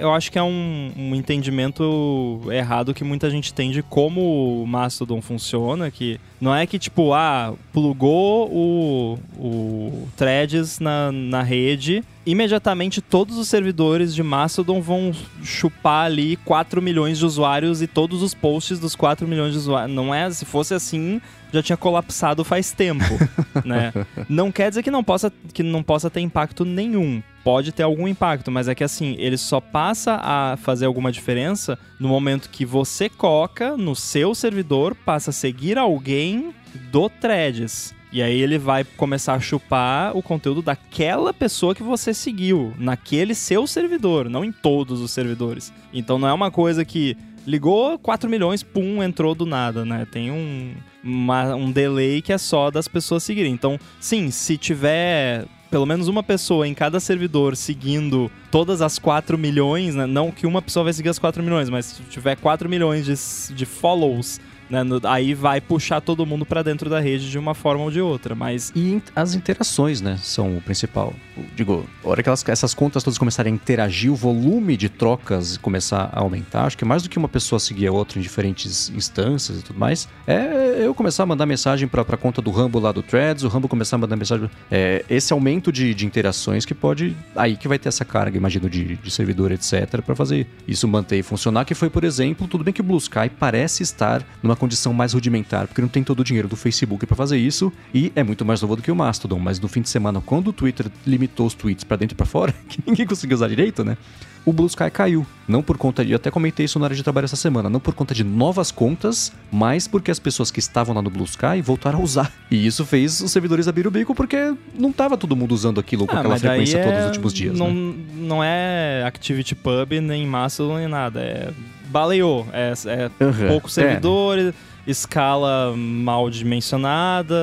eu 0.00 0.10
acho 0.14 0.32
que 0.32 0.38
é 0.38 0.42
um, 0.42 0.90
um 0.96 1.14
entendimento 1.14 2.40
errado 2.50 2.94
que 2.94 3.04
muita 3.04 3.28
gente 3.28 3.52
tem 3.52 3.70
de 3.70 3.82
como 3.82 4.62
o 4.62 4.66
Mastodon 4.66 5.20
funciona 5.20 5.90
que 5.90 6.18
não 6.42 6.52
é 6.52 6.66
que 6.66 6.76
tipo 6.76 7.14
ah 7.14 7.54
plugou 7.72 8.50
o, 8.50 9.18
o 9.38 10.08
threads 10.16 10.80
na, 10.80 11.12
na 11.12 11.40
rede 11.40 12.02
imediatamente 12.26 13.00
todos 13.00 13.38
os 13.38 13.46
servidores 13.46 14.12
de 14.12 14.24
Mastodon 14.24 14.82
vão 14.82 15.12
chupar 15.44 16.06
ali 16.06 16.34
4 16.38 16.82
milhões 16.82 17.18
de 17.18 17.24
usuários 17.24 17.80
e 17.80 17.86
todos 17.86 18.22
os 18.22 18.34
posts 18.34 18.80
dos 18.80 18.96
4 18.96 19.26
milhões 19.28 19.52
de 19.52 19.58
usuários 19.58 19.94
não 19.94 20.12
é 20.12 20.28
se 20.32 20.44
fosse 20.44 20.74
assim 20.74 21.20
já 21.52 21.62
tinha 21.62 21.76
colapsado 21.76 22.42
faz 22.42 22.72
tempo, 22.72 23.04
né? 23.64 23.92
Não 24.28 24.50
quer 24.50 24.70
dizer 24.70 24.82
que 24.82 24.90
não 24.90 25.04
possa 25.04 25.30
que 25.52 25.62
não 25.62 25.82
possa 25.82 26.08
ter 26.08 26.20
impacto 26.20 26.64
nenhum. 26.64 27.22
Pode 27.44 27.72
ter 27.72 27.82
algum 27.82 28.06
impacto, 28.06 28.50
mas 28.52 28.68
é 28.68 28.74
que 28.74 28.84
assim, 28.84 29.16
ele 29.18 29.36
só 29.36 29.60
passa 29.60 30.20
a 30.22 30.56
fazer 30.58 30.86
alguma 30.86 31.10
diferença 31.10 31.76
no 31.98 32.08
momento 32.08 32.48
que 32.48 32.64
você 32.64 33.08
coca 33.08 33.76
no 33.76 33.96
seu 33.96 34.32
servidor, 34.34 34.94
passa 34.94 35.30
a 35.30 35.32
seguir 35.32 35.76
alguém 35.76 36.54
do 36.92 37.08
Threads. 37.08 37.92
E 38.12 38.22
aí 38.22 38.40
ele 38.40 38.58
vai 38.58 38.84
começar 38.84 39.32
a 39.34 39.40
chupar 39.40 40.16
o 40.16 40.22
conteúdo 40.22 40.60
daquela 40.62 41.32
pessoa 41.32 41.74
que 41.74 41.82
você 41.82 42.12
seguiu, 42.14 42.74
naquele 42.78 43.34
seu 43.34 43.66
servidor, 43.66 44.28
não 44.28 44.44
em 44.44 44.52
todos 44.52 45.00
os 45.00 45.10
servidores. 45.10 45.72
Então 45.92 46.18
não 46.18 46.28
é 46.28 46.32
uma 46.32 46.50
coisa 46.50 46.84
que 46.84 47.16
ligou 47.46 47.98
4 47.98 48.28
milhões, 48.30 48.62
pum, 48.62 49.02
entrou 49.02 49.34
do 49.34 49.44
nada, 49.46 49.84
né? 49.84 50.06
Tem 50.12 50.30
um, 50.30 50.74
uma- 51.02 51.56
um 51.56 51.72
delay 51.72 52.22
que 52.22 52.32
é 52.32 52.38
só 52.38 52.70
das 52.70 52.86
pessoas 52.86 53.24
seguirem. 53.24 53.52
Então, 53.52 53.78
sim, 53.98 54.30
se 54.30 54.56
tiver 54.58 55.46
pelo 55.72 55.86
menos 55.86 56.06
uma 56.06 56.22
pessoa 56.22 56.68
em 56.68 56.74
cada 56.74 57.00
servidor 57.00 57.56
seguindo 57.56 58.30
todas 58.50 58.82
as 58.82 58.98
4 58.98 59.38
milhões, 59.38 59.94
né? 59.94 60.04
Não 60.04 60.30
que 60.30 60.46
uma 60.46 60.60
pessoa 60.60 60.84
vai 60.84 60.92
seguir 60.92 61.08
as 61.08 61.18
4 61.18 61.42
milhões, 61.42 61.70
mas 61.70 61.86
se 61.86 62.02
tiver 62.02 62.36
4 62.36 62.68
milhões 62.68 63.06
de, 63.06 63.54
de 63.54 63.64
follows, 63.64 64.38
né? 64.72 64.82
no- 64.82 65.00
aí 65.04 65.34
vai 65.34 65.60
puxar 65.60 66.00
todo 66.00 66.26
mundo 66.26 66.44
pra 66.44 66.62
dentro 66.62 66.90
da 66.90 66.98
rede 66.98 67.30
de 67.30 67.38
uma 67.38 67.54
forma 67.54 67.84
ou 67.84 67.90
de 67.90 68.00
outra. 68.00 68.34
Mas 68.34 68.72
E 68.74 69.00
as 69.14 69.34
interações, 69.34 70.00
né, 70.00 70.18
são 70.22 70.56
o 70.56 70.60
principal. 70.60 71.12
Digo, 71.54 71.86
a 72.04 72.08
hora 72.08 72.22
que 72.22 72.28
elas- 72.28 72.44
essas 72.48 72.74
contas 72.74 73.02
todas 73.04 73.18
começarem 73.18 73.52
a 73.52 73.54
interagir, 73.54 74.10
o 74.12 74.16
volume 74.16 74.76
de 74.76 74.88
trocas 74.88 75.56
começar 75.58 76.10
a 76.12 76.20
aumentar, 76.20 76.64
acho 76.64 76.76
que 76.78 76.84
mais 76.84 77.02
do 77.02 77.08
que 77.08 77.18
uma 77.18 77.28
pessoa 77.28 77.58
seguir 77.60 77.86
a 77.86 77.92
outra 77.92 78.18
em 78.18 78.22
diferentes 78.22 78.88
instâncias 78.90 79.58
e 79.60 79.62
tudo 79.62 79.78
mais, 79.78 80.08
é 80.26 80.82
eu 80.84 80.94
começar 80.94 81.22
a 81.22 81.26
mandar 81.26 81.46
mensagem 81.46 81.86
pra, 81.86 82.04
pra 82.04 82.16
conta 82.16 82.40
do 82.40 82.50
Rambo 82.50 82.78
lá 82.80 82.90
do 82.92 83.02
Threads, 83.02 83.44
o 83.44 83.48
Rambo 83.48 83.68
começar 83.68 83.96
a 83.96 83.98
mandar 83.98 84.16
mensagem. 84.16 84.48
É, 84.70 85.04
esse 85.08 85.32
aumento 85.32 85.70
de, 85.70 85.92
de 85.94 86.06
interações 86.06 86.64
que 86.64 86.74
pode. 86.74 87.14
Aí 87.36 87.56
que 87.56 87.68
vai 87.68 87.78
ter 87.78 87.88
essa 87.88 88.04
carga, 88.04 88.36
imagino, 88.36 88.68
de, 88.70 88.96
de 88.96 89.10
servidor, 89.10 89.52
etc., 89.52 90.00
pra 90.04 90.14
fazer 90.16 90.46
isso 90.66 90.86
manter 90.88 91.18
e 91.18 91.22
funcionar. 91.22 91.64
Que 91.64 91.74
foi, 91.74 91.90
por 91.90 92.04
exemplo, 92.04 92.46
tudo 92.48 92.64
bem 92.64 92.72
que 92.72 92.80
o 92.80 92.84
Blue 92.84 92.98
Sky 92.98 93.28
parece 93.38 93.82
estar 93.82 94.22
numa 94.42 94.56
condição 94.62 94.92
mais 94.92 95.12
rudimentar, 95.12 95.66
porque 95.66 95.80
não 95.82 95.88
tem 95.88 96.04
todo 96.04 96.20
o 96.20 96.24
dinheiro 96.24 96.46
do 96.46 96.54
Facebook 96.54 97.04
pra 97.04 97.16
fazer 97.16 97.36
isso, 97.36 97.72
e 97.92 98.12
é 98.14 98.22
muito 98.22 98.44
mais 98.44 98.62
novo 98.62 98.76
do 98.76 98.82
que 98.82 98.92
o 98.92 98.94
Mastodon. 98.94 99.40
Mas 99.40 99.58
no 99.58 99.66
fim 99.66 99.80
de 99.82 99.88
semana, 99.88 100.20
quando 100.24 100.48
o 100.48 100.52
Twitter 100.52 100.86
limitou 101.04 101.46
os 101.46 101.54
tweets 101.54 101.82
pra 101.82 101.96
dentro 101.96 102.14
e 102.14 102.16
pra 102.16 102.24
fora, 102.24 102.54
que 102.68 102.78
ninguém 102.86 103.04
conseguiu 103.04 103.34
usar 103.34 103.48
direito, 103.48 103.82
né? 103.82 103.96
O 104.44 104.52
Blue 104.52 104.66
Sky 104.66 104.88
caiu. 104.90 105.24
Não 105.48 105.62
por 105.62 105.76
conta 105.78 106.04
de. 106.04 106.12
Eu 106.12 106.16
até 106.16 106.28
comentei 106.30 106.64
isso 106.66 106.78
na 106.78 106.86
área 106.86 106.96
de 106.96 107.02
trabalho 107.02 107.24
essa 107.26 107.36
semana. 107.36 107.68
Não 107.70 107.78
por 107.78 107.94
conta 107.94 108.12
de 108.14 108.24
novas 108.24 108.72
contas, 108.72 109.32
mas 109.52 109.86
porque 109.86 110.10
as 110.10 110.18
pessoas 110.18 110.50
que 110.50 110.58
estavam 110.60 110.94
lá 110.94 111.00
no 111.02 111.10
Blue 111.10 111.24
Sky 111.24 111.60
voltaram 111.62 112.00
a 112.00 112.02
usar. 112.02 112.32
E 112.50 112.66
isso 112.66 112.84
fez 112.84 113.20
os 113.20 113.30
servidores 113.30 113.68
abrir 113.68 113.86
o 113.86 113.90
bico 113.90 114.14
porque 114.16 114.52
não 114.76 114.90
tava 114.92 115.16
todo 115.16 115.36
mundo 115.36 115.52
usando 115.52 115.78
aquilo 115.78 116.06
com 116.08 116.16
Ah, 116.16 116.20
aquela 116.20 116.36
frequência 116.38 116.78
é- 116.78 116.82
todos 116.84 116.98
os 117.00 117.06
últimos 117.06 117.32
dias. 117.32 117.56
Não, 117.56 117.72
né? 117.72 117.94
não 118.16 118.42
é 118.42 119.04
Activity 119.06 119.54
Pub, 119.54 119.92
nem 120.02 120.26
Mastodon, 120.26 120.78
nem 120.78 120.88
nada. 120.88 121.20
É 121.20 121.52
baleou. 121.92 122.46
É, 122.52 122.72
é 122.86 123.24
Aham. 123.24 123.48
poucos 123.48 123.76
É. 123.78 123.82
servidores, 123.82 124.54
escala 124.86 125.74
mal 125.76 126.28
dimensionada, 126.28 127.36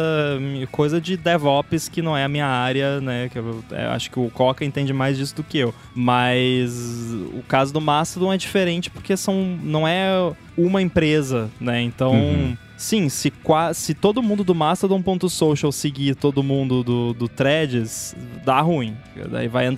coisa 0.72 1.00
de 1.00 1.16
DevOps 1.16 1.88
que 1.88 2.02
não 2.02 2.18
é 2.18 2.24
a 2.24 2.28
minha 2.28 2.46
área, 2.48 3.00
né? 3.00 3.30
Que 3.32 3.40
eu, 3.40 3.64
é, 3.72 3.86
acho 3.86 4.12
que 4.12 4.20
o 4.20 4.30
Coca 4.30 4.66
entende 4.66 4.92
mais 4.92 5.18
disso 5.18 5.36
do 5.36 5.44
que 5.44 5.60
eu. 5.60 5.74
Mas 5.96 6.74
o 7.34 7.44
caso 7.48 7.72
do 7.72 7.80
Mastodon 7.80 8.34
é 8.34 8.38
diferente 8.38 8.90
porque 8.90 9.16
são, 9.16 9.58
não 9.64 9.88
é 9.88 10.10
uma 10.58 10.82
empresa, 10.82 11.50
né? 11.60 11.82
Então. 11.82 12.14
Uhum. 12.14 12.58
Sim, 12.76 13.10
se, 13.10 13.34
se 13.74 13.94
todo 13.94 14.24
mundo 14.24 14.42
do 14.42 14.56
Mastodon.social 14.56 15.70
seguir 15.70 16.16
todo 16.16 16.42
mundo 16.42 16.82
do, 16.82 17.14
do 17.14 17.28
Threads, 17.28 18.16
dá 18.46 18.62
ruim. 18.62 18.96
Daí 19.30 19.50
vai, 19.50 19.78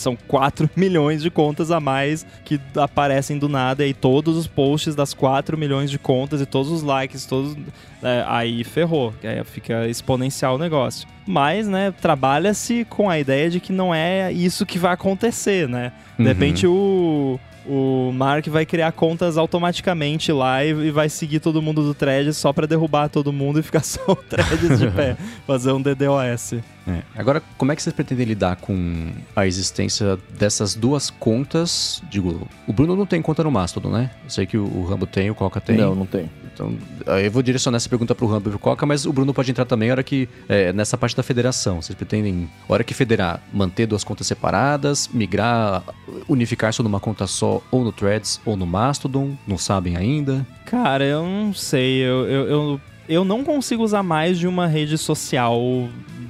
são 0.00 0.16
4 0.16 0.68
milhões 0.76 1.22
de 1.22 1.30
contas 1.30 1.70
a 1.70 1.78
mais 1.80 2.26
que 2.44 2.60
aparecem 2.76 3.38
do 3.38 3.48
nada, 3.48 3.82
e 3.82 3.86
aí 3.86 3.94
todos 3.94 4.36
os 4.36 4.46
posts 4.46 4.94
das 4.94 5.14
4 5.14 5.56
milhões 5.56 5.90
de 5.90 5.98
contas 5.98 6.40
e 6.40 6.46
todos 6.46 6.70
os 6.70 6.82
likes, 6.82 7.24
todos. 7.26 7.56
é, 8.02 8.24
aí 8.26 8.64
ferrou, 8.64 9.12
que 9.20 9.26
aí 9.26 9.42
fica 9.44 9.86
exponencial 9.86 10.54
o 10.54 10.58
negócio. 10.58 11.06
Mas, 11.26 11.68
né, 11.68 11.92
trabalha-se 12.00 12.84
com 12.86 13.08
a 13.08 13.18
ideia 13.18 13.48
de 13.50 13.60
que 13.60 13.72
não 13.72 13.94
é 13.94 14.32
isso 14.32 14.66
que 14.66 14.78
vai 14.78 14.92
acontecer, 14.94 15.68
né? 15.68 15.92
De 16.16 16.22
Uhum. 16.22 16.28
repente 16.28 16.66
o. 16.66 17.38
O 17.66 18.10
Mark 18.12 18.46
vai 18.48 18.64
criar 18.64 18.92
contas 18.92 19.36
automaticamente 19.36 20.32
lá 20.32 20.64
e, 20.64 20.70
e 20.70 20.90
vai 20.90 21.08
seguir 21.08 21.40
todo 21.40 21.60
mundo 21.60 21.82
do 21.82 21.94
thread 21.94 22.32
só 22.32 22.52
pra 22.52 22.66
derrubar 22.66 23.08
todo 23.08 23.32
mundo 23.32 23.60
e 23.60 23.62
ficar 23.62 23.82
só 23.84 24.00
o 24.08 24.16
threads 24.16 24.78
de 24.78 24.90
pé. 24.90 25.16
Fazer 25.46 25.72
um 25.72 25.80
DDoS. 25.80 26.54
É. 26.88 27.02
Agora, 27.14 27.42
como 27.58 27.70
é 27.70 27.76
que 27.76 27.82
vocês 27.82 27.94
pretendem 27.94 28.26
lidar 28.26 28.56
com 28.56 29.12
a 29.36 29.46
existência 29.46 30.18
dessas 30.36 30.74
duas 30.74 31.10
contas? 31.10 32.02
Digo, 32.10 32.48
o 32.66 32.72
Bruno 32.72 32.96
não 32.96 33.04
tem 33.06 33.20
conta 33.20 33.44
no 33.44 33.50
Mastodon, 33.50 33.90
né? 33.90 34.10
Eu 34.24 34.30
sei 34.30 34.46
que 34.46 34.56
o 34.56 34.80
o 34.80 34.84
Rambo 34.84 35.06
tem, 35.06 35.30
o 35.30 35.34
Coca 35.34 35.60
tem. 35.60 35.76
Não, 35.76 35.94
não 35.94 36.06
tem. 36.06 36.30
Então, 36.60 37.18
eu 37.18 37.30
vou 37.30 37.42
direcionar 37.42 37.76
essa 37.76 37.88
pergunta 37.88 38.14
pro 38.14 38.26
Rambo 38.26 38.48
e 38.48 38.50
pro 38.50 38.58
Coca, 38.58 38.84
mas 38.84 39.06
o 39.06 39.12
Bruno 39.12 39.32
pode 39.32 39.50
entrar 39.50 39.64
também 39.64 39.88
a 39.88 39.92
hora 39.94 40.02
que, 40.02 40.28
é, 40.48 40.72
nessa 40.72 40.98
parte 40.98 41.16
da 41.16 41.22
federação. 41.22 41.80
Vocês 41.80 41.96
pretendem, 41.96 42.50
hora 42.68 42.84
que 42.84 42.92
federar, 42.92 43.42
manter 43.52 43.86
duas 43.86 44.04
contas 44.04 44.26
separadas, 44.26 45.08
migrar, 45.08 45.82
unificar 46.28 46.70
isso 46.70 46.82
numa 46.82 47.00
conta 47.00 47.26
só, 47.26 47.62
ou 47.70 47.82
no 47.82 47.92
Threads, 47.92 48.40
ou 48.44 48.56
no 48.56 48.66
Mastodon? 48.66 49.36
Não 49.46 49.56
sabem 49.56 49.96
ainda? 49.96 50.46
Cara, 50.66 51.04
eu 51.04 51.22
não 51.22 51.54
sei. 51.54 52.02
Eu, 52.02 52.28
eu, 52.28 52.48
eu, 52.48 52.80
eu 53.10 53.24
não 53.24 53.42
consigo 53.42 53.82
usar 53.82 54.04
mais 54.04 54.38
de 54.38 54.46
uma 54.46 54.68
rede 54.68 54.96
social 54.96 55.60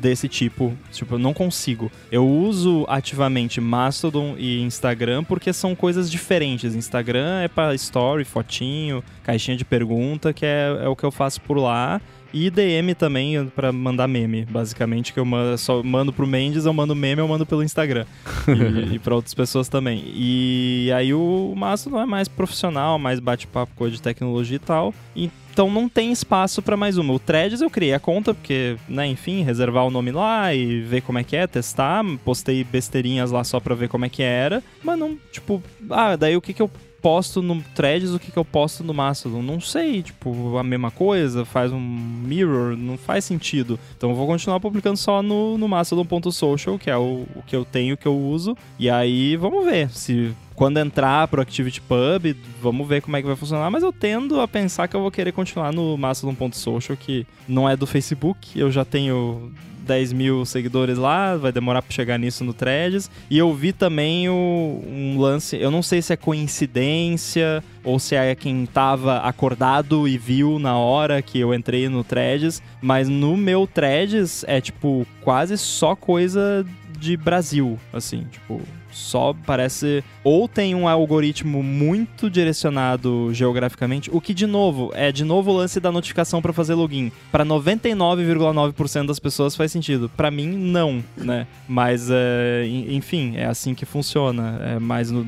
desse 0.00 0.26
tipo. 0.26 0.76
Tipo, 0.90 1.16
eu 1.16 1.18
não 1.18 1.34
consigo. 1.34 1.92
Eu 2.10 2.26
uso 2.26 2.86
ativamente 2.88 3.60
Mastodon 3.60 4.34
e 4.38 4.62
Instagram 4.62 5.22
porque 5.22 5.52
são 5.52 5.74
coisas 5.76 6.10
diferentes. 6.10 6.74
Instagram 6.74 7.42
é 7.42 7.48
para 7.48 7.74
story, 7.74 8.24
fotinho, 8.24 9.04
caixinha 9.22 9.58
de 9.58 9.64
pergunta, 9.64 10.32
que 10.32 10.46
é, 10.46 10.80
é 10.82 10.88
o 10.88 10.96
que 10.96 11.04
eu 11.04 11.10
faço 11.10 11.42
por 11.42 11.58
lá. 11.58 12.00
E 12.32 12.50
DM 12.50 12.94
também 12.94 13.46
para 13.54 13.72
mandar 13.72 14.06
meme, 14.06 14.44
basicamente, 14.44 15.12
que 15.12 15.18
eu 15.18 15.24
mando, 15.24 15.58
só 15.58 15.82
mando 15.82 16.12
pro 16.12 16.26
Mendes, 16.26 16.64
eu 16.64 16.72
mando 16.72 16.94
meme, 16.94 17.20
eu 17.20 17.28
mando 17.28 17.44
pelo 17.44 17.62
Instagram. 17.62 18.06
e, 18.48 18.94
e 18.94 18.98
para 18.98 19.14
outras 19.14 19.34
pessoas 19.34 19.68
também. 19.68 20.04
E 20.14 20.90
aí 20.94 21.12
o 21.12 21.54
Mastodon 21.56 22.00
é 22.00 22.06
mais 22.06 22.28
profissional, 22.28 22.98
mais 22.98 23.18
bate-papo, 23.18 23.72
coisa 23.74 23.96
de 23.96 24.02
tecnologia 24.02 24.56
e 24.56 24.60
tal. 24.60 24.94
Então 25.14 25.68
não 25.70 25.88
tem 25.88 26.12
espaço 26.12 26.62
para 26.62 26.76
mais 26.76 26.96
uma. 26.96 27.12
O 27.12 27.18
Threads 27.18 27.60
eu 27.60 27.68
criei 27.68 27.92
a 27.92 28.00
conta, 28.00 28.32
porque, 28.32 28.76
né, 28.88 29.06
enfim, 29.06 29.42
reservar 29.42 29.84
o 29.84 29.90
nome 29.90 30.12
lá 30.12 30.54
e 30.54 30.80
ver 30.80 31.02
como 31.02 31.18
é 31.18 31.24
que 31.24 31.36
é, 31.36 31.46
testar. 31.46 32.04
Postei 32.24 32.62
besteirinhas 32.62 33.30
lá 33.30 33.42
só 33.42 33.58
pra 33.58 33.74
ver 33.74 33.88
como 33.88 34.04
é 34.04 34.08
que 34.08 34.22
era. 34.22 34.62
Mas 34.82 34.98
não, 34.98 35.18
tipo, 35.32 35.62
ah, 35.90 36.16
daí 36.16 36.36
o 36.36 36.40
que 36.40 36.54
que 36.54 36.62
eu 36.62 36.70
posto 37.00 37.42
no 37.42 37.62
Threads, 37.74 38.12
o 38.12 38.18
que, 38.18 38.30
que 38.30 38.38
eu 38.38 38.44
posto 38.44 38.84
no 38.84 38.94
Mastodon. 38.94 39.42
Não 39.42 39.60
sei, 39.60 40.02
tipo, 40.02 40.56
a 40.56 40.62
mesma 40.62 40.90
coisa, 40.90 41.44
faz 41.44 41.72
um 41.72 41.80
mirror, 41.80 42.76
não 42.76 42.96
faz 42.96 43.24
sentido. 43.24 43.78
Então 43.96 44.10
eu 44.10 44.16
vou 44.16 44.26
continuar 44.26 44.60
publicando 44.60 44.96
só 44.96 45.22
no, 45.22 45.56
no 45.56 45.68
mastodon.social, 45.68 46.78
que 46.78 46.90
é 46.90 46.96
o, 46.96 47.26
o 47.34 47.42
que 47.46 47.56
eu 47.56 47.64
tenho, 47.64 47.96
que 47.96 48.06
eu 48.06 48.16
uso. 48.16 48.56
E 48.78 48.88
aí 48.90 49.36
vamos 49.36 49.64
ver 49.64 49.90
se 49.90 50.34
quando 50.54 50.78
entrar 50.78 51.26
pro 51.28 51.40
ActivityPub, 51.40 52.36
vamos 52.60 52.86
ver 52.86 53.00
como 53.00 53.16
é 53.16 53.22
que 53.22 53.26
vai 53.26 53.36
funcionar, 53.36 53.70
mas 53.70 53.82
eu 53.82 53.92
tendo 53.92 54.40
a 54.40 54.46
pensar 54.46 54.86
que 54.88 54.94
eu 54.94 55.00
vou 55.00 55.10
querer 55.10 55.32
continuar 55.32 55.72
no 55.72 55.96
Mastodon.social, 55.96 56.96
que 56.98 57.26
não 57.48 57.66
é 57.66 57.74
do 57.76 57.86
Facebook, 57.86 58.58
eu 58.58 58.70
já 58.70 58.84
tenho 58.84 59.50
10 59.90 60.12
mil 60.12 60.44
seguidores 60.44 60.96
lá, 60.96 61.36
vai 61.36 61.50
demorar 61.50 61.82
para 61.82 61.92
chegar 61.92 62.16
nisso 62.16 62.44
no 62.44 62.54
Threads. 62.54 63.10
E 63.28 63.36
eu 63.36 63.52
vi 63.52 63.72
também 63.72 64.28
o, 64.28 64.84
um 64.86 65.18
lance, 65.18 65.56
eu 65.56 65.68
não 65.68 65.82
sei 65.82 66.00
se 66.00 66.12
é 66.12 66.16
coincidência 66.16 67.60
ou 67.82 67.98
se 67.98 68.14
é 68.14 68.32
quem 68.36 68.66
tava 68.66 69.18
acordado 69.18 70.06
e 70.06 70.16
viu 70.16 70.60
na 70.60 70.78
hora 70.78 71.20
que 71.20 71.40
eu 71.40 71.52
entrei 71.52 71.88
no 71.88 72.04
Threads, 72.04 72.62
mas 72.80 73.08
no 73.08 73.36
meu 73.36 73.66
Threads 73.66 74.44
é 74.46 74.60
tipo 74.60 75.04
quase 75.22 75.58
só 75.58 75.96
coisa 75.96 76.64
de 76.96 77.16
Brasil, 77.16 77.76
assim, 77.92 78.26
tipo, 78.30 78.60
só 78.90 79.34
parece 79.46 80.02
ou 80.22 80.48
tem 80.48 80.74
um 80.74 80.88
algoritmo 80.88 81.62
muito 81.62 82.28
direcionado 82.28 83.30
geograficamente, 83.32 84.10
o 84.12 84.20
que 84.20 84.34
de 84.34 84.46
novo 84.46 84.90
é 84.94 85.10
de 85.12 85.24
novo 85.24 85.50
o 85.50 85.56
lance 85.56 85.80
da 85.80 85.90
notificação 85.90 86.42
para 86.42 86.52
fazer 86.52 86.74
login. 86.74 87.10
Para 87.30 87.44
99,9% 87.44 89.06
das 89.06 89.18
pessoas 89.18 89.56
faz 89.56 89.72
sentido. 89.72 90.10
Para 90.16 90.30
mim 90.30 90.46
não, 90.46 91.02
né? 91.16 91.46
Mas 91.68 92.08
é, 92.10 92.66
enfim, 92.66 93.34
é 93.36 93.46
assim 93.46 93.74
que 93.74 93.84
funciona. 93.84 94.60
É 94.64 94.78
mais 94.78 95.10
no, 95.10 95.26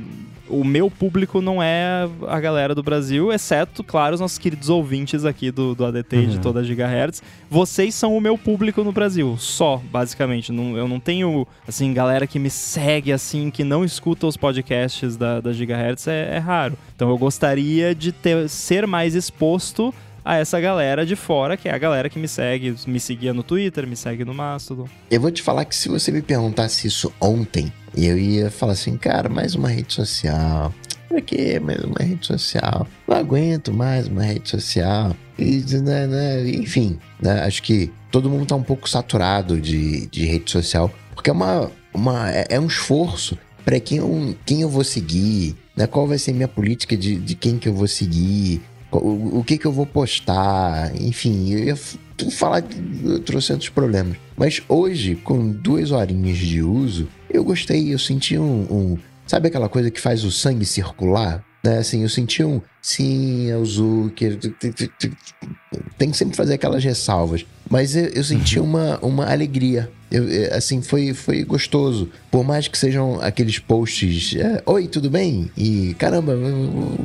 o 0.53 0.65
meu 0.65 0.91
público 0.91 1.41
não 1.41 1.63
é 1.63 2.09
a 2.29 2.39
galera 2.39 2.75
do 2.75 2.83
Brasil, 2.83 3.33
exceto, 3.33 3.83
claro, 3.83 4.15
os 4.15 4.21
nossos 4.21 4.39
queridos 4.39 4.69
ouvintes 4.69 5.25
aqui 5.25 5.51
do, 5.51 5.75
do 5.75 5.85
ADT 5.85 6.17
uhum. 6.17 6.27
de 6.27 6.39
toda 6.39 6.61
a 6.61 6.63
Gigahertz. 6.63 7.23
Vocês 7.51 7.95
são 7.95 8.17
o 8.17 8.21
meu 8.21 8.37
público 8.37 8.85
no 8.85 8.93
Brasil, 8.93 9.37
só, 9.39 9.81
basicamente. 9.91 10.53
Não, 10.53 10.77
eu 10.77 10.87
não 10.87 11.01
tenho, 11.01 11.47
assim, 11.67 11.93
galera 11.95 12.27
que 12.27 12.39
me 12.39 12.51
segue, 12.51 13.13
assim, 13.13 13.51
que 13.53 13.63
não 13.63 13.85
escuta 13.85 14.27
os 14.27 14.37
podcasts 14.37 15.17
da, 15.17 15.41
da 15.41 15.53
Gigahertz, 15.53 16.09
é, 16.09 16.37
é 16.37 16.39
raro. 16.39 16.77
Então 16.97 17.11
eu 17.11 17.19
gostaria 17.19 17.95
de 17.95 18.11
ter, 18.11 18.49
ser 18.49 18.87
mais 18.87 19.15
exposto 19.15 19.95
a 20.25 20.37
essa 20.37 20.61
galera 20.61 21.05
de 21.05 21.17
fora, 21.17 21.57
que 21.57 21.69
é 21.69 21.75
a 21.75 21.79
galera 21.79 22.09
que 22.09 22.19
me 22.19 22.29
segue, 22.29 22.75
me 22.87 23.01
seguia 23.01 23.35
no 23.35 23.43
Twitter, 23.43 23.87
me 23.87 23.97
segue 23.97 24.25
no 24.25 24.33
Mastodon. 24.33 24.89
Eu 25.11 25.21
vou 25.21 25.31
te 25.31 25.43
falar 25.43 25.65
que 25.65 25.75
se 25.75 25.89
você 25.89 26.13
me 26.13 26.23
perguntasse 26.23 26.87
isso 26.87 27.13
ontem, 27.21 27.73
eu 27.97 28.17
ia 28.17 28.51
falar 28.51 28.73
assim, 28.73 28.97
cara, 28.97 29.29
mais 29.29 29.55
uma 29.55 29.69
rede 29.69 29.93
social. 29.93 30.73
Pra 31.09 31.21
quê? 31.21 31.61
Mais 31.61 31.83
uma 31.83 31.99
rede 32.01 32.27
social. 32.27 32.87
Não 33.07 33.17
aguento 33.17 33.73
mais 33.73 34.09
uma 34.09 34.23
rede 34.23 34.49
social. 34.49 35.15
E, 35.39 35.63
né, 35.83 36.07
né, 36.07 36.49
enfim, 36.49 36.99
né, 37.21 37.43
acho 37.45 37.63
que 37.63 37.93
todo 38.11 38.31
mundo 38.31 38.47
tá 38.47 38.55
um 38.55 38.63
pouco 38.63 38.89
saturado 38.89 39.61
de, 39.61 40.07
de 40.07 40.25
rede 40.25 40.51
social, 40.51 40.91
porque 41.15 41.31
é 41.31 41.33
uma, 41.33 41.71
uma 41.95 42.30
é, 42.30 42.47
é 42.51 42.61
um 42.61 42.66
esforço 42.66 43.38
para 43.64 43.78
quem, 43.78 43.99
eu, 43.99 44.36
quem 44.45 44.62
eu 44.62 44.68
vou 44.68 44.84
seguir, 44.84 45.57
né? 45.76 45.86
Qual 45.86 46.07
vai 46.07 46.18
ser 46.18 46.32
minha 46.32 46.49
política 46.49 46.97
de, 46.97 47.16
de 47.16 47.34
quem 47.34 47.59
que 47.59 47.68
eu 47.68 47.74
vou 47.74 47.86
seguir, 47.86 48.61
o, 48.90 49.38
o 49.38 49.45
que 49.45 49.57
que 49.57 49.66
eu 49.66 49.72
vou 49.72 49.86
postar, 49.86 50.95
enfim, 51.01 51.53
eu 51.53 51.64
ia 51.64 51.78
falar 52.30 52.61
de 52.61 53.20
trocentos 53.20 53.68
problemas. 53.68 54.16
Mas 54.36 54.62
hoje, 54.68 55.14
com 55.16 55.51
duas 55.51 55.90
horinhas 55.90 56.38
de 56.38 56.62
uso, 56.62 57.09
eu 57.30 57.45
gostei, 57.45 57.93
eu 57.93 57.99
senti 57.99 58.38
um, 58.38 58.62
um 58.70 58.99
sabe 59.26 59.49
aquela 59.49 59.68
coisa 59.68 59.90
que 59.90 60.01
faz 60.01 60.24
o 60.24 60.30
sangue 60.30 60.64
circular? 60.64 61.45
Né, 61.64 61.78
assim, 61.78 62.03
eu 62.03 62.09
senti 62.09 62.43
um 62.43 62.61
sim, 62.80 63.47
eu 63.47 63.61
uso 63.61 64.11
que 64.16 64.36
tem 65.97 66.11
que 66.11 66.16
sempre 66.16 66.36
fazer 66.36 66.55
aquelas 66.55 66.82
ressalvas, 66.82 67.47
mas 67.70 67.95
eu, 67.95 68.07
eu 68.07 68.24
senti 68.24 68.59
uhum. 68.59 68.66
uma, 68.66 68.99
uma 68.99 69.30
alegria 69.30 69.88
eu, 70.13 70.29
é, 70.29 70.55
assim, 70.55 70.83
foi, 70.83 71.15
foi 71.15 71.43
gostoso. 71.43 72.11
Por 72.31 72.45
mais 72.45 72.69
que 72.69 72.77
sejam 72.77 73.19
aqueles 73.21 73.59
posts, 73.59 74.37
é, 74.37 74.63
oi, 74.67 74.87
tudo 74.87 75.09
bem? 75.09 75.51
E 75.57 75.95
caramba, 75.99 76.35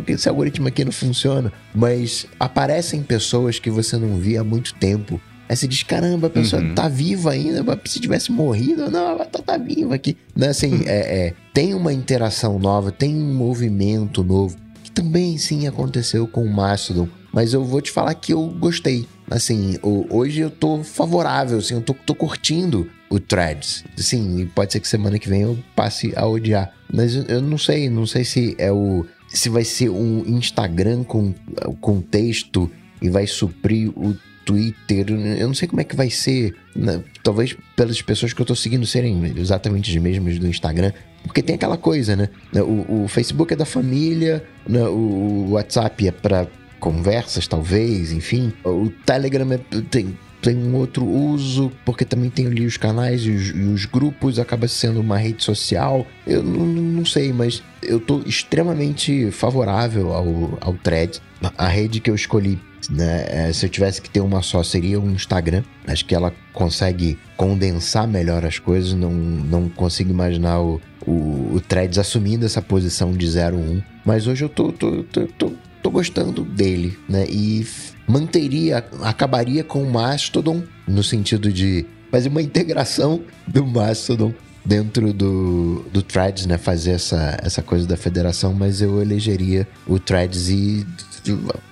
esse 0.06 0.28
algoritmo 0.28 0.68
aqui 0.68 0.84
não 0.84 0.92
funciona. 0.92 1.52
Mas 1.74 2.28
aparecem 2.38 3.02
pessoas 3.02 3.60
que 3.60 3.70
você 3.70 3.96
não 3.96 4.18
via 4.18 4.42
há 4.42 4.44
muito 4.44 4.74
tempo. 4.76 5.22
Aí 5.48 5.56
você 5.56 5.66
diz, 5.66 5.82
caramba, 5.84 6.28
a 6.28 6.30
pessoa 6.30 6.62
uhum. 6.62 6.76
tá 6.76 6.90
viva 6.90 7.32
ainda, 7.32 7.64
se 7.86 8.02
tivesse 8.02 8.30
morrido, 8.34 8.92
não, 8.92 9.12
ela 9.12 9.24
tá, 9.24 9.42
tá 9.42 9.58
viva 9.58 9.96
aqui. 9.96 10.18
Né? 10.36 10.50
Assim, 10.50 10.84
é, 10.86 11.28
é, 11.28 11.34
tem 11.54 11.74
uma 11.74 11.94
interação 11.94 12.60
nova, 12.60 12.92
tem 12.92 13.16
um 13.16 13.34
movimento 13.34 14.22
novo, 14.26 14.58
que 14.84 14.92
também 14.92 15.38
sim 15.38 15.66
aconteceu 15.66 16.28
com 16.28 16.44
o 16.44 16.54
Mastodon. 16.54 17.08
Mas 17.32 17.54
eu 17.54 17.64
vou 17.64 17.82
te 17.82 17.92
falar 17.92 18.14
que 18.16 18.34
eu 18.34 18.46
gostei. 18.60 19.08
Assim, 19.30 19.78
hoje 19.82 20.42
eu 20.42 20.50
tô 20.50 20.84
favorável, 20.84 21.60
assim, 21.60 21.76
eu 21.76 21.82
tô, 21.82 21.94
tô 21.94 22.14
curtindo 22.14 22.90
o 23.10 23.20
Threads. 23.20 23.84
Sim, 23.96 24.50
pode 24.54 24.74
ser 24.74 24.80
que 24.80 24.88
semana 24.88 25.20
que 25.20 25.30
vem 25.30 25.42
eu 25.42 25.58
passe 25.76 26.14
a 26.16 26.26
odiar. 26.26 26.72
Mas 26.92 27.16
eu 27.16 27.42
não 27.42 27.58
sei, 27.58 27.90
não 27.90 28.06
sei 28.06 28.24
se 28.24 28.56
é 28.58 28.72
o. 28.72 29.06
Se 29.30 29.50
vai 29.50 29.64
ser 29.64 29.90
um 29.90 30.24
Instagram 30.26 31.04
com, 31.04 31.34
com 31.82 32.02
texto 32.02 32.72
e 33.02 33.10
vai 33.10 33.28
suprir 33.28 33.90
o 33.90 34.16
Twitter. 34.46 35.06
Eu 35.10 35.48
não 35.48 35.54
sei 35.54 35.68
como 35.68 35.82
é 35.82 35.84
que 35.84 35.96
vai 35.96 36.10
ser. 36.10 36.56
Né? 36.74 37.04
Talvez 37.22 37.56
pelas 37.76 38.02
pessoas 38.02 38.32
que 38.32 38.42
eu 38.42 38.46
tô 38.46 38.56
seguindo 38.56 38.86
serem 38.86 39.34
exatamente 39.38 39.92
as 39.92 40.02
mesmas 40.02 40.40
do 40.40 40.48
Instagram. 40.48 40.94
Porque 41.24 41.44
tem 41.44 41.56
aquela 41.56 41.78
coisa, 41.78 42.16
né? 42.16 42.30
O, 42.56 43.04
o 43.04 43.08
Facebook 43.10 43.54
é 43.54 43.58
da 43.58 43.66
família, 43.66 44.44
né? 44.68 44.84
o 44.88 45.50
WhatsApp 45.52 46.08
é 46.08 46.12
para 46.12 46.48
conversas, 46.80 47.48
talvez, 47.48 48.14
enfim. 48.14 48.54
O 48.64 48.90
Telegram 49.06 49.52
é, 49.52 49.58
tem, 49.90 50.18
tem 50.42 50.56
um 50.56 50.76
outro 50.76 51.06
uso, 51.06 51.72
porque 51.86 52.06
também 52.06 52.30
tem 52.30 52.48
ali 52.48 52.66
os 52.66 52.78
canais 52.78 53.26
e 53.26 53.32
os, 53.32 53.50
e 53.50 53.62
os 53.62 53.86
grupos, 53.86 54.40
acaba 54.40 54.68
sendo 54.68 55.00
uma 55.00 55.18
rede 55.18 55.44
social. 55.44 56.06
Eu 56.26 56.44
não, 56.44 57.06
sei, 57.06 57.34
mas 57.34 57.64
eu 57.82 58.00
tô 58.00 58.22
extremamente 58.26 59.32
favorável 59.32 60.14
ao, 60.14 60.58
ao 60.62 60.74
thread. 60.76 61.22
A 61.58 61.68
rede 61.68 62.00
que 62.00 62.10
eu 62.10 62.16
escolhi, 62.16 62.60
né, 62.90 63.26
é, 63.30 63.54
se 63.54 63.66
eu 63.66 63.70
tivesse 63.70 64.02
que 64.02 64.10
ter 64.10 64.22
uma 64.22 64.42
só, 64.42 64.64
seria 64.64 65.00
o 65.00 65.10
Instagram. 65.10 65.64
Acho 65.88 66.06
que 66.06 66.16
ela 66.16 66.34
consegue 66.54 67.18
condensar 67.36 68.08
melhor 68.08 68.46
as 68.46 68.60
coisas. 68.60 68.94
Não, 68.94 69.12
não 69.12 69.70
consigo 69.70 70.12
imaginar 70.12 70.60
o, 70.62 70.82
o, 71.06 71.56
o 71.56 71.62
Threads 71.68 71.98
assumindo 71.98 72.46
essa 72.46 72.62
posição 72.62 73.12
de 73.12 73.28
01. 73.28 73.82
Mas 74.06 74.28
hoje 74.28 74.44
eu 74.44 74.50
tô, 74.50 74.72
tô, 74.72 75.04
tô, 75.04 75.28
tô, 75.28 75.54
tô 75.82 75.90
gostando 75.90 76.44
dele, 76.44 76.98
né? 77.10 77.26
E 77.28 77.66
manteria, 78.08 78.86
acabaria 79.02 79.64
com 79.64 79.84
o 79.84 79.92
Mastodon, 79.92 80.64
no 80.88 81.04
sentido 81.04 81.52
de 81.52 81.86
fazer 82.10 82.30
uma 82.30 82.42
integração 82.42 83.22
do 83.46 83.66
Mastodon 83.66 84.34
dentro 84.66 85.14
do, 85.14 85.86
do 85.92 86.02
Threads, 86.02 86.46
né? 86.46 86.58
Fazer 86.58 86.92
essa, 86.92 87.38
essa 87.42 87.62
coisa 87.62 87.88
da 87.88 87.98
federação, 87.98 88.54
mas 88.54 88.82
eu 88.82 89.02
elegeria 89.02 89.68
o 89.86 90.00
Threads 90.00 90.50
e 90.50 90.86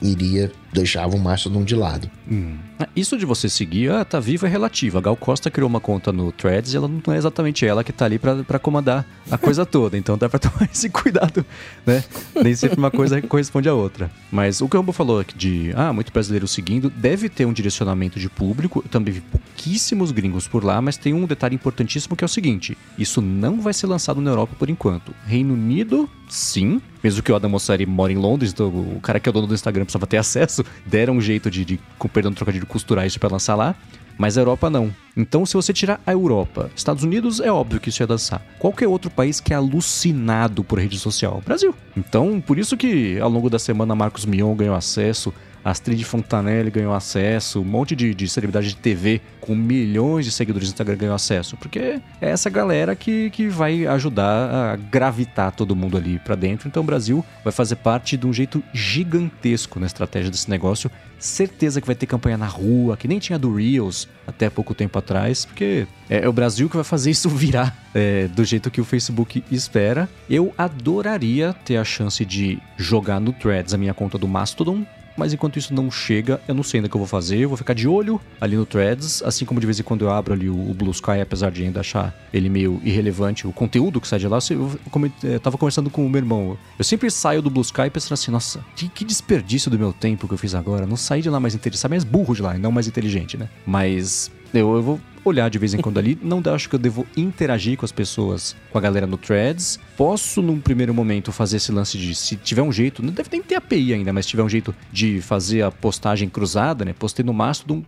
iria 0.02 0.52
deixava 0.76 1.16
o 1.16 1.20
Mastodon 1.20 1.64
de 1.64 1.76
lado. 1.76 2.10
Hum. 2.30 2.58
Isso 2.96 3.18
de 3.18 3.26
você 3.26 3.48
seguir, 3.48 3.90
ah, 3.92 4.04
tá 4.04 4.20
viva 4.20 4.48
é 4.48 4.50
relativo. 4.50 4.98
A 4.98 5.02
Gal 5.02 5.16
Costa 5.16 5.50
criou 5.50 5.70
uma 5.70 5.80
conta 5.80 6.12
no 6.12 6.32
Threads 6.32 6.74
e 6.74 6.78
ela 6.78 6.88
não 6.88 7.14
é 7.14 7.18
exatamente 7.18 7.66
ela 7.66 7.84
que 7.84 7.94
tá 7.94 8.06
ali 8.06 8.20
para 8.20 8.60
comandar 8.60 9.06
a 9.32 9.38
coisa 9.38 9.66
toda. 9.66 9.98
Então 9.98 10.18
dá 10.18 10.28
pra 10.28 10.40
tomar 10.40 10.70
esse 10.72 10.90
cuidado, 10.90 11.46
né? 11.86 12.04
Nem 12.42 12.54
sempre 12.54 12.78
uma 12.78 12.92
coisa 12.92 13.22
corresponde 13.22 13.70
à 13.70 13.74
outra. 13.74 14.12
Mas 14.32 14.60
o 14.60 14.68
que 14.68 14.76
o 14.76 14.80
Rambo 14.80 14.92
falou 14.92 15.24
de, 15.36 15.72
ah, 15.76 15.94
muito 15.94 16.12
brasileiro 16.12 16.48
seguindo, 16.48 16.90
deve 16.90 17.30
ter 17.30 17.46
um 17.46 17.54
direcionamento 17.54 18.20
de 18.20 18.30
público. 18.30 18.82
Eu 18.86 18.90
também 18.90 19.14
vi 19.14 19.22
pouquíssimos 19.22 20.12
gringos 20.12 20.48
por 20.48 20.64
lá, 20.64 20.82
mas 20.82 20.98
tem 20.98 21.14
um 21.14 21.26
detalhe 21.26 21.56
importantíssimo 21.56 22.16
que 22.16 22.24
é 22.24 22.28
o 22.28 22.30
seguinte: 22.30 22.78
isso 22.98 23.22
não 23.22 23.62
vai 23.62 23.74
ser 23.74 23.88
lançado 23.88 24.20
na 24.20 24.32
Europa 24.32 24.54
por 24.60 24.70
enquanto. 24.70 25.14
Reino 25.26 25.54
Unido, 25.54 26.10
sim. 26.28 26.82
Mesmo 27.02 27.22
que 27.22 27.32
o 27.32 27.36
Adam 27.36 27.52
Mosseri 27.52 27.86
mora 27.86 28.12
em 28.12 28.18
Londres, 28.18 28.52
então 28.52 28.68
o 28.68 29.00
cara 29.00 29.20
que 29.20 29.30
é 29.30 29.32
o 29.32 29.34
dono 29.34 29.46
do 29.46 29.54
Instagram 29.54 29.84
precisava 29.84 30.08
ter 30.08 30.18
acesso, 30.18 30.65
deram 30.86 31.16
um 31.16 31.22
jeito 31.22 31.50
de, 31.50 31.66
de 31.66 31.80
com 31.98 32.08
perdão 32.08 32.34
trocadilho, 32.34 32.66
costurar 32.66 33.06
isso 33.06 33.20
para 33.20 33.32
lançar 33.32 33.56
lá. 33.56 33.76
Mas 34.18 34.38
a 34.38 34.42
Europa 34.42 34.70
não. 34.70 34.96
Então, 35.18 35.46
se 35.46 35.54
você 35.56 35.74
tirar 35.74 36.00
a 36.06 36.14
Europa, 36.14 36.72
Estados 36.74 37.04
Unidos, 37.04 37.42
é 37.42 37.52
óbvio 37.52 37.82
que 37.82 37.90
isso 37.90 38.02
ia 38.02 38.08
dançar. 38.08 38.42
Qualquer 38.58 38.88
outro 38.88 39.12
país 39.12 39.42
que 39.42 39.54
é 39.54 39.58
alucinado 39.58 40.64
por 40.64 40.80
rede 40.80 40.98
social? 40.98 41.42
Brasil. 41.46 41.76
Então, 41.98 42.40
por 42.40 42.58
isso 42.58 42.78
que 42.78 43.20
ao 43.20 43.30
longo 43.30 43.50
da 43.50 43.60
semana 43.60 43.94
Marcos 43.94 44.26
Mion 44.26 44.56
ganhou 44.56 44.76
acesso, 44.76 45.34
Astrid 45.66 46.04
Fontanelli 46.04 46.70
ganhou 46.70 46.94
acesso, 46.94 47.60
um 47.60 47.66
monte 47.66 47.96
de, 47.96 48.14
de 48.14 48.30
celebridade 48.30 48.68
de 48.68 48.76
TV 48.76 49.20
com 49.42 49.56
milhões 49.56 50.24
de 50.24 50.32
seguidores 50.32 50.68
no 50.68 50.74
Instagram 50.74 50.96
ganhou 50.96 51.16
acesso, 51.16 51.58
porque 51.58 51.80
é 51.80 52.02
essa 52.22 52.52
galera 52.52 52.96
que, 52.96 53.32
que 53.32 53.48
vai 53.48 53.88
ajudar 53.88 54.74
a 54.74 54.76
gravitar 54.76 55.52
todo 55.52 55.76
mundo 55.76 55.98
ali 55.98 56.20
para 56.20 56.36
dentro. 56.36 56.68
Então 56.68 56.84
o 56.84 56.86
Brasil 56.86 57.26
vai 57.44 57.52
fazer 57.52 57.78
parte 57.78 58.16
de 58.16 58.28
um 58.28 58.32
jeito 58.32 58.62
gigantesco 58.72 59.80
na 59.80 59.88
estratégia 59.88 60.30
desse 60.30 60.52
negócio. 60.52 60.92
Certeza 61.18 61.82
que 61.82 61.88
vai 61.88 61.96
ter 61.96 62.06
campanha 62.06 62.38
na 62.38 62.46
rua, 62.46 62.96
que 62.96 63.08
nem 63.08 63.18
tinha 63.18 63.40
do 63.40 63.56
Reels 63.56 64.08
até 64.28 64.52
pouco 64.52 64.76
tempo 64.76 65.00
atrás, 65.00 65.46
porque 65.46 65.88
é, 66.08 66.26
é 66.26 66.30
o 66.30 66.34
Brasil 66.34 66.70
que 66.70 66.76
vai 66.76 66.84
fazer 66.84 67.10
isso 67.10 67.28
virar 67.28 67.76
é, 67.92 68.28
do 68.28 68.44
jeito 68.46 68.70
que 68.70 68.82
o 68.82 68.86
Facebook 68.86 69.44
espera. 69.50 70.08
Eu 70.30 70.54
adoraria 70.56 71.56
ter 71.66 71.78
a 71.78 71.84
chance 71.84 72.24
de 72.24 72.60
jogar 72.78 73.20
no 73.20 73.34
Threads 73.34 73.74
a 73.74 73.78
minha 73.80 73.96
conta 73.96 74.20
do 74.20 74.28
Mastodon 74.28 74.86
mas 75.18 75.34
enquanto 75.34 75.58
isso 75.58 75.74
não 75.74 75.90
chega, 75.90 76.42
eu 76.48 76.54
não 76.54 76.64
sei 76.64 76.80
ainda 76.80 76.88
o 76.88 76.90
que 76.90 76.96
eu 76.96 77.00
vou 77.00 77.08
fazer. 77.08 77.38
Eu 77.38 77.50
vou 77.50 77.58
ficar 77.58 77.74
de 77.74 77.88
olho 77.88 78.20
ali 78.40 78.56
no 78.56 78.66
Threads, 78.66 79.22
assim 79.24 79.46
como 79.46 79.60
de 79.60 79.66
vez 79.66 79.80
em 79.80 79.84
quando 79.84 80.04
eu 80.04 80.12
abro 80.12 80.34
ali 80.34 80.50
o, 80.50 80.74
Blue 80.74 80.92
Sky, 80.92 81.22
apesar 81.22 81.52
de 81.52 81.64
ainda 81.64 81.80
achar 81.80 82.14
ele 82.34 82.50
meio 82.50 82.82
irrelevante, 82.84 83.48
o 83.48 83.54
conteúdo 83.54 84.02
que 84.02 84.08
sai 84.08 84.20
de 84.20 84.28
lá. 84.28 84.40
Eu, 84.50 85.40
tava 85.40 85.58
conversando 85.58 85.90
com 85.90 86.06
o 86.06 86.10
meu 86.10 86.20
irmão. 86.20 86.58
Eu 86.78 86.84
sempre 86.84 87.10
saio 87.10 87.42
do 87.42 87.50
Blue 87.50 87.62
Sky 87.62 87.90
pensando 87.90 88.14
assim, 88.14 88.32
nossa, 88.32 88.64
que, 88.76 89.06
desperdício 89.06 89.72
do 89.72 89.80
meu 89.80 89.94
tempo 89.94 90.28
que 90.28 90.34
eu 90.34 90.38
fiz 90.38 90.54
agora. 90.54 90.86
Não 90.86 90.98
saí 90.98 91.22
de 91.22 91.30
lá 91.30 91.40
mais 91.40 91.56
inteligente, 91.56 91.90
mais 91.90 92.04
burro 92.04 92.36
de 92.36 92.42
lá, 92.42 92.56
e 92.56 92.60
não 92.60 92.72
mais 92.72 92.88
inteligente, 92.88 93.38
né? 93.38 93.48
Mas 93.66 94.32
eu, 94.54 94.76
eu 94.76 94.82
vou 94.82 95.02
olhar 95.24 95.50
de 95.50 95.58
vez 95.58 95.74
em 95.74 95.78
quando 95.78 95.98
ali. 95.98 96.18
Não 96.22 96.42
acho 96.54 96.70
que 96.70 96.76
eu 96.76 96.80
devo 96.80 97.06
interagir 97.18 97.78
com 97.78 97.86
as 97.86 97.92
pessoas, 97.92 98.56
com 98.72 98.78
a 98.78 98.82
galera 98.82 99.08
no 99.08 99.18
Threads. 99.18 99.80
Posso, 99.98 100.42
num 100.42 100.60
primeiro 100.60 100.94
momento, 100.94 101.32
fazer 101.32 101.58
esse 101.58 101.72
lance 101.72 101.98
de, 101.98 102.14
se 102.14 102.36
tiver 102.36 102.62
um 102.62 102.72
jeito, 102.72 103.02
não 103.02 103.14
deve 103.14 103.30
nem 103.32 103.42
ter 103.42 103.56
API 103.56 103.94
ainda, 103.94 104.12
mas 104.12 104.26
se 104.26 104.32
tiver 104.32 104.44
um 104.44 104.50
jeito 104.50 104.76
de 104.92 105.22
fazer 105.22 105.62
a 105.62 105.72
postagem 105.72 106.28
cruzada, 106.28 106.84
né? 106.84 106.94
Postei 106.94 107.24
no 107.24 107.34
Mastodon, 107.34 107.84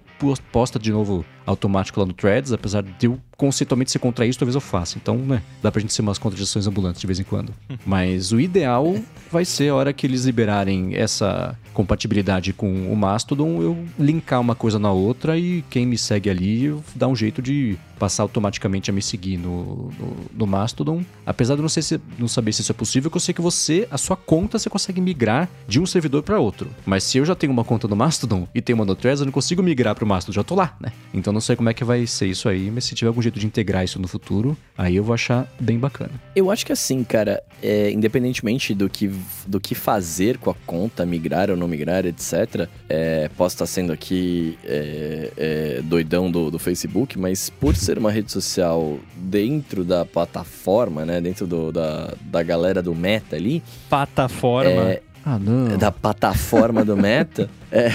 posta 0.52 0.80
de 0.80 0.92
novo 0.92 1.26
automático 1.46 2.00
lá 2.00 2.06
no 2.06 2.14
Threads, 2.14 2.52
apesar 2.52 2.84
de 2.84 3.06
eu 3.06 3.20
conceitualmente 3.36 3.92
ser 3.92 4.00
contra 4.00 4.26
isso, 4.26 4.40
talvez 4.40 4.56
eu 4.56 4.62
faça. 4.62 4.98
Então, 4.98 5.18
né, 5.18 5.42
dá 5.62 5.72
pra 5.72 5.80
gente 5.80 5.94
ser 5.94 6.02
umas 6.02 6.18
contradições 6.18 6.68
ambulantes 6.68 7.00
de 7.00 7.08
vez 7.08 7.20
em 7.20 7.24
quando. 7.24 7.54
Mas 7.86 8.32
o 8.32 8.40
ideal 8.40 8.96
vai 9.32 9.46
ser 9.46 9.70
a 9.70 9.76
hora 9.76 9.94
que 9.94 10.06
eles 10.06 10.26
liberarem 10.26 10.96
essa 10.96 11.58
compatibilidade 11.74 12.54
com 12.54 12.92
o 12.92 12.96
Mastodon, 12.96 13.62
eu 13.62 13.78
linkar 14.00 14.42
uma 14.42 14.56
coisa 14.56 14.80
na 14.80 14.92
outra 14.92 15.38
e 15.38 15.64
quem 15.70 15.86
me 15.86 15.98
segue 15.98 16.30
ali 16.30 16.76
dá 16.96 17.08
um 17.08 17.16
jeito 17.16 17.42
de 17.42 17.78
passar 17.98 18.24
automaticamente 18.24 18.90
a 18.90 18.94
me 18.94 19.02
seguir 19.02 19.38
no, 19.38 19.92
no, 20.00 20.16
no 20.34 20.48
Mastodon. 20.48 21.04
Apesar 21.26 21.56
de 21.56 21.62
não, 21.62 21.70
se, 21.70 22.00
não 22.18 22.28
saber 22.28 22.54
se 22.54 22.62
isso 22.62 22.72
é 22.72 22.76
possível, 22.76 23.10
que 23.10 23.18
eu 23.18 23.22
sei 23.22 23.34
que 23.34 23.42
você, 23.42 23.88
a 23.92 23.98
sua 23.98 24.16
conta, 24.16 24.58
você 24.58 24.70
consegue 24.70 25.02
migrar 25.02 25.50
de 25.68 25.80
um 25.80 25.86
servidor 25.86 26.24
para 26.24 26.40
outro. 26.40 26.70
Mas 26.86 27.04
se 27.04 27.18
eu 27.18 27.26
já 27.26 27.36
tenho 27.36 27.52
uma 27.52 27.64
conta 27.64 27.88
no 27.88 27.96
Mastodon 27.96 28.48
e 28.54 28.62
tenho 28.62 28.78
uma 28.78 28.86
no 28.86 28.96
Threads, 28.96 29.22
eu 29.22 29.26
não 29.26 29.32
consigo 29.32 29.62
migrar 29.62 29.96
para 29.96 30.06
o 30.06 30.08
Mastodon, 30.08 30.36
já 30.36 30.44
tô 30.44 30.56
lá, 30.56 30.76
né? 30.80 30.92
Então 31.14 31.34
não 31.34 31.42
sei 31.42 31.56
como 31.56 31.70
é 31.70 31.74
que 31.74 31.84
vai 31.84 32.06
ser 32.08 32.28
isso 32.28 32.48
aí, 32.48 32.70
mas 32.72 32.86
se 32.86 32.96
tiver 32.96 33.10
algum 33.10 33.22
jeito 33.22 33.40
de 33.40 33.46
integrar 33.46 33.84
isso 33.84 34.00
no 34.00 34.08
futuro, 34.08 34.58
aí 34.78 34.96
eu 34.96 35.04
vou 35.04 35.14
achar 35.14 35.48
bem 35.60 35.78
bacana. 35.78 36.12
Eu 36.36 36.52
acho 36.52 36.66
que 36.66 36.72
assim, 36.72 37.04
cara, 37.04 37.42
é, 37.62 37.92
independentemente 37.92 38.74
do 38.74 38.90
que, 38.90 39.12
do 39.46 39.60
que 39.60 39.74
fazer 39.76 40.38
com 40.38 40.50
a 40.50 40.56
conta, 40.66 41.06
migrar 41.06 41.50
ou 41.50 41.58
não 41.58 41.68
migrar, 41.68 42.06
etc., 42.06 42.68
é, 42.90 43.30
posso 43.36 43.56
estar 43.56 43.66
sendo 43.66 43.92
aqui 43.92 44.58
é, 44.64 45.32
é 45.38 45.82
doidão 45.82 46.30
do, 46.30 46.52
do 46.52 46.60
Facebook, 46.60 47.18
mas 47.18 47.50
por 47.50 47.76
ser 47.88 47.98
uma 47.98 48.12
rede 48.12 48.30
social 48.30 49.00
dentro 49.16 49.86
da 49.86 50.04
plataforma, 50.04 51.06
né? 51.06 51.22
Dentro 51.22 51.48
do, 51.48 51.72
da, 51.72 52.14
da 52.20 52.44
galera 52.44 52.84
do 52.84 52.94
Meta 52.94 53.38
ali. 53.38 53.64
Plataforma? 53.90 54.92
É, 54.92 55.02
ah, 55.24 55.40
não. 55.40 55.78
Da 55.78 55.90
plataforma 55.90 56.84
do 56.84 56.98
Meta. 56.98 57.50
é, 57.72 57.88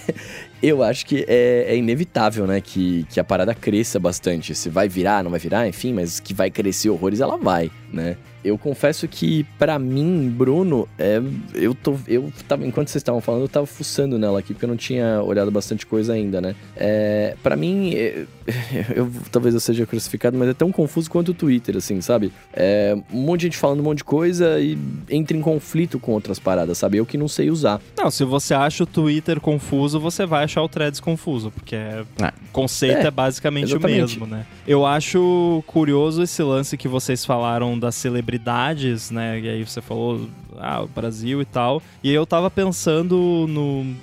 eu 0.62 0.82
acho 0.82 1.06
que 1.06 1.24
é, 1.26 1.64
é, 1.68 1.76
inevitável, 1.76 2.46
né? 2.46 2.60
Que, 2.60 3.06
que 3.08 3.18
a 3.18 3.24
parada 3.24 3.54
cresça 3.54 3.98
bastante. 3.98 4.54
Se 4.54 4.68
vai 4.68 4.90
virar, 4.90 5.24
não 5.24 5.30
vai 5.30 5.40
virar, 5.40 5.66
enfim, 5.66 5.94
mas 5.94 6.20
que 6.20 6.34
vai 6.34 6.50
crescer 6.50 6.90
horrores, 6.90 7.20
ela 7.20 7.38
vai, 7.38 7.70
né? 7.92 8.16
Eu 8.42 8.56
confesso 8.56 9.06
que, 9.06 9.44
para 9.58 9.78
mim, 9.78 10.32
Bruno, 10.34 10.88
é, 10.98 11.20
eu 11.54 11.74
tô. 11.74 11.96
Eu 12.08 12.32
tava, 12.48 12.66
enquanto 12.66 12.88
vocês 12.88 13.00
estavam 13.00 13.20
falando, 13.20 13.42
eu 13.42 13.48
tava 13.48 13.66
fuçando 13.66 14.18
nela 14.18 14.38
aqui, 14.38 14.54
porque 14.54 14.64
eu 14.64 14.68
não 14.68 14.78
tinha 14.78 15.22
olhado 15.22 15.50
bastante 15.50 15.84
coisa 15.84 16.14
ainda, 16.14 16.40
né? 16.40 16.54
É, 16.74 17.36
para 17.42 17.54
mim, 17.54 17.94
é, 17.94 18.24
eu, 18.96 19.10
talvez 19.30 19.54
eu 19.54 19.60
seja 19.60 19.84
crucificado, 19.84 20.38
mas 20.38 20.48
é 20.48 20.54
tão 20.54 20.72
confuso 20.72 21.10
quanto 21.10 21.32
o 21.32 21.34
Twitter, 21.34 21.76
assim, 21.76 22.00
sabe? 22.00 22.32
É, 22.52 22.96
um 23.12 23.20
monte 23.20 23.40
de 23.40 23.46
gente 23.46 23.58
falando 23.58 23.80
um 23.80 23.84
monte 23.84 23.98
de 23.98 24.04
coisa 24.04 24.58
e 24.58 24.78
entra 25.10 25.36
em 25.36 25.42
conflito 25.42 25.98
com 25.98 26.12
outras 26.12 26.38
paradas, 26.38 26.78
sabe? 26.78 26.96
Eu 26.96 27.04
que 27.04 27.18
não 27.18 27.28
sei 27.28 27.50
usar. 27.50 27.78
Não, 27.98 28.10
se 28.10 28.24
você 28.24 28.54
acha 28.54 28.84
o 28.84 28.86
Twitter 28.86 29.38
confuso, 29.38 30.00
você 30.00 30.24
vai 30.24 30.44
achar 30.44 30.62
o 30.62 30.68
Threads 30.68 31.00
confuso, 31.00 31.50
porque 31.50 31.76
é, 31.76 32.04
ah. 32.22 32.32
o 32.48 32.52
conceito 32.52 33.04
é, 33.04 33.06
é 33.06 33.10
basicamente 33.10 33.70
exatamente. 33.70 33.98
o 33.98 34.00
mesmo, 34.00 34.26
né? 34.26 34.46
Eu 34.66 34.86
acho 34.86 35.62
curioso 35.66 36.22
esse 36.22 36.42
lance 36.42 36.76
que 36.78 36.88
vocês 36.88 37.22
falaram 37.24 37.78
da 37.80 37.90
celebridade 37.90 38.40
celebridades, 38.40 39.10
né? 39.10 39.40
E 39.40 39.48
aí 39.48 39.64
você 39.64 39.80
falou, 39.80 40.28
ah, 40.58 40.82
o 40.82 40.88
Brasil 40.88 41.40
e 41.40 41.44
tal. 41.44 41.82
E 42.02 42.10
eu 42.10 42.26
tava 42.26 42.50
pensando 42.50 43.46
no, 43.48 43.94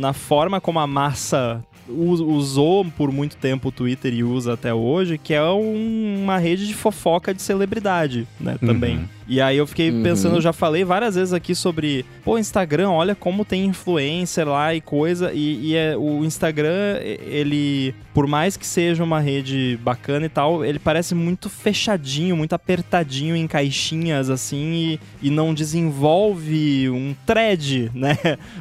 na 0.00 0.12
forma 0.12 0.60
como 0.60 0.78
a 0.78 0.86
massa 0.86 1.62
usou 1.86 2.82
por 2.96 3.12
muito 3.12 3.36
tempo 3.36 3.68
o 3.68 3.72
Twitter 3.72 4.14
e 4.14 4.24
usa 4.24 4.54
até 4.54 4.72
hoje, 4.72 5.18
que 5.18 5.34
é 5.34 5.44
um, 5.44 6.22
uma 6.22 6.38
rede 6.38 6.66
de 6.66 6.72
fofoca 6.72 7.34
de 7.34 7.42
celebridade, 7.42 8.26
né, 8.40 8.56
também. 8.58 8.96
Uhum. 8.96 9.04
E 9.26 9.40
aí 9.40 9.56
eu 9.56 9.66
fiquei 9.66 9.90
uhum. 9.90 10.02
pensando, 10.02 10.36
eu 10.36 10.40
já 10.40 10.52
falei 10.52 10.84
várias 10.84 11.14
vezes 11.14 11.32
aqui 11.32 11.54
sobre, 11.54 12.04
pô, 12.24 12.38
Instagram, 12.38 12.90
olha 12.90 13.14
como 13.14 13.44
tem 13.44 13.64
influencer 13.64 14.46
lá 14.46 14.74
e 14.74 14.80
coisa, 14.80 15.32
e, 15.32 15.70
e 15.70 15.76
é, 15.76 15.96
o 15.96 16.24
Instagram, 16.24 16.98
ele, 17.00 17.94
por 18.12 18.26
mais 18.26 18.56
que 18.56 18.66
seja 18.66 19.02
uma 19.02 19.20
rede 19.20 19.78
bacana 19.82 20.26
e 20.26 20.28
tal, 20.28 20.64
ele 20.64 20.78
parece 20.78 21.14
muito 21.14 21.48
fechadinho, 21.48 22.36
muito 22.36 22.54
apertadinho 22.54 23.34
em 23.34 23.46
caixinhas, 23.46 24.28
assim, 24.28 24.98
e, 25.22 25.28
e 25.28 25.30
não 25.30 25.54
desenvolve 25.54 26.90
um 26.90 27.14
thread, 27.26 27.90
né? 27.94 28.18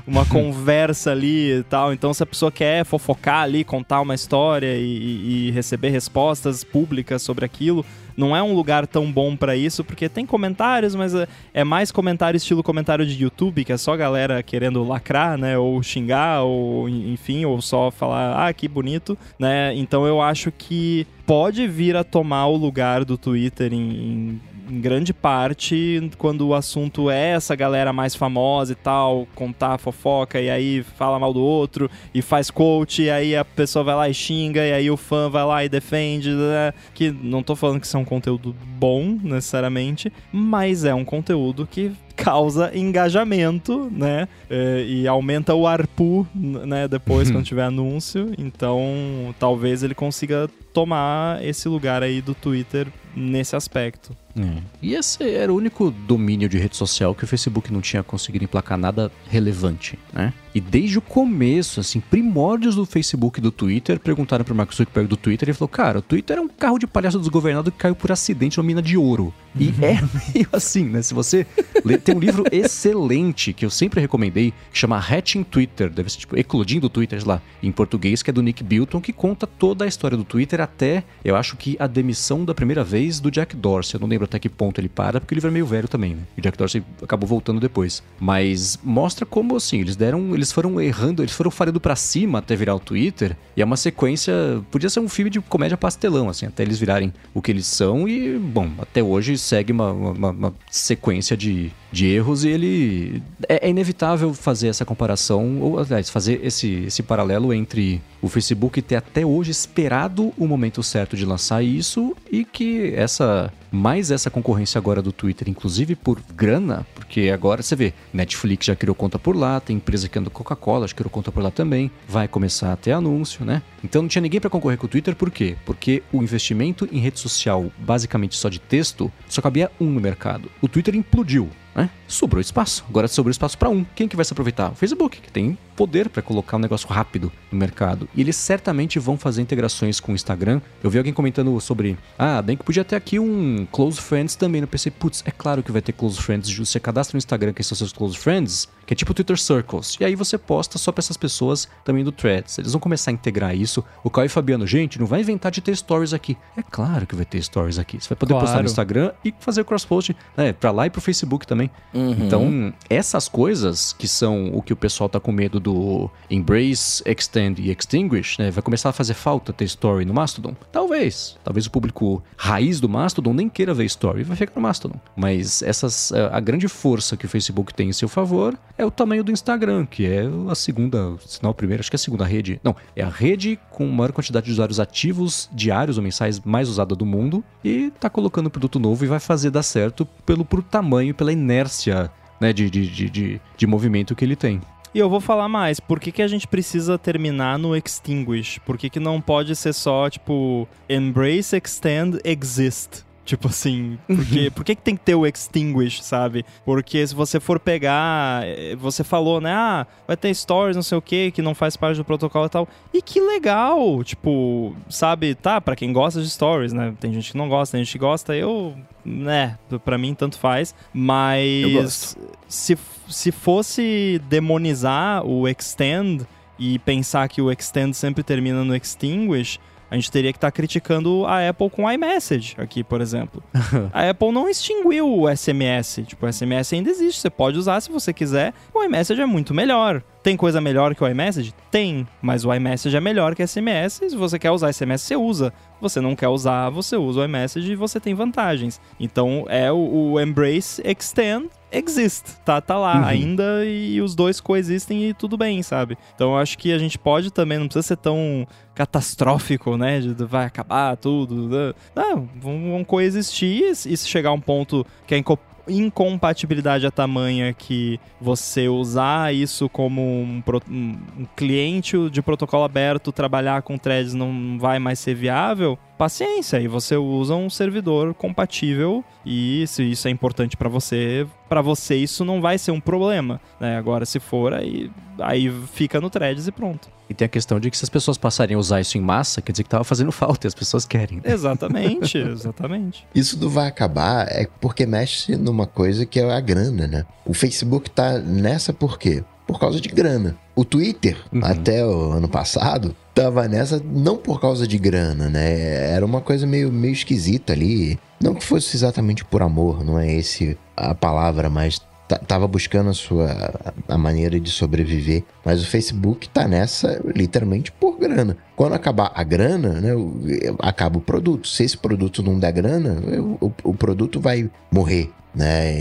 Uma 0.08 0.26
conversa 0.28 1.12
ali 1.12 1.60
e 1.60 1.64
tal. 1.64 1.94
Então, 1.94 2.14
se 2.14 2.24
a 2.24 2.26
pessoa 2.26 2.52
quer 2.52 2.86
fofocar 2.86 3.44
ali, 3.44 3.64
contar 3.64 4.02
uma 4.02 4.16
história 4.16 4.76
e, 4.78 5.48
e 5.48 5.52
receber 5.52 5.90
respostas 5.90 6.64
públicas 6.64 7.22
sobre 7.22 7.46
aquilo, 7.46 7.86
não 8.16 8.36
é 8.36 8.42
um 8.42 8.54
lugar 8.54 8.88
tão 8.88 9.12
bom 9.12 9.36
para 9.36 9.56
isso, 9.56 9.84
porque 9.84 10.08
tem 10.10 10.26
comentários, 10.26 10.96
mas 10.96 11.14
é, 11.14 11.28
é 11.54 11.64
mais 11.64 11.92
comentário 11.92 12.38
estilo 12.38 12.64
comentário 12.64 13.06
de 13.06 13.22
YouTube, 13.22 13.64
que 13.64 13.74
é 13.74 13.78
só 13.78 13.96
galera 13.96 14.42
querendo 14.44 14.84
lacrar, 14.84 15.38
né? 15.38 15.58
Ou 15.58 15.82
xingar, 15.82 16.44
ou 16.44 16.88
enfim, 16.90 17.46
ou 17.46 17.62
só 17.62 17.92
falar, 17.92 18.48
ah, 18.48 18.54
que 18.54 18.68
bonito, 18.68 19.18
né? 19.38 19.74
Então 19.76 20.06
eu 20.06 20.22
acho 20.22 20.52
que 20.52 21.08
pode 21.26 21.68
vir 21.68 21.96
a 21.96 22.04
tomar 22.04 22.48
o 22.48 22.58
lugar 22.58 23.06
do 23.06 23.18
Twitter 23.18 23.74
em, 23.74 23.80
em 23.80 24.42
em 24.70 24.80
grande 24.80 25.14
parte, 25.14 26.10
quando 26.18 26.48
o 26.48 26.54
assunto 26.54 27.10
é 27.10 27.32
essa 27.32 27.56
galera 27.56 27.92
mais 27.92 28.16
famosa 28.16 28.74
e 28.74 28.76
tal, 28.76 29.28
contar 29.36 29.78
fofoca 29.78 30.40
e 30.40 30.50
aí 30.50 30.84
fala 30.84 31.20
mal 31.20 31.34
do 31.34 31.42
outro 31.42 31.90
e 32.14 32.22
faz 32.22 32.50
coach, 32.50 33.02
e 33.02 33.10
aí 33.10 33.36
a 33.36 33.46
pessoa 33.46 33.84
vai 33.84 33.96
lá 33.96 34.10
e 34.10 34.14
xinga, 34.14 34.66
e 34.66 34.74
aí 34.74 34.90
o 34.90 34.98
fã 34.98 35.30
vai 35.30 35.46
lá 35.46 35.66
e 35.66 35.70
defende, 35.70 36.30
né? 36.30 36.74
que 36.94 37.12
não 37.12 37.44
tô 37.44 37.56
falando 37.56 37.80
que 37.80 37.86
isso 37.86 37.98
é 37.98 38.00
um 38.00 38.06
conteúdo 38.06 38.56
bom 38.78 39.18
necessariamente, 39.22 40.12
mas 40.32 40.86
é 40.86 40.94
um 40.94 41.06
conteúdo 41.06 41.68
que 41.70 41.92
causa 42.16 42.72
engajamento, 42.76 43.90
né? 43.92 44.28
É, 44.50 44.86
e 44.88 45.08
aumenta 45.08 45.54
o 45.56 45.68
ARPU, 45.68 46.28
né? 46.34 46.88
Depois, 46.88 47.32
quando 47.32 47.44
tiver 47.44 47.64
anúncio. 47.64 48.34
Então, 48.38 49.34
talvez 49.40 49.84
ele 49.84 49.96
consiga 49.96 50.50
tomar 50.72 51.44
esse 51.44 51.68
lugar 51.68 52.04
aí 52.04 52.22
do 52.22 52.34
Twitter 52.34 52.88
nesse 53.16 53.56
aspecto. 53.56 54.16
É. 54.36 54.58
E 54.82 54.96
esse 54.96 55.24
era 55.30 55.54
o 55.54 55.56
único 55.56 55.92
domínio 55.92 56.50
de 56.50 56.58
rede 56.58 56.76
social 56.76 57.14
que 57.14 57.24
o 57.24 57.28
Facebook 57.28 57.72
não 57.72 57.82
tinha 57.82 58.02
conseguido 58.02 58.44
emplacar 58.44 58.78
nada 58.78 59.12
relevante, 59.30 59.98
né? 60.12 60.34
E 60.56 60.60
desde 60.62 61.00
o 61.00 61.02
começo, 61.02 61.80
assim, 61.80 62.00
primórdios 62.00 62.76
do 62.76 62.86
Facebook 62.86 63.40
e 63.40 63.42
do 63.42 63.52
Twitter, 63.52 64.00
perguntaram 64.00 64.46
pro 64.46 64.54
Mark 64.54 64.72
Zuckerberg 64.72 65.08
do 65.10 65.18
Twitter 65.18 65.48
e 65.48 65.52
ele 65.52 65.58
falou: 65.58 65.68
Cara, 65.70 65.98
o 66.00 66.02
Twitter 66.02 66.38
é 66.38 66.42
um 66.42 66.48
carro 66.48 66.78
de 66.78 66.86
palhaço 66.86 67.18
desgovernado 67.20 67.72
que 67.72 67.78
caiu 67.78 67.96
por 67.96 68.12
acidente 68.12 68.58
numa 68.58 68.68
mina 68.68 68.82
de 68.82 68.96
ouro. 68.98 69.34
E 69.60 69.68
Uhum. 69.70 69.74
é 69.82 70.02
meio 70.34 70.48
assim, 70.54 70.84
né? 70.86 71.02
Se 71.02 71.14
você. 71.14 71.46
lê- 71.84 71.98
tem 71.98 72.16
um 72.16 72.20
livro 72.20 72.44
excelente 72.52 73.52
que 73.54 73.66
eu 73.66 73.70
sempre 73.70 74.00
recomendei, 74.02 74.52
que 74.72 74.78
chama 74.78 74.98
Hatching 74.98 75.44
Twitter, 75.44 75.90
deve 75.90 76.10
ser 76.12 76.20
tipo 76.20 76.38
Eclodindo 76.38 76.90
Twitter 76.90 77.22
lá, 77.28 77.42
em 77.62 77.72
português, 77.72 78.22
que 78.22 78.30
é 78.30 78.34
do 78.34 78.42
Nick 78.44 78.64
Bilton, 78.64 79.00
que 79.02 79.14
conta 79.14 79.48
toda 79.48 79.86
a 79.86 79.88
história 79.88 80.18
do 80.18 80.24
Twitter 80.24 80.62
até, 80.62 81.04
eu 81.26 81.36
acho 81.36 81.56
que 81.58 81.76
a 81.80 81.88
demissão 81.88 82.46
da 82.46 82.54
primeira 82.54 82.84
vez 82.84 83.20
do 83.20 83.32
Jack 83.32 83.56
Dorsey. 83.56 83.96
Eu 83.96 84.02
não 84.02 84.08
lembro 84.08 84.23
até 84.26 84.40
que 84.40 84.50
ponto 84.50 84.80
ele 84.80 84.90
para, 84.90 85.20
porque 85.20 85.34
o 85.34 85.36
livro 85.36 85.50
é 85.50 85.52
meio 85.54 85.66
velho 85.66 85.88
também, 85.88 86.16
né? 86.16 86.22
E 86.38 86.40
o 86.40 86.44
Jack 86.44 86.58
Dorsey 86.58 86.84
acabou 87.02 87.28
voltando 87.28 87.60
depois. 87.60 88.02
Mas 88.20 88.78
mostra 88.84 89.26
como, 89.26 89.56
assim, 89.56 89.80
eles 89.82 89.96
deram. 89.96 90.34
Eles 90.34 90.52
foram 90.52 90.80
errando, 90.80 91.22
eles 91.22 91.34
foram 91.34 91.52
falhando 91.52 91.80
pra 91.80 91.96
cima 91.96 92.40
até 92.40 92.56
virar 92.56 92.76
o 92.76 92.80
Twitter. 92.80 93.36
E 93.56 93.62
é 93.62 93.66
uma 93.66 93.78
sequência. 93.78 94.34
Podia 94.72 94.90
ser 94.90 95.00
um 95.00 95.10
filme 95.10 95.30
de 95.30 95.40
comédia 95.42 95.78
pastelão, 95.78 96.30
assim, 96.30 96.46
até 96.46 96.64
eles 96.64 96.80
virarem 96.80 97.14
o 97.34 97.42
que 97.42 97.52
eles 97.52 97.66
são. 97.68 98.08
E, 98.08 98.38
bom, 98.38 98.70
até 98.80 99.02
hoje 99.04 99.38
segue 99.38 99.72
uma, 99.72 99.92
uma- 99.92 100.30
uma 100.32 100.54
sequência 100.72 101.36
de, 101.38 101.72
de 101.92 102.08
erros 102.08 102.44
e 102.44 102.50
ele. 102.50 103.24
É, 103.48 103.68
é 103.68 103.70
inevitável 103.70 104.34
fazer 104.34 104.68
essa 104.68 104.86
comparação, 104.86 105.60
ou 105.62 105.80
aliás, 105.80 106.10
fazer 106.10 106.40
esse, 106.44 106.84
esse 106.88 107.04
paralelo 107.04 107.54
entre 107.54 108.02
o 108.22 108.28
Facebook 108.30 108.82
ter 108.82 108.96
até 108.96 109.26
hoje 109.26 109.52
esperado 109.52 110.34
o 110.38 110.48
momento 110.48 110.82
certo 110.82 111.16
de 111.18 111.26
lançar 111.26 111.64
isso 111.64 112.16
e 112.32 112.44
que 112.46 112.94
essa. 112.96 113.52
Mais 113.76 114.12
essa 114.12 114.30
concorrência 114.30 114.78
agora 114.78 115.02
do 115.02 115.12
Twitter, 115.12 115.50
inclusive 115.50 115.96
por 115.96 116.22
grana, 116.36 116.86
porque 116.94 117.32
agora 117.34 117.64
você 117.64 117.76
vê, 117.76 117.92
Netflix 118.14 118.68
já 118.68 118.76
criou 118.76 118.94
conta 118.94 119.18
por 119.18 119.36
lá, 119.36 119.60
tem 119.60 119.78
empresa 119.78 120.08
que 120.08 120.20
anda 120.20 120.30
Coca-Cola, 120.30 120.88
já 120.88 120.94
criou 120.94 121.10
conta 121.10 121.32
por 121.32 121.42
lá 121.42 121.50
também, 121.50 121.90
vai 122.08 122.28
começar 122.28 122.72
a 122.72 122.76
ter 122.76 122.92
anúncio, 122.92 123.44
né? 123.44 123.64
Então 123.84 124.04
não 124.04 124.10
tinha 124.10 124.22
ninguém 124.22 124.40
para 124.40 124.52
concorrer 124.52 124.78
com 124.78 124.86
o 124.86 124.90
Twitter, 124.90 125.16
por 125.16 125.32
quê? 125.32 125.56
Porque 125.66 126.04
o 126.14 126.22
investimento 126.22 126.88
em 126.92 127.00
rede 127.00 127.20
social, 127.20 127.72
basicamente 127.80 128.36
só 128.36 128.48
de 128.48 128.60
texto, 128.60 129.12
só 129.28 129.42
cabia 129.42 129.72
um 129.82 129.90
no 129.90 130.00
mercado. 130.00 130.52
O 130.62 130.68
Twitter 130.68 130.96
implodiu, 130.96 131.50
né? 131.76 131.90
Sobrou 132.08 132.40
espaço. 132.40 132.86
Agora 132.88 133.08
sobrou 133.08 133.32
espaço 133.32 133.58
para 133.58 133.70
um. 133.70 133.84
Quem 133.96 134.08
que 134.08 134.16
vai 134.16 134.26
se 134.26 134.34
aproveitar? 134.34 134.72
O 134.72 134.76
Facebook, 134.76 135.20
que 135.20 135.32
tem 135.32 135.58
poder 135.76 136.10
para 136.10 136.22
colocar 136.22 136.58
um 136.58 136.60
negócio 136.60 136.88
rápido 136.88 137.32
no 137.52 137.58
mercado. 137.58 138.08
E 138.16 138.22
eles 138.22 138.36
certamente 138.36 139.00
vão 139.00 139.18
fazer 139.18 139.42
integrações 139.42 140.00
com 140.00 140.12
o 140.12 140.16
Instagram. 140.16 140.62
Eu 140.84 140.90
vi 140.90 140.98
alguém 140.98 141.14
comentando 141.14 141.60
sobre, 141.60 141.98
ah, 142.18 142.42
bem 142.42 142.56
que 142.56 142.64
podia 142.64 142.86
ter 142.86 142.96
aqui 142.96 143.20
um 143.20 143.66
Close 143.72 144.00
Friends 144.00 144.36
também. 144.36 144.62
Eu 144.62 144.68
pensei, 144.68 144.92
putz, 144.92 145.24
é 145.26 145.32
claro 145.32 145.64
que 145.64 145.72
vai 145.72 145.82
ter 145.82 145.92
Close 145.92 146.22
Friends. 146.22 146.56
Você 146.56 146.80
cadastra 146.80 147.16
no 147.16 147.18
Instagram 147.18 147.54
quem 147.54 147.64
são 147.64 147.76
seus 147.76 147.92
Close 147.92 148.18
Friends, 148.18 148.70
que 148.86 148.94
é 148.94 148.96
tipo 148.96 149.14
Twitter 149.14 149.38
Circles. 149.40 149.98
E 150.00 150.06
aí 150.06 150.16
você 150.16 150.38
posta 150.38 150.78
só 150.78 150.92
para 150.92 151.02
essas 151.02 151.18
pessoas 151.18 151.68
também 151.84 152.04
do 152.04 152.12
Threads. 152.12 152.58
Eles 152.58 152.72
vão 152.74 152.80
começar 152.80 153.12
a 153.12 153.14
integrar 153.14 153.56
isso. 153.56 153.84
O 154.04 154.10
Caio 154.10 154.26
e 154.26 154.30
Fabiano, 154.30 154.66
gente, 154.68 155.00
não 155.00 155.06
vai 155.06 155.22
inventar 155.22 155.52
de 155.52 155.62
ter 155.62 155.76
stories 155.76 156.14
aqui. 156.14 156.38
É 156.58 156.62
claro 156.62 157.06
que 157.08 157.16
vai 157.16 157.26
ter 157.26 157.42
stories 157.42 157.80
aqui. 157.80 158.00
Você 158.02 158.10
vai 158.10 158.18
poder 158.18 158.34
postar 158.34 158.48
no 158.48 158.54
Claro. 158.54 158.66
Instagram 158.68 159.12
e 159.26 159.34
fazer 159.40 159.64
cross-post 159.66 160.16
né, 160.38 160.54
para 160.54 160.72
lá 160.72 160.86
e 160.88 160.90
pro 160.90 161.02
Facebook 161.02 161.46
também. 161.48 161.70
Então, 161.94 162.74
essas 162.90 163.28
coisas 163.28 163.94
que 163.94 164.08
são 164.08 164.50
o 164.54 164.62
que 164.62 164.74
o 164.74 164.76
pessoal 164.76 165.10
tá 165.10 165.20
com 165.20 165.32
medo 165.32 165.60
do 165.60 166.10
Embrace, 166.30 167.02
Extend 167.06 167.62
e 167.62 167.72
Extinguish, 167.72 168.38
né? 168.38 168.52
Vai 168.52 168.62
começar 168.62 168.90
a 168.90 168.94
fazer 168.94 169.14
falta 169.14 169.54
ter 169.54 169.66
story 169.66 170.06
no 170.06 170.14
Mastodon? 170.14 170.56
Talvez. 170.72 171.38
Talvez 171.44 171.66
o 171.66 171.72
público 171.72 172.24
raiz 172.38 172.80
do 172.80 172.90
Mastodon 172.90 173.34
nem 173.34 173.48
queira 173.50 173.74
ver 173.74 173.86
story 173.86 174.22
e 174.22 174.24
vai 174.24 174.36
ficar 174.36 174.54
no 174.56 174.62
Mastodon. 174.62 175.00
Mas 175.16 175.62
essas, 175.62 176.12
a 176.12 176.40
grande 176.40 176.68
força 176.68 177.16
que 177.16 177.26
o 177.26 177.30
Facebook 177.30 177.74
tem 177.74 177.90
em 177.90 177.94
seu 177.94 178.10
favor 178.10 178.58
é 178.78 178.86
o 178.86 178.92
tamanho 178.92 179.24
do 179.24 179.32
Instagram, 179.32 179.86
que 179.86 180.06
é 180.06 180.24
a 180.50 180.56
segunda, 180.56 181.16
se 181.26 181.42
não 181.44 181.52
a 181.52 181.54
primeira, 181.54 181.82
acho 181.82 181.92
que 181.92 181.96
é 181.96 181.98
a 181.98 182.00
segunda 182.00 182.26
rede. 182.26 182.60
Não, 182.64 182.76
é 182.96 183.04
a 183.04 183.10
rede 183.10 183.60
com 183.70 183.86
maior 183.88 184.12
quantidade 184.12 184.46
de 184.46 184.52
usuários 184.52 184.80
ativos 184.80 185.50
diários 185.52 185.98
ou 185.98 186.04
mensais 186.04 186.40
mais 186.40 186.70
usada 186.70 186.96
do 186.96 187.06
mundo 187.06 187.44
e 187.64 187.92
tá 188.00 188.10
colocando 188.10 188.50
produto 188.50 188.80
novo 188.80 189.04
e 189.06 189.08
vai 189.08 189.20
fazer 189.20 189.52
dar 189.52 189.64
certo 189.64 190.06
pelo 190.26 190.44
por 190.44 190.64
tamanho, 190.64 191.14
pela 191.14 191.32
inércia 191.32 192.12
né, 192.40 192.52
de, 192.52 192.70
de, 192.70 192.88
de, 192.88 193.10
de, 193.10 193.42
de 193.56 193.68
movimento 193.68 194.16
que 194.16 194.26
ele 194.26 194.36
tem. 194.36 194.62
E 194.94 195.00
eu 195.00 195.10
vou 195.10 195.20
falar 195.20 195.50
mais, 195.50 195.80
por 195.80 196.00
que, 196.00 196.12
que 196.12 196.22
a 196.22 196.28
gente 196.28 196.48
precisa 196.48 197.00
terminar 197.00 197.58
no 197.58 197.76
extinguish? 197.76 198.60
Por 198.60 198.78
que, 198.78 198.92
que 198.92 199.00
não 199.00 199.20
pode 199.20 199.56
ser 199.56 199.74
só, 199.74 200.08
tipo, 200.08 200.68
embrace, 200.88 201.56
extend, 201.56 202.20
exist? 202.24 203.04
Tipo 203.26 203.48
assim, 203.48 203.98
porque, 204.06 204.52
por 204.52 204.66
que, 204.66 204.76
que 204.76 204.82
tem 204.82 204.98
que 204.98 205.04
ter 205.04 205.16
o 205.16 205.26
extinguish, 205.26 206.04
sabe? 206.04 206.46
Porque 206.66 207.08
se 207.08 207.16
você 207.16 207.40
for 207.40 207.58
pegar, 207.58 208.46
eh, 208.46 208.76
você 208.76 209.02
falou, 209.02 209.40
né? 209.40 209.54
Ah, 209.54 209.88
vai 210.06 210.18
ter 210.18 210.34
stories, 210.34 210.76
não 210.76 210.84
sei 210.84 210.98
o 210.98 211.02
que, 211.02 211.32
que 211.32 211.42
não 211.42 211.56
faz 211.56 211.78
parte 211.78 211.96
do 211.96 212.04
protocolo 212.04 212.48
e 212.48 212.50
tal. 212.50 212.68
E 212.94 213.02
que 213.02 213.22
legal! 213.22 214.04
Tipo, 214.04 214.76
sabe, 214.90 215.36
tá, 215.36 215.62
pra 215.62 215.76
quem 215.76 215.94
gosta 215.94 216.22
de 216.22 216.30
stories, 216.30 216.74
né? 216.74 216.94
Tem 217.00 217.14
gente 217.14 217.32
que 217.32 217.38
não 217.38 217.48
gosta, 217.48 217.78
tem 217.78 217.86
gente 217.86 217.94
que 217.94 218.00
gosta, 218.00 218.36
eu, 218.36 218.76
né, 219.06 219.58
pra 219.86 219.98
mim 219.98 220.14
tanto 220.14 220.38
faz. 220.38 220.76
Mas 220.94 222.18
se, 222.48 222.78
se 223.08 223.32
fosse 223.32 224.22
demonizar 224.28 225.26
o 225.26 225.48
extend 225.48 226.28
e 226.60 226.78
pensar 226.80 227.30
que 227.30 227.42
o 227.42 227.50
extend 227.50 227.96
sempre 227.96 228.22
termina 228.22 228.66
no 228.66 228.76
extinguish, 228.76 229.60
a 229.94 229.96
gente 229.96 230.10
teria 230.10 230.34
que 230.34 230.38
estar 230.38 230.52
criticando 230.52 231.24
a 231.28 231.48
Apple 231.48 231.70
com 231.70 231.86
o 231.86 231.92
iMessage 231.92 232.56
aqui, 232.58 232.84
por 232.84 233.00
exemplo. 233.00 233.44
a 233.94 234.10
Apple 234.10 234.32
não 234.32 234.50
extinguiu 234.50 235.08
o 235.08 235.30
SMS. 235.30 236.02
Tipo, 236.08 236.26
o 236.26 236.34
SMS 236.34 236.74
ainda 236.74 236.90
existe, 236.90 237.22
você 237.22 237.30
pode 237.30 237.60
usar 237.60 237.80
se 237.80 237.92
você 237.92 238.12
quiser. 238.12 238.56
O 238.74 238.84
iMessage 238.84 239.22
é 239.22 239.26
muito 239.28 239.54
melhor. 239.54 240.04
Tem 240.24 240.38
coisa 240.38 240.62
melhor 240.62 240.96
que 240.96 241.04
o 241.04 241.08
iMessage? 241.08 241.54
Tem, 241.70 242.08
mas 242.22 242.46
o 242.46 242.54
iMessage 242.54 242.96
é 242.96 243.02
melhor 243.02 243.36
que 243.36 243.44
o 243.44 243.48
SMS. 243.48 243.96
Se 244.10 244.16
você 244.16 244.40
quer 244.40 244.52
usar 244.52 244.72
SMS, 244.72 245.02
você 245.02 245.16
usa. 245.18 245.54
Você 245.82 246.00
não 246.00 246.16
quer 246.16 246.30
usar, 246.30 246.70
você 246.70 246.96
usa 246.96 247.20
o 247.20 247.24
iMessage 247.26 247.74
e 247.74 247.76
você 247.76 248.00
tem 248.00 248.14
vantagens. 248.14 248.80
Então 248.98 249.46
é 249.50 249.70
o, 249.70 250.14
o 250.14 250.22
Embrace 250.22 250.82
Extend 250.86 251.50
exist, 251.70 252.38
tá, 252.46 252.62
tá 252.62 252.78
lá 252.78 253.04
ainda 253.08 253.66
e 253.66 254.00
os 254.00 254.14
dois 254.16 254.40
coexistem 254.40 255.10
e 255.10 255.14
tudo 255.14 255.36
bem, 255.36 255.62
sabe? 255.64 255.98
Então 256.16 256.34
eu 256.34 256.38
acho 256.38 256.56
que 256.58 256.72
a 256.72 256.78
gente 256.78 256.98
pode 257.00 257.32
também, 257.32 257.58
não 257.58 257.66
precisa 257.68 257.82
ser 257.88 257.98
tão 257.98 258.48
catastrófico, 258.76 259.76
né? 259.76 260.00
De 260.00 260.14
de 260.14 260.24
vai 260.24 260.46
acabar 260.46 260.96
tudo. 260.96 261.50
né? 261.50 261.74
Não, 261.96 262.30
vão, 262.40 262.72
vão 262.72 262.84
coexistir 262.84 263.64
e 263.64 263.76
se 263.76 264.08
chegar 264.08 264.30
a 264.30 264.34
um 264.34 264.40
ponto 264.40 264.86
que 265.08 265.16
a 265.16 265.18
inco- 265.18 265.40
incompatibilidade 265.68 266.86
é 266.86 266.92
tamanha 266.92 267.54
que 267.54 268.00
você 268.20 268.68
usar 268.68 269.34
isso 269.34 269.70
como 269.70 270.02
um, 270.02 270.44
um- 270.70 270.98
um 271.20 271.26
cliente 271.36 272.10
de 272.10 272.22
protocolo 272.22 272.64
aberto, 272.64 273.12
trabalhar 273.12 273.62
com 273.62 273.78
threads 273.78 274.14
não 274.14 274.58
vai 274.60 274.80
mais 274.80 275.00
ser 275.00 275.14
viável, 275.16 275.78
paciência, 275.98 276.60
e 276.60 276.68
você 276.68 276.96
usa 276.98 277.36
um 277.36 277.50
servidor 277.50 278.14
compatível 278.14 279.04
e 279.26 279.66
se 279.68 279.84
isso 279.84 280.08
é 280.08 280.12
importante 280.12 280.58
pra 280.58 280.68
você, 280.70 281.26
para 281.48 281.62
você 281.62 281.96
isso 281.96 282.26
não 282.26 282.42
vai 282.42 282.58
ser 282.58 282.72
um 282.72 282.80
problema, 282.80 283.40
né? 283.60 283.78
Agora 283.78 284.06
se 284.06 284.20
for 284.20 284.54
aí 284.54 284.90
aí 285.20 285.50
fica 285.72 286.02
no 286.02 286.10
threads 286.10 286.48
e 286.48 286.52
pronto. 286.52 286.90
E 287.14 287.16
tem 287.16 287.28
a 287.28 287.30
questão 287.30 287.60
de 287.60 287.70
que 287.70 287.78
se 287.78 287.86
as 287.86 287.90
pessoas 287.90 288.18
passarem 288.18 288.56
a 288.56 288.60
usar 288.60 288.82
isso 288.82 288.98
em 288.98 289.02
massa, 289.02 289.40
quer 289.40 289.52
dizer 289.52 289.64
que 289.64 289.70
tava 289.70 289.84
fazendo 289.84 290.12
falta 290.12 290.48
e 290.48 290.50
as 290.50 290.56
pessoas 290.56 290.84
querem. 290.84 291.22
Exatamente, 291.24 292.18
exatamente. 292.18 293.06
Isso 293.14 293.38
não 293.40 293.50
vai 293.50 293.68
acabar 293.68 294.26
é 294.30 294.48
porque 294.60 294.86
mexe 294.88 295.36
numa 295.36 295.68
coisa 295.68 296.08
que 296.08 296.20
é 296.20 296.32
a 296.34 296.40
grana, 296.40 296.88
né? 296.88 297.06
O 297.24 297.34
Facebook 297.36 297.92
tá 297.92 298.18
nessa 298.18 298.74
por 298.74 298.98
quê? 298.98 299.24
Por 299.46 299.60
causa 299.60 299.80
de 299.80 299.90
grana. 299.90 300.36
O 300.56 300.66
Twitter, 300.66 301.18
Uhum. 301.32 301.42
até 301.44 301.86
o 301.86 302.14
ano 302.14 302.28
passado, 302.28 302.96
tava 303.14 303.48
nessa 303.48 303.80
não 303.86 304.18
por 304.18 304.42
causa 304.42 304.66
de 304.68 304.80
grana, 304.80 305.30
né? 305.30 305.92
Era 305.94 306.04
uma 306.04 306.20
coisa 306.22 306.48
meio, 306.48 306.72
meio 306.72 306.94
esquisita 306.94 307.54
ali. 307.54 308.00
Não 308.20 308.34
que 308.34 308.44
fosse 308.44 308.76
exatamente 308.76 309.24
por 309.24 309.44
amor, 309.44 309.84
não 309.84 310.00
é 310.00 310.12
esse 310.12 310.58
a 310.76 310.96
palavra, 310.96 311.48
mas 311.50 311.80
ta- 312.18 312.26
tava 312.26 312.48
buscando 312.48 312.90
a 312.90 312.94
sua 312.94 313.74
a 313.88 313.98
maneira 313.98 314.40
de 314.40 314.50
sobreviver. 314.50 315.24
Mas 315.46 315.62
o 315.64 315.68
Facebook 315.68 316.30
tá 316.30 316.48
nessa 316.48 317.02
literalmente 317.16 317.72
por 317.72 317.98
grana. 317.98 318.38
Quando 318.56 318.74
acabar 318.74 319.12
a 319.16 319.24
grana, 319.24 319.82
né, 319.82 319.94
o- 319.96 320.20
acaba 320.60 320.98
o 320.98 321.02
produto. 321.02 321.48
Se 321.48 321.64
esse 321.64 321.78
produto 321.78 322.22
não 322.24 322.40
der 322.40 322.52
grana, 322.52 322.98
o, 323.40 323.48
o- 323.48 323.54
o 323.72 323.74
produto 323.74 324.20
vai 324.20 324.50
morrer. 324.72 325.10
Né? 325.36 325.74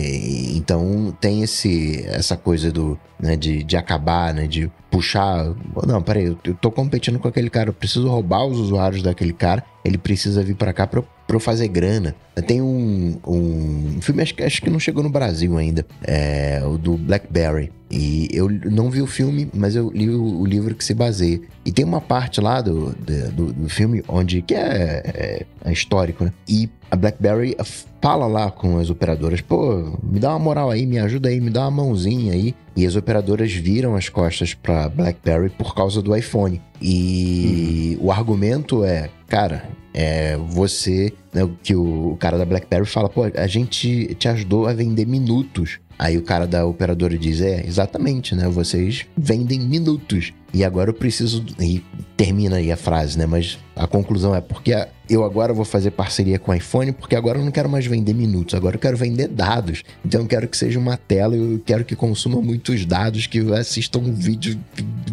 Então 0.56 1.14
tem 1.20 1.42
esse 1.42 2.02
essa 2.06 2.38
coisa 2.38 2.72
do 2.72 2.98
né, 3.20 3.36
de, 3.36 3.62
de 3.62 3.76
acabar, 3.76 4.32
né, 4.32 4.46
de 4.46 4.70
puxar. 4.90 5.52
Não, 5.86 6.00
peraí, 6.02 6.24
eu, 6.24 6.38
eu 6.44 6.54
tô 6.54 6.70
competindo 6.70 7.18
com 7.18 7.28
aquele 7.28 7.50
cara, 7.50 7.68
eu 7.68 7.74
preciso 7.74 8.08
roubar 8.08 8.44
os 8.46 8.58
usuários 8.58 9.02
daquele 9.02 9.32
cara. 9.34 9.62
Ele 9.84 9.98
precisa 9.98 10.42
vir 10.42 10.54
pra 10.54 10.72
cá 10.72 10.86
pra 10.86 11.00
eu, 11.00 11.06
pra 11.26 11.36
eu 11.36 11.40
fazer 11.40 11.66
grana. 11.68 12.14
Tem 12.46 12.62
um, 12.62 13.18
um 13.26 13.98
filme, 14.00 14.22
acho, 14.22 14.34
que- 14.34 14.42
acho 14.42 14.62
que 14.62 14.70
não 14.70 14.78
chegou 14.78 15.02
no 15.02 15.10
Brasil 15.10 15.56
ainda, 15.58 15.84
é 16.04 16.62
o 16.64 16.78
do 16.78 16.96
Blackberry. 16.96 17.70
E 17.90 18.26
eu 18.32 18.48
não 18.48 18.88
vi 18.90 19.02
o 19.02 19.06
filme, 19.06 19.50
mas 19.52 19.76
eu 19.76 19.90
li 19.90 20.08
o, 20.08 20.22
o 20.40 20.46
livro 20.46 20.74
que 20.74 20.82
se 20.84 20.94
baseia. 20.94 21.40
E 21.64 21.70
tem 21.70 21.84
uma 21.84 22.00
parte 22.00 22.40
lá 22.40 22.60
do, 22.62 22.94
do, 23.34 23.52
do 23.52 23.68
filme 23.68 24.02
onde, 24.08 24.40
que 24.40 24.54
é, 24.54 25.02
é- 25.04 25.46
é 25.64 25.72
histórico, 25.72 26.24
né? 26.24 26.32
E 26.48 26.70
a 26.90 26.96
Blackberry 26.96 27.54
fala 28.00 28.26
lá 28.26 28.50
com 28.50 28.78
as 28.78 28.88
operadoras, 28.88 29.40
pô, 29.42 29.98
me 30.02 30.18
dá 30.18 30.30
uma 30.30 30.38
moral 30.38 30.70
aí, 30.70 30.86
me 30.86 30.98
ajuda 30.98 31.28
aí, 31.28 31.40
me 31.40 31.50
dá 31.50 31.62
uma 31.68 31.82
mãozinha 31.84 32.32
aí. 32.32 32.54
E 32.74 32.86
as 32.86 32.96
operadoras 32.96 33.52
viram 33.52 33.94
as 33.94 34.08
costas 34.08 34.54
pra 34.54 34.88
BlackBerry 34.88 35.50
por 35.50 35.74
causa 35.74 36.00
do 36.00 36.16
iPhone. 36.16 36.62
E 36.80 37.98
o 38.00 38.10
argumento 38.10 38.84
é, 38.84 39.10
cara, 39.32 39.66
é 39.94 40.36
você, 40.36 41.10
né, 41.32 41.48
que 41.62 41.74
o, 41.74 42.12
o 42.12 42.16
cara 42.18 42.36
da 42.36 42.44
BlackBerry 42.44 42.84
fala, 42.84 43.08
pô, 43.08 43.22
a 43.34 43.46
gente 43.46 44.14
te 44.16 44.28
ajudou 44.28 44.66
a 44.66 44.74
vender 44.74 45.06
minutos. 45.06 45.78
Aí 45.98 46.18
o 46.18 46.22
cara 46.22 46.46
da 46.46 46.66
operadora 46.66 47.16
diz, 47.16 47.40
é, 47.40 47.66
exatamente, 47.66 48.34
né? 48.34 48.46
Vocês 48.48 49.06
vendem 49.16 49.60
minutos. 49.60 50.34
E 50.54 50.62
agora 50.64 50.90
eu 50.90 50.94
preciso. 50.94 51.44
E 51.60 51.82
termina 52.16 52.56
aí 52.56 52.70
a 52.70 52.76
frase, 52.76 53.18
né? 53.18 53.24
Mas 53.26 53.58
a 53.74 53.86
conclusão 53.86 54.34
é 54.34 54.40
porque 54.40 54.72
eu 55.08 55.24
agora 55.24 55.52
vou 55.52 55.64
fazer 55.64 55.90
parceria 55.92 56.38
com 56.38 56.52
o 56.52 56.54
iPhone, 56.54 56.92
porque 56.92 57.16
agora 57.16 57.38
eu 57.38 57.44
não 57.44 57.50
quero 57.50 57.68
mais 57.68 57.86
vender 57.86 58.12
minutos, 58.14 58.54
agora 58.54 58.76
eu 58.76 58.80
quero 58.80 58.96
vender 58.96 59.28
dados. 59.28 59.82
Então 60.04 60.20
eu 60.20 60.26
quero 60.26 60.46
que 60.46 60.56
seja 60.56 60.78
uma 60.78 60.96
tela, 60.96 61.34
eu 61.34 61.60
quero 61.64 61.84
que 61.84 61.96
consuma 61.96 62.40
muitos 62.40 62.84
dados, 62.84 63.26
que 63.26 63.38
assistam 63.54 64.00
um 64.00 64.12
vídeo 64.12 64.58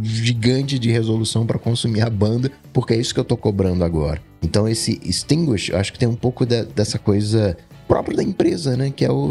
gigante 0.01 0.77
de 0.77 0.89
resolução 0.91 1.45
para 1.45 1.57
consumir 1.57 2.01
a 2.01 2.09
banda, 2.09 2.51
porque 2.73 2.93
é 2.93 2.97
isso 2.97 3.13
que 3.13 3.19
eu 3.19 3.25
tô 3.25 3.37
cobrando 3.37 3.83
agora. 3.83 4.21
Então 4.41 4.67
esse 4.67 4.99
Extinguish, 5.03 5.69
eu 5.69 5.77
acho 5.77 5.91
que 5.91 5.99
tem 5.99 6.07
um 6.07 6.15
pouco 6.15 6.45
da- 6.45 6.63
dessa 6.63 6.97
coisa 6.99 7.57
própria 7.87 8.17
da 8.17 8.23
empresa, 8.23 8.77
né? 8.77 8.91
Que 8.95 9.03
é 9.05 9.11
o 9.11 9.29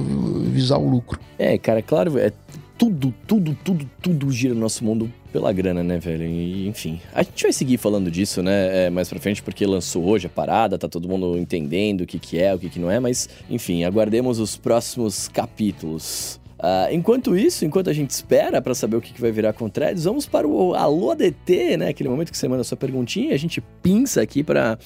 visar 0.52 0.78
o 0.78 0.88
lucro. 0.88 1.20
É, 1.38 1.56
cara, 1.56 1.80
claro, 1.80 2.18
é 2.18 2.32
tudo, 2.78 3.12
tudo, 3.26 3.58
tudo, 3.64 3.90
tudo 4.00 4.30
gira 4.30 4.54
no 4.54 4.60
nosso 4.60 4.84
mundo 4.84 5.12
pela 5.32 5.52
grana, 5.52 5.82
né, 5.82 5.98
velho? 5.98 6.24
E, 6.24 6.68
enfim, 6.68 7.00
a 7.12 7.24
gente 7.24 7.42
vai 7.42 7.52
seguir 7.52 7.76
falando 7.76 8.10
disso, 8.10 8.40
né, 8.42 8.86
é, 8.86 8.90
mais 8.90 9.08
pra 9.08 9.18
frente, 9.18 9.42
porque 9.42 9.66
lançou 9.66 10.04
hoje 10.04 10.28
a 10.28 10.30
parada, 10.30 10.78
tá 10.78 10.88
todo 10.88 11.08
mundo 11.08 11.36
entendendo 11.36 12.02
o 12.02 12.06
que 12.06 12.18
que 12.18 12.38
é, 12.38 12.54
o 12.54 12.58
que 12.58 12.70
que 12.70 12.78
não 12.78 12.90
é, 12.90 13.00
mas, 13.00 13.28
enfim, 13.50 13.82
aguardemos 13.82 14.38
os 14.38 14.56
próximos 14.56 15.26
capítulos. 15.26 16.40
Ah, 16.60 16.88
enquanto 16.90 17.36
isso, 17.36 17.64
enquanto 17.64 17.88
a 17.88 17.92
gente 17.92 18.10
espera 18.10 18.60
pra 18.60 18.74
saber 18.74 18.96
o 18.96 19.00
que, 19.00 19.12
que 19.12 19.20
vai 19.20 19.30
virar 19.30 19.52
com 19.52 19.66
o 19.66 19.70
Threads, 19.70 20.04
vamos 20.04 20.26
para 20.26 20.46
o 20.46 20.74
Alô 20.74 21.12
ADT, 21.12 21.76
né? 21.76 21.88
Aquele 21.88 22.08
momento 22.08 22.32
que 22.32 22.38
você 22.38 22.48
manda 22.48 22.62
a 22.62 22.64
sua 22.64 22.76
perguntinha, 22.76 23.32
a 23.32 23.38
gente 23.38 23.60
pinça 23.82 24.20
aqui 24.20 24.42
pra 24.42 24.76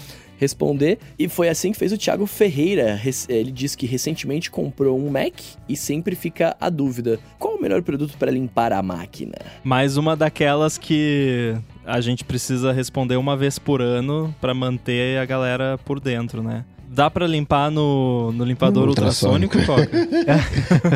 responder. 0.42 0.98
E 1.18 1.28
foi 1.28 1.48
assim 1.48 1.72
que 1.72 1.78
fez 1.78 1.92
o 1.92 1.98
Thiago 1.98 2.26
Ferreira. 2.26 3.00
Ele 3.28 3.50
disse 3.50 3.76
que 3.76 3.86
recentemente 3.86 4.50
comprou 4.50 4.98
um 4.98 5.08
Mac 5.08 5.34
e 5.68 5.76
sempre 5.76 6.14
fica 6.14 6.56
a 6.60 6.68
dúvida: 6.68 7.18
qual 7.38 7.54
o 7.56 7.62
melhor 7.62 7.82
produto 7.82 8.16
para 8.18 8.30
limpar 8.30 8.72
a 8.72 8.82
máquina? 8.82 9.34
Mais 9.62 9.96
uma 9.96 10.16
daquelas 10.16 10.76
que 10.76 11.54
a 11.86 12.00
gente 12.00 12.24
precisa 12.24 12.72
responder 12.72 13.16
uma 13.16 13.36
vez 13.36 13.58
por 13.58 13.80
ano 13.80 14.34
pra 14.40 14.52
manter 14.52 15.18
a 15.18 15.24
galera 15.24 15.78
por 15.84 16.00
dentro, 16.00 16.42
né? 16.42 16.64
Dá 16.88 17.10
pra 17.10 17.26
limpar 17.26 17.70
no, 17.70 18.32
no 18.32 18.44
limpador 18.44 18.82
No 18.82 18.88
ultrassônico, 18.90 19.56
Coca? 19.64 19.88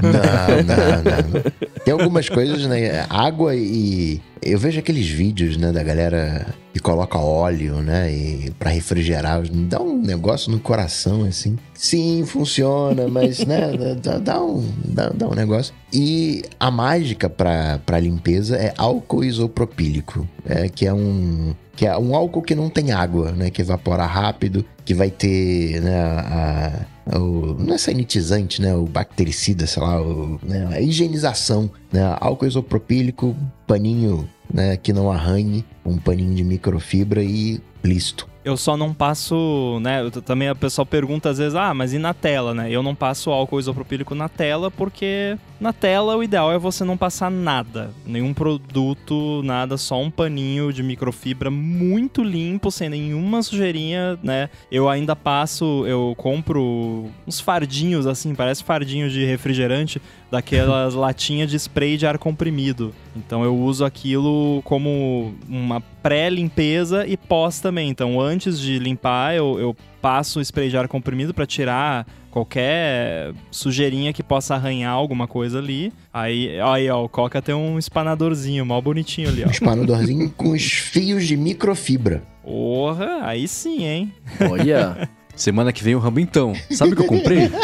Não, 0.03 0.63
não, 0.63 1.33
não. 1.33 1.43
Tem 1.83 1.93
algumas 1.93 2.29
coisas, 2.29 2.67
né? 2.67 3.07
Água 3.09 3.55
e. 3.57 4.21
Eu 4.43 4.59
vejo 4.59 4.79
aqueles 4.79 5.09
vídeos, 5.09 5.57
né, 5.57 5.73
da 5.73 5.83
galera 5.83 6.47
que 6.77 6.81
coloca 6.81 7.19
óleo, 7.19 7.77
né, 7.77 8.13
e 8.13 8.51
para 8.59 8.71
refrigerar. 8.71 9.43
Dá 9.49 9.81
um 9.81 9.97
negócio 9.99 10.53
no 10.53 10.61
coração, 10.61 11.25
assim. 11.25 11.57
Sim, 11.73 12.25
funciona, 12.27 13.09
mas, 13.09 13.47
né, 13.47 13.73
dá, 14.03 14.19
dá 14.19 14.43
um, 14.43 14.71
dá, 14.85 15.09
dá 15.09 15.27
um 15.27 15.35
negócio. 15.35 15.75
E 15.91 16.43
a 16.61 16.71
mágica 16.71 17.31
pra 17.31 17.99
limpeza 17.99 18.57
é 18.57 18.75
álcool 18.77 19.25
isopropílico, 19.25 20.29
é, 20.45 20.69
que 20.69 20.87
é 20.87 20.93
um. 20.93 21.55
Que 21.75 21.87
é 21.87 21.97
um 21.97 22.15
álcool 22.15 22.43
que 22.43 22.55
não 22.55 22.71
tem 22.71 22.93
água, 22.93 23.33
né? 23.33 23.51
Que 23.51 23.61
evapora 23.61 24.07
rápido, 24.07 24.65
que 24.85 24.95
vai 24.95 25.11
ter, 25.11 25.81
né, 25.83 25.99
a, 25.99 26.87
o, 27.15 27.55
não 27.59 27.75
é 27.75 27.79
sanitizante, 27.79 28.61
né? 28.61 28.75
O 28.75 28.85
bactericida, 28.85 29.67
sei 29.67 29.83
lá, 29.83 30.01
o, 30.03 30.41
né, 30.43 30.69
a 30.73 30.81
higienização, 30.81 31.71
né? 31.93 32.17
Álcool 32.21 32.47
isopropílico, 32.47 33.37
paninho, 33.67 34.29
né? 34.53 34.77
Que 34.77 34.93
não 34.93 35.11
arranhe, 35.11 35.65
um 35.85 35.97
paninho 35.99 36.35
de 36.35 36.43
microfibra 36.43 37.23
e 37.23 37.61
listo. 37.83 38.29
Eu 38.47 38.57
só 38.57 38.77
não 38.77 38.95
passo, 38.95 39.81
né? 39.83 40.03
eu 40.03 40.23
Também 40.23 40.49
a 40.49 40.55
pessoa 40.55 40.87
pergunta 40.87 41.29
às 41.29 41.39
vezes, 41.39 41.57
ah, 41.57 41.75
mas 41.75 41.93
e 41.93 41.99
na 41.99 42.15
tela, 42.15 42.55
né? 42.55 42.71
Eu 42.71 42.81
não 42.81 42.95
passo 42.95 43.29
álcool 43.33 43.59
isopropílico 43.59 44.15
na 44.15 44.29
tela 44.29 44.71
porque 44.71 45.37
na 45.59 45.73
tela 45.73 46.17
o 46.17 46.23
ideal 46.23 46.53
é 46.53 46.59
você 46.59 46.85
não 46.85 46.97
passar 46.97 47.31
nada, 47.31 47.91
nenhum 48.05 48.35
produto, 48.35 49.43
nada, 49.43 49.77
só 49.77 50.01
um 50.01 50.11
paninho 50.11 50.73
de 50.73 50.83
microfibra 50.83 51.51
muito 51.51 52.23
limpo, 52.23 52.71
sem 52.71 52.89
nenhuma 52.89 53.43
sujeirinha, 53.43 54.19
né? 54.23 54.51
Eu 54.71 54.89
ainda 54.89 55.17
passo, 55.17 55.85
eu 55.87 56.15
compro 56.17 57.11
uns 57.27 57.41
fardinhos 57.41 58.07
assim, 58.07 58.35
parece 58.35 58.63
fardinho 58.63 59.09
de 59.09 59.25
refrigerante, 59.25 60.01
daquelas 60.31 60.93
latinhas 60.95 61.51
de 61.51 61.57
spray 61.57 61.97
de 61.97 62.07
ar 62.07 62.19
comprimido. 62.19 62.95
Então 63.17 63.43
eu 63.43 63.57
uso 63.57 63.85
aquilo 63.85 64.61
como 64.63 65.35
uma 65.49 65.81
pré-limpeza 66.03 67.07
e 67.07 67.17
pós 67.17 67.61
também. 67.61 67.89
Então 67.89 68.21
antes 68.21 68.36
de 68.45 68.79
limpar, 68.79 69.35
eu, 69.35 69.59
eu 69.59 69.77
passo 70.01 70.39
o 70.39 70.43
spray 70.43 70.69
de 70.69 70.77
ar 70.77 70.87
comprimido 70.89 71.33
para 71.33 71.47
tirar 71.47 72.07
qualquer 72.31 73.33
sujeirinha 73.51 74.13
que 74.13 74.23
possa 74.23 74.55
arranhar 74.55 74.93
alguma 74.93 75.27
coisa 75.27 75.59
ali. 75.59 75.91
Aí, 76.13 76.61
aí 76.61 76.91
ó, 76.91 77.05
o 77.05 77.09
Coca 77.09 77.41
tem 77.41 77.55
um 77.55 77.79
espanadorzinho, 77.79 78.65
mal 78.67 78.83
bonitinho 78.83 79.29
ali, 79.31 79.43
ó. 79.43 79.49
Um 79.49 79.51
espanadorzinho 79.51 80.31
com 80.37 80.51
os 80.51 80.63
fios 80.63 81.27
de 81.27 81.37
microfibra. 81.37 82.23
Porra, 82.43 83.21
aí 83.23 83.49
sim, 83.49 83.85
hein? 83.85 84.13
Olha, 84.51 85.09
Semana 85.37 85.73
que 85.73 85.85
vem 85.85 85.95
o 85.95 85.99
Rambo 85.99 86.19
então. 86.19 86.55
Sabe 86.71 86.95
o 86.95 86.97
que 86.97 87.03
eu 87.03 87.07
comprei? 87.07 87.51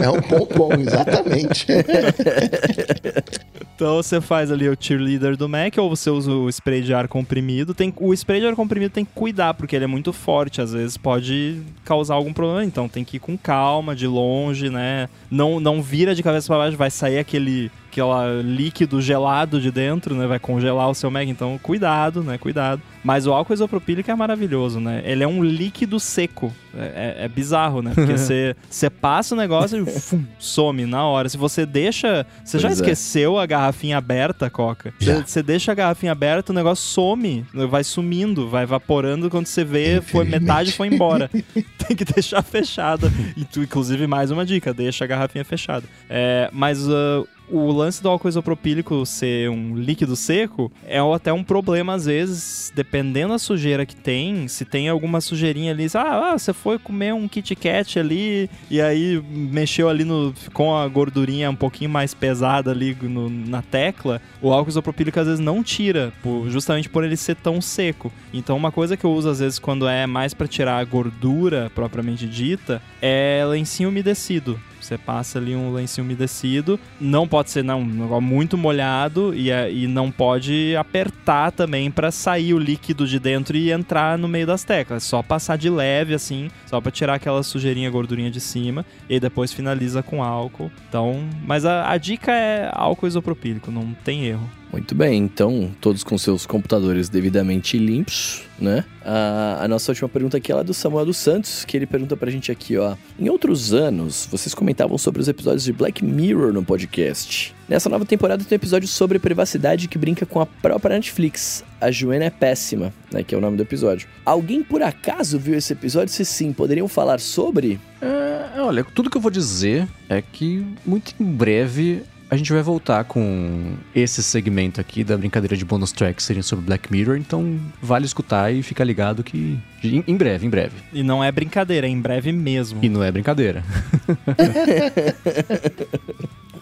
É 0.00 0.08
um 0.08 0.22
pompom, 0.22 0.74
exatamente. 0.74 1.66
Então 3.80 3.96
você 3.96 4.20
faz 4.20 4.52
ali 4.52 4.68
o 4.68 4.76
cheerleader 4.78 5.38
do 5.38 5.48
Mac 5.48 5.78
ou 5.78 5.88
você 5.88 6.10
usa 6.10 6.30
o 6.30 6.50
spray 6.50 6.82
de 6.82 6.92
ar 6.92 7.08
comprimido. 7.08 7.72
Tem, 7.72 7.90
o 7.96 8.12
spray 8.12 8.38
de 8.38 8.46
ar 8.46 8.54
comprimido 8.54 8.92
tem 8.92 9.06
que 9.06 9.12
cuidar, 9.14 9.54
porque 9.54 9.74
ele 9.74 9.84
é 9.84 9.88
muito 9.88 10.12
forte, 10.12 10.60
às 10.60 10.74
vezes 10.74 10.98
pode 10.98 11.62
causar 11.82 12.16
algum 12.16 12.30
problema. 12.30 12.62
Então 12.62 12.86
tem 12.90 13.04
que 13.04 13.16
ir 13.16 13.20
com 13.20 13.38
calma, 13.38 13.96
de 13.96 14.06
longe, 14.06 14.68
né? 14.68 15.08
Não, 15.30 15.58
não 15.58 15.80
vira 15.80 16.14
de 16.14 16.22
cabeça 16.22 16.46
para 16.46 16.58
baixo, 16.58 16.76
vai 16.76 16.90
sair 16.90 17.18
aquele 17.18 17.70
aquela 17.90 18.40
líquido 18.40 19.02
gelado 19.02 19.60
de 19.60 19.70
dentro, 19.70 20.14
né? 20.14 20.26
Vai 20.26 20.38
congelar 20.38 20.88
o 20.88 20.94
seu 20.94 21.10
Mac. 21.10 21.26
Então 21.26 21.58
cuidado, 21.62 22.22
né? 22.22 22.38
Cuidado. 22.38 22.80
Mas 23.02 23.26
o 23.26 23.32
álcool 23.32 23.54
isopropílico 23.54 24.10
é 24.10 24.14
maravilhoso, 24.14 24.78
né? 24.78 25.02
Ele 25.04 25.24
é 25.24 25.28
um 25.28 25.42
líquido 25.42 25.98
seco. 25.98 26.52
É, 26.76 27.16
é- 27.20 27.24
é 27.24 27.28
bizarro, 27.28 27.82
né? 27.82 27.92
Porque 27.94 28.12
você 28.16 28.90
passa 28.90 29.34
o 29.34 29.38
negócio 29.38 29.82
e 29.82 29.90
fum, 29.90 30.22
some 30.38 30.86
na 30.86 31.04
hora. 31.04 31.28
Se 31.28 31.36
você 31.36 31.66
deixa. 31.66 32.26
Você 32.44 32.58
já 32.58 32.68
é. 32.68 32.72
esqueceu 32.72 33.38
a 33.38 33.46
garrafinha 33.46 33.98
aberta, 33.98 34.48
Coca? 34.48 34.94
Você 35.26 35.42
deixa 35.42 35.72
a 35.72 35.74
garrafinha 35.74 36.12
aberta, 36.12 36.52
o 36.52 36.54
negócio 36.54 36.84
some, 36.84 37.44
vai 37.68 37.82
sumindo, 37.82 38.48
vai 38.48 38.62
evaporando. 38.62 39.28
Quando 39.28 39.46
você 39.46 39.64
vê, 39.64 40.00
foi 40.00 40.24
metade 40.24 40.72
foi 40.72 40.86
embora. 40.88 41.28
Tem 41.88 41.96
que 41.96 42.04
deixar 42.04 42.42
fechada. 42.42 43.10
E 43.36 43.44
tu, 43.44 43.62
inclusive, 43.62 44.06
mais 44.06 44.30
uma 44.30 44.46
dica: 44.46 44.72
deixa 44.72 45.04
a 45.04 45.08
garrafinha 45.08 45.44
fechada. 45.44 45.84
É, 46.08 46.48
mas. 46.52 46.88
ah, 46.88 47.24
o 47.50 47.70
lance 47.72 48.02
do 48.02 48.08
álcool 48.08 48.28
isopropílico 48.28 49.04
ser 49.04 49.50
um 49.50 49.74
líquido 49.76 50.14
seco 50.16 50.70
é 50.86 50.98
até 51.14 51.32
um 51.32 51.42
problema 51.42 51.94
às 51.94 52.06
vezes, 52.06 52.72
dependendo 52.74 53.32
da 53.32 53.38
sujeira 53.38 53.84
que 53.84 53.96
tem. 53.96 54.46
Se 54.48 54.64
tem 54.64 54.88
alguma 54.88 55.20
sujeirinha 55.20 55.72
ali, 55.72 55.86
ah, 55.94 56.32
ah, 56.32 56.38
você 56.38 56.52
foi 56.52 56.78
comer 56.78 57.12
um 57.14 57.26
Kit 57.28 57.54
Kat 57.56 57.98
ali 57.98 58.48
e 58.70 58.80
aí 58.80 59.20
mexeu 59.30 59.88
ali 59.88 60.04
no 60.04 60.32
com 60.52 60.76
a 60.76 60.86
gordurinha 60.88 61.50
um 61.50 61.56
pouquinho 61.56 61.90
mais 61.90 62.14
pesada 62.14 62.70
ali 62.70 62.96
no- 63.02 63.28
na 63.30 63.62
tecla, 63.62 64.20
o 64.40 64.52
álcool 64.52 64.70
isopropílico 64.70 65.18
às 65.18 65.26
vezes 65.26 65.40
não 65.40 65.62
tira, 65.62 66.12
justamente 66.48 66.88
por 66.88 67.04
ele 67.04 67.16
ser 67.16 67.36
tão 67.36 67.60
seco. 67.60 68.12
Então 68.32 68.56
uma 68.56 68.70
coisa 68.72 68.96
que 68.96 69.04
eu 69.04 69.12
uso 69.12 69.28
às 69.28 69.40
vezes 69.40 69.58
quando 69.58 69.88
é 69.88 70.06
mais 70.06 70.32
para 70.34 70.46
tirar 70.46 70.78
a 70.78 70.84
gordura 70.84 71.70
propriamente 71.74 72.26
dita 72.26 72.80
é 73.02 73.44
lencinho 73.48 73.88
umedecido. 73.88 74.58
Você 74.90 74.98
passa 74.98 75.38
ali 75.38 75.54
um 75.54 75.72
lencinho 75.72 76.04
umedecido. 76.04 76.78
Não 77.00 77.28
pode 77.28 77.50
ser 77.52 77.62
não, 77.62 77.78
um 77.80 78.20
muito 78.20 78.58
molhado 78.58 79.32
e, 79.32 79.48
é- 79.48 79.70
e 79.72 79.86
não 79.86 80.10
pode 80.10 80.74
apertar 80.76 81.52
também 81.52 81.92
pra 81.92 82.10
sair 82.10 82.54
o 82.54 82.58
líquido 82.58 83.06
de 83.06 83.20
dentro 83.20 83.56
e 83.56 83.70
entrar 83.70 84.18
no 84.18 84.26
meio 84.26 84.48
das 84.48 84.64
teclas. 84.64 85.04
Só 85.04 85.22
passar 85.22 85.56
de 85.56 85.70
leve 85.70 86.12
assim, 86.12 86.50
só 86.66 86.80
pra 86.80 86.90
tirar 86.90 87.14
aquela 87.14 87.44
sujeirinha, 87.44 87.88
gordurinha 87.88 88.32
de 88.32 88.40
cima 88.40 88.84
e 89.08 89.20
depois 89.20 89.52
finaliza 89.52 90.02
com 90.02 90.24
álcool. 90.24 90.72
Então, 90.88 91.20
mas 91.46 91.64
a, 91.64 91.88
a 91.88 91.96
dica 91.96 92.32
é 92.32 92.68
álcool 92.72 93.06
isopropílico, 93.06 93.70
não 93.70 93.94
tem 94.04 94.24
erro. 94.24 94.50
Muito 94.72 94.94
bem, 94.94 95.18
então, 95.18 95.68
todos 95.80 96.04
com 96.04 96.16
seus 96.16 96.46
computadores 96.46 97.08
devidamente 97.08 97.76
limpos, 97.76 98.44
né? 98.56 98.84
A, 99.04 99.64
a 99.64 99.68
nossa 99.68 99.90
última 99.90 100.08
pergunta 100.08 100.36
aqui 100.36 100.52
é 100.52 100.62
do 100.62 100.72
Samuel 100.72 101.06
dos 101.06 101.16
Santos, 101.16 101.64
que 101.64 101.76
ele 101.76 101.86
pergunta 101.86 102.16
pra 102.16 102.30
gente 102.30 102.52
aqui, 102.52 102.76
ó. 102.76 102.94
Em 103.18 103.28
outros 103.28 103.72
anos, 103.72 104.28
vocês 104.30 104.54
comentavam 104.54 104.96
sobre 104.96 105.20
os 105.20 105.26
episódios 105.26 105.64
de 105.64 105.72
Black 105.72 106.04
Mirror 106.04 106.52
no 106.52 106.62
podcast. 106.62 107.52
Nessa 107.68 107.88
nova 107.88 108.04
temporada 108.04 108.44
tem 108.44 108.54
um 108.54 108.60
episódio 108.60 108.86
sobre 108.86 109.18
privacidade 109.18 109.88
que 109.88 109.98
brinca 109.98 110.24
com 110.24 110.40
a 110.40 110.46
própria 110.46 110.94
Netflix. 110.94 111.64
A 111.80 111.90
Joana 111.90 112.26
é 112.26 112.30
péssima, 112.30 112.92
né? 113.12 113.24
Que 113.24 113.34
é 113.34 113.38
o 113.38 113.40
nome 113.40 113.56
do 113.56 113.64
episódio. 113.64 114.08
Alguém 114.24 114.62
por 114.62 114.82
acaso 114.82 115.36
viu 115.36 115.56
esse 115.56 115.72
episódio? 115.72 116.14
Se 116.14 116.24
sim, 116.24 116.52
poderiam 116.52 116.86
falar 116.86 117.18
sobre? 117.18 117.80
É, 118.00 118.60
olha, 118.60 118.84
tudo 118.84 119.10
que 119.10 119.16
eu 119.16 119.20
vou 119.20 119.32
dizer 119.32 119.88
é 120.08 120.22
que 120.22 120.64
muito 120.86 121.12
em 121.18 121.24
breve 121.24 122.04
a 122.30 122.36
gente 122.36 122.52
vai 122.52 122.62
voltar 122.62 123.02
com 123.04 123.74
esse 123.94 124.22
segmento 124.22 124.80
aqui 124.80 125.02
da 125.02 125.16
brincadeira 125.18 125.56
de 125.56 125.64
bonus 125.64 125.90
tracks 125.92 126.24
serem 126.24 126.42
sobre 126.42 126.64
Black 126.64 126.90
Mirror, 126.92 127.16
então 127.16 127.58
vale 127.82 128.06
escutar 128.06 128.52
e 128.54 128.62
ficar 128.62 128.84
ligado 128.84 129.24
que 129.24 129.58
em 129.82 130.04
em 130.06 130.16
breve, 130.16 130.46
em 130.46 130.50
breve. 130.50 130.74
E 130.92 131.02
não 131.02 131.24
é 131.24 131.32
brincadeira, 131.32 131.86
é 131.86 131.90
em 131.90 132.00
breve 132.00 132.30
mesmo. 132.32 132.78
E 132.82 132.88
não 132.88 133.02
é 133.02 133.10
brincadeira. 133.10 133.64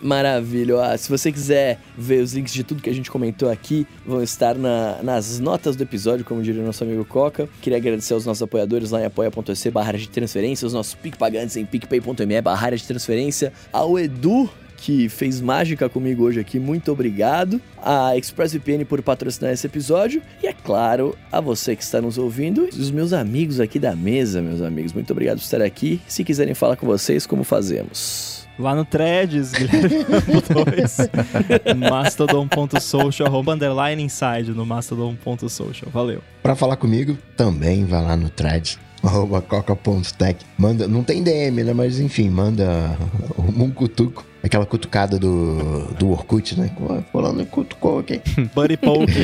Maravilha. 0.00 0.76
Ó, 0.76 0.96
se 0.96 1.08
você 1.08 1.32
quiser 1.32 1.80
ver 1.96 2.22
os 2.22 2.32
links 2.32 2.52
de 2.54 2.62
tudo 2.62 2.80
que 2.82 2.88
a 2.88 2.94
gente 2.94 3.10
comentou 3.10 3.50
aqui, 3.50 3.86
vão 4.06 4.22
estar 4.22 4.54
na- 4.54 5.02
nas 5.02 5.38
notas 5.40 5.74
do 5.74 5.82
episódio, 5.82 6.24
como 6.24 6.40
diria 6.42 6.62
o 6.62 6.64
nosso 6.66 6.84
amigo 6.84 7.04
Coca. 7.04 7.48
Queria 7.60 7.78
agradecer 7.78 8.14
aos 8.14 8.24
nossos 8.24 8.42
apoiadores 8.42 8.90
lá 8.92 9.00
em 9.02 9.06
apoia.se 9.06 9.70
barra 9.70 9.92
de 9.92 10.08
transferência, 10.08 10.66
os 10.66 10.72
nossos 10.72 10.94
PicPagantes 10.94 11.56
em 11.56 11.64
picpay.me 11.66 12.40
barra 12.40 12.70
de 12.70 12.84
transferência, 12.84 13.52
ao 13.72 13.98
Edu, 13.98 14.48
que 14.78 15.08
fez 15.08 15.40
mágica 15.40 15.88
comigo 15.88 16.24
hoje 16.24 16.40
aqui, 16.40 16.58
muito 16.58 16.90
obrigado. 16.90 17.60
A 17.82 18.16
ExpressVPN 18.16 18.84
por 18.84 19.02
patrocinar 19.02 19.52
esse 19.52 19.66
episódio. 19.66 20.22
E 20.42 20.46
é 20.46 20.52
claro, 20.52 21.16
a 21.30 21.40
você 21.40 21.76
que 21.76 21.82
está 21.82 22.00
nos 22.00 22.16
ouvindo, 22.16 22.68
e 22.74 22.80
os 22.80 22.90
meus 22.90 23.12
amigos 23.12 23.60
aqui 23.60 23.78
da 23.78 23.94
mesa, 23.94 24.40
meus 24.40 24.62
amigos. 24.62 24.92
Muito 24.92 25.10
obrigado 25.10 25.38
por 25.38 25.44
estar 25.44 25.60
aqui. 25.60 26.00
Se 26.06 26.24
quiserem 26.24 26.54
falar 26.54 26.76
com 26.76 26.86
vocês, 26.86 27.26
como 27.26 27.44
fazemos? 27.44 28.46
Lá 28.58 28.74
no 28.74 28.84
Threads, 28.84 29.52
Guilherme 29.58 30.02
Rambo 30.02 30.64
2, 30.64 31.78
mastodon.social, 31.90 33.28
arroba 33.28 33.54
underline 33.54 34.02
inside 34.02 34.50
no 34.50 34.66
mastodon.social. 34.66 35.90
Valeu. 35.92 36.22
Pra 36.42 36.56
falar 36.56 36.76
comigo, 36.76 37.16
também 37.36 37.84
vai 37.84 38.02
lá 38.02 38.16
no 38.16 38.28
thread, 38.30 38.78
arroba 39.02 39.40
coca.tech. 39.40 40.44
Manda, 40.56 40.88
não 40.88 41.02
tem 41.02 41.22
DM, 41.22 41.64
né? 41.64 41.72
Mas 41.72 42.00
enfim, 42.00 42.28
manda 42.28 42.96
um 43.38 43.70
cutuco. 43.70 44.24
Aquela 44.42 44.64
cutucada 44.64 45.18
do, 45.18 45.84
do 45.98 46.10
Orkut, 46.10 46.58
né? 46.58 46.70
Pô, 46.78 47.02
Fulano 47.10 47.44
cutucou 47.46 47.98
aqui. 47.98 48.20
Buddy 48.54 48.76
Poke. 48.78 49.18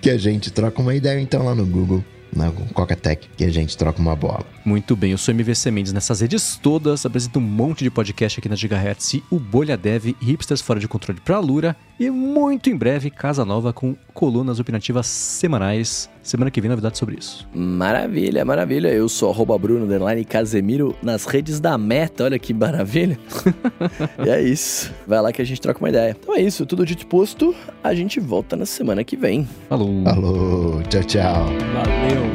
Que 0.00 0.10
a 0.10 0.18
gente 0.18 0.50
troca 0.50 0.80
uma 0.82 0.94
ideia 0.94 1.18
então 1.20 1.44
lá 1.44 1.54
no 1.54 1.64
Google, 1.64 2.04
na 2.34 2.50
Coca 2.72 2.94
Tech, 2.94 3.28
que 3.36 3.44
a 3.44 3.50
gente 3.50 3.76
troca 3.76 4.00
uma 4.00 4.14
bola. 4.14 4.44
Muito 4.64 4.94
bem, 4.94 5.12
eu 5.12 5.18
sou 5.18 5.34
MVC 5.34 5.70
Mendes 5.70 5.92
nessas 5.92 6.20
redes 6.20 6.58
todas, 6.62 7.04
apresento 7.04 7.38
um 7.38 7.42
monte 7.42 7.82
de 7.84 7.90
podcast 7.90 8.38
aqui 8.38 8.48
na 8.48 8.54
Gigahertz 8.54 9.14
e 9.14 9.24
o 9.30 9.38
Bolha 9.38 9.76
Dev, 9.76 10.14
Hipsters 10.20 10.60
Fora 10.60 10.78
de 10.78 10.86
Controle 10.86 11.20
pra 11.20 11.38
Lura 11.38 11.76
e 11.98 12.10
muito 12.10 12.70
em 12.70 12.76
breve 12.76 13.10
Casa 13.10 13.44
Nova 13.44 13.72
com 13.72 13.96
colunas 14.14 14.60
opinativas 14.60 15.06
semanais. 15.06 16.08
Semana 16.22 16.50
que 16.50 16.60
vem 16.60 16.68
novidades 16.68 16.98
sobre 16.98 17.16
isso. 17.18 17.48
Maravilha, 17.54 18.44
maravilha. 18.44 18.88
Eu 18.88 19.08
sou 19.08 19.30
arroba 19.30 19.56
Bruno 19.58 19.84
Underline 19.84 20.24
Casemiro 20.24 20.94
nas 21.02 21.24
redes 21.24 21.60
da 21.60 21.78
Meta. 21.78 22.24
Olha 22.24 22.38
que 22.38 22.52
maravilha. 22.52 23.18
e 24.24 24.28
é 24.28 24.42
isso. 24.42 24.92
Vai 25.06 25.20
lá 25.20 25.32
que 25.32 25.40
a 25.40 25.44
gente 25.44 25.60
troca 25.60 25.80
uma 25.80 25.88
ideia. 25.88 26.16
Então 26.20 26.36
é 26.36 26.40
isso, 26.40 26.66
tudo 26.66 26.84
dito 26.84 27.02
e 27.02 27.06
posto. 27.06 27.54
A 27.82 27.94
gente 27.94 28.20
volta 28.20 28.56
na 28.56 28.66
semana 28.66 29.02
que 29.02 29.16
vem. 29.16 29.48
Falou! 29.68 30.04
Falou, 30.04 30.82
tchau, 30.82 31.04
tchau. 31.04 31.46
Valeu. 31.74 32.30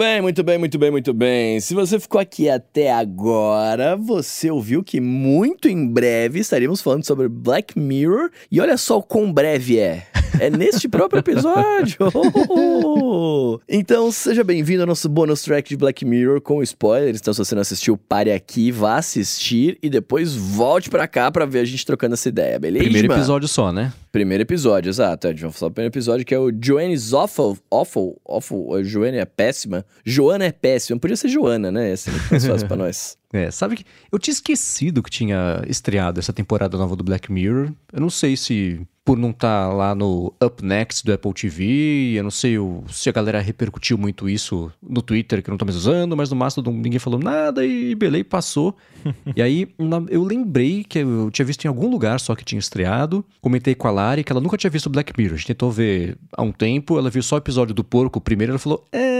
Bem, 0.00 0.22
muito 0.22 0.42
bem, 0.42 0.56
muito 0.56 0.78
bem, 0.78 0.90
muito 0.90 1.12
bem. 1.12 1.60
Se 1.60 1.74
você 1.74 2.00
ficou 2.00 2.18
aqui 2.18 2.48
até 2.48 2.90
agora, 2.90 3.96
você 3.96 4.50
ouviu 4.50 4.82
que 4.82 4.98
muito 4.98 5.68
em 5.68 5.86
breve 5.86 6.40
estaríamos 6.40 6.80
falando 6.80 7.04
sobre 7.04 7.28
Black 7.28 7.78
Mirror. 7.78 8.30
E 8.50 8.62
olha 8.62 8.78
só 8.78 8.96
o 8.96 9.02
quão 9.02 9.30
breve 9.30 9.78
é. 9.78 10.06
É 10.38 10.50
neste 10.50 10.88
próprio 10.88 11.20
episódio. 11.20 11.96
Então, 13.68 14.10
seja 14.12 14.44
bem-vindo 14.44 14.82
ao 14.82 14.86
nosso 14.86 15.08
bonus 15.08 15.42
track 15.42 15.68
de 15.68 15.76
Black 15.76 16.04
Mirror 16.04 16.40
com 16.40 16.62
spoilers. 16.62 17.18
Então, 17.20 17.32
se 17.32 17.38
você 17.38 17.54
não 17.54 17.62
assistiu, 17.62 17.96
pare 17.96 18.32
aqui, 18.32 18.70
vá 18.70 18.96
assistir 18.96 19.78
e 19.82 19.88
depois 19.90 20.34
volte 20.34 20.88
pra 20.88 21.06
cá 21.08 21.30
pra 21.30 21.44
ver 21.44 21.60
a 21.60 21.64
gente 21.64 21.84
trocando 21.84 22.14
essa 22.14 22.28
ideia, 22.28 22.58
beleza? 22.58 22.84
Primeiro 22.84 23.12
episódio 23.12 23.48
só, 23.48 23.72
né? 23.72 23.92
Primeiro 24.12 24.42
episódio, 24.42 24.88
exato. 24.88 25.26
A 25.28 25.30
gente 25.30 25.42
vai 25.42 25.52
falar 25.52 25.70
do 25.70 25.74
primeiro 25.74 25.92
episódio, 25.92 26.24
que 26.26 26.34
é 26.34 26.38
o 26.38 26.50
Joanne's 26.50 27.12
Awful. 27.12 27.58
Awful. 27.70 28.20
Awful. 28.26 28.74
A 28.74 28.82
Joanne 28.82 29.18
é 29.18 29.24
péssima. 29.24 29.84
Joana 30.04 30.44
é 30.44 30.52
péssima. 30.52 30.98
Podia 30.98 31.16
ser 31.16 31.28
Joana, 31.28 31.70
né? 31.70 31.92
Essa 31.92 32.10
é 32.10 32.14
mais 32.30 32.44
fácil 32.44 32.66
pra 32.68 32.76
nós. 32.76 33.16
É, 33.32 33.48
sabe 33.48 33.76
que 33.76 33.84
eu 34.10 34.18
tinha 34.18 34.32
esquecido 34.32 35.04
que 35.04 35.08
tinha 35.08 35.62
estreado 35.68 36.18
essa 36.18 36.32
temporada 36.32 36.76
nova 36.76 36.96
do 36.96 37.04
Black 37.04 37.30
Mirror. 37.30 37.70
Eu 37.92 38.00
não 38.00 38.10
sei 38.10 38.36
se 38.36 38.80
por 39.10 39.18
não 39.18 39.30
estar 39.30 39.72
lá 39.74 39.92
no 39.92 40.32
Up 40.40 40.64
Next 40.64 41.04
do 41.04 41.12
Apple 41.12 41.32
TV, 41.34 42.12
eu 42.16 42.22
não 42.22 42.30
sei 42.30 42.56
o- 42.58 42.84
se 42.88 43.08
a 43.08 43.12
galera 43.12 43.40
repercutiu 43.40 43.98
muito 43.98 44.28
isso 44.28 44.70
no 44.80 45.02
Twitter, 45.02 45.42
que 45.42 45.50
eu 45.50 45.52
não 45.52 45.58
tô 45.58 45.64
mais 45.64 45.74
usando, 45.74 46.16
mas 46.16 46.30
no 46.30 46.36
Mastodon 46.36 46.70
ninguém 46.70 47.00
falou 47.00 47.18
nada 47.18 47.66
e 47.66 47.92
beleza, 47.96 48.22
passou. 48.22 48.76
e 49.34 49.42
aí 49.42 49.66
eu 50.10 50.22
lembrei 50.22 50.84
que 50.84 51.00
eu 51.00 51.28
tinha 51.32 51.44
visto 51.44 51.64
em 51.64 51.68
algum 51.68 51.88
lugar 51.90 52.20
só 52.20 52.36
que 52.36 52.44
tinha 52.44 52.60
estreado. 52.60 53.24
Comentei 53.40 53.74
com 53.74 53.88
a 53.88 53.90
Lari 53.90 54.22
que 54.22 54.30
ela 54.30 54.40
nunca 54.40 54.56
tinha 54.56 54.70
visto 54.70 54.88
Black 54.88 55.12
Mirror. 55.18 55.34
A 55.34 55.36
gente 55.38 55.46
tentou 55.48 55.72
ver 55.72 56.16
há 56.36 56.42
um 56.42 56.52
tempo, 56.52 56.96
ela 56.96 57.10
viu 57.10 57.22
só 57.24 57.34
o 57.34 57.38
episódio 57.38 57.74
do 57.74 57.82
porco, 57.82 58.20
primeiro, 58.20 58.52
ela 58.52 58.60
falou: 58.60 58.84
É. 58.92 59.19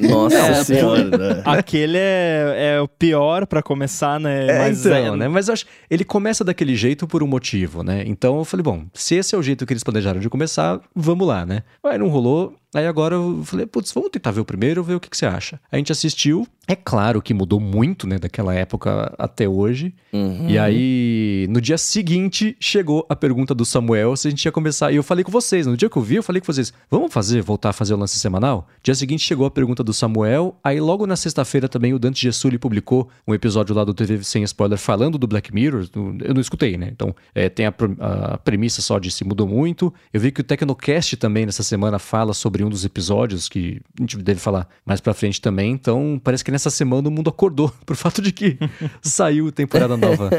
Nossa 0.00 0.36
É, 0.36 0.64
senhora. 0.64 1.04
né? 1.16 1.42
Aquele 1.44 1.96
é, 1.98 2.74
é 2.76 2.80
o 2.80 2.88
pior 2.88 3.46
pra 3.46 3.62
começar, 3.62 4.18
né? 4.20 4.46
É, 4.46 4.58
Mas 4.58 4.84
então, 4.86 5.14
é- 5.14 5.16
né? 5.16 5.28
Mas 5.28 5.48
eu 5.48 5.54
acho, 5.54 5.66
ele 5.90 6.04
começa 6.04 6.44
daquele 6.44 6.74
jeito 6.76 7.06
por 7.06 7.22
um 7.22 7.26
motivo, 7.26 7.82
né? 7.82 8.02
Então 8.06 8.38
eu 8.38 8.44
falei, 8.44 8.62
bom, 8.62 8.84
se 8.94 9.14
esse 9.16 9.34
é 9.34 9.38
o 9.38 9.42
jeito 9.42 9.64
que 9.66 9.72
eles 9.72 9.82
planejaram 9.84 10.20
de 10.20 10.28
começar, 10.28 10.80
vamos 10.94 11.26
lá, 11.26 11.44
né? 11.44 11.62
Aí 11.84 11.98
não 11.98 12.08
rolou. 12.08 12.54
Aí 12.74 12.86
agora 12.86 13.14
eu 13.14 13.42
falei, 13.44 13.64
putz, 13.64 13.92
vamos 13.92 14.10
tentar 14.10 14.30
ver 14.30 14.40
o 14.40 14.44
primeiro, 14.44 14.82
ver 14.84 14.94
o 14.94 15.00
que, 15.00 15.08
que 15.08 15.16
você 15.16 15.24
acha. 15.24 15.58
A 15.72 15.76
gente 15.76 15.90
assistiu. 15.90 16.46
É 16.70 16.76
claro 16.76 17.22
que 17.22 17.32
mudou 17.32 17.58
muito, 17.58 18.06
né, 18.06 18.18
daquela 18.18 18.54
época 18.54 19.14
até 19.18 19.48
hoje. 19.48 19.94
Uhum. 20.12 20.50
E 20.50 20.58
aí, 20.58 21.46
no 21.48 21.62
dia 21.62 21.78
seguinte, 21.78 22.54
chegou 22.60 23.06
a 23.08 23.16
pergunta 23.16 23.54
do 23.54 23.64
Samuel 23.64 24.14
se 24.16 24.28
a 24.28 24.30
gente 24.30 24.44
ia 24.44 24.52
começar. 24.52 24.92
E 24.92 24.96
eu 24.96 25.02
falei 25.02 25.24
com 25.24 25.32
vocês, 25.32 25.66
no 25.66 25.78
dia 25.78 25.88
que 25.88 25.96
eu 25.96 26.02
vi, 26.02 26.16
eu 26.16 26.22
falei 26.22 26.42
com 26.42 26.52
vocês, 26.52 26.70
vamos 26.90 27.10
fazer, 27.10 27.40
voltar 27.40 27.70
a 27.70 27.72
fazer 27.72 27.94
o 27.94 27.96
lance 27.96 28.18
semanal? 28.18 28.68
Dia 28.82 28.94
seguinte 28.94 29.24
chegou 29.24 29.46
a 29.46 29.50
pergunta 29.50 29.82
do 29.82 29.94
Samuel. 29.94 30.58
Aí 30.62 30.78
logo 30.78 31.06
na 31.06 31.16
sexta-feira 31.16 31.70
também 31.70 31.94
o 31.94 31.98
Dante 31.98 32.20
Gessulli 32.20 32.58
publicou 32.58 33.08
um 33.26 33.32
episódio 33.32 33.74
lá 33.74 33.82
do 33.82 33.94
TV 33.94 34.22
Sem 34.22 34.42
Spoiler 34.42 34.76
falando 34.76 35.16
do 35.16 35.26
Black 35.26 35.54
Mirror. 35.54 35.88
Eu 36.22 36.34
não 36.34 36.40
escutei, 36.40 36.76
né? 36.76 36.90
Então, 36.92 37.16
é, 37.34 37.48
tem 37.48 37.64
a, 37.64 37.74
a 38.00 38.36
premissa 38.36 38.82
só 38.82 38.98
de 38.98 39.10
se 39.10 39.24
mudou 39.24 39.48
muito. 39.48 39.90
Eu 40.12 40.20
vi 40.20 40.30
que 40.30 40.42
o 40.42 40.44
Tecnocast 40.44 41.16
também 41.16 41.46
nessa 41.46 41.62
semana 41.62 41.98
fala 41.98 42.34
sobre 42.34 42.57
um 42.64 42.68
dos 42.70 42.84
episódios 42.84 43.48
que 43.48 43.80
a 43.98 44.02
gente 44.02 44.16
deve 44.18 44.40
falar 44.40 44.68
mais 44.84 45.00
pra 45.00 45.14
frente 45.14 45.40
também. 45.40 45.72
Então, 45.72 46.20
parece 46.22 46.44
que 46.44 46.50
nessa 46.50 46.70
semana 46.70 47.08
o 47.08 47.10
mundo 47.10 47.30
acordou 47.30 47.72
pro 47.84 47.96
fato 47.96 48.20
de 48.22 48.32
que 48.32 48.58
saiu 49.02 49.50
temporada 49.52 49.96
nova 49.96 50.30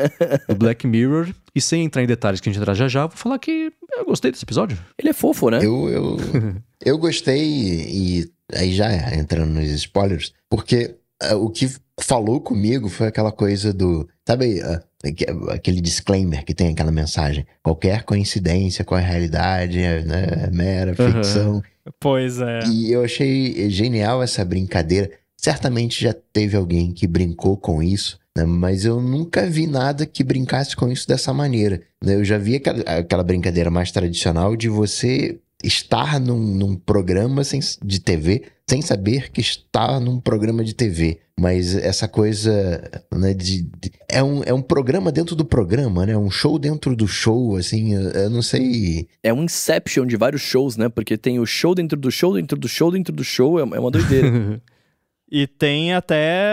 do 0.47 0.55
Black 0.55 0.85
Mirror. 0.87 1.29
E 1.55 1.61
sem 1.61 1.83
entrar 1.83 2.03
em 2.03 2.07
detalhes 2.07 2.39
que 2.39 2.49
a 2.49 2.51
gente 2.51 2.61
entrar 2.61 2.73
já 2.73 2.87
já, 2.87 3.07
vou 3.07 3.17
falar 3.17 3.39
que 3.39 3.71
eu 3.97 4.05
gostei 4.05 4.31
desse 4.31 4.45
episódio. 4.45 4.77
Ele 4.97 5.09
é 5.09 5.13
fofo, 5.13 5.49
né? 5.49 5.57
Eu, 5.59 5.89
eu, 5.89 6.17
eu 6.85 6.97
gostei 6.97 7.41
e 7.43 8.31
aí 8.53 8.71
já 8.73 8.91
entrando 9.15 9.51
nos 9.53 9.69
spoilers, 9.71 10.33
porque 10.49 10.95
ah, 11.21 11.35
o 11.35 11.49
que 11.49 11.69
falou 11.99 12.39
comigo 12.39 12.87
foi 12.87 13.07
aquela 13.07 13.31
coisa 13.31 13.73
do. 13.73 14.07
Sabe 14.25 14.61
aque- 15.03 15.25
aquele 15.49 15.81
disclaimer 15.81 16.45
que 16.45 16.53
tem 16.53 16.69
aquela 16.69 16.91
mensagem? 16.91 17.45
Qualquer 17.63 18.03
coincidência 18.03 18.85
com 18.85 18.95
a 18.95 18.99
realidade 18.99 19.79
é, 19.79 20.03
né, 20.03 20.27
é 20.47 20.51
mera 20.51 20.95
Aham. 20.97 21.11
ficção. 21.11 21.63
Pois 21.99 22.39
é. 22.39 22.59
E 22.67 22.91
eu 22.91 23.03
achei 23.03 23.69
genial 23.69 24.21
essa 24.21 24.43
brincadeira. 24.43 25.09
Certamente 25.37 26.01
já 26.03 26.13
teve 26.33 26.57
alguém 26.57 26.91
que 26.91 27.07
brincou 27.07 27.55
com 27.55 27.81
isso, 27.81 28.19
né? 28.37 28.43
mas 28.45 28.83
eu 28.83 29.01
nunca 29.01 29.45
vi 29.49 29.65
nada 29.67 30.05
que 30.05 30.23
brincasse 30.23 30.75
com 30.75 30.91
isso 30.91 31.07
dessa 31.07 31.33
maneira. 31.33 31.81
né? 32.03 32.15
Eu 32.15 32.25
já 32.25 32.37
vi 32.37 32.55
aquela, 32.57 32.81
aquela 32.81 33.23
brincadeira 33.23 33.69
mais 33.71 33.91
tradicional 33.91 34.55
de 34.55 34.67
você 34.67 35.39
estar 35.63 36.19
num, 36.19 36.37
num 36.39 36.75
programa 36.75 37.43
sem- 37.43 37.59
de 37.83 37.99
TV 37.99 38.43
sem 38.69 38.81
saber 38.83 39.31
que 39.31 39.41
está 39.41 39.99
num 39.99 40.19
programa 40.19 40.63
de 40.63 40.75
TV. 40.75 41.19
Mas 41.39 41.73
essa 41.73 42.07
coisa, 42.07 42.81
né, 43.15 43.33
de, 43.33 43.63
de- 43.63 43.91
é, 44.09 44.21
um, 44.21 44.43
é 44.43 44.53
um 44.53 44.61
programa 44.61 45.09
dentro 45.11 45.35
do 45.35 45.45
programa, 45.45 46.05
né? 46.05 46.15
Um 46.17 46.29
show 46.29 46.59
dentro 46.59 46.95
do 46.95 47.07
show, 47.07 47.55
assim, 47.55 47.95
eu, 47.95 48.01
eu 48.11 48.29
não 48.29 48.41
sei. 48.41 49.07
É 49.23 49.33
um 49.33 49.43
inception 49.43 50.05
de 50.05 50.17
vários 50.17 50.41
shows, 50.41 50.75
né? 50.75 50.89
Porque 50.89 51.17
tem 51.17 51.39
o 51.39 51.45
show 51.45 51.73
dentro 51.73 51.97
do 51.97 52.11
show, 52.11 52.33
dentro 52.33 52.57
do 52.59 52.67
show, 52.67 52.91
dentro 52.91 53.13
do 53.13 53.23
show. 53.23 53.57
É 53.57 53.61
é 53.61 53.79
uma 53.79 53.89
doideira. 53.89 54.61
E 55.31 55.45
tem 55.45 55.93
até 55.93 56.43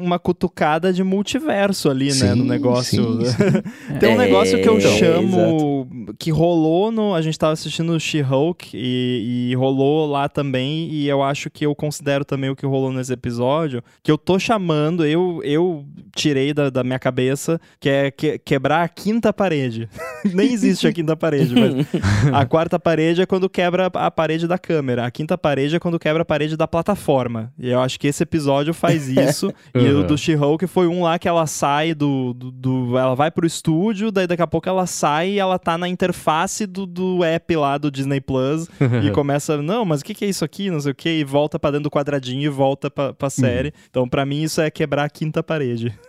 uma 0.00 0.18
cutucada 0.18 0.92
de 0.92 1.02
multiverso 1.02 1.90
ali, 1.90 2.12
né, 2.14 2.34
no 2.34 2.42
Sim, 2.44 2.48
negócio. 2.48 3.20
sim, 3.22 3.24
sim. 3.26 3.96
tem 3.98 4.10
um 4.10 4.12
É, 4.12 4.16
negócio 4.26 4.60
que 4.60 4.68
eu 4.68 4.78
então, 4.78 4.90
chamo 4.92 5.88
que 6.18 6.30
rolou 6.30 6.90
no, 6.92 7.14
a 7.14 7.20
gente 7.22 7.38
tava 7.38 7.52
assistindo 7.54 7.92
o 7.92 7.98
She-Hulk 8.00 8.70
e, 8.74 9.48
e 9.50 9.54
rolou 9.56 10.06
lá 10.08 10.28
também 10.28 10.88
e 10.90 11.08
eu 11.08 11.22
acho 11.22 11.50
que 11.50 11.66
eu 11.66 11.74
considero 11.74 12.24
também 12.24 12.50
o 12.50 12.56
que 12.56 12.64
rolou 12.66 12.92
nesse 12.92 13.12
episódio, 13.12 13.82
que 14.02 14.10
eu 14.10 14.18
tô 14.18 14.38
chamando, 14.38 15.04
eu 15.04 15.40
eu 15.42 15.84
tirei 16.14 16.52
da, 16.54 16.70
da 16.70 16.84
minha 16.84 16.98
cabeça, 16.98 17.60
que 17.80 17.88
é 17.88 18.10
que- 18.10 18.38
quebrar 18.38 18.82
a 18.84 18.88
quinta 18.88 19.32
parede. 19.32 19.88
Nem 20.34 20.52
existe 20.52 20.86
a 20.86 20.92
quinta 20.92 21.16
parede, 21.16 21.54
mas 21.54 21.86
a 22.32 22.44
quarta 22.46 22.78
parede 22.78 23.22
é 23.22 23.26
quando 23.26 23.48
quebra 23.48 23.86
a 23.92 24.10
parede 24.10 24.46
da 24.46 24.58
câmera. 24.58 25.04
A 25.06 25.10
quinta 25.10 25.36
parede 25.36 25.76
é 25.76 25.78
quando 25.80 25.98
quebra 25.98 26.22
a 26.22 26.24
parede 26.24 26.56
da 26.56 26.66
plataforma. 26.68 27.52
E 27.58 27.68
eu 27.70 27.80
acho 27.88 27.98
que 27.98 28.06
esse 28.06 28.22
episódio 28.22 28.72
faz 28.74 29.08
isso. 29.10 29.52
e 29.74 29.78
o 29.78 30.00
Uhum. 30.00 30.06
do 30.06 30.16
She-Hulk 30.16 30.66
foi 30.66 30.86
um 30.86 31.02
lá 31.02 31.18
que 31.18 31.26
ela 31.26 31.46
sai 31.46 31.94
do, 31.94 32.32
do, 32.34 32.50
do- 32.52 32.98
Ela 32.98 33.14
vai 33.14 33.30
pro 33.30 33.46
estúdio, 33.46 34.12
daí 34.12 34.26
daqui 34.26 34.42
a 34.42 34.46
pouco 34.46 34.68
ela 34.68 34.86
sai 34.86 35.30
e 35.30 35.38
ela 35.38 35.58
tá 35.58 35.76
na 35.78 35.88
interface 35.88 36.66
do, 36.66 36.86
do 36.86 37.24
app 37.24 37.56
lá 37.56 37.76
do 37.78 37.90
Disney 37.90 38.20
Plus. 38.20 38.68
e 39.04 39.10
começa, 39.10 39.60
não, 39.62 39.84
mas 39.84 40.00
o 40.00 40.04
que, 40.04 40.14
que 40.14 40.24
é 40.24 40.28
isso 40.28 40.44
aqui? 40.44 40.70
Não 40.70 40.80
sei 40.80 40.92
o 40.92 40.94
que. 40.94 41.08
E 41.08 41.24
volta 41.24 41.58
pra 41.58 41.70
dentro 41.70 41.84
do 41.84 41.90
quadradinho 41.90 42.42
e 42.42 42.48
volta 42.48 42.90
pra, 42.90 43.12
pra 43.12 43.30
série. 43.30 43.72
Então, 43.90 44.08
pra 44.08 44.24
mim, 44.26 44.42
isso 44.42 44.60
é 44.60 44.70
quebrar 44.70 45.04
a 45.04 45.08
quinta 45.10 45.42
parede. 45.42 45.92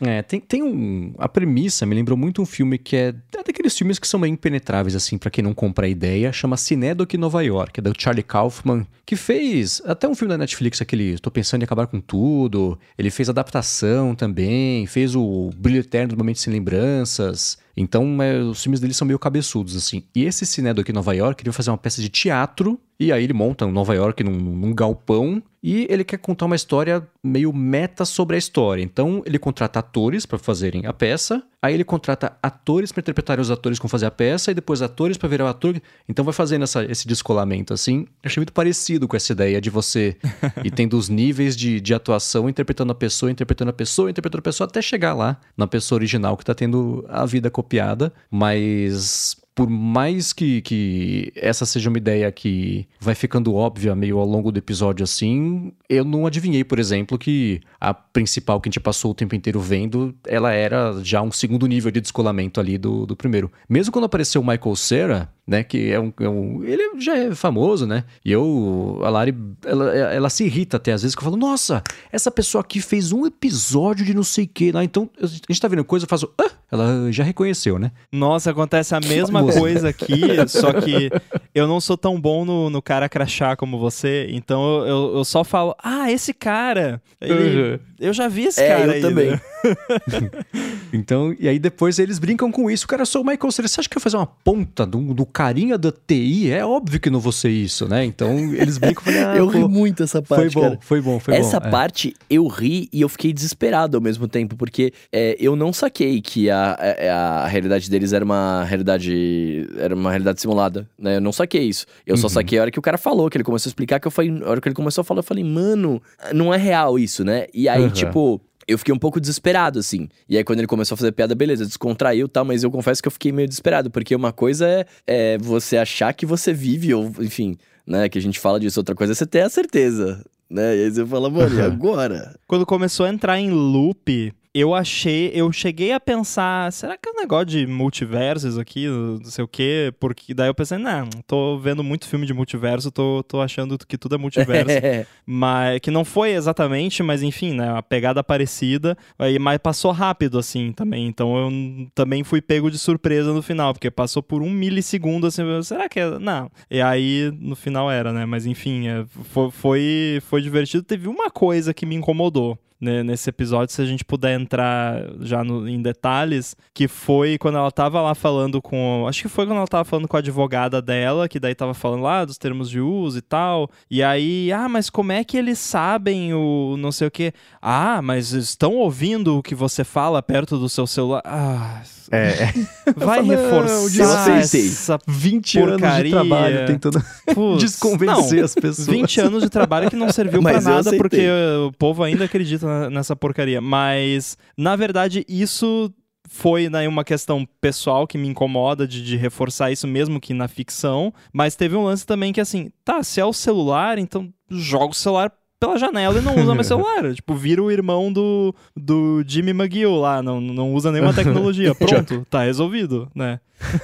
É, 0.00 0.22
tem, 0.22 0.40
tem 0.40 0.62
um. 0.62 1.12
A 1.18 1.28
premissa 1.28 1.84
me 1.84 1.94
lembrou 1.94 2.16
muito 2.16 2.40
um 2.40 2.46
filme 2.46 2.78
que 2.78 2.96
é, 2.96 3.08
é 3.36 3.42
daqueles 3.44 3.76
filmes 3.76 3.98
que 3.98 4.08
são 4.08 4.18
meio 4.18 4.32
impenetráveis, 4.32 4.94
assim, 4.96 5.18
pra 5.18 5.30
quem 5.30 5.44
não 5.44 5.52
compra 5.52 5.84
a 5.84 5.88
ideia. 5.88 6.32
Chama 6.32 6.56
Cinedoc 6.56 7.12
Nova 7.18 7.42
York, 7.44 7.78
é 7.78 7.82
do 7.82 7.92
Charlie 7.98 8.22
Kaufman, 8.22 8.86
que 9.04 9.16
fez 9.16 9.82
até 9.84 10.08
um 10.08 10.14
filme 10.14 10.30
da 10.32 10.38
Netflix, 10.38 10.80
aquele 10.80 11.09
Tô 11.18 11.30
Pensando 11.30 11.62
em 11.62 11.64
Acabar 11.64 11.86
com 11.86 12.00
Tudo. 12.00 12.78
Ele 12.98 13.10
fez 13.10 13.28
adaptação 13.28 14.14
também, 14.14 14.86
fez 14.86 15.16
o 15.16 15.50
Brilho 15.56 15.80
Eterno 15.80 16.14
do 16.14 16.18
Momento 16.18 16.38
Sem 16.38 16.52
Lembranças. 16.52 17.58
Então, 17.76 18.22
é, 18.22 18.38
os 18.40 18.62
filmes 18.62 18.80
dele 18.80 18.92
são 18.92 19.06
meio 19.06 19.18
cabeçudos, 19.18 19.76
assim. 19.76 20.02
E 20.14 20.24
esse 20.24 20.44
Cinedoc 20.44 20.88
em 20.88 20.92
Nova 20.92 21.14
York, 21.14 21.42
vai 21.42 21.52
fazer 21.52 21.70
uma 21.70 21.78
peça 21.78 22.02
de 22.02 22.08
teatro, 22.08 22.78
e 22.98 23.10
aí 23.12 23.24
ele 23.24 23.32
monta 23.32 23.64
um 23.64 23.72
Nova 23.72 23.94
York 23.94 24.22
num, 24.22 24.32
num 24.32 24.74
galpão, 24.74 25.42
e 25.62 25.86
ele 25.90 26.04
quer 26.04 26.16
contar 26.18 26.46
uma 26.46 26.56
história 26.56 27.06
meio 27.22 27.52
meta 27.52 28.04
sobre 28.04 28.36
a 28.36 28.38
história. 28.38 28.82
Então, 28.82 29.22
ele 29.26 29.38
contrata 29.38 29.78
atores 29.78 30.24
para 30.24 30.38
fazerem 30.38 30.86
a 30.86 30.92
peça, 30.92 31.42
aí 31.62 31.74
ele 31.74 31.84
contrata 31.84 32.36
atores 32.42 32.90
para 32.92 33.00
interpretarem 33.00 33.42
os 33.42 33.50
atores 33.50 33.78
vão 33.78 33.88
fazer 33.88 34.06
a 34.06 34.10
peça, 34.10 34.50
e 34.50 34.54
depois 34.54 34.80
atores 34.80 35.18
para 35.18 35.28
virar 35.28 35.44
o 35.44 35.48
ator. 35.48 35.80
Então, 36.08 36.24
vai 36.24 36.32
fazendo 36.32 36.62
essa- 36.62 36.84
esse 36.84 37.06
descolamento, 37.06 37.74
assim. 37.74 38.06
Eu 38.22 38.26
achei 38.28 38.40
muito 38.40 38.52
parecido 38.52 39.06
com 39.06 39.16
essa 39.16 39.32
ideia 39.32 39.60
de 39.60 39.68
você 39.70 40.16
ir 40.64 40.70
tendo 40.72 40.96
os 40.96 41.08
níveis 41.08 41.54
de, 41.56 41.80
de 41.80 41.92
atuação, 41.92 42.48
interpretando 42.48 42.92
a 42.92 42.94
pessoa, 42.94 43.30
interpretando 43.30 43.68
a 43.68 43.74
pessoa, 43.74 44.10
interpretando 44.10 44.40
a 44.40 44.42
pessoa, 44.42 44.66
até 44.66 44.80
chegar 44.80 45.12
lá 45.14 45.38
na 45.56 45.66
pessoa 45.66 45.98
original 45.98 46.36
que 46.36 46.44
tá 46.44 46.54
tendo 46.54 47.04
a 47.08 47.26
vida 47.26 47.50
copiada. 47.50 48.12
Mas 48.30 49.36
por 49.60 49.68
mais 49.68 50.32
que, 50.32 50.62
que 50.62 51.30
essa 51.36 51.66
seja 51.66 51.90
uma 51.90 51.98
ideia 51.98 52.32
que 52.32 52.88
vai 52.98 53.14
ficando 53.14 53.54
óbvia 53.54 53.94
meio 53.94 54.18
ao 54.18 54.26
longo 54.26 54.50
do 54.50 54.56
episódio 54.58 55.04
assim, 55.04 55.70
eu 55.86 56.02
não 56.02 56.26
adivinhei, 56.26 56.64
por 56.64 56.78
exemplo, 56.78 57.18
que 57.18 57.60
a 57.78 57.92
principal 57.92 58.58
que 58.58 58.70
a 58.70 58.70
gente 58.70 58.80
passou 58.80 59.10
o 59.10 59.14
tempo 59.14 59.34
inteiro 59.34 59.60
vendo, 59.60 60.14
ela 60.26 60.50
era 60.50 60.98
já 61.02 61.20
um 61.20 61.30
segundo 61.30 61.66
nível 61.66 61.90
de 61.90 62.00
descolamento 62.00 62.58
ali 62.58 62.78
do, 62.78 63.04
do 63.04 63.14
primeiro. 63.14 63.52
Mesmo 63.68 63.92
quando 63.92 64.06
apareceu 64.06 64.40
o 64.40 64.46
Michael 64.46 64.76
Cera, 64.76 65.28
né, 65.50 65.64
que 65.64 65.90
é 65.90 65.98
um, 65.98 66.12
é 66.20 66.28
um- 66.28 66.62
Ele 66.62 67.00
já 67.00 67.16
é 67.16 67.34
famoso, 67.34 67.84
né? 67.84 68.04
E 68.24 68.30
eu... 68.30 69.00
A 69.02 69.10
Lari, 69.10 69.34
ela, 69.66 69.92
ela 69.92 70.30
se 70.30 70.44
irrita 70.44 70.76
até 70.76 70.92
às 70.92 71.02
vezes, 71.02 71.14
que 71.16 71.20
eu 71.20 71.24
falo, 71.24 71.36
nossa, 71.36 71.82
essa 72.12 72.30
pessoa 72.30 72.60
aqui 72.62 72.80
fez 72.80 73.10
um 73.10 73.26
episódio 73.26 74.04
de 74.06 74.14
não 74.14 74.22
sei 74.22 74.44
o 74.44 74.48
quê. 74.48 74.70
lá 74.72 74.84
então, 74.84 75.10
a 75.20 75.26
gente 75.26 75.60
tá 75.60 75.66
vendo 75.66 75.84
coisa, 75.84 76.04
eu 76.04 76.08
faço, 76.08 76.30
ah, 76.40 76.50
ela 76.70 77.10
já 77.10 77.24
reconheceu, 77.24 77.80
né? 77.80 77.90
Nossa, 78.12 78.52
acontece 78.52 78.94
a 78.94 79.00
mesma 79.00 79.40
famoso. 79.40 79.58
coisa 79.58 79.88
aqui, 79.88 80.20
só 80.46 80.72
que 80.72 81.10
eu 81.52 81.66
não 81.66 81.80
sou 81.80 81.96
tão 81.98 82.20
bom 82.20 82.44
no, 82.44 82.70
no 82.70 82.80
cara 82.80 83.08
crachá 83.08 83.56
como 83.56 83.76
você, 83.76 84.28
então 84.30 84.62
eu, 84.82 84.86
eu, 84.86 85.16
eu 85.16 85.24
só 85.24 85.42
falo, 85.42 85.74
ah, 85.82 86.12
esse 86.12 86.32
cara, 86.32 87.02
ele- 87.20 87.72
Uhum. 87.72 87.78
eu 87.98 88.12
já 88.12 88.28
vi 88.28 88.44
esse 88.44 88.60
É, 88.62 88.68
cara 88.68 88.84
eu 88.86 88.90
aí, 88.92 89.00
também. 89.00 89.30
né? 89.32 89.40
Então, 90.92 91.34
e 91.38 91.48
aí 91.48 91.58
depois 91.58 91.98
eles 91.98 92.18
brincam 92.18 92.50
com 92.50 92.68
isso. 92.70 92.86
Cara, 92.86 93.02
eu 93.02 93.06
sou 93.06 93.22
o 93.22 93.24
Michael 93.26 93.52
Cera. 93.52 93.68
Você 93.68 93.80
acha 93.80 93.88
que 93.88 93.96
eu 93.96 94.00
ia 94.00 94.02
fazer 94.02 94.16
uma 94.16 94.26
ponta 94.26 94.84
do, 94.84 95.14
do 95.14 95.24
carinha 95.40 95.78
da 95.78 95.90
TI? 95.92 96.50
É 96.50 96.64
óbvio 96.64 97.00
que 97.00 97.08
não 97.10 97.20
vou 97.20 97.32
ser 97.32 97.50
isso, 97.50 97.88
né? 97.88 98.04
Então 98.04 98.38
eles 98.54 98.78
brincam. 98.78 99.02
Falei, 99.04 99.20
ah, 99.24 99.36
eu 99.36 99.46
pô, 99.46 99.52
ri 99.52 99.68
muito 99.68 100.02
essa 100.02 100.20
parte, 100.22 100.52
Foi 100.52 100.62
bom, 100.62 100.68
cara. 100.68 100.78
foi 100.82 101.00
bom, 101.00 101.20
foi 101.20 101.34
Essa 101.34 101.58
bom. 101.60 101.66
é. 101.66 101.70
parte 101.70 102.14
eu 102.28 102.46
ri 102.46 102.88
e 102.92 103.00
eu 103.00 103.08
fiquei 103.08 103.32
desesperado 103.32 103.96
ao 103.96 104.00
mesmo 104.02 104.26
tempo, 104.28 104.56
porque 104.56 104.92
é, 105.12 105.36
eu 105.40 105.56
não 105.56 105.72
saquei 105.72 106.20
que 106.20 106.50
a, 106.50 106.72
a, 106.72 107.44
a 107.44 107.46
realidade 107.46 107.88
deles 107.90 108.12
era 108.12 108.24
uma 108.24 108.64
realidade. 108.64 109.66
Era 109.78 109.94
uma 109.94 110.10
realidade 110.10 110.40
simulada, 110.40 110.88
né? 110.98 111.16
Eu 111.16 111.20
não 111.20 111.32
saquei 111.32 111.64
isso. 111.64 111.86
Eu 112.06 112.16
só 112.16 112.26
Uhum. 112.26 112.34
saquei 112.34 112.58
a 112.58 112.62
hora 112.62 112.70
que 112.70 112.78
o 112.78 112.82
cara 112.82 112.98
falou, 112.98 113.28
que 113.30 113.36
ele 113.36 113.44
começou 113.44 113.68
a 113.68 113.70
explicar, 113.70 113.98
que 114.00 114.06
eu 114.06 114.10
falei. 114.10 114.30
A 114.44 114.50
hora 114.50 114.60
que 114.60 114.68
ele 114.68 114.74
começou 114.74 115.02
a 115.02 115.04
falar, 115.04 115.20
eu 115.20 115.24
falei, 115.24 115.42
mano, 115.44 116.00
não 116.34 116.52
é 116.52 116.56
real 116.56 116.98
isso, 116.98 117.24
né? 117.24 117.46
E 117.54 117.68
aí, 117.68 117.82
Uhum. 117.82 117.90
tipo. 117.90 118.40
Eu 118.70 118.78
fiquei 118.78 118.94
um 118.94 118.98
pouco 118.98 119.20
desesperado, 119.20 119.78
assim. 119.78 120.08
E 120.28 120.36
aí, 120.36 120.44
quando 120.44 120.60
ele 120.60 120.68
começou 120.68 120.94
a 120.94 120.98
fazer 120.98 121.12
piada, 121.12 121.34
beleza, 121.34 121.66
descontraiu 121.66 122.26
e 122.26 122.28
tal, 122.28 122.44
mas 122.44 122.62
eu 122.62 122.70
confesso 122.70 123.02
que 123.02 123.08
eu 123.08 123.12
fiquei 123.12 123.32
meio 123.32 123.48
desesperado, 123.48 123.90
porque 123.90 124.14
uma 124.14 124.32
coisa 124.32 124.66
é, 124.66 124.86
é 125.06 125.38
você 125.38 125.76
achar 125.76 126.12
que 126.12 126.24
você 126.24 126.52
vive, 126.52 126.94
ou 126.94 127.12
enfim, 127.18 127.56
né, 127.86 128.08
que 128.08 128.18
a 128.18 128.22
gente 128.22 128.38
fala 128.38 128.60
disso, 128.60 128.78
outra 128.78 128.94
coisa 128.94 129.12
é 129.12 129.14
você 129.14 129.26
ter 129.26 129.40
a 129.40 129.50
certeza, 129.50 130.24
né? 130.48 130.76
E 130.76 130.84
aí 130.84 130.90
você 130.90 131.04
fala, 131.04 131.28
mano, 131.28 131.58
e 131.58 131.60
agora? 131.62 132.38
Quando 132.46 132.64
começou 132.64 133.06
a 133.06 133.10
entrar 133.10 133.40
em 133.40 133.50
loop, 133.50 134.32
eu 134.52 134.74
achei, 134.74 135.30
eu 135.32 135.52
cheguei 135.52 135.92
a 135.92 136.00
pensar, 136.00 136.72
será 136.72 136.96
que 136.96 137.08
é 137.08 137.12
um 137.12 137.20
negócio 137.20 137.46
de 137.46 137.66
multiversos 137.68 138.58
aqui, 138.58 138.88
não 138.88 139.24
sei 139.24 139.44
o 139.44 139.48
quê? 139.48 139.94
Porque 140.00 140.34
daí 140.34 140.48
eu 140.48 140.54
pensei, 140.54 140.76
não, 140.76 141.08
tô 141.24 141.56
vendo 141.58 141.84
muito 141.84 142.08
filme 142.08 142.26
de 142.26 142.34
multiverso, 142.34 142.90
tô, 142.90 143.22
tô 143.22 143.40
achando 143.40 143.78
que 143.78 143.96
tudo 143.96 144.16
é 144.16 144.18
multiverso. 144.18 144.70
Mas 145.24 145.78
que 145.80 145.90
não 145.90 146.04
foi 146.04 146.32
exatamente, 146.32 147.02
mas 147.02 147.22
enfim, 147.22 147.54
né, 147.54 147.70
uma 147.70 147.82
pegada 147.82 148.24
parecida, 148.24 148.96
aí 149.18 149.38
mas 149.38 149.58
passou 149.58 149.92
rápido 149.92 150.38
assim 150.38 150.72
também, 150.72 151.06
então 151.06 151.36
eu 151.36 151.88
também 151.94 152.24
fui 152.24 152.40
pego 152.40 152.70
de 152.70 152.78
surpresa 152.78 153.32
no 153.32 153.42
final, 153.42 153.72
porque 153.72 153.90
passou 153.90 154.22
por 154.22 154.42
um 154.42 154.50
milissegundo 154.50 155.26
assim, 155.26 155.42
será 155.62 155.88
que 155.88 156.00
é? 156.00 156.18
Não. 156.18 156.50
E 156.68 156.80
aí 156.80 157.32
no 157.38 157.54
final 157.54 157.90
era, 157.90 158.12
né, 158.12 158.26
mas 158.26 158.46
enfim, 158.46 158.88
é, 158.88 159.04
foi, 159.24 159.50
foi 159.50 160.22
foi 160.22 160.42
divertido, 160.42 160.82
teve 160.82 161.06
uma 161.06 161.30
coisa 161.30 161.72
que 161.72 161.86
me 161.86 161.94
incomodou 161.94 162.58
né, 162.80 163.02
nesse 163.02 163.28
episódio, 163.28 163.74
se 163.74 163.82
a 163.82 163.84
gente 163.84 164.04
puder 164.04 164.40
entrar 164.40 165.02
já 165.20 165.44
no- 165.44 165.68
em 165.68 165.82
detalhes, 165.82 166.56
que 166.72 166.88
foi 166.88 167.36
quando 167.38 167.58
ela 167.58 167.70
tava 167.70 168.00
lá 168.00 168.14
falando 168.14 168.62
com. 168.62 169.04
Acho 169.08 169.22
que 169.22 169.28
foi 169.28 169.44
quando 169.46 169.58
ela 169.58 169.66
tava 169.68 169.84
falando 169.84 170.08
com 170.08 170.16
a 170.16 170.20
advogada 170.20 170.80
dela, 170.80 171.28
que 171.28 171.38
daí 171.38 171.54
tava 171.54 171.74
falando 171.74 172.02
lá 172.02 172.24
dos 172.24 172.38
termos 172.38 172.70
de 172.70 172.80
uso 172.80 173.18
e 173.18 173.22
tal. 173.22 173.70
E 173.90 174.02
aí, 174.02 174.50
ah, 174.52 174.68
mas 174.68 174.88
como 174.88 175.12
é 175.12 175.22
que 175.24 175.36
eles 175.36 175.58
sabem 175.58 176.32
o 176.34 176.76
não 176.78 176.90
sei 176.92 177.08
o 177.08 177.10
quê? 177.10 177.32
Ah, 177.60 178.00
mas 178.02 178.32
estão 178.32 178.74
ouvindo 178.76 179.36
o 179.38 179.42
que 179.42 179.54
você 179.54 179.84
fala 179.84 180.22
perto 180.22 180.58
do 180.58 180.68
seu 180.68 180.86
celular. 180.86 181.22
Ah, 181.24 181.82
É, 182.10 182.44
é. 182.44 182.54
vai 182.96 183.22
reforçar 183.22 184.30
essa 184.30 184.98
20 185.06 185.58
anos 185.58 185.76
de 185.76 185.80
Porcaria. 185.80 186.10
trabalho 186.10 186.66
tentando 186.66 187.04
desconvencer 187.58 188.36
não, 188.36 188.44
as 188.44 188.54
pessoas. 188.54 188.86
20 188.86 189.20
anos 189.20 189.42
de 189.44 189.50
trabalho 189.50 189.88
que 189.88 189.96
não 189.96 190.10
serviu 190.10 190.42
eu 190.42 190.60
nada 190.60 190.96
porque 190.96 191.28
o 191.66 191.72
povo 191.72 192.02
ainda 192.02 192.24
acredita 192.24 192.90
nessa 192.90 193.14
porcaria. 193.14 193.60
Mas, 193.60 194.36
na 194.56 194.74
verdade, 194.74 195.24
isso 195.28 195.92
foi 196.28 196.68
né, 196.68 196.86
uma 196.88 197.04
questão 197.04 197.46
pessoal 197.60 198.06
que 198.06 198.18
me 198.18 198.28
incomoda 198.28 198.86
de, 198.86 199.04
de 199.04 199.16
reforçar 199.16 199.70
isso 199.70 199.86
mesmo 199.86 200.20
que 200.20 200.34
na 200.34 200.48
ficção. 200.48 201.14
Mas 201.32 201.54
teve 201.54 201.76
um 201.76 201.84
lance 201.84 202.04
também 202.04 202.32
que, 202.32 202.40
assim, 202.40 202.70
tá, 202.84 203.02
se 203.02 203.20
é 203.20 203.24
o 203.24 203.32
celular, 203.32 203.98
então 203.98 204.32
joga 204.48 204.92
o 204.92 204.94
celular 204.94 205.32
pela 205.60 205.78
janela 205.78 206.18
e 206.18 206.22
não 206.22 206.34
usa 206.34 206.54
mais 206.54 206.66
celular. 206.66 207.14
tipo, 207.14 207.34
vira 207.34 207.62
o 207.62 207.70
irmão 207.70 208.10
do, 208.10 208.54
do 208.74 209.22
Jimmy 209.26 209.50
McGill 209.50 209.94
lá, 209.94 210.22
não, 210.22 210.40
não 210.40 210.72
usa 210.72 210.90
nenhuma 210.90 211.12
tecnologia. 211.12 211.74
Pronto, 211.76 212.26
tá 212.30 212.42
resolvido, 212.42 213.08
né? 213.14 213.38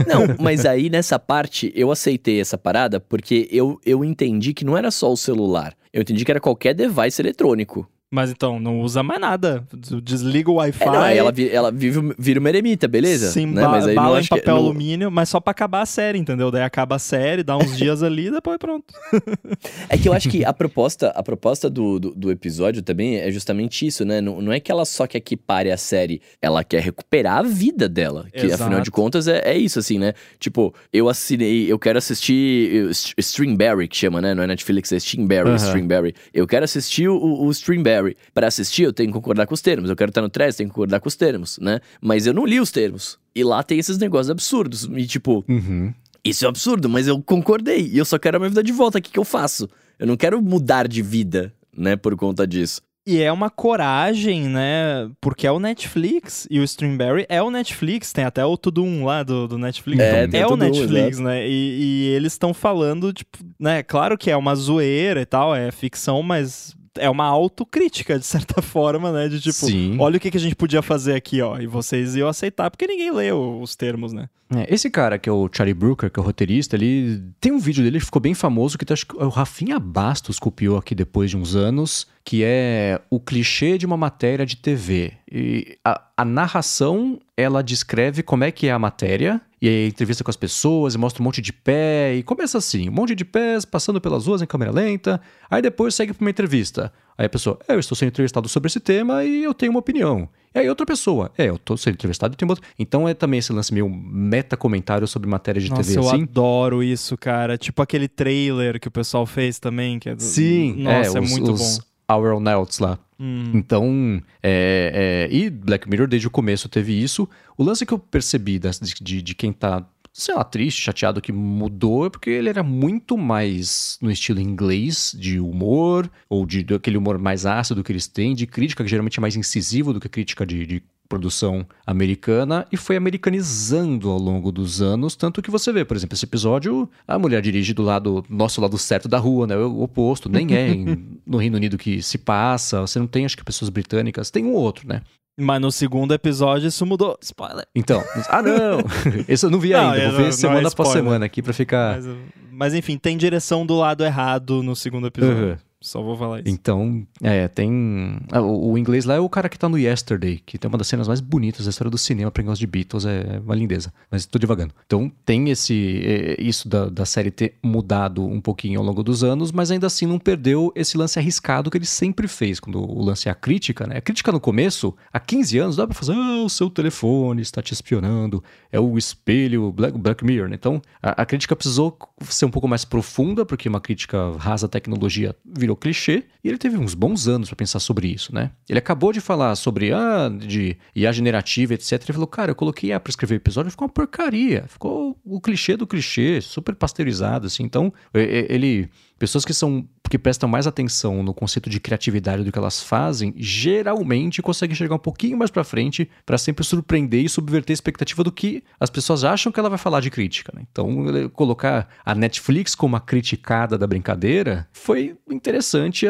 Não, 0.06 0.34
mas 0.42 0.64
aí 0.64 0.88
nessa 0.88 1.18
parte 1.18 1.70
eu 1.76 1.90
aceitei 1.92 2.40
essa 2.40 2.56
parada 2.56 2.98
porque 2.98 3.46
eu, 3.52 3.78
eu 3.84 4.02
entendi 4.02 4.54
que 4.54 4.64
não 4.64 4.76
era 4.76 4.90
só 4.90 5.12
o 5.12 5.16
celular. 5.16 5.74
Eu 5.92 6.00
entendi 6.00 6.24
que 6.24 6.30
era 6.30 6.40
qualquer 6.40 6.74
device 6.74 7.20
eletrônico. 7.20 7.86
Mas 8.08 8.30
então, 8.30 8.60
não 8.60 8.80
usa 8.82 9.02
mais 9.02 9.20
nada. 9.20 9.64
Desliga 10.02 10.48
o 10.48 10.54
Wi-Fi. 10.54 10.84
É, 10.84 10.86
não, 10.86 11.02
aí 11.02 11.18
ela, 11.18 11.32
vi- 11.32 11.50
ela 11.50 11.72
vive, 11.72 12.14
vira 12.16 12.38
uma 12.38 12.48
eremita, 12.48 12.86
beleza? 12.86 13.32
Sim, 13.32 13.46
né? 13.46 13.66
Mas 13.66 13.84
aí 13.86 13.96
bala 13.96 14.20
em 14.20 14.22
que- 14.22 14.28
papel 14.28 14.54
não- 14.54 14.62
alumínio, 14.62 15.10
mas 15.10 15.28
só 15.28 15.40
pra 15.40 15.50
acabar 15.50 15.82
a 15.82 15.86
série, 15.86 16.16
entendeu? 16.16 16.50
Daí 16.52 16.62
acaba 16.62 16.94
a 16.96 16.98
série, 17.00 17.42
dá 17.42 17.56
uns 17.56 17.76
dias 17.76 18.04
ali, 18.04 18.30
depois 18.30 18.58
pronto. 18.58 18.94
É 19.88 19.96
que 19.98 20.08
eu 20.08 20.12
acho 20.12 20.28
que 20.28 20.44
a 20.44 20.52
proposta, 20.52 21.08
a 21.10 21.22
proposta 21.22 21.68
do, 21.70 21.98
do, 21.98 22.14
do 22.14 22.30
episódio 22.30 22.82
também 22.82 23.16
é 23.18 23.30
justamente 23.30 23.86
isso, 23.86 24.04
né? 24.04 24.20
Não, 24.20 24.40
não 24.40 24.52
é 24.52 24.60
que 24.60 24.70
ela 24.70 24.84
só 24.84 25.06
quer 25.06 25.20
que 25.20 25.36
pare 25.36 25.70
a 25.70 25.76
série, 25.76 26.20
ela 26.40 26.62
quer 26.64 26.82
recuperar 26.82 27.38
a 27.38 27.42
vida 27.42 27.88
dela. 27.88 28.26
Que 28.32 28.46
Exato. 28.46 28.62
afinal 28.64 28.80
de 28.80 28.90
contas 28.90 29.26
é, 29.28 29.42
é 29.44 29.56
isso, 29.58 29.78
assim, 29.78 29.98
né? 29.98 30.12
Tipo, 30.38 30.74
eu 30.92 31.08
assinei, 31.08 31.70
eu 31.70 31.78
quero 31.78 31.98
assistir 31.98 32.88
St- 32.94 33.14
Streamberry, 33.18 33.88
que 33.88 33.96
chama, 33.96 34.20
né? 34.20 34.34
Não 34.34 34.42
é 34.42 34.46
Netflix, 34.46 34.92
é 34.92 34.96
Streamberry, 34.96 35.48
Aham. 35.48 35.56
Streamberry. 35.56 36.14
Eu 36.32 36.46
quero 36.46 36.64
assistir 36.64 37.08
o, 37.08 37.16
o 37.44 37.50
Streamberry. 37.50 38.05
Pra 38.34 38.46
assistir, 38.48 38.82
eu 38.84 38.92
tenho 38.92 39.08
que 39.08 39.14
concordar 39.14 39.46
com 39.46 39.54
os 39.54 39.60
termos. 39.62 39.88
Eu 39.90 39.96
quero 39.96 40.10
estar 40.10 40.22
no 40.22 40.28
Threads, 40.28 40.56
tenho 40.56 40.68
que 40.68 40.74
concordar 40.74 41.00
com 41.00 41.08
os 41.08 41.16
termos, 41.16 41.58
né? 41.60 41.80
Mas 42.00 42.26
eu 42.26 42.34
não 42.34 42.44
li 42.44 42.60
os 42.60 42.70
termos. 42.70 43.18
E 43.34 43.42
lá 43.42 43.62
tem 43.62 43.78
esses 43.78 43.98
negócios 43.98 44.30
absurdos. 44.30 44.84
E 44.94 45.06
tipo, 45.06 45.44
Uhum. 45.48 45.92
isso 46.24 46.44
é 46.44 46.48
um 46.48 46.50
absurdo, 46.50 46.88
mas 46.88 47.06
eu 47.08 47.20
concordei. 47.22 47.88
E 47.92 47.98
eu 47.98 48.04
só 48.04 48.18
quero 48.18 48.36
a 48.36 48.40
minha 48.40 48.50
vida 48.50 48.62
de 48.62 48.72
volta. 48.72 48.98
O 48.98 49.02
que, 49.02 49.10
que 49.10 49.18
eu 49.18 49.24
faço? 49.24 49.68
Eu 49.98 50.06
não 50.06 50.16
quero 50.16 50.40
mudar 50.42 50.86
de 50.86 51.00
vida, 51.02 51.52
né, 51.76 51.96
por 51.96 52.14
conta 52.16 52.46
disso. 52.46 52.80
E 53.08 53.22
é 53.22 53.30
uma 53.30 53.48
coragem, 53.48 54.48
né? 54.48 55.08
Porque 55.20 55.46
é 55.46 55.52
o 55.52 55.60
Netflix 55.60 56.44
e 56.50 56.58
o 56.58 56.64
Streamberry 56.64 57.24
é 57.28 57.40
o 57.40 57.52
Netflix. 57.52 58.12
Tem 58.12 58.24
até 58.24 58.44
o 58.44 58.56
Tudo 58.56 58.82
Um 58.82 59.04
lá 59.04 59.22
do, 59.22 59.46
do 59.46 59.56
Netflix. 59.56 60.02
É, 60.02 60.28
é 60.32 60.44
o 60.44 60.50
Tudo 60.50 60.64
Um, 60.64 60.66
Netflix, 60.70 61.18
né? 61.20 61.46
E, 61.48 61.52
e 61.52 62.04
eles 62.08 62.32
estão 62.32 62.52
falando, 62.52 63.12
tipo, 63.12 63.38
né? 63.60 63.84
Claro 63.84 64.18
que 64.18 64.28
é 64.28 64.36
uma 64.36 64.56
zoeira 64.56 65.20
e 65.20 65.24
tal, 65.24 65.54
é 65.54 65.70
ficção, 65.70 66.20
mas 66.20 66.74
é 66.98 67.08
uma 67.10 67.24
autocrítica, 67.26 68.18
de 68.18 68.26
certa 68.26 68.60
forma, 68.62 69.10
né? 69.12 69.28
De 69.28 69.40
tipo, 69.40 69.54
Sim. 69.66 69.96
olha 69.98 70.16
o 70.16 70.20
que, 70.20 70.30
que 70.30 70.36
a 70.36 70.40
gente 70.40 70.54
podia 70.56 70.82
fazer 70.82 71.14
aqui, 71.14 71.40
ó. 71.42 71.58
E 71.58 71.66
vocês 71.66 72.14
iam 72.16 72.28
aceitar, 72.28 72.70
porque 72.70 72.86
ninguém 72.86 73.10
o- 73.32 73.60
os 73.60 73.74
termos, 73.76 74.12
né? 74.12 74.28
É, 74.54 74.72
esse 74.72 74.88
cara, 74.88 75.18
que 75.18 75.28
é 75.28 75.32
o 75.32 75.48
Charlie 75.52 75.74
Brooker, 75.74 76.08
que 76.08 76.20
é 76.20 76.22
o 76.22 76.24
roteirista, 76.26 76.76
ele 76.76 77.20
tem 77.40 77.50
um 77.50 77.58
vídeo 77.58 77.82
dele 77.82 77.98
que 77.98 78.04
ficou 78.04 78.22
bem 78.22 78.32
famoso, 78.32 78.78
que 78.78 78.92
acho 78.92 79.04
que 79.06 79.16
o 79.16 79.28
Rafinha 79.28 79.78
Bastos 79.80 80.38
copiou 80.38 80.76
aqui 80.78 80.94
depois 80.94 81.30
de 81.30 81.36
uns 81.36 81.56
anos, 81.56 82.06
que 82.24 82.42
é 82.44 83.00
o 83.10 83.18
clichê 83.18 83.76
de 83.76 83.84
uma 83.84 83.96
matéria 83.96 84.46
de 84.46 84.56
TV. 84.56 85.14
E 85.30 85.76
a, 85.84 86.00
a 86.16 86.24
narração, 86.24 87.18
ela 87.36 87.60
descreve 87.62 88.22
como 88.22 88.44
é 88.44 88.52
que 88.52 88.68
é 88.68 88.72
a 88.72 88.78
matéria, 88.78 89.40
e 89.66 89.70
aí 89.70 89.88
entrevista 89.88 90.22
com 90.22 90.30
as 90.30 90.36
pessoas, 90.36 90.94
e 90.94 90.98
mostra 90.98 91.22
um 91.22 91.24
monte 91.24 91.40
de 91.42 91.52
pé, 91.52 92.14
e 92.16 92.22
começa 92.22 92.58
assim, 92.58 92.88
um 92.88 92.92
monte 92.92 93.14
de 93.14 93.24
pés 93.24 93.64
passando 93.64 94.00
pelas 94.00 94.26
ruas 94.26 94.42
em 94.42 94.46
câmera 94.46 94.70
lenta, 94.70 95.20
aí 95.50 95.60
depois 95.62 95.94
segue 95.94 96.12
para 96.12 96.24
uma 96.24 96.30
entrevista. 96.30 96.92
Aí 97.18 97.26
a 97.26 97.28
pessoa, 97.28 97.58
é, 97.66 97.74
eu 97.74 97.80
estou 97.80 97.96
sendo 97.96 98.08
entrevistado 98.08 98.48
sobre 98.48 98.68
esse 98.68 98.78
tema 98.78 99.24
e 99.24 99.42
eu 99.42 99.54
tenho 99.54 99.70
uma 99.72 99.78
opinião. 99.78 100.28
E 100.54 100.58
aí 100.58 100.68
outra 100.68 100.84
pessoa, 100.84 101.30
é, 101.38 101.46
eu 101.48 101.56
estou 101.56 101.76
sendo 101.76 101.94
entrevistado 101.94 102.34
e 102.34 102.36
tenho 102.36 102.50
outra... 102.50 102.64
Então 102.78 103.08
é 103.08 103.14
também 103.14 103.38
esse 103.38 103.52
lance 103.52 103.72
meio 103.72 103.88
meta-comentário 103.88 105.06
sobre 105.06 105.28
matéria 105.28 105.60
de 105.60 105.70
Nossa, 105.70 105.82
TV, 105.82 105.98
eu 105.98 106.08
assim. 106.08 106.22
adoro 106.22 106.82
isso, 106.82 107.16
cara. 107.16 107.56
Tipo 107.56 107.80
aquele 107.82 108.06
trailer 108.08 108.78
que 108.78 108.88
o 108.88 108.90
pessoal 108.90 109.24
fez 109.26 109.58
também. 109.58 109.98
Que 109.98 110.10
é 110.10 110.14
do- 110.14 110.22
Sim, 110.22 110.82
Nossa, 110.82 111.18
é, 111.18 111.20
os, 111.20 111.30
muito 111.30 111.52
os 111.52 111.78
bom. 111.78 111.84
Our 112.10 112.40
Nauts 112.40 112.78
lá. 112.78 112.98
Hum. 113.18 113.52
Então, 113.54 114.22
é, 114.42 115.28
é, 115.30 115.34
e 115.34 115.50
Black 115.50 115.88
Mirror 115.88 116.06
desde 116.06 116.28
o 116.28 116.30
começo 116.30 116.68
teve 116.68 116.92
isso. 116.92 117.28
O 117.56 117.64
lance 117.64 117.86
que 117.86 117.92
eu 117.92 117.98
percebi 117.98 118.58
de, 118.58 118.94
de, 119.00 119.22
de 119.22 119.34
quem 119.34 119.52
tá, 119.52 119.84
sei 120.12 120.34
lá, 120.34 120.44
triste, 120.44 120.82
chateado 120.82 121.20
que 121.20 121.32
mudou 121.32 122.06
é 122.06 122.10
porque 122.10 122.30
ele 122.30 122.48
era 122.48 122.62
muito 122.62 123.16
mais 123.16 123.98
no 124.00 124.10
estilo 124.10 124.40
inglês 124.40 125.16
de 125.18 125.40
humor, 125.40 126.10
ou 126.28 126.44
de 126.46 126.66
aquele 126.74 126.98
humor 126.98 127.18
mais 127.18 127.46
ácido 127.46 127.82
que 127.82 127.90
eles 127.90 128.06
têm, 128.06 128.34
de 128.34 128.46
crítica, 128.46 128.84
que 128.84 128.90
geralmente 128.90 129.18
é 129.18 129.22
mais 129.22 129.36
incisivo 129.36 129.92
do 129.92 130.00
que 130.00 130.08
crítica 130.08 130.44
de, 130.44 130.66
de 130.66 130.82
produção 131.08 131.66
americana 131.86 132.66
e 132.72 132.76
foi 132.76 132.96
americanizando 132.96 134.08
ao 134.10 134.18
longo 134.18 134.50
dos 134.50 134.80
anos, 134.82 135.14
tanto 135.16 135.40
que 135.42 135.50
você 135.50 135.72
vê, 135.72 135.84
por 135.84 135.96
exemplo, 135.96 136.14
esse 136.14 136.24
episódio, 136.24 136.88
a 137.06 137.18
mulher 137.18 137.40
dirige 137.42 137.72
do 137.74 137.82
lado, 137.82 138.24
nosso 138.28 138.60
lado 138.60 138.76
certo 138.78 139.08
da 139.08 139.18
rua, 139.18 139.46
né, 139.46 139.56
o 139.56 139.82
oposto, 139.82 140.28
nem 140.28 140.54
é 140.54 140.68
em- 140.68 141.18
no 141.26 141.38
Reino 141.38 141.56
Unido 141.56 141.78
que 141.78 142.02
se 142.02 142.18
passa, 142.18 142.80
você 142.80 142.98
não 142.98 143.06
tem, 143.06 143.24
acho 143.24 143.36
que 143.36 143.44
pessoas 143.44 143.68
britânicas, 143.68 144.30
tem 144.30 144.44
um 144.44 144.52
outro, 144.54 144.88
né? 144.88 145.02
Mas 145.38 145.60
no 145.60 145.70
segundo 145.70 146.14
episódio 146.14 146.66
isso 146.68 146.86
mudou. 146.86 147.18
Spoiler. 147.20 147.66
Então, 147.74 148.02
ah 148.30 148.40
não, 148.40 148.78
esse 149.28 149.44
eu 149.44 149.50
não 149.50 149.60
vi 149.60 149.70
Não, 149.72 149.90
ainda, 149.90 149.98
é, 149.98 150.06
vou 150.08 150.16
ver 150.16 150.22
não 150.22 150.28
é 150.28 150.32
semana 150.32 150.68
após 150.68 150.88
spoiler. 150.88 150.92
semana 151.04 151.26
aqui 151.26 151.42
pra 151.42 151.52
ficar... 151.52 152.00
Mas, 152.00 152.16
mas 152.50 152.74
enfim, 152.74 152.96
tem 152.96 153.18
direção 153.18 153.66
do 153.66 153.76
lado 153.76 154.02
errado 154.02 154.62
no 154.62 154.74
segundo 154.74 155.06
episódio. 155.08 155.48
Uhum. 155.50 155.56
Só 155.86 156.02
vou 156.02 156.16
falar 156.16 156.40
isso. 156.40 156.48
Então, 156.48 157.06
é, 157.22 157.46
tem. 157.46 158.18
ah, 158.32 158.42
o, 158.42 158.72
o 158.72 158.78
inglês 158.78 159.04
lá 159.04 159.14
é 159.14 159.20
o 159.20 159.28
cara 159.28 159.48
que 159.48 159.56
tá 159.56 159.68
no 159.68 159.78
Yesterday, 159.78 160.42
que 160.44 160.58
tem 160.58 160.68
uma 160.68 160.76
das 160.76 160.88
cenas 160.88 161.06
mais 161.06 161.20
bonitas 161.20 161.64
da 161.64 161.70
história 161.70 161.88
do 161.88 161.96
cinema 161.96 162.28
pra 162.28 162.42
quem 162.42 162.48
gosta 162.48 162.58
de 162.58 162.66
Beatles, 162.66 163.06
é 163.06 163.40
uma 163.44 163.54
lindeza. 163.54 163.92
Mas 164.10 164.26
tô 164.26 164.36
devagando. 164.36 164.74
Então, 164.84 165.10
tem 165.24 165.48
esse 165.48 166.02
é, 166.04 166.42
isso 166.42 166.68
da, 166.68 166.86
da 166.88 167.06
série 167.06 167.30
ter 167.30 167.54
mudado 167.62 168.26
um 168.26 168.40
pouquinho 168.40 168.80
ao 168.80 168.84
longo 168.84 169.00
dos 169.04 169.22
anos, 169.22 169.52
mas 169.52 169.70
ainda 169.70 169.86
assim 169.86 170.06
não 170.06 170.18
perdeu 170.18 170.72
esse 170.74 170.98
lance 170.98 171.20
arriscado 171.20 171.70
que 171.70 171.78
ele 171.78 171.86
sempre 171.86 172.26
fez, 172.26 172.58
quando 172.58 172.80
o 172.80 173.04
lance 173.04 173.28
é 173.28 173.30
a 173.30 173.34
crítica, 173.36 173.86
né? 173.86 173.98
A 173.98 174.00
crítica 174.00 174.32
no 174.32 174.40
começo, 174.40 174.92
há 175.12 175.20
15 175.20 175.58
anos, 175.58 175.76
dá 175.76 175.86
pra 175.86 175.94
fazer, 175.94 176.14
ah, 176.14 176.42
o 176.44 176.48
seu 176.48 176.68
telefone 176.68 177.42
está 177.42 177.62
te 177.62 177.72
espionando, 177.72 178.42
é 178.72 178.80
o 178.80 178.98
espelho 178.98 179.70
Black, 179.70 179.96
Black 179.96 180.24
Mirror, 180.24 180.48
né? 180.48 180.56
Então, 180.56 180.82
a, 181.00 181.22
a 181.22 181.24
crítica 181.24 181.54
precisou 181.54 181.96
ser 182.28 182.44
um 182.44 182.50
pouco 182.50 182.66
mais 182.66 182.84
profunda, 182.84 183.46
porque 183.46 183.68
uma 183.68 183.80
crítica 183.80 184.32
rasa 184.36 184.66
tecnologia 184.66 185.32
virou 185.44 185.75
clichê, 185.76 186.24
e 186.42 186.48
ele 186.48 186.58
teve 186.58 186.76
uns 186.76 186.94
bons 186.94 187.28
anos 187.28 187.48
pra 187.48 187.56
pensar 187.56 187.80
sobre 187.80 188.08
isso, 188.08 188.34
né? 188.34 188.50
Ele 188.68 188.78
acabou 188.78 189.12
de 189.12 189.20
falar 189.20 189.54
sobre 189.56 189.92
ah, 189.92 190.28
de 190.28 190.76
IA 190.94 191.12
generativa, 191.12 191.74
etc. 191.74 191.92
Ele 191.92 192.12
falou, 192.12 192.26
cara, 192.26 192.52
eu 192.52 192.54
coloquei 192.54 192.90
IA 192.90 193.00
pra 193.00 193.10
escrever 193.10 193.36
episódio, 193.36 193.70
ficou 193.70 193.86
uma 193.86 193.92
porcaria. 193.92 194.64
Ficou 194.68 195.18
o 195.24 195.40
clichê 195.40 195.76
do 195.76 195.86
clichê, 195.86 196.40
super 196.40 196.74
pasteurizado, 196.74 197.46
assim. 197.46 197.62
Então, 197.62 197.92
ele. 198.14 198.88
Pessoas 199.18 199.44
que 199.44 199.54
são. 199.54 199.86
que 200.08 200.18
prestam 200.18 200.48
mais 200.48 200.66
atenção 200.68 201.22
no 201.22 201.34
conceito 201.34 201.68
de 201.68 201.80
criatividade 201.80 202.44
do 202.44 202.52
que 202.52 202.58
elas 202.58 202.80
fazem, 202.82 203.34
geralmente 203.36 204.40
conseguem 204.40 204.76
chegar 204.76 204.94
um 204.94 204.98
pouquinho 205.00 205.36
mais 205.36 205.50
pra 205.50 205.64
frente 205.64 206.08
pra 206.24 206.38
sempre 206.38 206.64
surpreender 206.64 207.24
e 207.24 207.28
subverter 207.28 207.72
a 207.72 207.74
expectativa 207.74 208.22
do 208.22 208.30
que 208.30 208.62
as 208.78 208.88
pessoas 208.88 209.24
acham 209.24 209.50
que 209.50 209.58
ela 209.58 209.68
vai 209.68 209.78
falar 209.78 210.00
de 210.00 210.10
crítica, 210.10 210.52
né? 210.54 210.62
Então, 210.70 210.88
colocar 211.32 211.88
a 212.04 212.14
Netflix 212.14 212.74
como 212.76 212.94
uma 212.94 213.00
criticada 213.00 213.76
da 213.76 213.86
brincadeira 213.86 214.68
foi 214.72 215.16
interessante. 215.28 216.06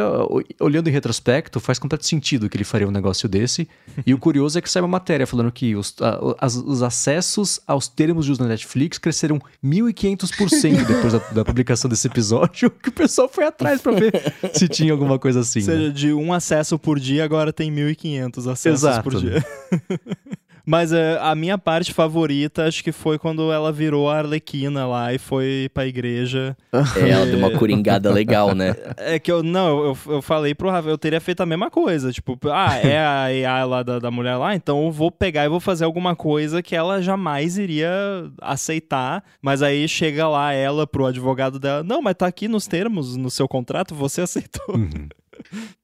Olhando 0.60 0.88
em 0.88 0.92
retrospecto, 0.92 1.58
faz 1.58 1.78
completo 1.78 2.06
sentido 2.06 2.48
que 2.50 2.56
ele 2.56 2.64
faria 2.64 2.86
um 2.86 2.90
negócio 2.90 3.28
desse. 3.28 3.66
E 4.06 4.12
o 4.12 4.18
curioso 4.18 4.58
é 4.58 4.60
que 4.62 4.68
sai 4.70 4.82
uma 4.82 4.88
matéria 4.88 5.26
falando 5.26 5.50
que 5.50 5.74
os, 5.74 5.94
a- 6.02 6.46
os 6.46 6.82
acessos 6.82 7.60
aos 7.66 7.88
termos 7.88 8.26
de 8.26 8.32
uso 8.32 8.40
da 8.42 8.46
Netflix 8.48 8.98
cresceram 8.98 9.40
1.500% 9.64 10.84
depois 10.86 11.12
da, 11.12 11.18
da 11.32 11.44
publicação 11.44 11.88
desse 11.88 12.06
episódio, 12.06 12.70
que 12.82 12.90
pessoal 13.06 13.28
foi 13.28 13.44
atrás 13.44 13.80
pra 13.80 13.92
ver 13.92 14.12
se 14.54 14.66
tinha 14.66 14.92
alguma 14.92 15.18
coisa 15.18 15.40
assim. 15.40 15.60
Ou 15.60 15.66
né? 15.66 15.72
seja, 15.74 15.92
de 15.92 16.12
um 16.12 16.32
acesso 16.32 16.78
por 16.78 16.98
dia, 16.98 17.24
agora 17.24 17.52
tem 17.52 17.70
1.500 17.70 18.38
acessos 18.50 18.64
Exato. 18.82 19.02
por 19.02 19.20
dia. 19.20 19.44
Mas 20.66 20.92
é, 20.92 21.16
a 21.20 21.32
minha 21.36 21.56
parte 21.56 21.94
favorita, 21.94 22.66
acho 22.66 22.82
que 22.82 22.90
foi 22.90 23.20
quando 23.20 23.52
ela 23.52 23.70
virou 23.70 24.10
a 24.10 24.18
Arlequina 24.18 24.84
lá 24.84 25.14
e 25.14 25.18
foi 25.18 25.70
pra 25.72 25.86
igreja. 25.86 26.56
É, 26.96 27.10
ela 27.10 27.24
deu 27.24 27.38
uma 27.38 27.52
coringada 27.52 28.10
legal, 28.10 28.52
né? 28.52 28.74
É 28.96 29.18
que 29.20 29.30
eu, 29.30 29.44
não, 29.44 29.84
eu, 29.84 29.98
eu 30.08 30.20
falei 30.20 30.56
pro 30.56 30.68
Rafa, 30.68 30.88
eu 30.88 30.98
teria 30.98 31.20
feito 31.20 31.40
a 31.40 31.46
mesma 31.46 31.70
coisa. 31.70 32.10
Tipo, 32.10 32.36
ah, 32.50 32.76
é 32.78 32.98
a 32.98 33.22
AI 33.22 33.64
lá 33.64 33.82
da, 33.84 34.00
da 34.00 34.10
mulher 34.10 34.36
lá, 34.36 34.56
então 34.56 34.84
eu 34.84 34.90
vou 34.90 35.10
pegar 35.10 35.44
e 35.44 35.48
vou 35.48 35.60
fazer 35.60 35.84
alguma 35.84 36.16
coisa 36.16 36.60
que 36.60 36.74
ela 36.74 37.00
jamais 37.00 37.56
iria 37.56 37.88
aceitar. 38.42 39.22
Mas 39.40 39.62
aí 39.62 39.86
chega 39.86 40.26
lá 40.28 40.52
ela 40.52 40.84
pro 40.84 41.06
advogado 41.06 41.60
dela, 41.60 41.84
não, 41.84 42.02
mas 42.02 42.16
tá 42.16 42.26
aqui 42.26 42.48
nos 42.48 42.66
termos, 42.66 43.16
no 43.16 43.30
seu 43.30 43.46
contrato, 43.46 43.94
você 43.94 44.20
aceitou. 44.20 44.74
Uhum. 44.76 45.08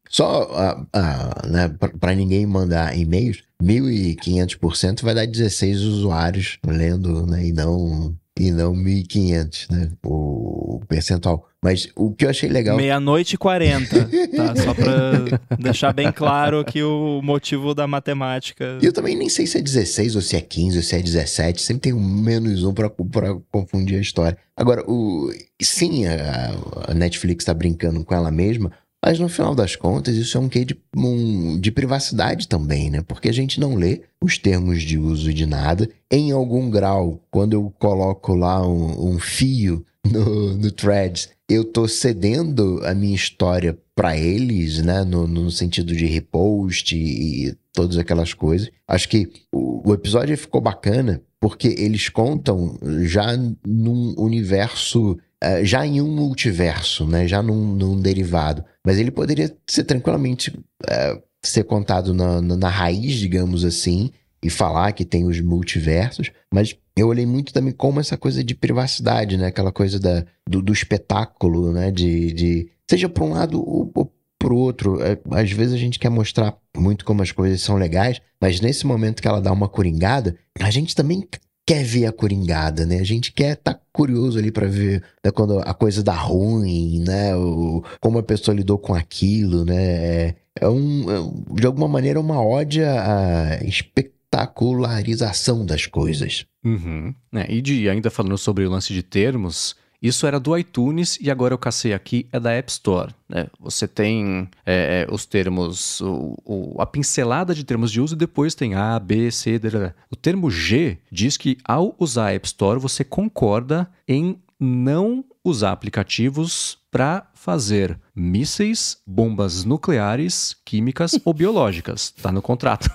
Só 0.09 0.43
ah, 0.53 0.87
ah, 0.93 1.47
né, 1.49 1.75
para 1.99 2.15
ninguém 2.15 2.45
mandar 2.45 2.97
e-mails, 2.97 3.43
1.500% 3.63 5.03
vai 5.03 5.15
dar 5.15 5.27
16 5.27 5.81
usuários 5.81 6.59
lendo, 6.67 7.27
né, 7.27 7.47
e 7.47 7.53
não 7.53 8.15
e 8.39 8.51
não 8.51 8.75
1.500, 8.75 9.71
né, 9.71 9.91
o 10.05 10.81
percentual. 10.87 11.49
Mas 11.65 11.89
o 11.95 12.13
que 12.13 12.25
eu 12.25 12.31
achei 12.31 12.49
legal 12.49 12.77
Meia-noite 12.77 13.37
e 13.37 13.39
40, 13.39 14.01
tá? 14.37 14.57
Só 14.61 14.75
pra 14.75 15.57
deixar 15.57 15.93
bem 15.93 16.11
claro 16.11 16.59
aqui 16.59 16.83
o 16.83 17.23
motivo 17.23 17.73
da 17.73 17.87
matemática. 17.87 18.79
E 18.83 18.87
eu 18.87 18.93
também 18.93 19.17
nem 19.17 19.29
sei 19.29 19.47
se 19.47 19.59
é 19.59 19.63
16 19.63 20.17
ou 20.17 20.23
se 20.23 20.35
é 20.35 20.41
15 20.41 20.77
ou 20.79 20.83
se 20.83 20.97
é 20.97 21.01
17. 21.01 21.63
Sempre 21.63 21.83
tem 21.83 21.93
um 21.93 22.03
menos 22.03 22.65
um 22.65 22.75
pra, 22.75 22.91
pra 22.91 23.37
confundir 23.53 23.97
a 23.97 24.01
história. 24.01 24.37
Agora, 24.57 24.83
o, 24.91 25.31
sim, 25.63 26.05
a, 26.07 26.51
a 26.89 26.95
Netflix 26.95 27.45
tá 27.45 27.55
brincando 27.55 28.05
com 28.05 28.13
ela 28.13 28.31
mesma, 28.33 28.73
mas 29.05 29.19
no 29.19 29.29
final 29.29 29.53
das 29.55 29.75
contas, 29.75 30.15
isso 30.15 30.39
é 30.39 30.41
um 30.41 30.49
quê 30.49 30.65
de, 30.65 30.79
um, 30.97 31.59
de 31.59 31.73
privacidade 31.73 32.47
também, 32.47 32.89
né? 32.89 33.03
Porque 33.03 33.29
a 33.29 33.33
gente 33.33 33.59
não 33.59 33.75
lê 33.75 34.03
os 34.23 34.39
termos 34.39 34.83
de 34.83 34.97
uso 34.97 35.35
de 35.35 35.45
nada. 35.45 35.91
Em 36.09 36.31
algum 36.31 36.71
grau, 36.71 37.21
quando 37.29 37.55
eu 37.55 37.73
coloco 37.81 38.35
lá 38.35 38.65
um, 38.65 39.15
um 39.15 39.19
fio 39.19 39.85
no, 40.09 40.57
no 40.57 40.71
Threads, 40.71 41.31
eu 41.49 41.65
tô 41.65 41.89
cedendo 41.89 42.81
a 42.85 42.95
minha 42.95 43.15
história 43.15 43.77
para 43.95 44.17
eles, 44.17 44.81
né? 44.83 45.03
No, 45.05 45.27
no, 45.27 45.51
sentido 45.51 45.95
de 45.95 46.07
repost 46.07 46.97
e, 46.97 47.49
e 47.49 47.57
todas 47.73 47.99
aquelas 47.99 48.33
coisas. 48.33 48.71
Acho 48.87 49.09
que 49.09 49.29
o, 49.53 49.91
o, 49.91 49.95
episódio 49.95 50.39
ficou 50.39 50.61
bacana 50.61 51.21
porque 51.41 51.75
eles 51.77 52.09
contam 52.09 52.79
já 53.03 53.37
num 53.67 54.15
universo. 54.17 55.19
Uh, 55.45 55.65
já 55.65 55.85
em 55.85 56.01
um 56.01 56.09
multiverso, 56.09 57.05
né? 57.05 57.27
Já 57.27 57.43
num, 57.43 57.75
num 57.75 58.01
derivado. 58.01 58.65
Mas 58.87 58.99
ele 58.99 59.11
poderia 59.11 59.57
ser 59.69 59.85
tranquilamente 59.85 60.51
uh, 60.51 61.23
ser 61.43 61.65
contado 61.65 62.13
na, 62.13 62.41
na, 62.41 62.57
na 62.57 62.69
raiz, 62.69 63.15
digamos 63.15 63.65
assim, 63.65 64.11
e 64.43 64.51
falar 64.51 64.93
que 64.93 65.05
tem 65.05 65.25
os 65.25 65.41
multiversos, 65.41 66.31
mas 66.53 66.77
eu 66.97 67.09
olhei 67.09 67.25
muito 67.25 67.53
também 67.53 67.73
como 67.73 68.01
essa 68.01 68.17
coisa 68.17 68.43
de 68.43 68.55
privacidade, 68.55 69.37
né? 69.37 69.47
Aquela 69.47 69.73
coisa 69.73 69.99
da, 69.99 70.25
do, 70.49 70.61
do 70.61 70.73
espetáculo, 70.73 71.73
né? 71.73 71.91
De, 71.91 72.33
de 72.33 72.69
seja 72.91 73.09
para 73.09 73.25
um 73.25 73.31
lado 73.31 73.59
ou, 73.61 73.91
ou 73.95 74.13
para 74.39 74.53
o 74.53 74.59
outro. 74.59 75.01
É, 75.01 75.19
às 75.31 75.51
vezes 75.53 75.75
a 75.75 75.79
gente 75.79 75.99
quer 75.99 76.11
mostrar 76.11 76.57
muito 76.77 77.05
como 77.05 77.23
as 77.23 77.31
coisas 77.31 77.63
são 77.63 77.77
legais, 77.77 78.21
mas 78.41 78.61
nesse 78.61 78.87
momento 78.87 79.23
que 79.23 79.29
ela 79.29 79.41
dá 79.41 79.53
uma 79.53 79.69
coringada, 79.69 80.37
a 80.61 80.71
gente 80.71 80.95
também 80.95 81.27
quer 81.67 81.85
ver 81.85 82.07
a 82.07 82.13
coringada, 82.13 82.85
né? 82.85 82.99
A 82.99 83.05
gente 83.05 83.33
quer 83.33 83.55
estar 83.55 83.75
tá 83.75 83.81
curioso 83.93 84.39
ali 84.39 84.51
para 84.51 84.67
ver 84.67 85.03
né, 85.25 85.31
quando 85.31 85.59
a 85.61 85.75
coisa 85.75 86.03
dá 86.03 86.15
ruim, 86.15 87.01
né? 87.01 87.37
O, 87.37 87.83
como 88.01 88.19
a 88.19 88.23
pessoa 88.23 88.55
lidou 88.55 88.79
com 88.79 88.95
aquilo, 88.95 89.65
né? 89.65 89.77
É, 89.77 90.35
é 90.61 90.69
um, 90.69 91.11
é, 91.11 91.55
de 91.55 91.67
alguma 91.67 91.89
maneira, 91.89 92.21
uma 92.21 92.45
ode 92.45 92.83
à 92.83 93.61
espetacularização 93.65 95.65
das 95.65 95.87
coisas. 95.87 96.45
Uhum. 96.65 97.15
É, 97.35 97.53
e 97.53 97.63
de, 97.63 97.89
ainda 97.89 98.11
falando 98.11 98.39
sobre 98.39 98.65
o 98.65 98.71
lance 98.71 98.93
de 98.93 99.03
termos, 99.03 99.77
isso 100.03 100.27
era 100.27 100.41
do 100.41 100.57
iTunes 100.59 101.17
e 101.21 101.31
agora 101.31 101.55
eu 101.55 101.59
cacei 101.59 101.93
aqui 101.95 102.27
é 102.33 102.41
da 102.41 102.51
App 102.51 102.71
Store. 102.71 103.15
Né? 103.29 103.47
Você 103.61 103.87
tem 103.87 104.49
é, 104.67 105.07
é, 105.09 105.15
os 105.15 105.25
termos, 105.25 106.01
o, 106.01 106.37
o, 106.45 106.83
a 106.83 106.87
pincelada 106.87 107.55
de 107.55 107.63
termos 107.63 107.93
de 107.93 108.01
uso 108.01 108.15
e 108.15 108.19
depois 108.19 108.55
tem 108.55 108.75
A, 108.75 108.99
B, 108.99 109.31
C, 109.31 109.59
D, 109.59 109.71
D. 109.71 109.93
O 110.11 110.17
termo 110.17 110.51
G 110.51 110.99
diz 111.11 111.37
que 111.37 111.57
ao 111.65 111.95
usar 111.99 112.27
a 112.27 112.35
App 112.35 112.47
Store 112.47 112.81
você 112.81 113.05
concorda 113.05 113.89
em 114.09 114.37
não 114.59 115.25
usar 115.45 115.73
aplicativos 115.73 116.79
para 116.91 117.27
fazer 117.35 117.99
mísseis, 118.15 118.99
bombas 119.07 119.65
nucleares, 119.65 120.55
químicas 120.65 121.19
ou 121.25 121.33
biológicas. 121.33 122.11
Tá 122.23 122.31
no 122.31 122.43
contrato. 122.43 122.91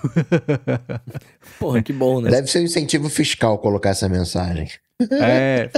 Porra, 1.59 1.81
que 1.81 1.91
bom, 1.91 2.21
né? 2.21 2.29
Deve 2.29 2.47
ser 2.47 2.59
um 2.59 2.63
incentivo 2.63 3.09
fiscal 3.09 3.57
colocar 3.57 3.89
essa 3.89 4.07
mensagem. 4.07 4.69
É, 5.11 5.69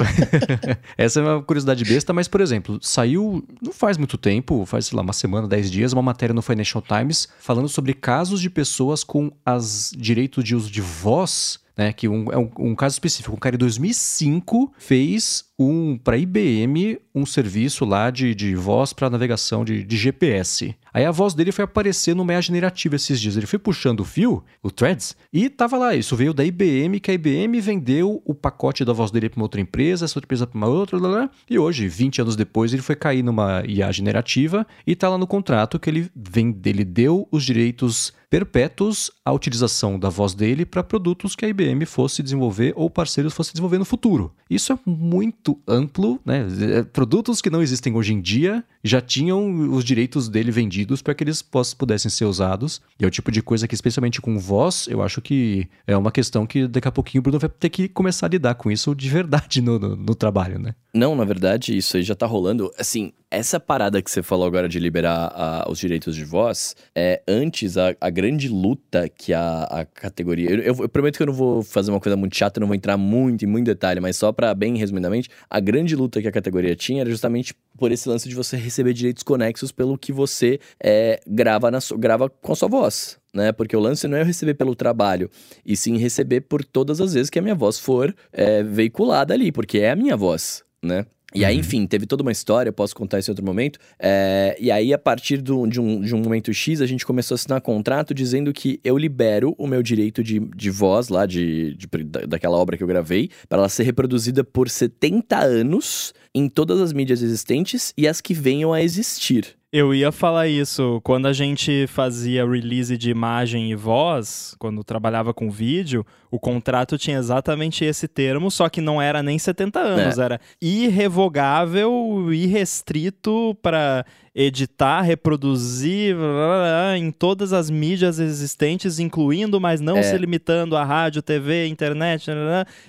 essa 0.97 1.19
é 1.19 1.23
uma 1.23 1.43
curiosidade 1.43 1.83
besta, 1.83 2.13
mas, 2.13 2.27
por 2.27 2.39
exemplo, 2.39 2.79
saiu 2.81 3.45
não 3.61 3.73
faz 3.73 3.97
muito 3.97 4.17
tempo, 4.17 4.65
faz, 4.65 4.85
sei 4.85 4.95
lá, 4.95 5.01
uma 5.01 5.13
semana, 5.13 5.47
dez 5.47 5.69
dias, 5.69 5.91
uma 5.91 6.01
matéria 6.01 6.33
no 6.33 6.41
Financial 6.41 6.81
Times 6.81 7.27
falando 7.39 7.67
sobre 7.67 7.93
casos 7.93 8.39
de 8.39 8.49
pessoas 8.49 9.03
com 9.03 9.31
as 9.45 9.91
direitos 9.97 10.43
de 10.43 10.55
uso 10.55 10.71
de 10.71 10.81
voz 10.81 11.59
né? 11.79 11.93
Que 11.93 12.09
um, 12.09 12.29
é 12.29 12.37
um, 12.37 12.51
um, 12.59 12.75
caso 12.75 12.95
específico. 12.95 13.33
Um 13.33 13.39
cara 13.39 13.55
em 13.55 13.59
2005 13.59 14.73
fez 14.77 15.45
um 15.59 15.97
para 15.97 16.17
IBM 16.17 16.97
um 17.13 17.25
serviço 17.25 17.83
lá 17.83 18.09
de, 18.09 18.33
de 18.33 18.55
voz 18.55 18.93
para 18.93 19.09
navegação 19.09 19.65
de, 19.65 19.83
de, 19.83 19.97
GPS. 19.97 20.73
Aí 20.93 21.03
a 21.05 21.11
voz 21.11 21.33
dele 21.33 21.51
foi 21.51 21.65
aparecer 21.65 22.15
no 22.15 22.23
meia 22.23 22.41
generativa 22.41 22.95
esses 22.95 23.19
dias. 23.19 23.35
Ele 23.35 23.45
foi 23.45 23.59
puxando 23.59 23.99
o 23.99 24.05
fio, 24.05 24.43
o 24.63 24.71
Threads, 24.71 25.17
e 25.33 25.49
tava 25.49 25.77
lá. 25.77 25.95
Isso 25.95 26.15
veio 26.15 26.33
da 26.33 26.45
IBM, 26.45 26.99
que 26.99 27.11
a 27.11 27.13
IBM 27.13 27.59
vendeu 27.59 28.21
o 28.25 28.33
pacote 28.33 28.85
da 28.85 28.93
voz 28.93 29.11
dele 29.11 29.29
para 29.29 29.37
uma 29.37 29.45
outra 29.45 29.59
empresa, 29.59 30.05
essa 30.05 30.17
outra 30.17 30.27
empresa 30.27 30.47
para 30.47 30.57
uma 30.57 30.67
outra, 30.67 30.97
blá, 30.97 31.09
blá, 31.09 31.29
e 31.49 31.59
hoje, 31.59 31.87
20 31.87 32.21
anos 32.21 32.35
depois, 32.35 32.71
ele 32.71 32.81
foi 32.81 32.95
cair 32.95 33.21
numa 33.21 33.63
IA 33.67 33.91
generativa 33.91 34.65
e 34.87 34.95
tá 34.95 35.09
lá 35.09 35.17
no 35.17 35.27
contrato 35.27 35.77
que 35.77 35.89
ele, 35.89 36.09
vem, 36.15 36.57
ele 36.65 36.85
deu 36.85 37.27
os 37.31 37.43
direitos 37.43 38.13
perpétuos 38.29 39.11
à 39.25 39.31
utilização 39.33 39.97
da 39.97 40.07
voz 40.07 40.33
dele 40.33 40.65
para 40.65 40.83
produtos 40.83 41.35
que 41.35 41.45
a 41.45 41.49
IBM 41.49 41.83
fosse 41.85 42.21
desenvolver 42.21 42.73
ou 42.75 42.89
parceiros 42.89 43.33
fosse 43.33 43.51
desenvolver 43.51 43.79
no 43.79 43.85
futuro. 43.85 44.31
Isso 44.49 44.71
é 44.71 44.79
muito 44.85 45.48
amplo, 45.67 46.19
né? 46.25 46.45
Produtos 46.91 47.41
que 47.41 47.49
não 47.49 47.61
existem 47.61 47.95
hoje 47.95 48.13
em 48.13 48.21
dia 48.21 48.63
já 48.83 49.01
tinham 49.01 49.71
os 49.73 49.83
direitos 49.83 50.29
dele 50.29 50.51
vendidos 50.51 51.01
para 51.01 51.13
que 51.13 51.23
eles 51.23 51.43
pudessem 51.77 52.09
ser 52.09 52.25
usados. 52.25 52.81
E 52.99 53.03
é 53.03 53.07
o 53.07 53.11
tipo 53.11 53.31
de 53.31 53.41
coisa 53.41 53.67
que, 53.67 53.75
especialmente 53.75 54.21
com 54.21 54.37
voz, 54.39 54.87
eu 54.87 55.01
acho 55.01 55.21
que 55.21 55.67
é 55.85 55.95
uma 55.95 56.11
questão 56.11 56.45
que 56.45 56.67
daqui 56.67 56.87
a 56.87 56.91
pouquinho 56.91 57.19
o 57.19 57.23
Bruno 57.23 57.39
vai 57.39 57.49
ter 57.49 57.69
que 57.69 57.87
começar 57.87 58.27
a 58.27 58.29
lidar 58.29 58.55
com 58.55 58.71
isso 58.71 58.95
de 58.95 59.09
verdade 59.09 59.61
no, 59.61 59.77
no, 59.77 59.95
no 59.95 60.15
trabalho, 60.15 60.59
né? 60.59 60.73
Não, 60.93 61.15
na 61.15 61.23
verdade, 61.23 61.77
isso 61.77 61.97
aí 61.97 62.03
já 62.03 62.15
tá 62.15 62.25
rolando. 62.25 62.71
Assim, 62.77 63.13
essa 63.29 63.59
parada 63.59 64.01
que 64.01 64.09
você 64.09 64.23
falou 64.23 64.47
agora 64.47 64.67
de 64.67 64.79
liberar 64.79 65.31
a, 65.35 65.69
os 65.69 65.77
direitos 65.77 66.15
de 66.15 66.25
voz, 66.25 66.75
é 66.95 67.21
antes 67.27 67.77
a, 67.77 67.95
a 68.01 68.09
grande 68.09 68.49
luta 68.49 69.07
que 69.07 69.31
a, 69.31 69.63
a 69.65 69.85
categoria. 69.85 70.49
Eu, 70.49 70.59
eu, 70.59 70.75
eu, 70.81 70.89
prometo 70.89 71.17
que 71.17 71.23
eu 71.23 71.27
não 71.27 71.33
vou 71.33 71.61
fazer 71.61 71.91
uma 71.91 71.99
coisa 71.99 72.17
muito 72.17 72.35
chata, 72.35 72.59
não 72.59 72.67
vou 72.67 72.75
entrar 72.75 72.97
muito 72.97 73.45
em 73.45 73.47
muito 73.47 73.67
detalhe, 73.67 73.99
mas 73.99 74.17
só 74.17 74.31
para 74.31 74.53
bem 74.55 74.77
resumidamente, 74.77 75.29
a 75.47 75.59
grande 75.59 75.95
luta 75.95 76.21
que 76.21 76.27
a 76.27 76.31
categoria 76.31 76.75
tinha 76.75 77.01
era 77.01 77.09
justamente 77.09 77.53
por 77.77 77.91
esse 77.91 78.09
lance 78.09 78.27
de 78.27 78.33
você 78.33 78.57
receber 78.69 78.93
direitos 78.93 79.23
conexos 79.23 79.71
pelo 79.71 79.97
que 79.97 80.11
você 80.11 80.59
é, 80.81 81.19
grava, 81.27 81.69
na, 81.69 81.79
grava 81.97 82.29
com 82.29 82.53
a 82.53 82.55
sua 82.55 82.69
voz. 82.69 83.17
Né? 83.33 83.51
Porque 83.51 83.75
o 83.75 83.79
lance 83.79 84.07
não 84.07 84.17
é 84.17 84.21
eu 84.21 84.25
receber 84.25 84.55
pelo 84.55 84.75
trabalho, 84.75 85.29
e 85.65 85.75
sim 85.75 85.97
receber 85.97 86.41
por 86.41 86.63
todas 86.63 86.99
as 86.99 87.13
vezes 87.13 87.29
que 87.29 87.37
a 87.37 87.41
minha 87.41 87.55
voz 87.55 87.77
for 87.77 88.15
é, 88.33 88.63
veiculada 88.63 89.33
ali, 89.33 89.51
porque 89.51 89.79
é 89.79 89.91
a 89.91 89.95
minha 89.95 90.17
voz, 90.17 90.63
né? 90.81 91.05
E 91.33 91.45
aí, 91.45 91.55
uhum. 91.55 91.59
enfim, 91.59 91.85
teve 91.85 92.07
toda 92.07 92.23
uma 92.23 92.31
história, 92.31 92.71
posso 92.71 92.95
contar 92.95 93.19
isso 93.19 93.29
em 93.29 93.33
outro 93.33 93.45
momento. 93.45 93.77
É, 93.99 94.57
e 94.59 94.71
aí, 94.71 94.91
a 94.93 94.97
partir 94.97 95.37
do, 95.41 95.67
de, 95.67 95.79
um, 95.79 96.01
de 96.01 96.15
um 96.15 96.19
momento 96.19 96.51
X, 96.51 96.81
a 96.81 96.87
gente 96.87 97.05
começou 97.05 97.35
a 97.35 97.37
assinar 97.37 97.61
contrato 97.61 98.13
dizendo 98.13 98.51
que 98.51 98.79
eu 98.83 98.97
libero 98.97 99.53
o 99.57 99.67
meu 99.67 99.83
direito 99.83 100.23
de, 100.23 100.39
de 100.39 100.71
voz 100.71 101.09
lá, 101.09 101.25
de, 101.25 101.75
de 101.75 101.87
daquela 102.27 102.57
obra 102.57 102.77
que 102.77 102.83
eu 102.83 102.87
gravei, 102.87 103.29
para 103.47 103.59
ela 103.59 103.69
ser 103.69 103.83
reproduzida 103.83 104.43
por 104.43 104.69
70 104.69 105.37
anos 105.37 106.13
em 106.33 106.47
todas 106.47 106.79
as 106.79 106.93
mídias 106.93 107.21
existentes 107.21 107.93
e 107.97 108.07
as 108.07 108.21
que 108.21 108.33
venham 108.33 108.73
a 108.73 108.81
existir. 108.81 109.59
Eu 109.71 109.93
ia 109.93 110.11
falar 110.11 110.47
isso. 110.47 110.99
Quando 111.03 111.27
a 111.27 111.33
gente 111.33 111.85
fazia 111.87 112.43
release 112.43 112.97
de 112.97 113.11
imagem 113.11 113.69
e 113.69 113.75
voz, 113.75 114.55
quando 114.57 114.83
trabalhava 114.83 115.31
com 115.31 115.51
vídeo, 115.51 116.03
o 116.31 116.39
contrato 116.39 116.97
tinha 116.97 117.19
exatamente 117.19 117.85
esse 117.85 118.07
termo, 118.07 118.49
só 118.49 118.67
que 118.67 118.81
não 118.81 118.99
era 118.99 119.21
nem 119.21 119.37
70 119.37 119.79
anos, 119.79 120.17
é. 120.17 120.23
era 120.23 120.41
irrevogável, 120.59 122.33
irrestrito 122.33 123.55
para 123.61 124.03
editar, 124.41 125.01
reproduzir 125.01 126.15
blá, 126.15 126.23
blá, 126.23 126.47
blá, 126.47 126.97
em 126.97 127.11
todas 127.11 127.51
as 127.51 127.69
mídias 127.69 128.19
existentes, 128.19 128.97
incluindo, 128.97 129.59
mas 129.59 129.81
não 129.81 129.97
é. 129.97 130.03
se 130.03 130.17
limitando 130.17 130.77
a 130.77 130.85
rádio, 130.85 131.21
TV, 131.21 131.67
internet, 131.67 132.27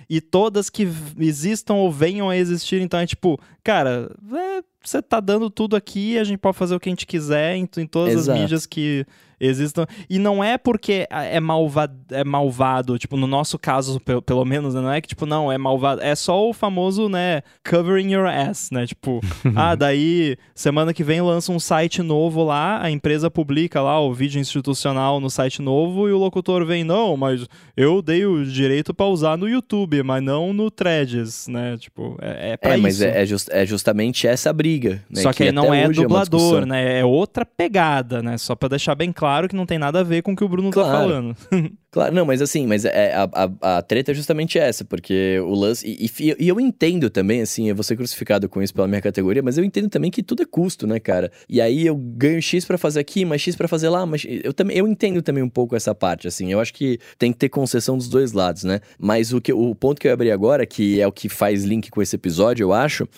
e 0.08 0.20
todas 0.20 0.70
que 0.70 0.88
existam 1.18 1.74
ou 1.74 1.90
venham 1.90 2.30
a 2.30 2.36
existir. 2.36 2.80
Então 2.80 3.00
é 3.00 3.06
tipo, 3.06 3.36
cara, 3.64 4.08
é, 4.32 4.62
você 4.80 5.02
tá 5.02 5.18
dando 5.18 5.50
tudo 5.50 5.74
aqui, 5.74 6.16
a 6.18 6.24
gente 6.24 6.38
pode 6.38 6.56
fazer 6.56 6.76
o 6.76 6.78
que 6.78 6.88
a 6.88 6.92
gente 6.92 7.06
quiser 7.06 7.56
em, 7.56 7.68
em 7.78 7.86
todas 7.86 8.14
Exato. 8.14 8.30
as 8.30 8.42
mídias 8.42 8.66
que 8.66 9.04
existam. 9.40 9.86
E 10.08 10.18
não 10.18 10.44
é 10.44 10.58
porque 10.58 11.06
é 11.10 11.40
malvado, 11.40 11.96
é 12.10 12.22
malvado, 12.22 12.98
tipo, 12.98 13.16
no 13.16 13.26
nosso 13.26 13.58
caso, 13.58 13.98
pelo, 14.00 14.20
pelo 14.20 14.44
menos, 14.44 14.74
né? 14.74 14.80
não 14.80 14.92
é 14.92 15.00
que, 15.00 15.08
tipo, 15.08 15.24
não, 15.24 15.50
é 15.50 15.56
malvado. 15.56 16.02
É 16.02 16.14
só 16.14 16.48
o 16.48 16.52
famoso, 16.52 17.08
né, 17.08 17.42
covering 17.68 18.12
your 18.12 18.26
ass, 18.26 18.70
né? 18.70 18.86
Tipo, 18.86 19.20
ah, 19.56 19.74
daí 19.74 20.36
semana 20.54 20.92
que 20.92 21.02
vem 21.02 21.22
lança 21.22 21.50
um 21.50 21.58
site 21.58 22.02
novo 22.02 22.44
lá, 22.44 22.82
a 22.82 22.90
empresa 22.90 23.30
publica 23.30 23.80
lá 23.80 23.98
o 24.00 24.12
vídeo 24.12 24.40
institucional 24.40 25.20
no 25.20 25.30
site 25.30 25.62
novo 25.62 26.08
e 26.08 26.12
o 26.12 26.18
locutor 26.18 26.66
vem, 26.66 26.84
não, 26.84 27.16
mas 27.16 27.46
eu 27.76 28.02
dei 28.02 28.26
o 28.26 28.44
direito 28.44 28.92
para 28.92 29.06
usar 29.06 29.38
no 29.38 29.48
YouTube, 29.48 30.02
mas 30.02 30.22
não 30.22 30.52
no 30.52 30.70
Threads, 30.70 31.48
né? 31.48 31.76
Tipo, 31.78 32.18
é, 32.20 32.52
é 32.52 32.56
pra 32.56 32.72
é, 32.72 32.74
isso. 32.74 32.82
Mas 32.82 33.00
é, 33.00 33.22
é, 33.22 33.26
just, 33.26 33.48
é 33.50 33.64
justamente 33.64 34.26
essa 34.26 34.52
briga, 34.52 35.02
né? 35.08 35.22
Só 35.22 35.32
que, 35.32 35.46
que 35.46 35.52
não 35.52 35.72
é, 35.72 35.84
é 35.84 35.88
dublador, 35.88 36.62
é 36.62 36.66
né? 36.66 37.00
É 37.00 37.04
outra 37.04 37.46
pegada, 37.46 38.22
né? 38.22 38.36
Só 38.36 38.54
para 38.54 38.70
deixar 38.70 38.94
bem 38.94 39.12
claro 39.12 39.29
claro 39.30 39.48
que 39.48 39.54
não 39.54 39.64
tem 39.64 39.78
nada 39.78 40.00
a 40.00 40.02
ver 40.02 40.22
com 40.22 40.32
o 40.32 40.36
que 40.36 40.42
o 40.42 40.48
Bruno 40.48 40.70
tá 40.70 40.82
claro. 40.82 40.90
tá 40.90 40.98
falando. 40.98 41.36
claro, 41.90 42.12
não, 42.12 42.26
mas 42.26 42.42
assim, 42.42 42.66
mas 42.66 42.84
é, 42.84 43.14
a, 43.14 43.28
a, 43.32 43.78
a 43.78 43.82
treta 43.82 44.10
é 44.10 44.14
justamente 44.14 44.58
essa, 44.58 44.84
porque 44.84 45.38
o 45.40 45.54
lance. 45.54 45.86
E, 45.86 46.06
e, 46.06 46.36
e, 46.40 46.48
eu 46.48 46.58
entendo 46.58 47.08
também, 47.08 47.40
assim, 47.40 47.68
eu 47.68 47.76
vou 47.76 47.84
ser 47.84 47.94
crucificado 47.94 48.48
com 48.48 48.60
isso 48.60 48.74
pela 48.74 48.88
minha 48.88 49.00
categoria, 49.00 49.40
mas 49.40 49.56
eu 49.56 49.62
entendo 49.62 49.88
também 49.88 50.10
que 50.10 50.20
tudo 50.20 50.42
é 50.42 50.46
custo, 50.46 50.84
né, 50.84 50.98
cara? 50.98 51.30
E 51.48 51.60
aí 51.60 51.86
eu 51.86 51.96
ganho 51.96 52.42
X 52.42 52.64
para 52.64 52.76
fazer 52.76 52.98
aqui, 52.98 53.24
mas 53.24 53.40
X 53.40 53.54
para 53.54 53.68
fazer 53.68 53.88
lá, 53.88 54.04
mas 54.04 54.26
eu 54.28 54.52
também 54.52 54.76
eu 54.76 54.88
entendo 54.88 55.22
também 55.22 55.44
um 55.44 55.48
pouco 55.48 55.76
essa 55.76 55.94
parte, 55.94 56.26
assim. 56.26 56.50
Eu 56.50 56.58
acho 56.58 56.74
que 56.74 56.98
tem 57.16 57.30
que 57.30 57.38
ter 57.38 57.48
concessão 57.48 57.96
dos 57.96 58.08
dois 58.08 58.32
lados, 58.32 58.64
né? 58.64 58.80
Mas 58.98 59.32
o, 59.32 59.40
que, 59.40 59.52
o 59.52 59.74
ponto 59.76 60.00
que 60.00 60.08
eu 60.08 60.12
abri 60.12 60.32
agora, 60.32 60.66
que 60.66 61.00
é 61.00 61.06
o 61.06 61.12
que 61.12 61.28
faz 61.28 61.62
link 61.64 61.88
com 61.88 62.02
esse 62.02 62.16
episódio, 62.16 62.64
eu 62.64 62.72
acho 62.72 63.08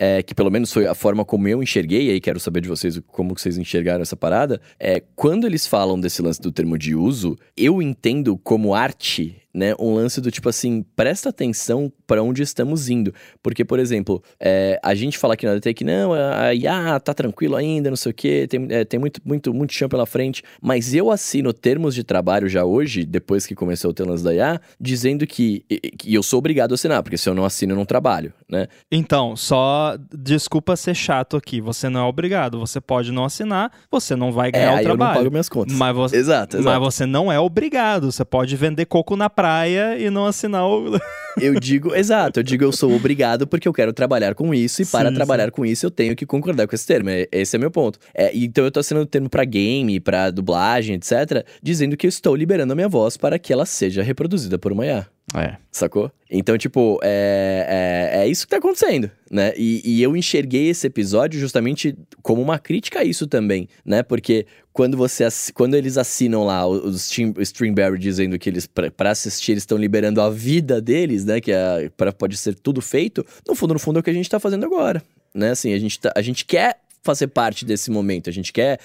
é, 0.00 0.22
que 0.22 0.32
pelo 0.32 0.48
menos 0.48 0.72
foi 0.72 0.86
a 0.86 0.94
forma 0.94 1.24
como 1.24 1.48
eu 1.48 1.60
enxerguei, 1.60 2.06
e 2.06 2.10
aí 2.12 2.20
quero 2.20 2.38
saber 2.38 2.60
de 2.60 2.68
vocês 2.68 3.00
como 3.08 3.36
vocês 3.36 3.58
enxergaram 3.58 4.00
essa 4.00 4.16
parada, 4.16 4.60
é 4.78 5.02
quando 5.16 5.44
eles 5.44 5.66
falam 5.66 6.00
desse 6.00 6.22
lance 6.22 6.40
do 6.40 6.52
termo 6.52 6.78
de 6.78 6.94
uso, 6.94 7.36
eu 7.56 7.82
entendo 7.82 8.38
como 8.38 8.74
arte 8.74 9.42
né, 9.58 9.74
um 9.78 9.92
lance 9.92 10.20
do 10.20 10.30
tipo 10.30 10.48
assim, 10.48 10.84
presta 10.94 11.30
atenção 11.30 11.92
para 12.06 12.22
onde 12.22 12.42
estamos 12.42 12.88
indo. 12.88 13.12
Porque, 13.42 13.64
por 13.64 13.80
exemplo, 13.80 14.22
é, 14.38 14.78
a 14.82 14.94
gente 14.94 15.18
fala 15.18 15.34
aqui 15.34 15.44
na 15.44 15.54
DT 15.54 15.74
que 15.74 15.84
não, 15.84 16.12
a 16.14 16.54
IA 16.54 16.98
tá 17.00 17.12
tranquilo 17.12 17.56
ainda, 17.56 17.90
não 17.90 17.96
sei 17.96 18.12
o 18.12 18.14
quê, 18.14 18.46
tem, 18.48 18.68
é, 18.70 18.84
tem 18.84 19.00
muito, 19.00 19.20
muito, 19.24 19.52
muito 19.52 19.74
chão 19.74 19.88
pela 19.88 20.06
frente, 20.06 20.44
mas 20.62 20.94
eu 20.94 21.10
assino 21.10 21.52
termos 21.52 21.94
de 21.94 22.04
trabalho 22.04 22.48
já 22.48 22.64
hoje, 22.64 23.04
depois 23.04 23.44
que 23.46 23.54
começou 23.54 23.90
o 23.90 23.94
ter 23.94 24.04
lance 24.04 24.22
da 24.22 24.32
IA, 24.32 24.60
dizendo 24.80 25.26
que, 25.26 25.64
e, 25.68 25.80
que 25.80 26.14
eu 26.14 26.22
sou 26.22 26.38
obrigado 26.38 26.72
a 26.72 26.74
assinar, 26.76 27.02
porque 27.02 27.18
se 27.18 27.28
eu 27.28 27.34
não 27.34 27.44
assino, 27.44 27.72
eu 27.72 27.76
não 27.76 27.84
trabalho, 27.84 28.32
né? 28.48 28.68
Então, 28.92 29.34
só 29.34 29.96
desculpa 30.16 30.76
ser 30.76 30.94
chato 30.94 31.36
aqui, 31.36 31.60
você 31.60 31.88
não 31.88 32.00
é 32.00 32.04
obrigado, 32.04 32.60
você 32.60 32.80
pode 32.80 33.10
não 33.10 33.24
assinar, 33.24 33.72
você 33.90 34.14
não 34.14 34.30
vai 34.30 34.52
ganhar 34.52 34.78
é, 34.78 34.80
o 34.80 34.82
trabalho. 34.84 34.90
eu 34.90 34.96
não 34.96 35.14
pago 35.14 35.30
minhas 35.32 35.48
contas. 35.48 35.76
Mas 35.76 35.96
você, 35.96 36.16
exato, 36.16 36.58
exato. 36.58 36.64
mas 36.64 36.78
você 36.78 37.04
não 37.04 37.32
é 37.32 37.40
obrigado, 37.40 38.12
você 38.12 38.24
pode 38.24 38.54
vender 38.54 38.86
coco 38.86 39.16
na 39.16 39.28
praia 39.28 39.47
e 39.98 40.10
não 40.10 40.26
assinar 40.26 40.66
o... 40.66 40.98
Eu 41.40 41.54
digo, 41.60 41.94
exato, 41.94 42.40
eu 42.40 42.42
digo 42.42 42.64
eu 42.64 42.72
sou 42.72 42.92
obrigado 42.92 43.46
porque 43.46 43.68
eu 43.68 43.72
quero 43.72 43.92
trabalhar 43.92 44.34
com 44.34 44.52
isso 44.52 44.82
e 44.82 44.84
Sim, 44.84 44.90
para 44.90 45.08
sim. 45.08 45.14
trabalhar 45.14 45.52
com 45.52 45.64
isso 45.64 45.86
eu 45.86 45.90
tenho 45.90 46.16
que 46.16 46.26
concordar 46.26 46.66
com 46.66 46.74
esse 46.74 46.84
termo. 46.84 47.10
É- 47.10 47.28
Esse 47.30 47.54
é 47.54 47.58
meu 47.60 47.70
ponto. 47.70 47.96
É, 48.12 48.36
então 48.36 48.64
eu 48.64 48.72
tô 48.72 48.80
assinando 48.80 49.06
termo 49.06 49.28
pra 49.30 49.44
game, 49.44 50.00
pra 50.00 50.30
dublagem, 50.32 50.96
etc, 50.96 51.46
dizendo 51.62 51.96
que 51.96 52.06
eu 52.06 52.08
estou 52.08 52.34
liberando 52.34 52.72
a 52.72 52.74
minha 52.74 52.88
voz 52.88 53.16
para 53.16 53.38
que 53.38 53.52
ela 53.52 53.64
seja 53.64 54.02
reproduzida 54.02 54.58
por 54.58 54.72
uma 54.72 54.84
IA. 54.84 55.06
É. 55.34 55.56
Sacou? 55.70 56.10
Então, 56.30 56.56
tipo, 56.56 56.98
é, 57.02 58.12
é, 58.14 58.20
é 58.22 58.28
isso 58.28 58.46
que 58.46 58.50
tá 58.50 58.56
acontecendo, 58.56 59.10
né? 59.30 59.52
E, 59.56 59.82
e 59.84 60.02
eu 60.02 60.16
enxerguei 60.16 60.68
esse 60.68 60.86
episódio 60.86 61.38
justamente 61.38 61.96
como 62.22 62.40
uma 62.40 62.58
crítica 62.58 63.00
a 63.00 63.04
isso 63.04 63.26
também, 63.26 63.68
né? 63.84 64.02
Porque 64.02 64.46
quando 64.72 64.96
você 64.96 65.26
quando 65.54 65.74
eles 65.74 65.98
assinam 65.98 66.44
lá 66.44 66.66
os 66.66 67.02
Steam, 67.02 67.34
Streamberry 67.38 67.98
dizendo 67.98 68.38
que 68.38 68.48
eles, 68.48 68.66
pra 68.66 69.10
assistir, 69.10 69.52
eles 69.52 69.62
estão 69.62 69.78
liberando 69.78 70.20
a 70.20 70.30
vida 70.30 70.80
deles, 70.80 71.24
né? 71.24 71.40
Que 71.40 71.52
é, 71.52 71.90
pra, 71.96 72.12
pode 72.12 72.36
ser 72.36 72.54
tudo 72.54 72.80
feito, 72.80 73.24
no 73.46 73.54
fundo, 73.54 73.74
no 73.74 73.80
fundo 73.80 73.98
é 73.98 74.00
o 74.00 74.02
que 74.02 74.10
a 74.10 74.14
gente 74.14 74.28
tá 74.28 74.40
fazendo 74.40 74.64
agora, 74.64 75.02
né? 75.34 75.50
Assim, 75.50 75.72
a 75.72 75.78
gente, 75.78 76.00
tá, 76.00 76.12
a 76.14 76.22
gente 76.22 76.44
quer 76.44 76.80
fazer 77.02 77.28
parte 77.28 77.64
desse 77.64 77.90
momento. 77.90 78.28
A 78.28 78.32
gente 78.32 78.52
quer, 78.52 78.78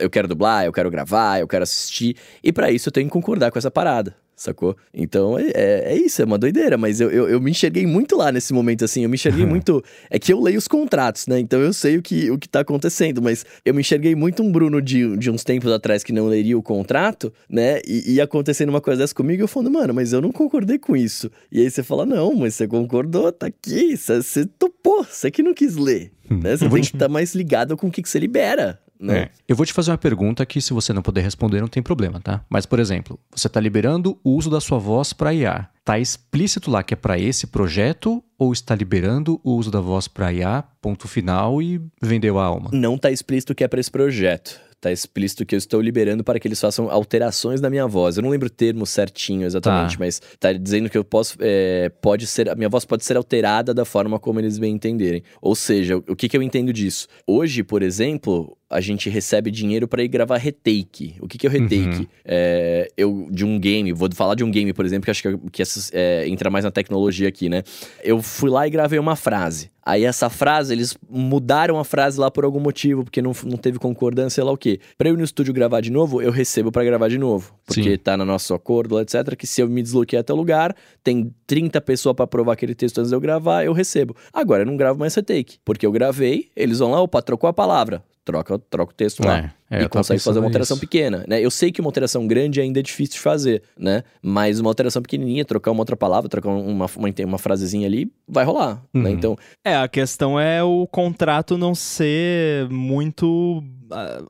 eu 0.00 0.10
quero 0.10 0.28
dublar, 0.28 0.64
eu 0.64 0.72
quero 0.72 0.90
gravar, 0.90 1.40
eu 1.40 1.48
quero 1.48 1.62
assistir. 1.62 2.16
E 2.42 2.52
pra 2.52 2.70
isso 2.70 2.88
eu 2.88 2.92
tenho 2.92 3.06
que 3.06 3.12
concordar 3.12 3.50
com 3.50 3.58
essa 3.58 3.70
parada, 3.70 4.14
sacou? 4.42 4.76
Então 4.92 5.38
é, 5.38 5.50
é, 5.54 5.92
é 5.92 5.96
isso, 5.96 6.22
é 6.22 6.24
uma 6.24 6.38
doideira. 6.38 6.76
Mas 6.78 7.00
eu, 7.00 7.10
eu, 7.10 7.28
eu 7.28 7.40
me 7.40 7.50
enxerguei 7.50 7.86
muito 7.86 8.16
lá 8.16 8.32
nesse 8.32 8.52
momento, 8.52 8.84
assim. 8.84 9.02
Eu 9.04 9.08
me 9.08 9.14
enxerguei 9.14 9.44
muito. 9.46 9.82
É 10.08 10.18
que 10.18 10.32
eu 10.32 10.40
leio 10.40 10.58
os 10.58 10.66
contratos, 10.68 11.26
né? 11.26 11.38
Então 11.38 11.60
eu 11.60 11.72
sei 11.72 11.96
o 11.98 12.02
que, 12.02 12.30
o 12.30 12.38
que 12.38 12.48
tá 12.48 12.60
acontecendo. 12.60 13.20
Mas 13.22 13.44
eu 13.64 13.74
me 13.74 13.80
enxerguei 13.80 14.14
muito 14.14 14.42
um 14.42 14.50
Bruno 14.50 14.80
de, 14.80 15.16
de 15.16 15.30
uns 15.30 15.44
tempos 15.44 15.70
atrás 15.70 16.02
que 16.02 16.12
não 16.12 16.26
leria 16.26 16.56
o 16.58 16.62
contrato, 16.62 17.32
né? 17.48 17.80
E, 17.86 18.14
e 18.14 18.20
acontecendo 18.20 18.68
uma 18.70 18.80
coisa 18.80 19.00
dessa 19.02 19.14
comigo, 19.14 19.42
eu 19.42 19.48
falando, 19.48 19.70
mano, 19.72 19.92
mas 19.94 20.12
eu 20.12 20.20
não 20.20 20.32
concordei 20.32 20.78
com 20.78 20.96
isso. 20.96 21.30
E 21.52 21.60
aí 21.60 21.70
você 21.70 21.82
fala, 21.82 22.06
não, 22.06 22.34
mas 22.34 22.54
você 22.54 22.66
concordou, 22.66 23.30
tá 23.32 23.46
aqui, 23.46 23.96
você, 23.96 24.22
você 24.22 24.46
topou, 24.46 25.04
você 25.04 25.30
que 25.30 25.42
não 25.42 25.52
quis 25.54 25.76
ler. 25.76 26.12
Né? 26.30 26.56
Você 26.56 26.64
Eu 26.64 26.68
vou 26.68 26.76
tem 26.78 26.82
te- 26.84 26.90
que 26.90 26.96
estar 26.96 27.08
mais 27.08 27.34
ligado 27.34 27.76
com 27.76 27.88
o 27.88 27.90
que, 27.90 28.02
que 28.02 28.08
você 28.08 28.18
libera, 28.18 28.78
né? 29.00 29.18
É. 29.18 29.30
Eu 29.48 29.56
vou 29.56 29.64
te 29.64 29.72
fazer 29.72 29.90
uma 29.90 29.98
pergunta 29.98 30.44
que, 30.44 30.60
se 30.60 30.72
você 30.72 30.92
não 30.92 31.00
puder 31.02 31.22
responder, 31.22 31.60
não 31.60 31.68
tem 31.68 31.82
problema, 31.82 32.20
tá? 32.20 32.44
Mas, 32.48 32.66
por 32.66 32.78
exemplo, 32.78 33.18
você 33.34 33.46
está 33.46 33.58
liberando 33.58 34.18
o 34.22 34.30
uso 34.36 34.50
da 34.50 34.60
sua 34.60 34.78
voz 34.78 35.12
para 35.12 35.32
IA. 35.32 35.68
Tá 35.84 35.98
explícito 35.98 36.70
lá 36.70 36.82
que 36.82 36.94
é 36.94 36.96
para 36.96 37.18
esse 37.18 37.46
projeto 37.46 38.22
ou 38.38 38.52
está 38.52 38.74
liberando 38.74 39.40
o 39.42 39.52
uso 39.52 39.70
da 39.70 39.80
voz 39.80 40.06
para 40.06 40.32
IA, 40.32 40.62
ponto 40.80 41.08
final 41.08 41.60
e 41.62 41.80
vendeu 42.02 42.38
a 42.38 42.44
alma? 42.44 42.70
Não 42.72 42.98
tá 42.98 43.10
explícito 43.10 43.54
que 43.54 43.64
é 43.64 43.68
para 43.68 43.80
esse 43.80 43.90
projeto. 43.90 44.60
Tá 44.80 44.90
explícito 44.90 45.44
que 45.44 45.54
eu 45.54 45.58
estou 45.58 45.78
liberando 45.78 46.24
para 46.24 46.40
que 46.40 46.48
eles 46.48 46.58
façam 46.58 46.90
alterações 46.90 47.60
na 47.60 47.68
minha 47.68 47.86
voz. 47.86 48.16
Eu 48.16 48.22
não 48.22 48.30
lembro 48.30 48.46
o 48.46 48.50
termo 48.50 48.86
certinho 48.86 49.44
exatamente, 49.44 49.98
Tá. 49.98 50.04
mas 50.04 50.22
tá 50.38 50.52
dizendo 50.54 50.88
que 50.88 50.96
eu 50.96 51.04
posso. 51.04 51.36
é, 51.38 51.90
pode 52.00 52.26
ser. 52.26 52.48
A 52.48 52.54
minha 52.54 52.68
voz 52.70 52.86
pode 52.86 53.04
ser 53.04 53.14
alterada 53.18 53.74
da 53.74 53.84
forma 53.84 54.18
como 54.18 54.40
eles 54.40 54.56
bem 54.56 54.72
entenderem. 54.74 55.22
Ou 55.42 55.54
seja, 55.54 55.98
o 55.98 56.16
que, 56.16 56.30
que 56.30 56.36
eu 56.36 56.42
entendo 56.42 56.72
disso? 56.72 57.08
Hoje, 57.26 57.62
por 57.62 57.82
exemplo, 57.82 58.56
a 58.70 58.80
gente 58.80 59.10
recebe 59.10 59.50
dinheiro 59.50 59.88
para 59.88 60.00
ir 60.00 60.06
gravar 60.06 60.36
retake. 60.36 61.16
O 61.20 61.26
que, 61.26 61.36
que 61.36 61.44
é 61.44 61.50
o 61.50 61.52
retake? 61.52 61.98
Uhum. 61.98 62.06
É, 62.24 62.88
eu, 62.96 63.26
de 63.28 63.44
um 63.44 63.58
game, 63.58 63.92
vou 63.92 64.08
falar 64.14 64.36
de 64.36 64.44
um 64.44 64.50
game, 64.50 64.72
por 64.72 64.86
exemplo, 64.86 65.06
que 65.06 65.10
acho 65.10 65.22
que, 65.22 65.36
que 65.50 65.60
essas, 65.60 65.90
é, 65.92 66.28
entra 66.28 66.48
mais 66.50 66.64
na 66.64 66.70
tecnologia 66.70 67.28
aqui, 67.28 67.48
né? 67.48 67.64
Eu 68.04 68.22
fui 68.22 68.48
lá 68.48 68.68
e 68.68 68.70
gravei 68.70 69.00
uma 69.00 69.16
frase. 69.16 69.72
Aí 69.84 70.04
essa 70.04 70.30
frase, 70.30 70.72
eles 70.72 70.96
mudaram 71.08 71.80
a 71.80 71.84
frase 71.84 72.20
lá 72.20 72.30
por 72.30 72.44
algum 72.44 72.60
motivo, 72.60 73.02
porque 73.02 73.20
não, 73.20 73.32
não 73.44 73.56
teve 73.56 73.78
concordância, 73.80 74.36
sei 74.36 74.44
lá 74.44 74.52
o 74.52 74.56
quê. 74.56 74.78
Pra 74.96 75.08
eu 75.08 75.14
ir 75.14 75.18
no 75.18 75.24
estúdio 75.24 75.52
gravar 75.52 75.80
de 75.80 75.90
novo, 75.90 76.22
eu 76.22 76.30
recebo 76.30 76.70
pra 76.70 76.84
gravar 76.84 77.08
de 77.08 77.18
novo. 77.18 77.52
Porque 77.66 77.90
Sim. 77.90 77.98
tá 77.98 78.16
no 78.16 78.24
nosso 78.24 78.54
acordo, 78.54 79.00
etc. 79.00 79.34
Que 79.34 79.48
se 79.48 79.60
eu 79.60 79.68
me 79.68 79.82
desloquei 79.82 80.16
até 80.16 80.32
o 80.32 80.36
lugar, 80.36 80.76
tem 81.02 81.34
30 81.44 81.80
pessoas 81.80 82.14
pra 82.14 82.24
provar 82.24 82.52
aquele 82.52 82.74
texto 82.74 82.98
antes 82.98 83.08
de 83.08 83.16
eu 83.16 83.20
gravar, 83.20 83.64
eu 83.64 83.72
recebo. 83.72 84.14
Agora 84.32 84.62
eu 84.62 84.66
não 84.66 84.76
gravo 84.76 85.00
mais 85.00 85.12
retake. 85.12 85.58
Porque 85.64 85.84
eu 85.84 85.90
gravei, 85.90 86.50
eles 86.54 86.78
vão 86.78 86.92
lá, 86.92 87.00
opa, 87.00 87.20
trocou 87.20 87.48
a 87.48 87.52
palavra. 87.52 88.04
Troca, 88.24 88.58
troca 88.70 88.92
o 88.92 88.94
texto 88.94 89.24
lá 89.24 89.52
É, 89.70 89.78
é, 89.78 89.82
e 89.82 89.88
consegue 89.88 90.20
fazer 90.20 90.38
uma 90.40 90.46
alteração 90.46 90.74
nisso. 90.76 90.86
pequena, 90.86 91.24
né? 91.26 91.40
Eu 91.40 91.50
sei 91.50 91.72
que 91.72 91.80
uma 91.80 91.88
alteração 91.88 92.26
grande 92.26 92.60
ainda 92.60 92.78
é 92.78 92.82
difícil 92.82 93.14
de 93.14 93.20
fazer, 93.20 93.62
né? 93.78 94.02
Mas 94.22 94.60
uma 94.60 94.68
alteração 94.70 95.00
pequenininha, 95.00 95.44
trocar 95.44 95.70
uma 95.70 95.80
outra 95.80 95.96
palavra, 95.96 96.28
trocar 96.28 96.50
uma, 96.50 96.86
uma, 96.86 97.14
uma 97.26 97.38
frasezinha 97.38 97.86
ali, 97.86 98.12
vai 98.28 98.44
rolar, 98.44 98.82
né? 98.92 99.08
Uhum. 99.08 99.16
Então, 99.16 99.38
É, 99.64 99.74
a 99.74 99.88
questão 99.88 100.38
é 100.38 100.62
o 100.62 100.86
contrato 100.86 101.56
não 101.56 101.74
ser 101.74 102.68
muito 102.68 103.62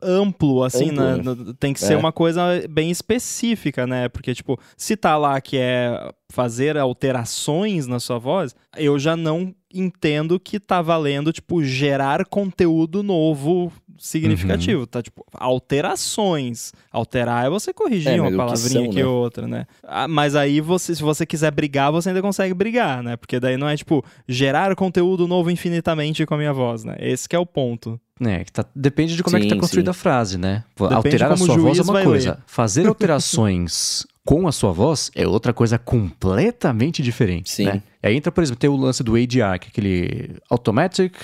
amplo, 0.03 0.62
assim, 0.65 0.91
Amplo, 0.91 1.03
né? 1.05 1.16
né? 1.16 1.23
No- 1.23 1.55
Tem 1.55 1.73
que 1.73 1.81
ser 1.81 1.95
É. 1.95 1.97
uma 1.97 2.12
coisa 2.12 2.43
bem 2.69 2.91
específica, 2.91 3.87
né? 3.87 4.09
Porque, 4.09 4.35
tipo, 4.35 4.59
se 4.77 4.97
tá 4.97 5.16
lá 5.16 5.41
que 5.41 5.57
é 5.59 6.12
fazer 6.31 6.77
alterações 6.77 7.87
na 7.87 7.99
sua 8.01 8.19
voz, 8.19 8.55
eu 8.77 8.99
já 8.99 9.16
não 9.16 9.55
entendo 9.73 10.39
que 10.41 10.59
tá 10.59 10.81
valendo, 10.82 11.32
tipo, 11.32 11.62
gerar 11.62 12.24
conteúdo 12.27 13.03
novo 13.03 13.73
significativo. 14.01 14.86
Tá, 14.86 15.02
tipo, 15.02 15.24
alterações. 15.35 16.72
Alterar 16.90 17.47
é 17.47 17.51
você 17.51 17.72
corrigir 17.72 18.12
É, 18.12 18.20
uma 18.20 18.31
palavrinha 18.36 18.68
são, 18.70 18.85
aqui 18.85 18.97
né? 18.97 19.05
ou 19.05 19.16
outra, 19.22 19.47
né? 19.47 19.66
Ah, 19.85 20.09
mas 20.09 20.35
aí, 20.35 20.60
você, 20.60 20.94
se 20.94 21.02
você 21.02 21.24
quiser 21.27 21.51
brigar, 21.51 21.93
você 21.93 22.09
ainda 22.09 22.22
consegue 22.22 22.55
brigar, 22.55 23.02
né? 23.02 23.16
Porque 23.16 23.39
daí 23.39 23.56
não 23.56 23.68
é, 23.68 23.77
tipo, 23.77 24.05
gerar 24.28 24.74
conteúdo 24.74 25.27
novo 25.28 25.51
infinitamente 25.51 26.24
com 26.27 26.35
a 26.35 26.39
minha 26.39 26.52
voz, 26.52 26.85
né? 26.85 26.97
Esse 26.98 27.28
que 27.28 27.36
é 27.36 27.39
o 27.39 27.47
ponto. 27.47 28.01
É, 28.22 28.44
que 28.44 28.52
tá- 28.52 28.66
depende 28.74 29.16
de 29.16 29.22
como 29.22 29.36
é 29.36 29.40
que 29.40 29.48
tá 29.48 29.55
Sim, 29.55 29.60
construída 29.60 29.93
sim. 29.93 29.98
a 29.98 30.02
frase, 30.02 30.36
né? 30.39 30.64
Depende 30.77 30.94
Alterar 30.94 31.32
a 31.32 31.36
sua 31.36 31.56
voz 31.56 31.78
é 31.78 31.82
uma 31.82 32.02
coisa. 32.02 32.31
ler. 32.32 32.39
Fazer 32.47 32.86
alterações 32.89 34.06
com 34.27 34.47
a 34.47 34.52
sua 34.52 34.72
voz 34.72 35.10
é 35.14 35.27
outra 35.27 35.55
coisa 35.55 35.78
completamente 35.78 37.02
diferente. 37.02 37.51
Sim. 37.51 37.64
Né? 37.64 37.82
Aí 38.02 38.14
entra, 38.14 38.31
por 38.31 38.43
exemplo, 38.43 38.60
tem 38.60 38.68
o 38.68 38.77
lance 38.77 39.02
do 39.02 39.14
ADR, 39.16 39.59
que 39.59 39.66
é 39.66 39.68
aquele 39.68 40.36
Automatic 40.51 41.14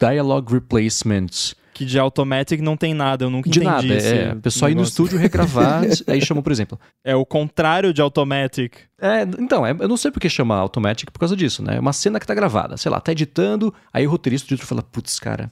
Dialogue 0.00 0.52
Replacement. 0.54 1.54
Que 1.80 1.86
de 1.86 1.98
Automatic 1.98 2.60
não 2.60 2.76
tem 2.76 2.92
nada, 2.92 3.24
eu 3.24 3.30
nunca 3.30 3.48
De 3.48 3.58
entendi 3.58 3.72
nada, 3.88 3.94
esse 3.94 4.14
é. 4.14 4.30
A 4.32 4.36
pessoa 4.36 4.70
ir 4.70 4.74
no 4.74 4.82
estúdio 4.82 5.18
regravar, 5.18 5.82
aí 6.06 6.20
chamam, 6.20 6.42
por 6.42 6.52
exemplo. 6.52 6.78
É 7.02 7.16
o 7.16 7.24
contrário 7.24 7.90
de 7.94 8.02
Automatic. 8.02 8.76
É, 9.00 9.22
então, 9.22 9.66
é- 9.66 9.70
eu 9.70 9.88
não 9.88 9.96
sei 9.96 10.10
por 10.10 10.20
que 10.20 10.28
chama 10.28 10.54
Automatic 10.56 11.10
por 11.10 11.18
causa 11.18 11.34
disso, 11.34 11.62
né? 11.62 11.76
É 11.76 11.80
uma 11.80 11.94
cena 11.94 12.20
que 12.20 12.26
tá 12.26 12.34
gravada, 12.34 12.76
sei 12.76 12.90
lá, 12.92 13.00
tá 13.00 13.12
editando, 13.12 13.72
aí 13.94 14.06
o 14.06 14.10
roteirista 14.10 14.46
do 14.46 14.52
editor 14.52 14.68
fala, 14.68 14.82
putz, 14.82 15.18
cara, 15.18 15.50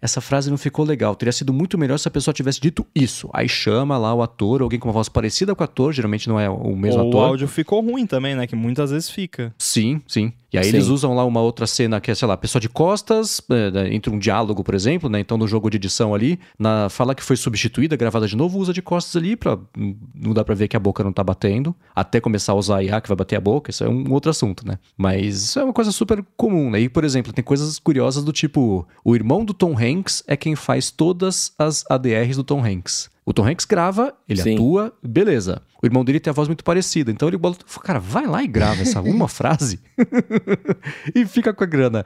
essa 0.00 0.20
frase 0.20 0.50
não 0.50 0.58
ficou 0.58 0.84
legal. 0.84 1.14
Teria 1.14 1.32
sido 1.32 1.52
muito 1.52 1.76
melhor 1.78 1.98
se 1.98 2.08
a 2.08 2.10
pessoa 2.10 2.34
tivesse 2.34 2.60
dito 2.60 2.86
isso. 2.94 3.28
Aí 3.32 3.48
chama 3.48 3.96
lá 3.98 4.14
o 4.14 4.22
ator, 4.22 4.62
alguém 4.62 4.78
com 4.78 4.88
uma 4.88 4.94
voz 4.94 5.08
parecida 5.08 5.54
com 5.54 5.62
o 5.62 5.64
ator, 5.64 5.92
geralmente 5.92 6.28
não 6.28 6.38
é 6.38 6.48
o 6.48 6.76
mesmo 6.76 7.00
Ou 7.00 7.06
o 7.06 7.08
ator. 7.10 7.24
áudio 7.28 7.48
ficou 7.48 7.80
ruim 7.80 8.06
também, 8.06 8.34
né? 8.34 8.46
Que 8.46 8.56
muitas 8.56 8.90
vezes 8.90 9.10
fica. 9.10 9.54
Sim, 9.58 10.00
sim. 10.06 10.32
E 10.52 10.58
aí 10.58 10.64
Sim. 10.64 10.70
eles 10.70 10.88
usam 10.88 11.14
lá 11.14 11.24
uma 11.24 11.40
outra 11.40 11.64
cena 11.64 12.00
que 12.00 12.10
é, 12.10 12.14
sei 12.14 12.26
lá, 12.26 12.36
pessoa 12.36 12.60
de 12.60 12.68
costas, 12.68 13.40
é, 13.48 13.70
né, 13.70 13.94
entre 13.94 14.12
um 14.12 14.18
diálogo, 14.18 14.64
por 14.64 14.74
exemplo, 14.74 15.08
né? 15.08 15.20
Então 15.20 15.38
no 15.38 15.46
jogo 15.46 15.70
de 15.70 15.76
edição 15.76 16.12
ali, 16.12 16.40
na 16.58 16.88
fala 16.88 17.14
que 17.14 17.22
foi 17.22 17.36
substituída, 17.36 17.94
gravada 17.94 18.26
de 18.26 18.36
novo, 18.36 18.58
usa 18.58 18.72
de 18.72 18.82
costas 18.82 19.14
ali 19.14 19.36
pra. 19.36 19.56
hum, 19.78 19.94
Não 20.12 20.34
dá 20.34 20.44
pra 20.44 20.56
ver 20.56 20.66
que 20.66 20.76
a 20.76 20.80
boca 20.80 21.04
não 21.04 21.12
tá 21.12 21.22
batendo. 21.22 21.72
Até 21.94 22.18
começar 22.20 22.50
a 22.50 22.56
usar 22.56 22.78
a 22.78 22.82
IA 22.82 23.00
que 23.00 23.06
vai 23.08 23.16
bater 23.16 23.36
a 23.36 23.40
boca, 23.40 23.70
isso 23.70 23.84
é 23.84 23.88
um 23.88 24.12
outro 24.12 24.28
assunto, 24.28 24.66
né? 24.66 24.78
Mas 24.96 25.40
isso 25.44 25.60
é 25.60 25.62
uma 25.64 25.72
coisa 25.72 25.92
super 25.92 26.24
comum, 26.36 26.68
né? 26.70 26.80
E, 26.80 26.88
por 26.88 27.04
exemplo, 27.04 27.32
tem 27.32 27.44
coisas 27.44 27.78
curiosas 27.78 28.24
do 28.24 28.32
tipo: 28.32 28.84
o 29.04 29.14
irmão 29.14 29.44
do 29.44 29.54
Tom 29.54 29.69
Hanks 29.76 30.22
é 30.26 30.36
quem 30.36 30.54
faz 30.56 30.90
todas 30.90 31.52
as 31.58 31.84
ADRs 31.90 32.36
do 32.36 32.44
Tom 32.44 32.64
Hanks. 32.64 33.10
O 33.24 33.32
Tom 33.32 33.46
Hanks 33.46 33.64
grava, 33.64 34.14
ele 34.28 34.42
Sim. 34.42 34.54
atua, 34.54 34.92
beleza. 35.02 35.62
O 35.82 35.86
irmão 35.86 36.04
dele 36.04 36.18
tem 36.20 36.30
a 36.30 36.34
voz 36.34 36.48
muito 36.48 36.64
parecida. 36.64 37.10
Então 37.10 37.28
ele 37.28 37.36
bola. 37.36 37.54
Cara, 37.82 37.98
vai 38.00 38.26
lá 38.26 38.42
e 38.42 38.46
grava 38.48 38.82
essa 38.82 39.00
uma 39.00 39.26
frase 39.28 39.78
e 41.14 41.24
fica 41.26 41.52
com 41.54 41.64
a 41.64 41.66
grana. 41.66 42.04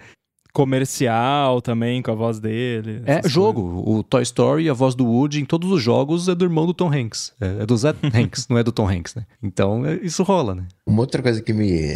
Comercial 0.53 1.61
também, 1.61 2.01
com 2.01 2.13
a 2.13 2.15
voz 2.15 2.39
dele. 2.39 3.03
É 3.07 3.29
jogo. 3.29 3.83
O 3.85 4.05
Toy 4.05 4.23
Story, 4.23 4.71
a 4.71 4.73
voz 4.73 4.95
do 4.95 5.05
Woody 5.05 5.41
em 5.41 5.45
todos 5.45 5.69
os 5.69 5.83
jogos 5.83 6.29
é 6.29 6.35
do 6.35 6.45
irmão 6.45 6.65
do 6.65 6.73
Tom 6.73 6.93
Hanks. 6.93 7.33
É, 7.41 7.63
é 7.63 7.67
do 7.67 7.77
Zé 7.77 7.93
Hanks, 8.15 8.47
não 8.49 8.57
é 8.57 8.63
do 8.63 8.71
Tom 8.71 8.89
Hanks, 8.89 9.17
né? 9.17 9.27
Então 9.43 9.85
é- 9.85 9.97
isso 9.97 10.23
rola, 10.23 10.55
né? 10.55 10.69
Uma 10.87 11.01
outra 11.01 11.21
coisa 11.21 11.43
que 11.43 11.53
me 11.53 11.93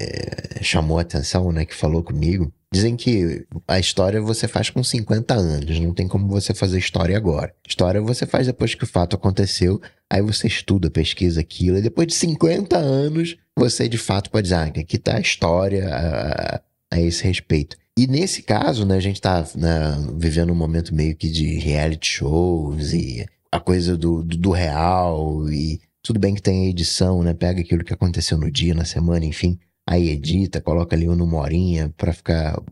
chamou 0.60 0.98
a 0.98 1.02
atenção, 1.02 1.52
né, 1.52 1.64
que 1.64 1.74
falou 1.74 2.02
comigo, 2.02 2.52
dizem 2.72 2.96
que 2.96 3.46
a 3.66 3.78
história 3.78 4.20
você 4.20 4.46
faz 4.46 4.70
com 4.70 4.84
50 4.84 5.34
anos, 5.34 5.80
não 5.80 5.94
tem 5.94 6.06
como 6.06 6.28
você 6.28 6.52
fazer 6.52 6.78
história 6.78 7.16
agora. 7.16 7.54
História 7.66 8.00
você 8.00 8.26
faz 8.26 8.46
depois 8.46 8.74
que 8.74 8.84
o 8.84 8.86
fato 8.86 9.16
aconteceu, 9.16 9.80
aí 10.10 10.20
você 10.20 10.46
estuda, 10.46 10.90
pesquisa 10.90 11.40
aquilo, 11.40 11.78
e 11.78 11.82
depois 11.82 12.06
de 12.08 12.14
50 12.14 12.76
anos 12.76 13.36
você 13.56 13.88
de 13.88 13.98
fato 13.98 14.30
pode 14.30 14.44
dizer, 14.44 14.56
ah, 14.56 14.64
aqui 14.64 14.96
está 14.96 15.16
a 15.16 15.20
história 15.20 15.88
a, 15.88 16.60
a, 16.92 17.00
esse 17.00 17.24
respeito. 17.24 17.76
E 17.96 18.06
nesse 18.06 18.42
caso, 18.42 18.86
né, 18.86 18.96
a 18.96 19.00
gente 19.00 19.16
está 19.16 19.44
né, 19.56 19.96
vivendo 20.16 20.52
um 20.52 20.56
momento 20.56 20.94
meio 20.94 21.16
que 21.16 21.28
de 21.28 21.58
reality 21.58 22.06
shows 22.06 22.92
e 22.92 23.26
a 23.50 23.58
coisa 23.58 23.96
do, 23.96 24.22
do, 24.22 24.36
do 24.36 24.50
real 24.50 25.50
e 25.50 25.80
tudo 26.02 26.20
bem 26.20 26.34
que 26.34 26.42
tem 26.42 26.66
a 26.66 26.70
edição, 26.70 27.22
né? 27.22 27.34
Pega 27.34 27.60
aquilo 27.60 27.84
que 27.84 27.92
aconteceu 27.92 28.38
no 28.38 28.50
dia, 28.50 28.72
na 28.72 28.84
semana, 28.84 29.24
enfim 29.24 29.58
aí 29.88 30.10
edita, 30.10 30.60
coloca 30.60 30.94
ali 30.94 31.08
uma 31.08 31.24
morinha 31.24 31.92
pra 31.96 32.12
ficar 32.12 32.62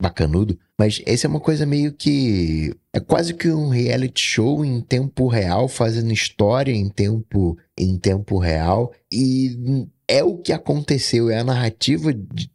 bacanudo. 0.00 0.56
Mas 0.78 1.02
essa 1.04 1.26
é 1.26 1.28
uma 1.28 1.40
coisa 1.40 1.66
meio 1.66 1.92
que. 1.92 2.72
É 2.92 3.00
quase 3.00 3.34
que 3.34 3.48
um 3.50 3.68
reality 3.68 4.20
show 4.22 4.64
em 4.64 4.80
tempo 4.80 5.26
real, 5.26 5.66
fazendo 5.66 6.12
história 6.12 6.72
em 6.72 6.88
tempo, 6.88 7.58
em 7.76 7.98
tempo 7.98 8.38
real. 8.38 8.92
E 9.12 9.86
é 10.06 10.22
o 10.22 10.38
que 10.38 10.52
aconteceu, 10.52 11.28
é 11.28 11.38
a 11.38 11.44
narrativa 11.44 12.12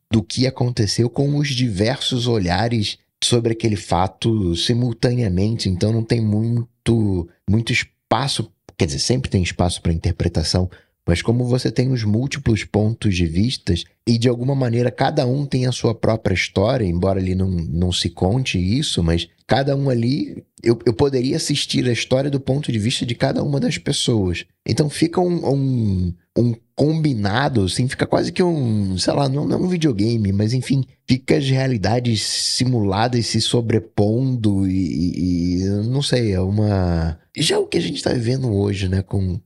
do 0.09 0.23
que 0.23 0.47
aconteceu 0.47 1.09
com 1.09 1.35
os 1.35 1.49
diversos 1.49 2.25
olhares 2.25 2.97
sobre 3.21 3.51
aquele 3.51 3.75
fato 3.75 4.55
simultaneamente. 4.55 5.67
Então 5.67 5.91
não 5.91 6.03
tem 6.03 6.21
muito, 6.21 7.27
muito 7.49 7.73
espaço. 7.73 8.49
Quer 8.77 8.85
dizer, 8.85 8.99
sempre 8.99 9.29
tem 9.29 9.43
espaço 9.43 9.81
para 9.81 9.93
interpretação, 9.93 10.69
mas 11.07 11.21
como 11.21 11.45
você 11.45 11.71
tem 11.71 11.91
os 11.91 12.03
múltiplos 12.03 12.63
pontos 12.63 13.15
de 13.15 13.25
vistas 13.25 13.83
e 14.07 14.17
de 14.17 14.27
alguma 14.27 14.55
maneira 14.55 14.89
cada 14.89 15.25
um 15.25 15.45
tem 15.45 15.67
a 15.67 15.71
sua 15.71 15.93
própria 15.93 16.33
história, 16.33 16.85
embora 16.85 17.19
ali 17.19 17.35
não, 17.35 17.49
não 17.49 17.91
se 17.91 18.09
conte 18.09 18.57
isso, 18.57 19.03
mas 19.03 19.27
cada 19.45 19.75
um 19.75 19.89
ali 19.89 20.43
eu, 20.63 20.79
eu 20.85 20.93
poderia 20.93 21.37
assistir 21.37 21.87
a 21.87 21.91
história 21.91 22.29
do 22.29 22.39
ponto 22.39 22.71
de 22.71 22.79
vista 22.79 23.05
de 23.05 23.13
cada 23.13 23.43
uma 23.43 23.59
das 23.59 23.77
pessoas. 23.77 24.45
Então 24.65 24.89
fica 24.89 25.21
um, 25.21 25.47
um, 25.47 26.13
um 26.35 26.55
combinado, 26.75 27.63
assim, 27.63 27.87
fica 27.87 28.07
quase 28.07 28.31
que 28.31 28.41
um, 28.41 28.97
sei 28.97 29.13
lá, 29.13 29.29
não, 29.29 29.47
não 29.47 29.61
um 29.61 29.67
videogame, 29.67 30.31
mas 30.31 30.53
enfim, 30.53 30.83
fica 31.07 31.37
as 31.37 31.47
realidades 31.47 32.23
simuladas 32.23 33.27
se 33.27 33.39
sobrepondo 33.39 34.67
e, 34.67 35.59
e 35.61 35.65
não 35.85 36.01
sei, 36.01 36.33
é 36.33 36.41
uma. 36.41 37.19
Já 37.37 37.59
o 37.59 37.67
que 37.67 37.77
a 37.77 37.81
gente 37.81 37.97
está 37.97 38.11
vivendo 38.11 38.51
hoje, 38.51 38.89
né, 38.89 39.03
com 39.03 39.39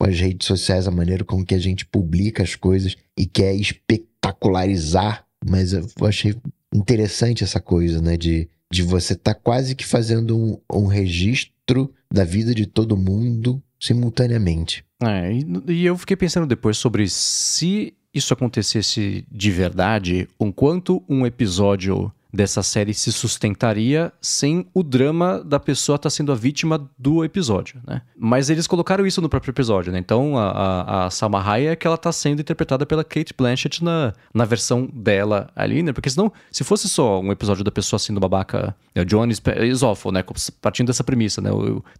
as 0.00 0.20
redes 0.20 0.46
sociais, 0.46 0.86
a 0.86 0.90
maneira 0.90 1.24
com 1.24 1.44
que 1.44 1.54
a 1.54 1.58
gente 1.58 1.86
publica 1.86 2.42
as 2.42 2.54
coisas 2.54 2.96
e 3.16 3.26
quer 3.26 3.54
espetacularizar, 3.54 5.24
mas 5.44 5.72
eu 5.72 5.86
achei 6.02 6.34
interessante 6.74 7.44
essa 7.44 7.60
coisa, 7.60 8.00
né? 8.02 8.16
De, 8.16 8.48
de 8.70 8.82
você 8.82 9.14
estar 9.14 9.34
tá 9.34 9.40
quase 9.40 9.74
que 9.74 9.86
fazendo 9.86 10.36
um, 10.36 10.58
um, 10.72 10.86
registro 10.86 11.92
da 12.12 12.24
vida 12.24 12.54
de 12.54 12.66
todo 12.66 12.96
mundo 12.96 13.62
simultaneamente. 13.80 14.84
É, 15.02 15.32
e, 15.32 15.72
e 15.72 15.86
eu 15.86 15.96
fiquei 15.96 16.16
pensando 16.16 16.46
depois 16.46 16.76
sobre 16.76 17.08
se 17.08 17.94
isso 18.12 18.32
acontecesse 18.32 19.26
de 19.30 19.50
verdade, 19.50 20.28
o 20.38 20.52
quanto 20.52 21.02
um 21.08 21.26
episódio 21.26 22.12
dessa 22.34 22.62
série 22.62 22.92
se 22.92 23.12
sustentaria 23.12 24.12
sem 24.20 24.66
o 24.74 24.82
drama 24.82 25.42
da 25.44 25.60
pessoa 25.60 25.94
estar 25.94 26.08
tá 26.08 26.10
sendo 26.10 26.32
a 26.32 26.34
vítima 26.34 26.90
do 26.98 27.24
episódio, 27.24 27.80
né? 27.86 28.02
Mas 28.18 28.50
eles 28.50 28.66
colocaram 28.66 29.06
isso 29.06 29.22
no 29.22 29.28
próprio 29.28 29.52
episódio, 29.52 29.92
né? 29.92 30.00
Então 30.00 30.36
a, 30.36 30.50
a, 30.50 31.06
a 31.06 31.10
Salma 31.10 31.40
Hayek 31.40 31.68
é 31.68 31.76
que 31.76 31.86
ela 31.86 31.94
está 31.94 32.10
sendo 32.10 32.40
interpretada 32.40 32.84
pela 32.84 33.04
Kate 33.04 33.32
Blanchett 33.36 33.84
na, 33.84 34.12
na 34.34 34.44
versão 34.44 34.88
dela 34.92 35.48
ali, 35.54 35.82
né? 35.82 35.92
Porque 35.92 36.10
senão, 36.10 36.32
se 36.50 36.64
fosse 36.64 36.88
só 36.88 37.20
um 37.20 37.30
episódio 37.30 37.62
da 37.62 37.70
pessoa 37.70 38.00
sendo 38.00 38.18
babaca, 38.18 38.74
né? 38.94 39.02
o 39.02 39.04
John 39.04 39.28
Isofo, 39.62 40.10
né? 40.10 40.24
Partindo 40.60 40.88
dessa 40.88 41.04
premissa, 41.04 41.40
né? 41.40 41.50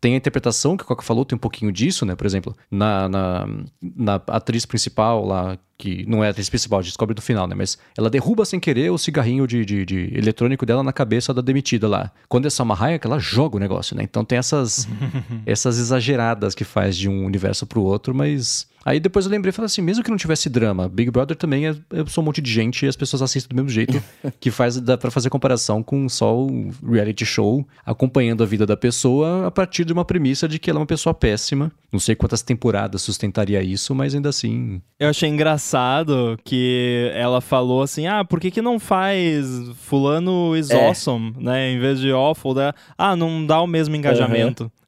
Tem 0.01 0.15
a 0.15 0.17
interpretação 0.17 0.77
que 0.77 0.83
o 0.83 0.87
Coca 0.87 1.03
falou, 1.03 1.25
tem 1.25 1.37
um 1.37 1.41
pouquinho 1.41 1.71
disso, 1.71 2.05
né? 2.05 2.17
Por 2.17 2.27
exemplo, 2.27 2.57
na, 2.69 3.09
na, 3.09 3.49
na 3.81 4.15
atriz 4.27 4.67
principal 4.67 5.25
lá, 5.25 5.57
que 5.77 6.05
não 6.07 6.23
é 6.23 6.29
a 6.29 6.31
atriz 6.31 6.49
principal, 6.49 6.83
descobre 6.83 7.15
do 7.15 7.23
final, 7.23 7.47
né? 7.47 7.55
Mas 7.55 7.79
ela 7.97 8.09
derruba 8.09 8.45
sem 8.45 8.61
querer 8.61 8.91
o 8.91 8.99
cigarrinho 8.99 9.47
de, 9.47 9.65
de, 9.65 9.85
de 9.85 10.11
eletrônico 10.17 10.65
dela 10.65 10.83
na 10.83 10.93
cabeça 10.93 11.35
da 11.35 11.43
demitida 11.43 11.89
lá. 11.89 12.11
Quando 12.29 12.47
é 12.47 12.51
Salma 12.51 12.77
Hayek, 12.79 13.07
ela 13.07 13.19
joga 13.19 13.57
o 13.57 13.61
negócio, 13.61 13.97
né? 13.97 14.03
Então 14.03 14.25
tem 14.25 14.39
essas, 14.39 14.89
essas 15.45 15.79
exageradas 15.79 16.55
que 16.55 16.65
faz 16.65 16.97
de 16.97 17.09
um 17.09 17.25
universo 17.25 17.67
pro 17.67 17.83
outro, 17.83 18.15
mas 18.15 18.69
Aí 18.85 19.01
depois 19.01 19.25
eu 19.25 19.31
lembrei 19.31 19.51
e 19.51 19.53
falei 19.53 19.67
assim, 19.67 19.81
mesmo 19.81 20.05
que 20.05 20.11
não 20.11 20.17
tivesse 20.17 20.49
drama, 20.49 20.89
Big 20.89 21.11
Brother 21.11 21.37
também 21.37 21.67
é, 21.67 21.75
eu 21.91 22.07
sou 22.07 22.23
um 22.23 22.27
monte 22.27 22.43
de 22.43 22.51
gente 22.51 22.85
e 22.85 22.89
as 22.89 22.97
pessoas 22.97 23.23
assistem 23.23 23.49
do 23.49 23.57
mesmo 23.57 23.71
jeito, 23.71 24.03
que 24.39 24.51
faz 24.51 24.79
dá 24.81 24.99
para 24.99 25.11
fazer 25.11 25.31
comparação 25.31 25.83
com 25.83 26.09
só 26.09 26.37
o 26.37 26.71
reality 26.87 27.25
show, 27.25 27.67
acompanhando 27.85 28.43
a 28.43 28.47
vida 28.47 28.67
da 28.67 28.77
pessoa 28.77 29.47
a 29.47 29.51
partir 29.51 29.85
de 29.85 29.93
uma 29.93 30.05
premissa 30.05 30.47
de 30.47 30.59
que 30.59 30.69
ela 30.69 30.79
é 30.79 30.81
uma 30.81 30.87
pessoa 30.87 31.15
péssima. 31.15 31.73
Não 31.91 32.01
sei 32.01 32.15
quantas 32.15 32.43
temporadas 32.43 33.03
sustentaria 33.03 33.63
isso, 33.63 33.95
mas 33.95 34.15
ainda 34.15 34.29
assim. 34.29 34.83
Eu 34.99 35.09
achei 35.09 35.29
engraçado 35.29 36.37
que 36.45 37.11
ela 37.15 37.41
falou 37.41 37.83
assim: 37.83 38.07
"Ah, 38.07 38.25
por 38.25 38.41
que 38.41 38.51
que 38.51 38.61
não 38.61 38.81
faz 38.81 39.47
fulano 39.77 40.57
is 40.57 40.71
é. 40.71 40.89
awesome, 40.89 41.33
né, 41.39 41.71
em 41.71 41.79
vez 41.79 42.01
de 42.01 42.11
awful, 42.11 42.55
né? 42.55 42.73
Ah, 42.99 43.15
não 43.15 43.47
dá 43.47 43.61
o 43.61 43.67
mesmo 43.67 43.95
engajamento". 43.95 44.65
Uhum 44.65 44.84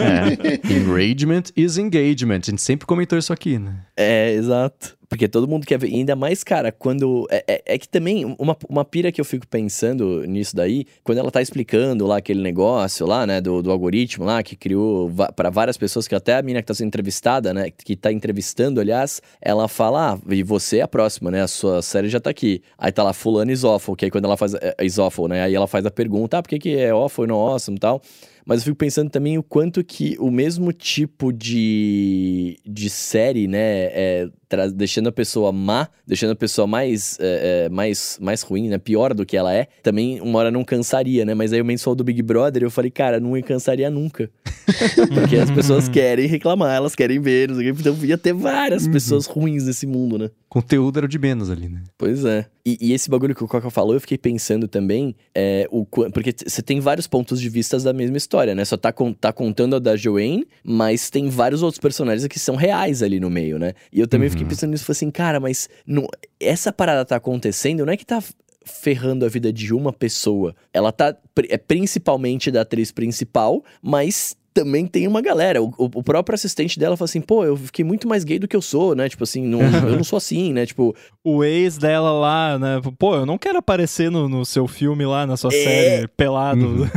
é. 0.00 0.72
Enragement 0.72 1.44
is 1.56 1.78
engagement. 1.78 2.40
A 2.42 2.50
gente 2.50 2.62
sempre 2.62 2.86
comentou 2.86 3.18
isso 3.18 3.32
aqui, 3.32 3.58
né? 3.58 3.76
É, 3.96 4.32
exato. 4.32 4.96
Porque 5.08 5.28
todo 5.28 5.46
mundo 5.46 5.66
quer 5.66 5.78
ver. 5.78 5.88
E 5.88 5.94
ainda 5.94 6.16
mais, 6.16 6.42
cara, 6.42 6.72
quando. 6.72 7.26
É, 7.30 7.44
é, 7.46 7.62
é, 7.74 7.78
que 7.78 7.88
também, 7.88 8.24
uma, 8.38 8.56
uma 8.68 8.84
pira 8.84 9.12
que 9.12 9.20
eu 9.20 9.24
fico 9.24 9.46
pensando 9.46 10.26
nisso 10.26 10.54
daí, 10.56 10.84
quando 11.04 11.18
ela 11.18 11.30
tá 11.30 11.40
explicando 11.40 12.06
lá 12.06 12.18
aquele 12.18 12.42
negócio 12.42 13.06
lá, 13.06 13.26
né, 13.26 13.40
do, 13.40 13.62
do 13.62 13.70
algoritmo 13.70 14.24
lá, 14.24 14.42
que 14.42 14.56
criou 14.56 15.10
para 15.34 15.50
várias 15.50 15.76
pessoas, 15.76 16.08
que 16.08 16.14
até 16.14 16.36
a 16.36 16.42
mina 16.42 16.60
que 16.60 16.66
tá 16.66 16.74
sendo 16.74 16.88
entrevistada, 16.88 17.54
né, 17.54 17.70
que 17.70 17.94
tá 17.96 18.12
entrevistando, 18.12 18.80
aliás, 18.80 19.22
ela 19.40 19.68
fala, 19.68 20.14
ah, 20.14 20.18
e 20.28 20.42
você 20.42 20.78
é 20.78 20.82
a 20.82 20.88
próxima, 20.88 21.30
né, 21.30 21.42
a 21.42 21.48
sua 21.48 21.82
série 21.82 22.08
já 22.08 22.20
tá 22.20 22.30
aqui. 22.30 22.60
Aí 22.76 22.90
tá 22.90 23.02
lá, 23.02 23.12
fulano 23.12 23.50
isófilo, 23.50 23.96
que 23.96 24.04
aí 24.06 24.10
quando 24.10 24.24
ela 24.24 24.36
faz. 24.36 24.54
É, 24.54 24.74
isófilo, 24.82 25.28
né, 25.28 25.42
aí 25.42 25.54
ela 25.54 25.66
faz 25.66 25.86
a 25.86 25.90
pergunta, 25.90 26.38
ah, 26.38 26.42
por 26.42 26.48
que 26.48 26.58
que 26.58 26.76
é 26.76 26.90
awful 26.90 27.24
e 27.24 27.28
não 27.28 27.36
awesome 27.36 27.76
e 27.76 27.80
tal. 27.80 28.02
Mas 28.46 28.60
eu 28.60 28.66
fico 28.66 28.76
pensando 28.76 29.10
também 29.10 29.36
o 29.36 29.42
quanto 29.42 29.82
que 29.82 30.16
o 30.20 30.30
mesmo 30.30 30.72
tipo 30.72 31.32
de, 31.32 32.56
de 32.64 32.88
série, 32.88 33.48
né, 33.48 33.58
é, 33.58 34.28
deixando 34.72 35.08
a 35.08 35.12
pessoa 35.12 35.50
má, 35.50 35.88
deixando 36.06 36.30
a 36.30 36.36
pessoa 36.36 36.64
mais, 36.64 37.18
é, 37.18 37.64
é, 37.64 37.68
mais, 37.68 38.16
mais 38.20 38.42
ruim, 38.42 38.68
né, 38.68 38.78
pior 38.78 39.12
do 39.12 39.26
que 39.26 39.36
ela 39.36 39.52
é, 39.52 39.66
também 39.82 40.20
uma 40.20 40.38
hora 40.38 40.52
não 40.52 40.62
cansaria, 40.62 41.24
né? 41.24 41.34
Mas 41.34 41.52
aí 41.52 41.60
o 41.60 41.64
mensual 41.64 41.96
do 41.96 42.04
Big 42.04 42.22
Brother, 42.22 42.62
eu 42.62 42.70
falei, 42.70 42.90
cara, 42.90 43.18
não 43.18 43.32
cansaria 43.42 43.90
nunca. 43.90 44.30
Porque 45.12 45.36
as 45.36 45.50
pessoas 45.50 45.88
querem 45.88 46.28
reclamar, 46.28 46.76
elas 46.76 46.94
querem 46.94 47.20
ver, 47.20 47.50
então 47.50 47.96
ia 48.04 48.16
ter 48.16 48.32
várias 48.32 48.86
uhum. 48.86 48.92
pessoas 48.92 49.26
ruins 49.26 49.66
nesse 49.66 49.88
mundo, 49.88 50.18
né? 50.18 50.30
Conteúdo 50.56 50.98
era 50.98 51.06
de 51.06 51.18
menos 51.18 51.50
ali, 51.50 51.68
né? 51.68 51.82
Pois 51.98 52.24
é. 52.24 52.46
E, 52.64 52.78
e 52.80 52.94
esse 52.94 53.10
bagulho 53.10 53.34
que 53.34 53.44
o 53.44 53.46
Coca 53.46 53.68
falou, 53.68 53.92
eu 53.92 54.00
fiquei 54.00 54.16
pensando 54.16 54.66
também, 54.66 55.14
é, 55.34 55.68
o, 55.70 55.84
porque 55.84 56.34
você 56.46 56.62
tem 56.62 56.80
vários 56.80 57.06
pontos 57.06 57.42
de 57.42 57.50
vista 57.50 57.78
da 57.78 57.92
mesma 57.92 58.16
história, 58.16 58.54
né? 58.54 58.64
Só 58.64 58.74
tá, 58.74 58.90
tá 59.20 59.34
contando 59.34 59.76
a 59.76 59.78
da 59.78 59.94
Joanne, 59.96 60.48
mas 60.64 61.10
tem 61.10 61.28
vários 61.28 61.62
outros 61.62 61.78
personagens 61.78 62.26
que 62.26 62.38
são 62.38 62.56
reais 62.56 63.02
ali 63.02 63.20
no 63.20 63.28
meio, 63.28 63.58
né? 63.58 63.74
E 63.92 64.00
eu 64.00 64.08
também 64.08 64.28
uhum. 64.28 64.30
fiquei 64.30 64.46
pensando 64.46 64.70
nisso, 64.70 64.86
falei 64.86 64.96
assim, 64.96 65.10
cara, 65.10 65.38
mas 65.38 65.68
não, 65.86 66.08
essa 66.40 66.72
parada 66.72 67.04
tá 67.04 67.16
acontecendo, 67.16 67.84
não 67.84 67.92
é 67.92 67.96
que 67.98 68.06
tá 68.06 68.22
ferrando 68.64 69.26
a 69.26 69.28
vida 69.28 69.52
de 69.52 69.74
uma 69.74 69.92
pessoa. 69.92 70.56
Ela 70.72 70.90
tá 70.90 71.14
é 71.50 71.58
principalmente 71.58 72.50
da 72.50 72.62
atriz 72.62 72.90
principal, 72.90 73.62
mas 73.82 74.34
também 74.56 74.86
tem 74.86 75.06
uma 75.06 75.20
galera. 75.20 75.62
O, 75.62 75.70
o, 75.76 76.02
próprio 76.02 76.34
assistente 76.34 76.78
dela 76.78 76.96
fala 76.96 77.04
assim, 77.04 77.20
pô, 77.20 77.44
eu 77.44 77.58
fiquei 77.58 77.84
muito 77.84 78.08
mais 78.08 78.24
gay 78.24 78.38
do 78.38 78.48
que 78.48 78.56
eu 78.56 78.62
sou, 78.62 78.94
né? 78.94 79.06
Tipo 79.06 79.24
assim, 79.24 79.46
não, 79.46 79.60
eu 79.60 79.96
não 79.96 80.04
sou 80.04 80.16
assim, 80.16 80.50
né? 80.54 80.64
Tipo. 80.64 80.96
O 81.22 81.44
ex 81.44 81.76
dela 81.76 82.10
lá, 82.12 82.58
né? 82.58 82.80
Pô, 82.98 83.16
eu 83.16 83.26
não 83.26 83.36
quero 83.36 83.58
aparecer 83.58 84.10
no, 84.10 84.28
no 84.28 84.46
seu 84.46 84.66
filme 84.66 85.04
lá, 85.04 85.26
na 85.26 85.36
sua 85.36 85.52
é... 85.52 85.64
série, 85.64 86.08
pelado. 86.08 86.66
Uhum. 86.66 86.88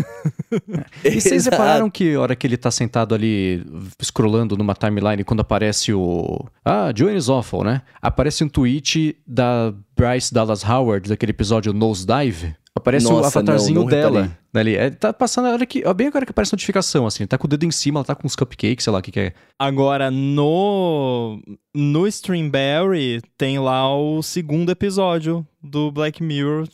e 1.04 1.20
vocês 1.20 1.46
repararam 1.46 1.90
que 1.90 2.14
a 2.14 2.22
hora 2.22 2.36
que 2.36 2.48
ele 2.48 2.56
tá 2.56 2.72
sentado 2.72 3.14
ali, 3.14 3.66
scrollando 4.02 4.56
numa 4.56 4.74
timeline, 4.74 5.24
quando 5.26 5.42
aparece 5.42 5.92
o. 5.92 6.46
Ah, 6.64 6.94
Joanne 6.96 7.20
Awful, 7.28 7.64
né? 7.64 7.82
Aparece 8.02 8.44
um 8.44 8.48
tweet 8.48 9.18
da 9.28 9.74
Bryce 9.98 10.34
Dallas 10.34 10.64
Howard, 10.64 11.10
daquele 11.10 11.32
episódio 11.32 11.74
Nosedive. 11.74 12.56
Aparece 12.76 13.06
Nossa, 13.06 13.16
o 13.16 13.26
avatarzinho 13.26 13.76
não, 13.76 13.82
não 13.84 13.90
dela. 13.90 14.38
Ali. 14.54 14.76
É, 14.76 14.90
tá 14.90 15.12
passando 15.12 15.48
a 15.48 15.52
hora 15.52 15.66
que. 15.66 15.84
Bem 15.94 16.08
agora 16.08 16.26
que 16.26 16.32
aparece 16.32 16.54
notificação, 16.54 17.06
assim. 17.06 17.26
Tá 17.28 17.38
com 17.38 17.46
o 17.46 17.50
dedo 17.50 17.66
em 17.66 17.72
cima, 17.72 18.00
ela 18.00 18.06
tá 18.06 18.16
com 18.16 18.26
uns 18.26 18.36
cupcakes, 18.36 18.84
sei 18.84 18.94
lá 18.94 19.00
o 19.00 19.02
que, 19.02 19.12
que 19.12 19.20
é. 19.20 19.34
Agora, 19.58 20.10
no. 20.10 21.42
No 21.74 22.08
Streamberry 22.08 23.22
tem 23.38 23.60
lá 23.60 23.96
o 23.96 24.22
segundo 24.24 24.72
episódio 24.72 25.46
do 25.62 25.92
Black 25.92 26.24
Mirror. 26.24 26.68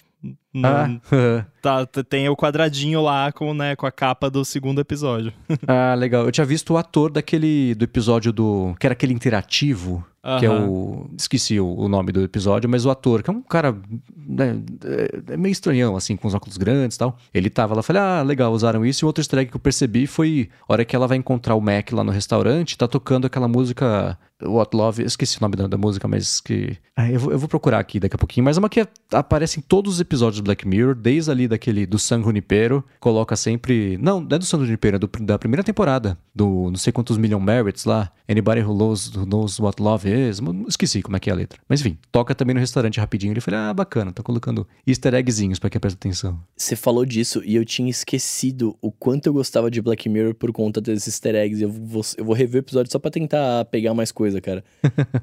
No, 0.54 0.68
ah. 0.68 1.00
tá, 1.62 1.86
tem 1.86 2.30
o 2.30 2.36
quadradinho 2.36 3.02
lá 3.02 3.32
com, 3.32 3.54
né, 3.54 3.76
com 3.76 3.86
a 3.86 3.92
capa 3.92 4.30
do 4.30 4.46
segundo 4.46 4.80
episódio. 4.80 5.34
ah, 5.68 5.94
legal. 5.96 6.26
Eu 6.26 6.32
tinha 6.32 6.46
visto 6.46 6.74
o 6.74 6.78
ator 6.78 7.12
daquele. 7.12 7.76
do 7.76 7.84
episódio 7.84 8.32
do. 8.32 8.76
que 8.80 8.88
era 8.88 8.94
aquele 8.94 9.14
interativo 9.14 10.06
Uhum. 10.26 10.40
Que 10.40 10.46
é 10.48 10.50
o. 10.50 11.10
Esqueci 11.16 11.60
o, 11.60 11.68
o, 11.68 11.88
nome 11.88 12.12
do 12.12 12.24
episódio, 12.24 12.68
mas 12.68 12.84
o 12.84 12.90
ator, 12.90 13.22
que 13.22 13.30
é 13.30 13.34
um 13.34 13.44
cara. 13.44 13.78
Né, 14.18 14.60
é, 14.84 15.34
é 15.34 15.38
meio 15.38 15.52
estranhão, 15.52 15.96
assim, 15.96 16.18
com 16.18 16.28
os 16.28 16.34
óculos 16.34 16.58
grandes 16.58 16.96
e 16.96 17.00
tal. 17.00 17.16
Ele 17.32 17.48
tava 17.48 17.76
lá, 17.76 17.84
falei, 17.84 18.02
ah, 18.02 18.24
legal, 18.24 18.52
usaram 18.52 18.84
isso. 18.84 19.04
E 19.04 19.06
outro 19.06 19.22
easter 19.22 19.40
egg 19.40 19.52
que 19.52 19.56
eu 19.56 19.60
percebi 19.60 20.08
foi 20.08 20.50
a 20.68 20.74
hora 20.74 20.84
que 20.84 20.96
ela 20.96 21.08
vai 21.08 21.18
encontrar 21.18 21.54
o 21.54 21.62
Mac 21.62 21.92
lá 21.92 22.04
no 22.04 22.12
restaurante, 22.12 22.76
tá 22.76 22.88
tocando 22.88 23.26
aquela 23.28 23.48
música 23.48 24.18
What 24.44 24.76
Love, 24.76 25.04
esqueci 25.04 25.38
o 25.38 25.42
nome 25.42 25.56
da, 25.56 25.68
da 25.68 25.78
música, 25.78 26.08
mas 26.08 26.42
que. 26.42 26.78
Ah, 26.96 27.10
eu, 27.10 27.20
vou, 27.20 27.32
eu 27.32 27.40
vou 27.40 27.48
procurar 27.48 27.80
aqui 27.80 28.00
daqui 28.00 28.16
a 28.16 28.18
pouquinho. 28.18 28.44
Mas 28.44 28.58
é 28.58 28.60
uma 28.60 28.70
que 28.70 28.86
aparece 29.12 29.60
em 29.60 29.62
todos 29.62 29.96
os 29.96 30.00
episódios 30.00 30.42
do 30.42 30.44
Black 30.44 30.68
Mirror, 30.68 30.94
desde 30.94 31.32
ali 31.32 31.48
daquele 31.48 31.86
do 31.86 31.98
San 31.98 32.22
Junipero. 32.22 32.84
Coloca 33.00 33.36
sempre. 33.36 33.98
Não, 33.98 34.20
não 34.20 34.36
é 34.36 34.40
do 34.40 34.46
San 34.46 34.60
Junipero, 34.60 34.98
é 34.98 35.00
do, 35.00 35.10
da 35.22 35.40
primeira 35.40 35.64
temporada. 35.64 36.18
Do 36.34 36.70
não 36.70 36.76
sei 36.76 36.92
quantos 36.92 37.18
Million 37.18 37.40
Merits 37.40 37.86
lá. 37.86 38.12
Anybody 38.28 38.62
who 38.62 38.74
knows, 38.74 39.16
who 39.16 39.26
knows 39.26 39.60
what 39.60 39.82
love 39.82 40.10
is. 40.10 40.42
Esqueci 40.68 41.02
como 41.02 41.16
é 41.16 41.20
que 41.20 41.30
é 41.30 41.34
a 41.34 41.36
letra. 41.36 41.60
Mas 41.70 41.80
enfim, 41.80 41.98
toca 42.12 42.36
também 42.36 42.54
no 42.54 42.60
restaurante 42.60 43.00
rapidinho. 43.00 43.32
Ele 43.32 43.42
falou: 43.42 43.60
ah, 43.62 43.74
bacana, 43.74 44.12
tá 44.12 44.22
colocando 44.22 44.68
easter 44.86 45.14
eggzinhos 45.14 45.60
pra 45.60 45.70
quem 45.70 45.80
presta 45.80 45.98
atenção. 45.98 46.40
Você 46.58 46.76
falou 46.76 47.06
disso 47.06 47.42
e 47.46 47.56
eu 47.56 47.64
tinha 47.64 47.90
esquecido 47.90 48.76
o 48.82 48.92
quanto 48.92 49.28
eu 49.28 49.34
gostava 49.34 49.72
de 49.72 49.82
Black 49.82 50.10
Mirror 50.10 50.34
por 50.34 50.52
conta 50.52 50.82
desses 50.82 51.08
easter 51.08 51.36
eggs. 51.36 51.62
Eu 51.62 51.70
vou, 51.70 52.02
eu 52.18 52.26
vou 52.26 52.36
rever 52.36 52.62
o 52.62 52.66
episódio 52.66 52.92
só 52.92 53.00
pra 53.00 53.12
tentar 53.12 53.64
pegar 53.66 53.94
mais 53.94 54.12
coisa, 54.26 54.42
cara. 54.42 54.64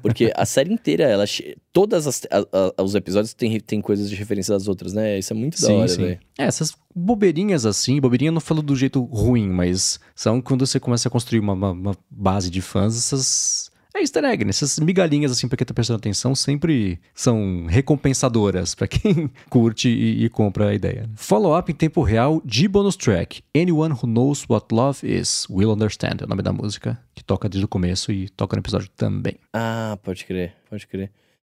Porque 0.01 0.31
a 0.35 0.45
série 0.45 0.73
inteira, 0.73 1.03
ela. 1.03 1.25
Todas 1.71 2.07
as, 2.07 2.21
a, 2.31 2.71
a, 2.77 2.83
os 2.83 2.95
episódios 2.95 3.33
tem, 3.33 3.59
tem 3.59 3.81
coisas 3.81 4.09
de 4.09 4.15
referência 4.15 4.53
das 4.53 4.67
outras, 4.67 4.93
né? 4.93 5.19
Isso 5.19 5.33
é 5.33 5.35
muito 5.35 5.59
da 5.59 5.67
sim, 5.67 5.73
hora, 5.73 5.95
velho. 5.95 6.19
É, 6.37 6.45
essas 6.45 6.73
bobeirinhas 6.95 7.65
assim, 7.65 7.99
bobeirinha 7.99 8.29
eu 8.29 8.33
não 8.33 8.41
falo 8.41 8.61
do 8.61 8.75
jeito 8.75 9.01
ruim, 9.03 9.49
mas 9.49 9.99
são 10.15 10.41
quando 10.41 10.65
você 10.65 10.79
começa 10.79 11.07
a 11.07 11.11
construir 11.11 11.39
uma, 11.39 11.53
uma, 11.53 11.71
uma 11.71 11.97
base 12.09 12.49
de 12.49 12.61
fãs, 12.61 12.97
essas 12.97 13.71
é 13.95 14.01
easter 14.01 14.23
egg, 14.25 14.43
né? 14.43 14.49
Essas 14.49 14.79
migalhinhas, 14.79 15.31
assim, 15.31 15.47
pra 15.47 15.57
quem 15.57 15.65
tá 15.65 15.73
prestando 15.73 15.97
atenção, 15.97 16.33
sempre 16.35 16.99
são 17.13 17.65
recompensadoras 17.67 18.73
para 18.73 18.87
quem 18.87 19.29
curte 19.49 19.89
e, 19.89 20.25
e, 20.25 20.29
compra 20.29 20.69
a 20.69 20.73
ideia. 20.73 21.09
Follow-up 21.15 21.71
em 21.71 21.75
tempo 21.75 22.01
real 22.01 22.41
de 22.43 22.67
bonus 22.67 22.95
track. 22.95 23.43
Anyone 23.55 23.93
Who 23.93 24.07
Knows 24.07 24.45
What 24.49 24.67
Love 24.71 24.99
Is 25.03 25.47
Will 25.49 25.71
Understand, 25.71 26.17
é 26.21 26.25
o 26.25 26.27
nome 26.27 26.41
da 26.41 26.51
música, 26.51 26.99
que 27.13 27.23
toca 27.23 27.47
desde 27.47 27.65
o 27.65 27.67
começo 27.67 28.11
e 28.11 28.29
toca 28.29 28.55
no 28.55 28.61
episódio 28.61 28.89
também. 28.95 29.37
Ah, 29.53 29.97
pode 30.03 30.25
crer, 30.25 30.55
pode 30.69 30.87
crer. 30.87 31.11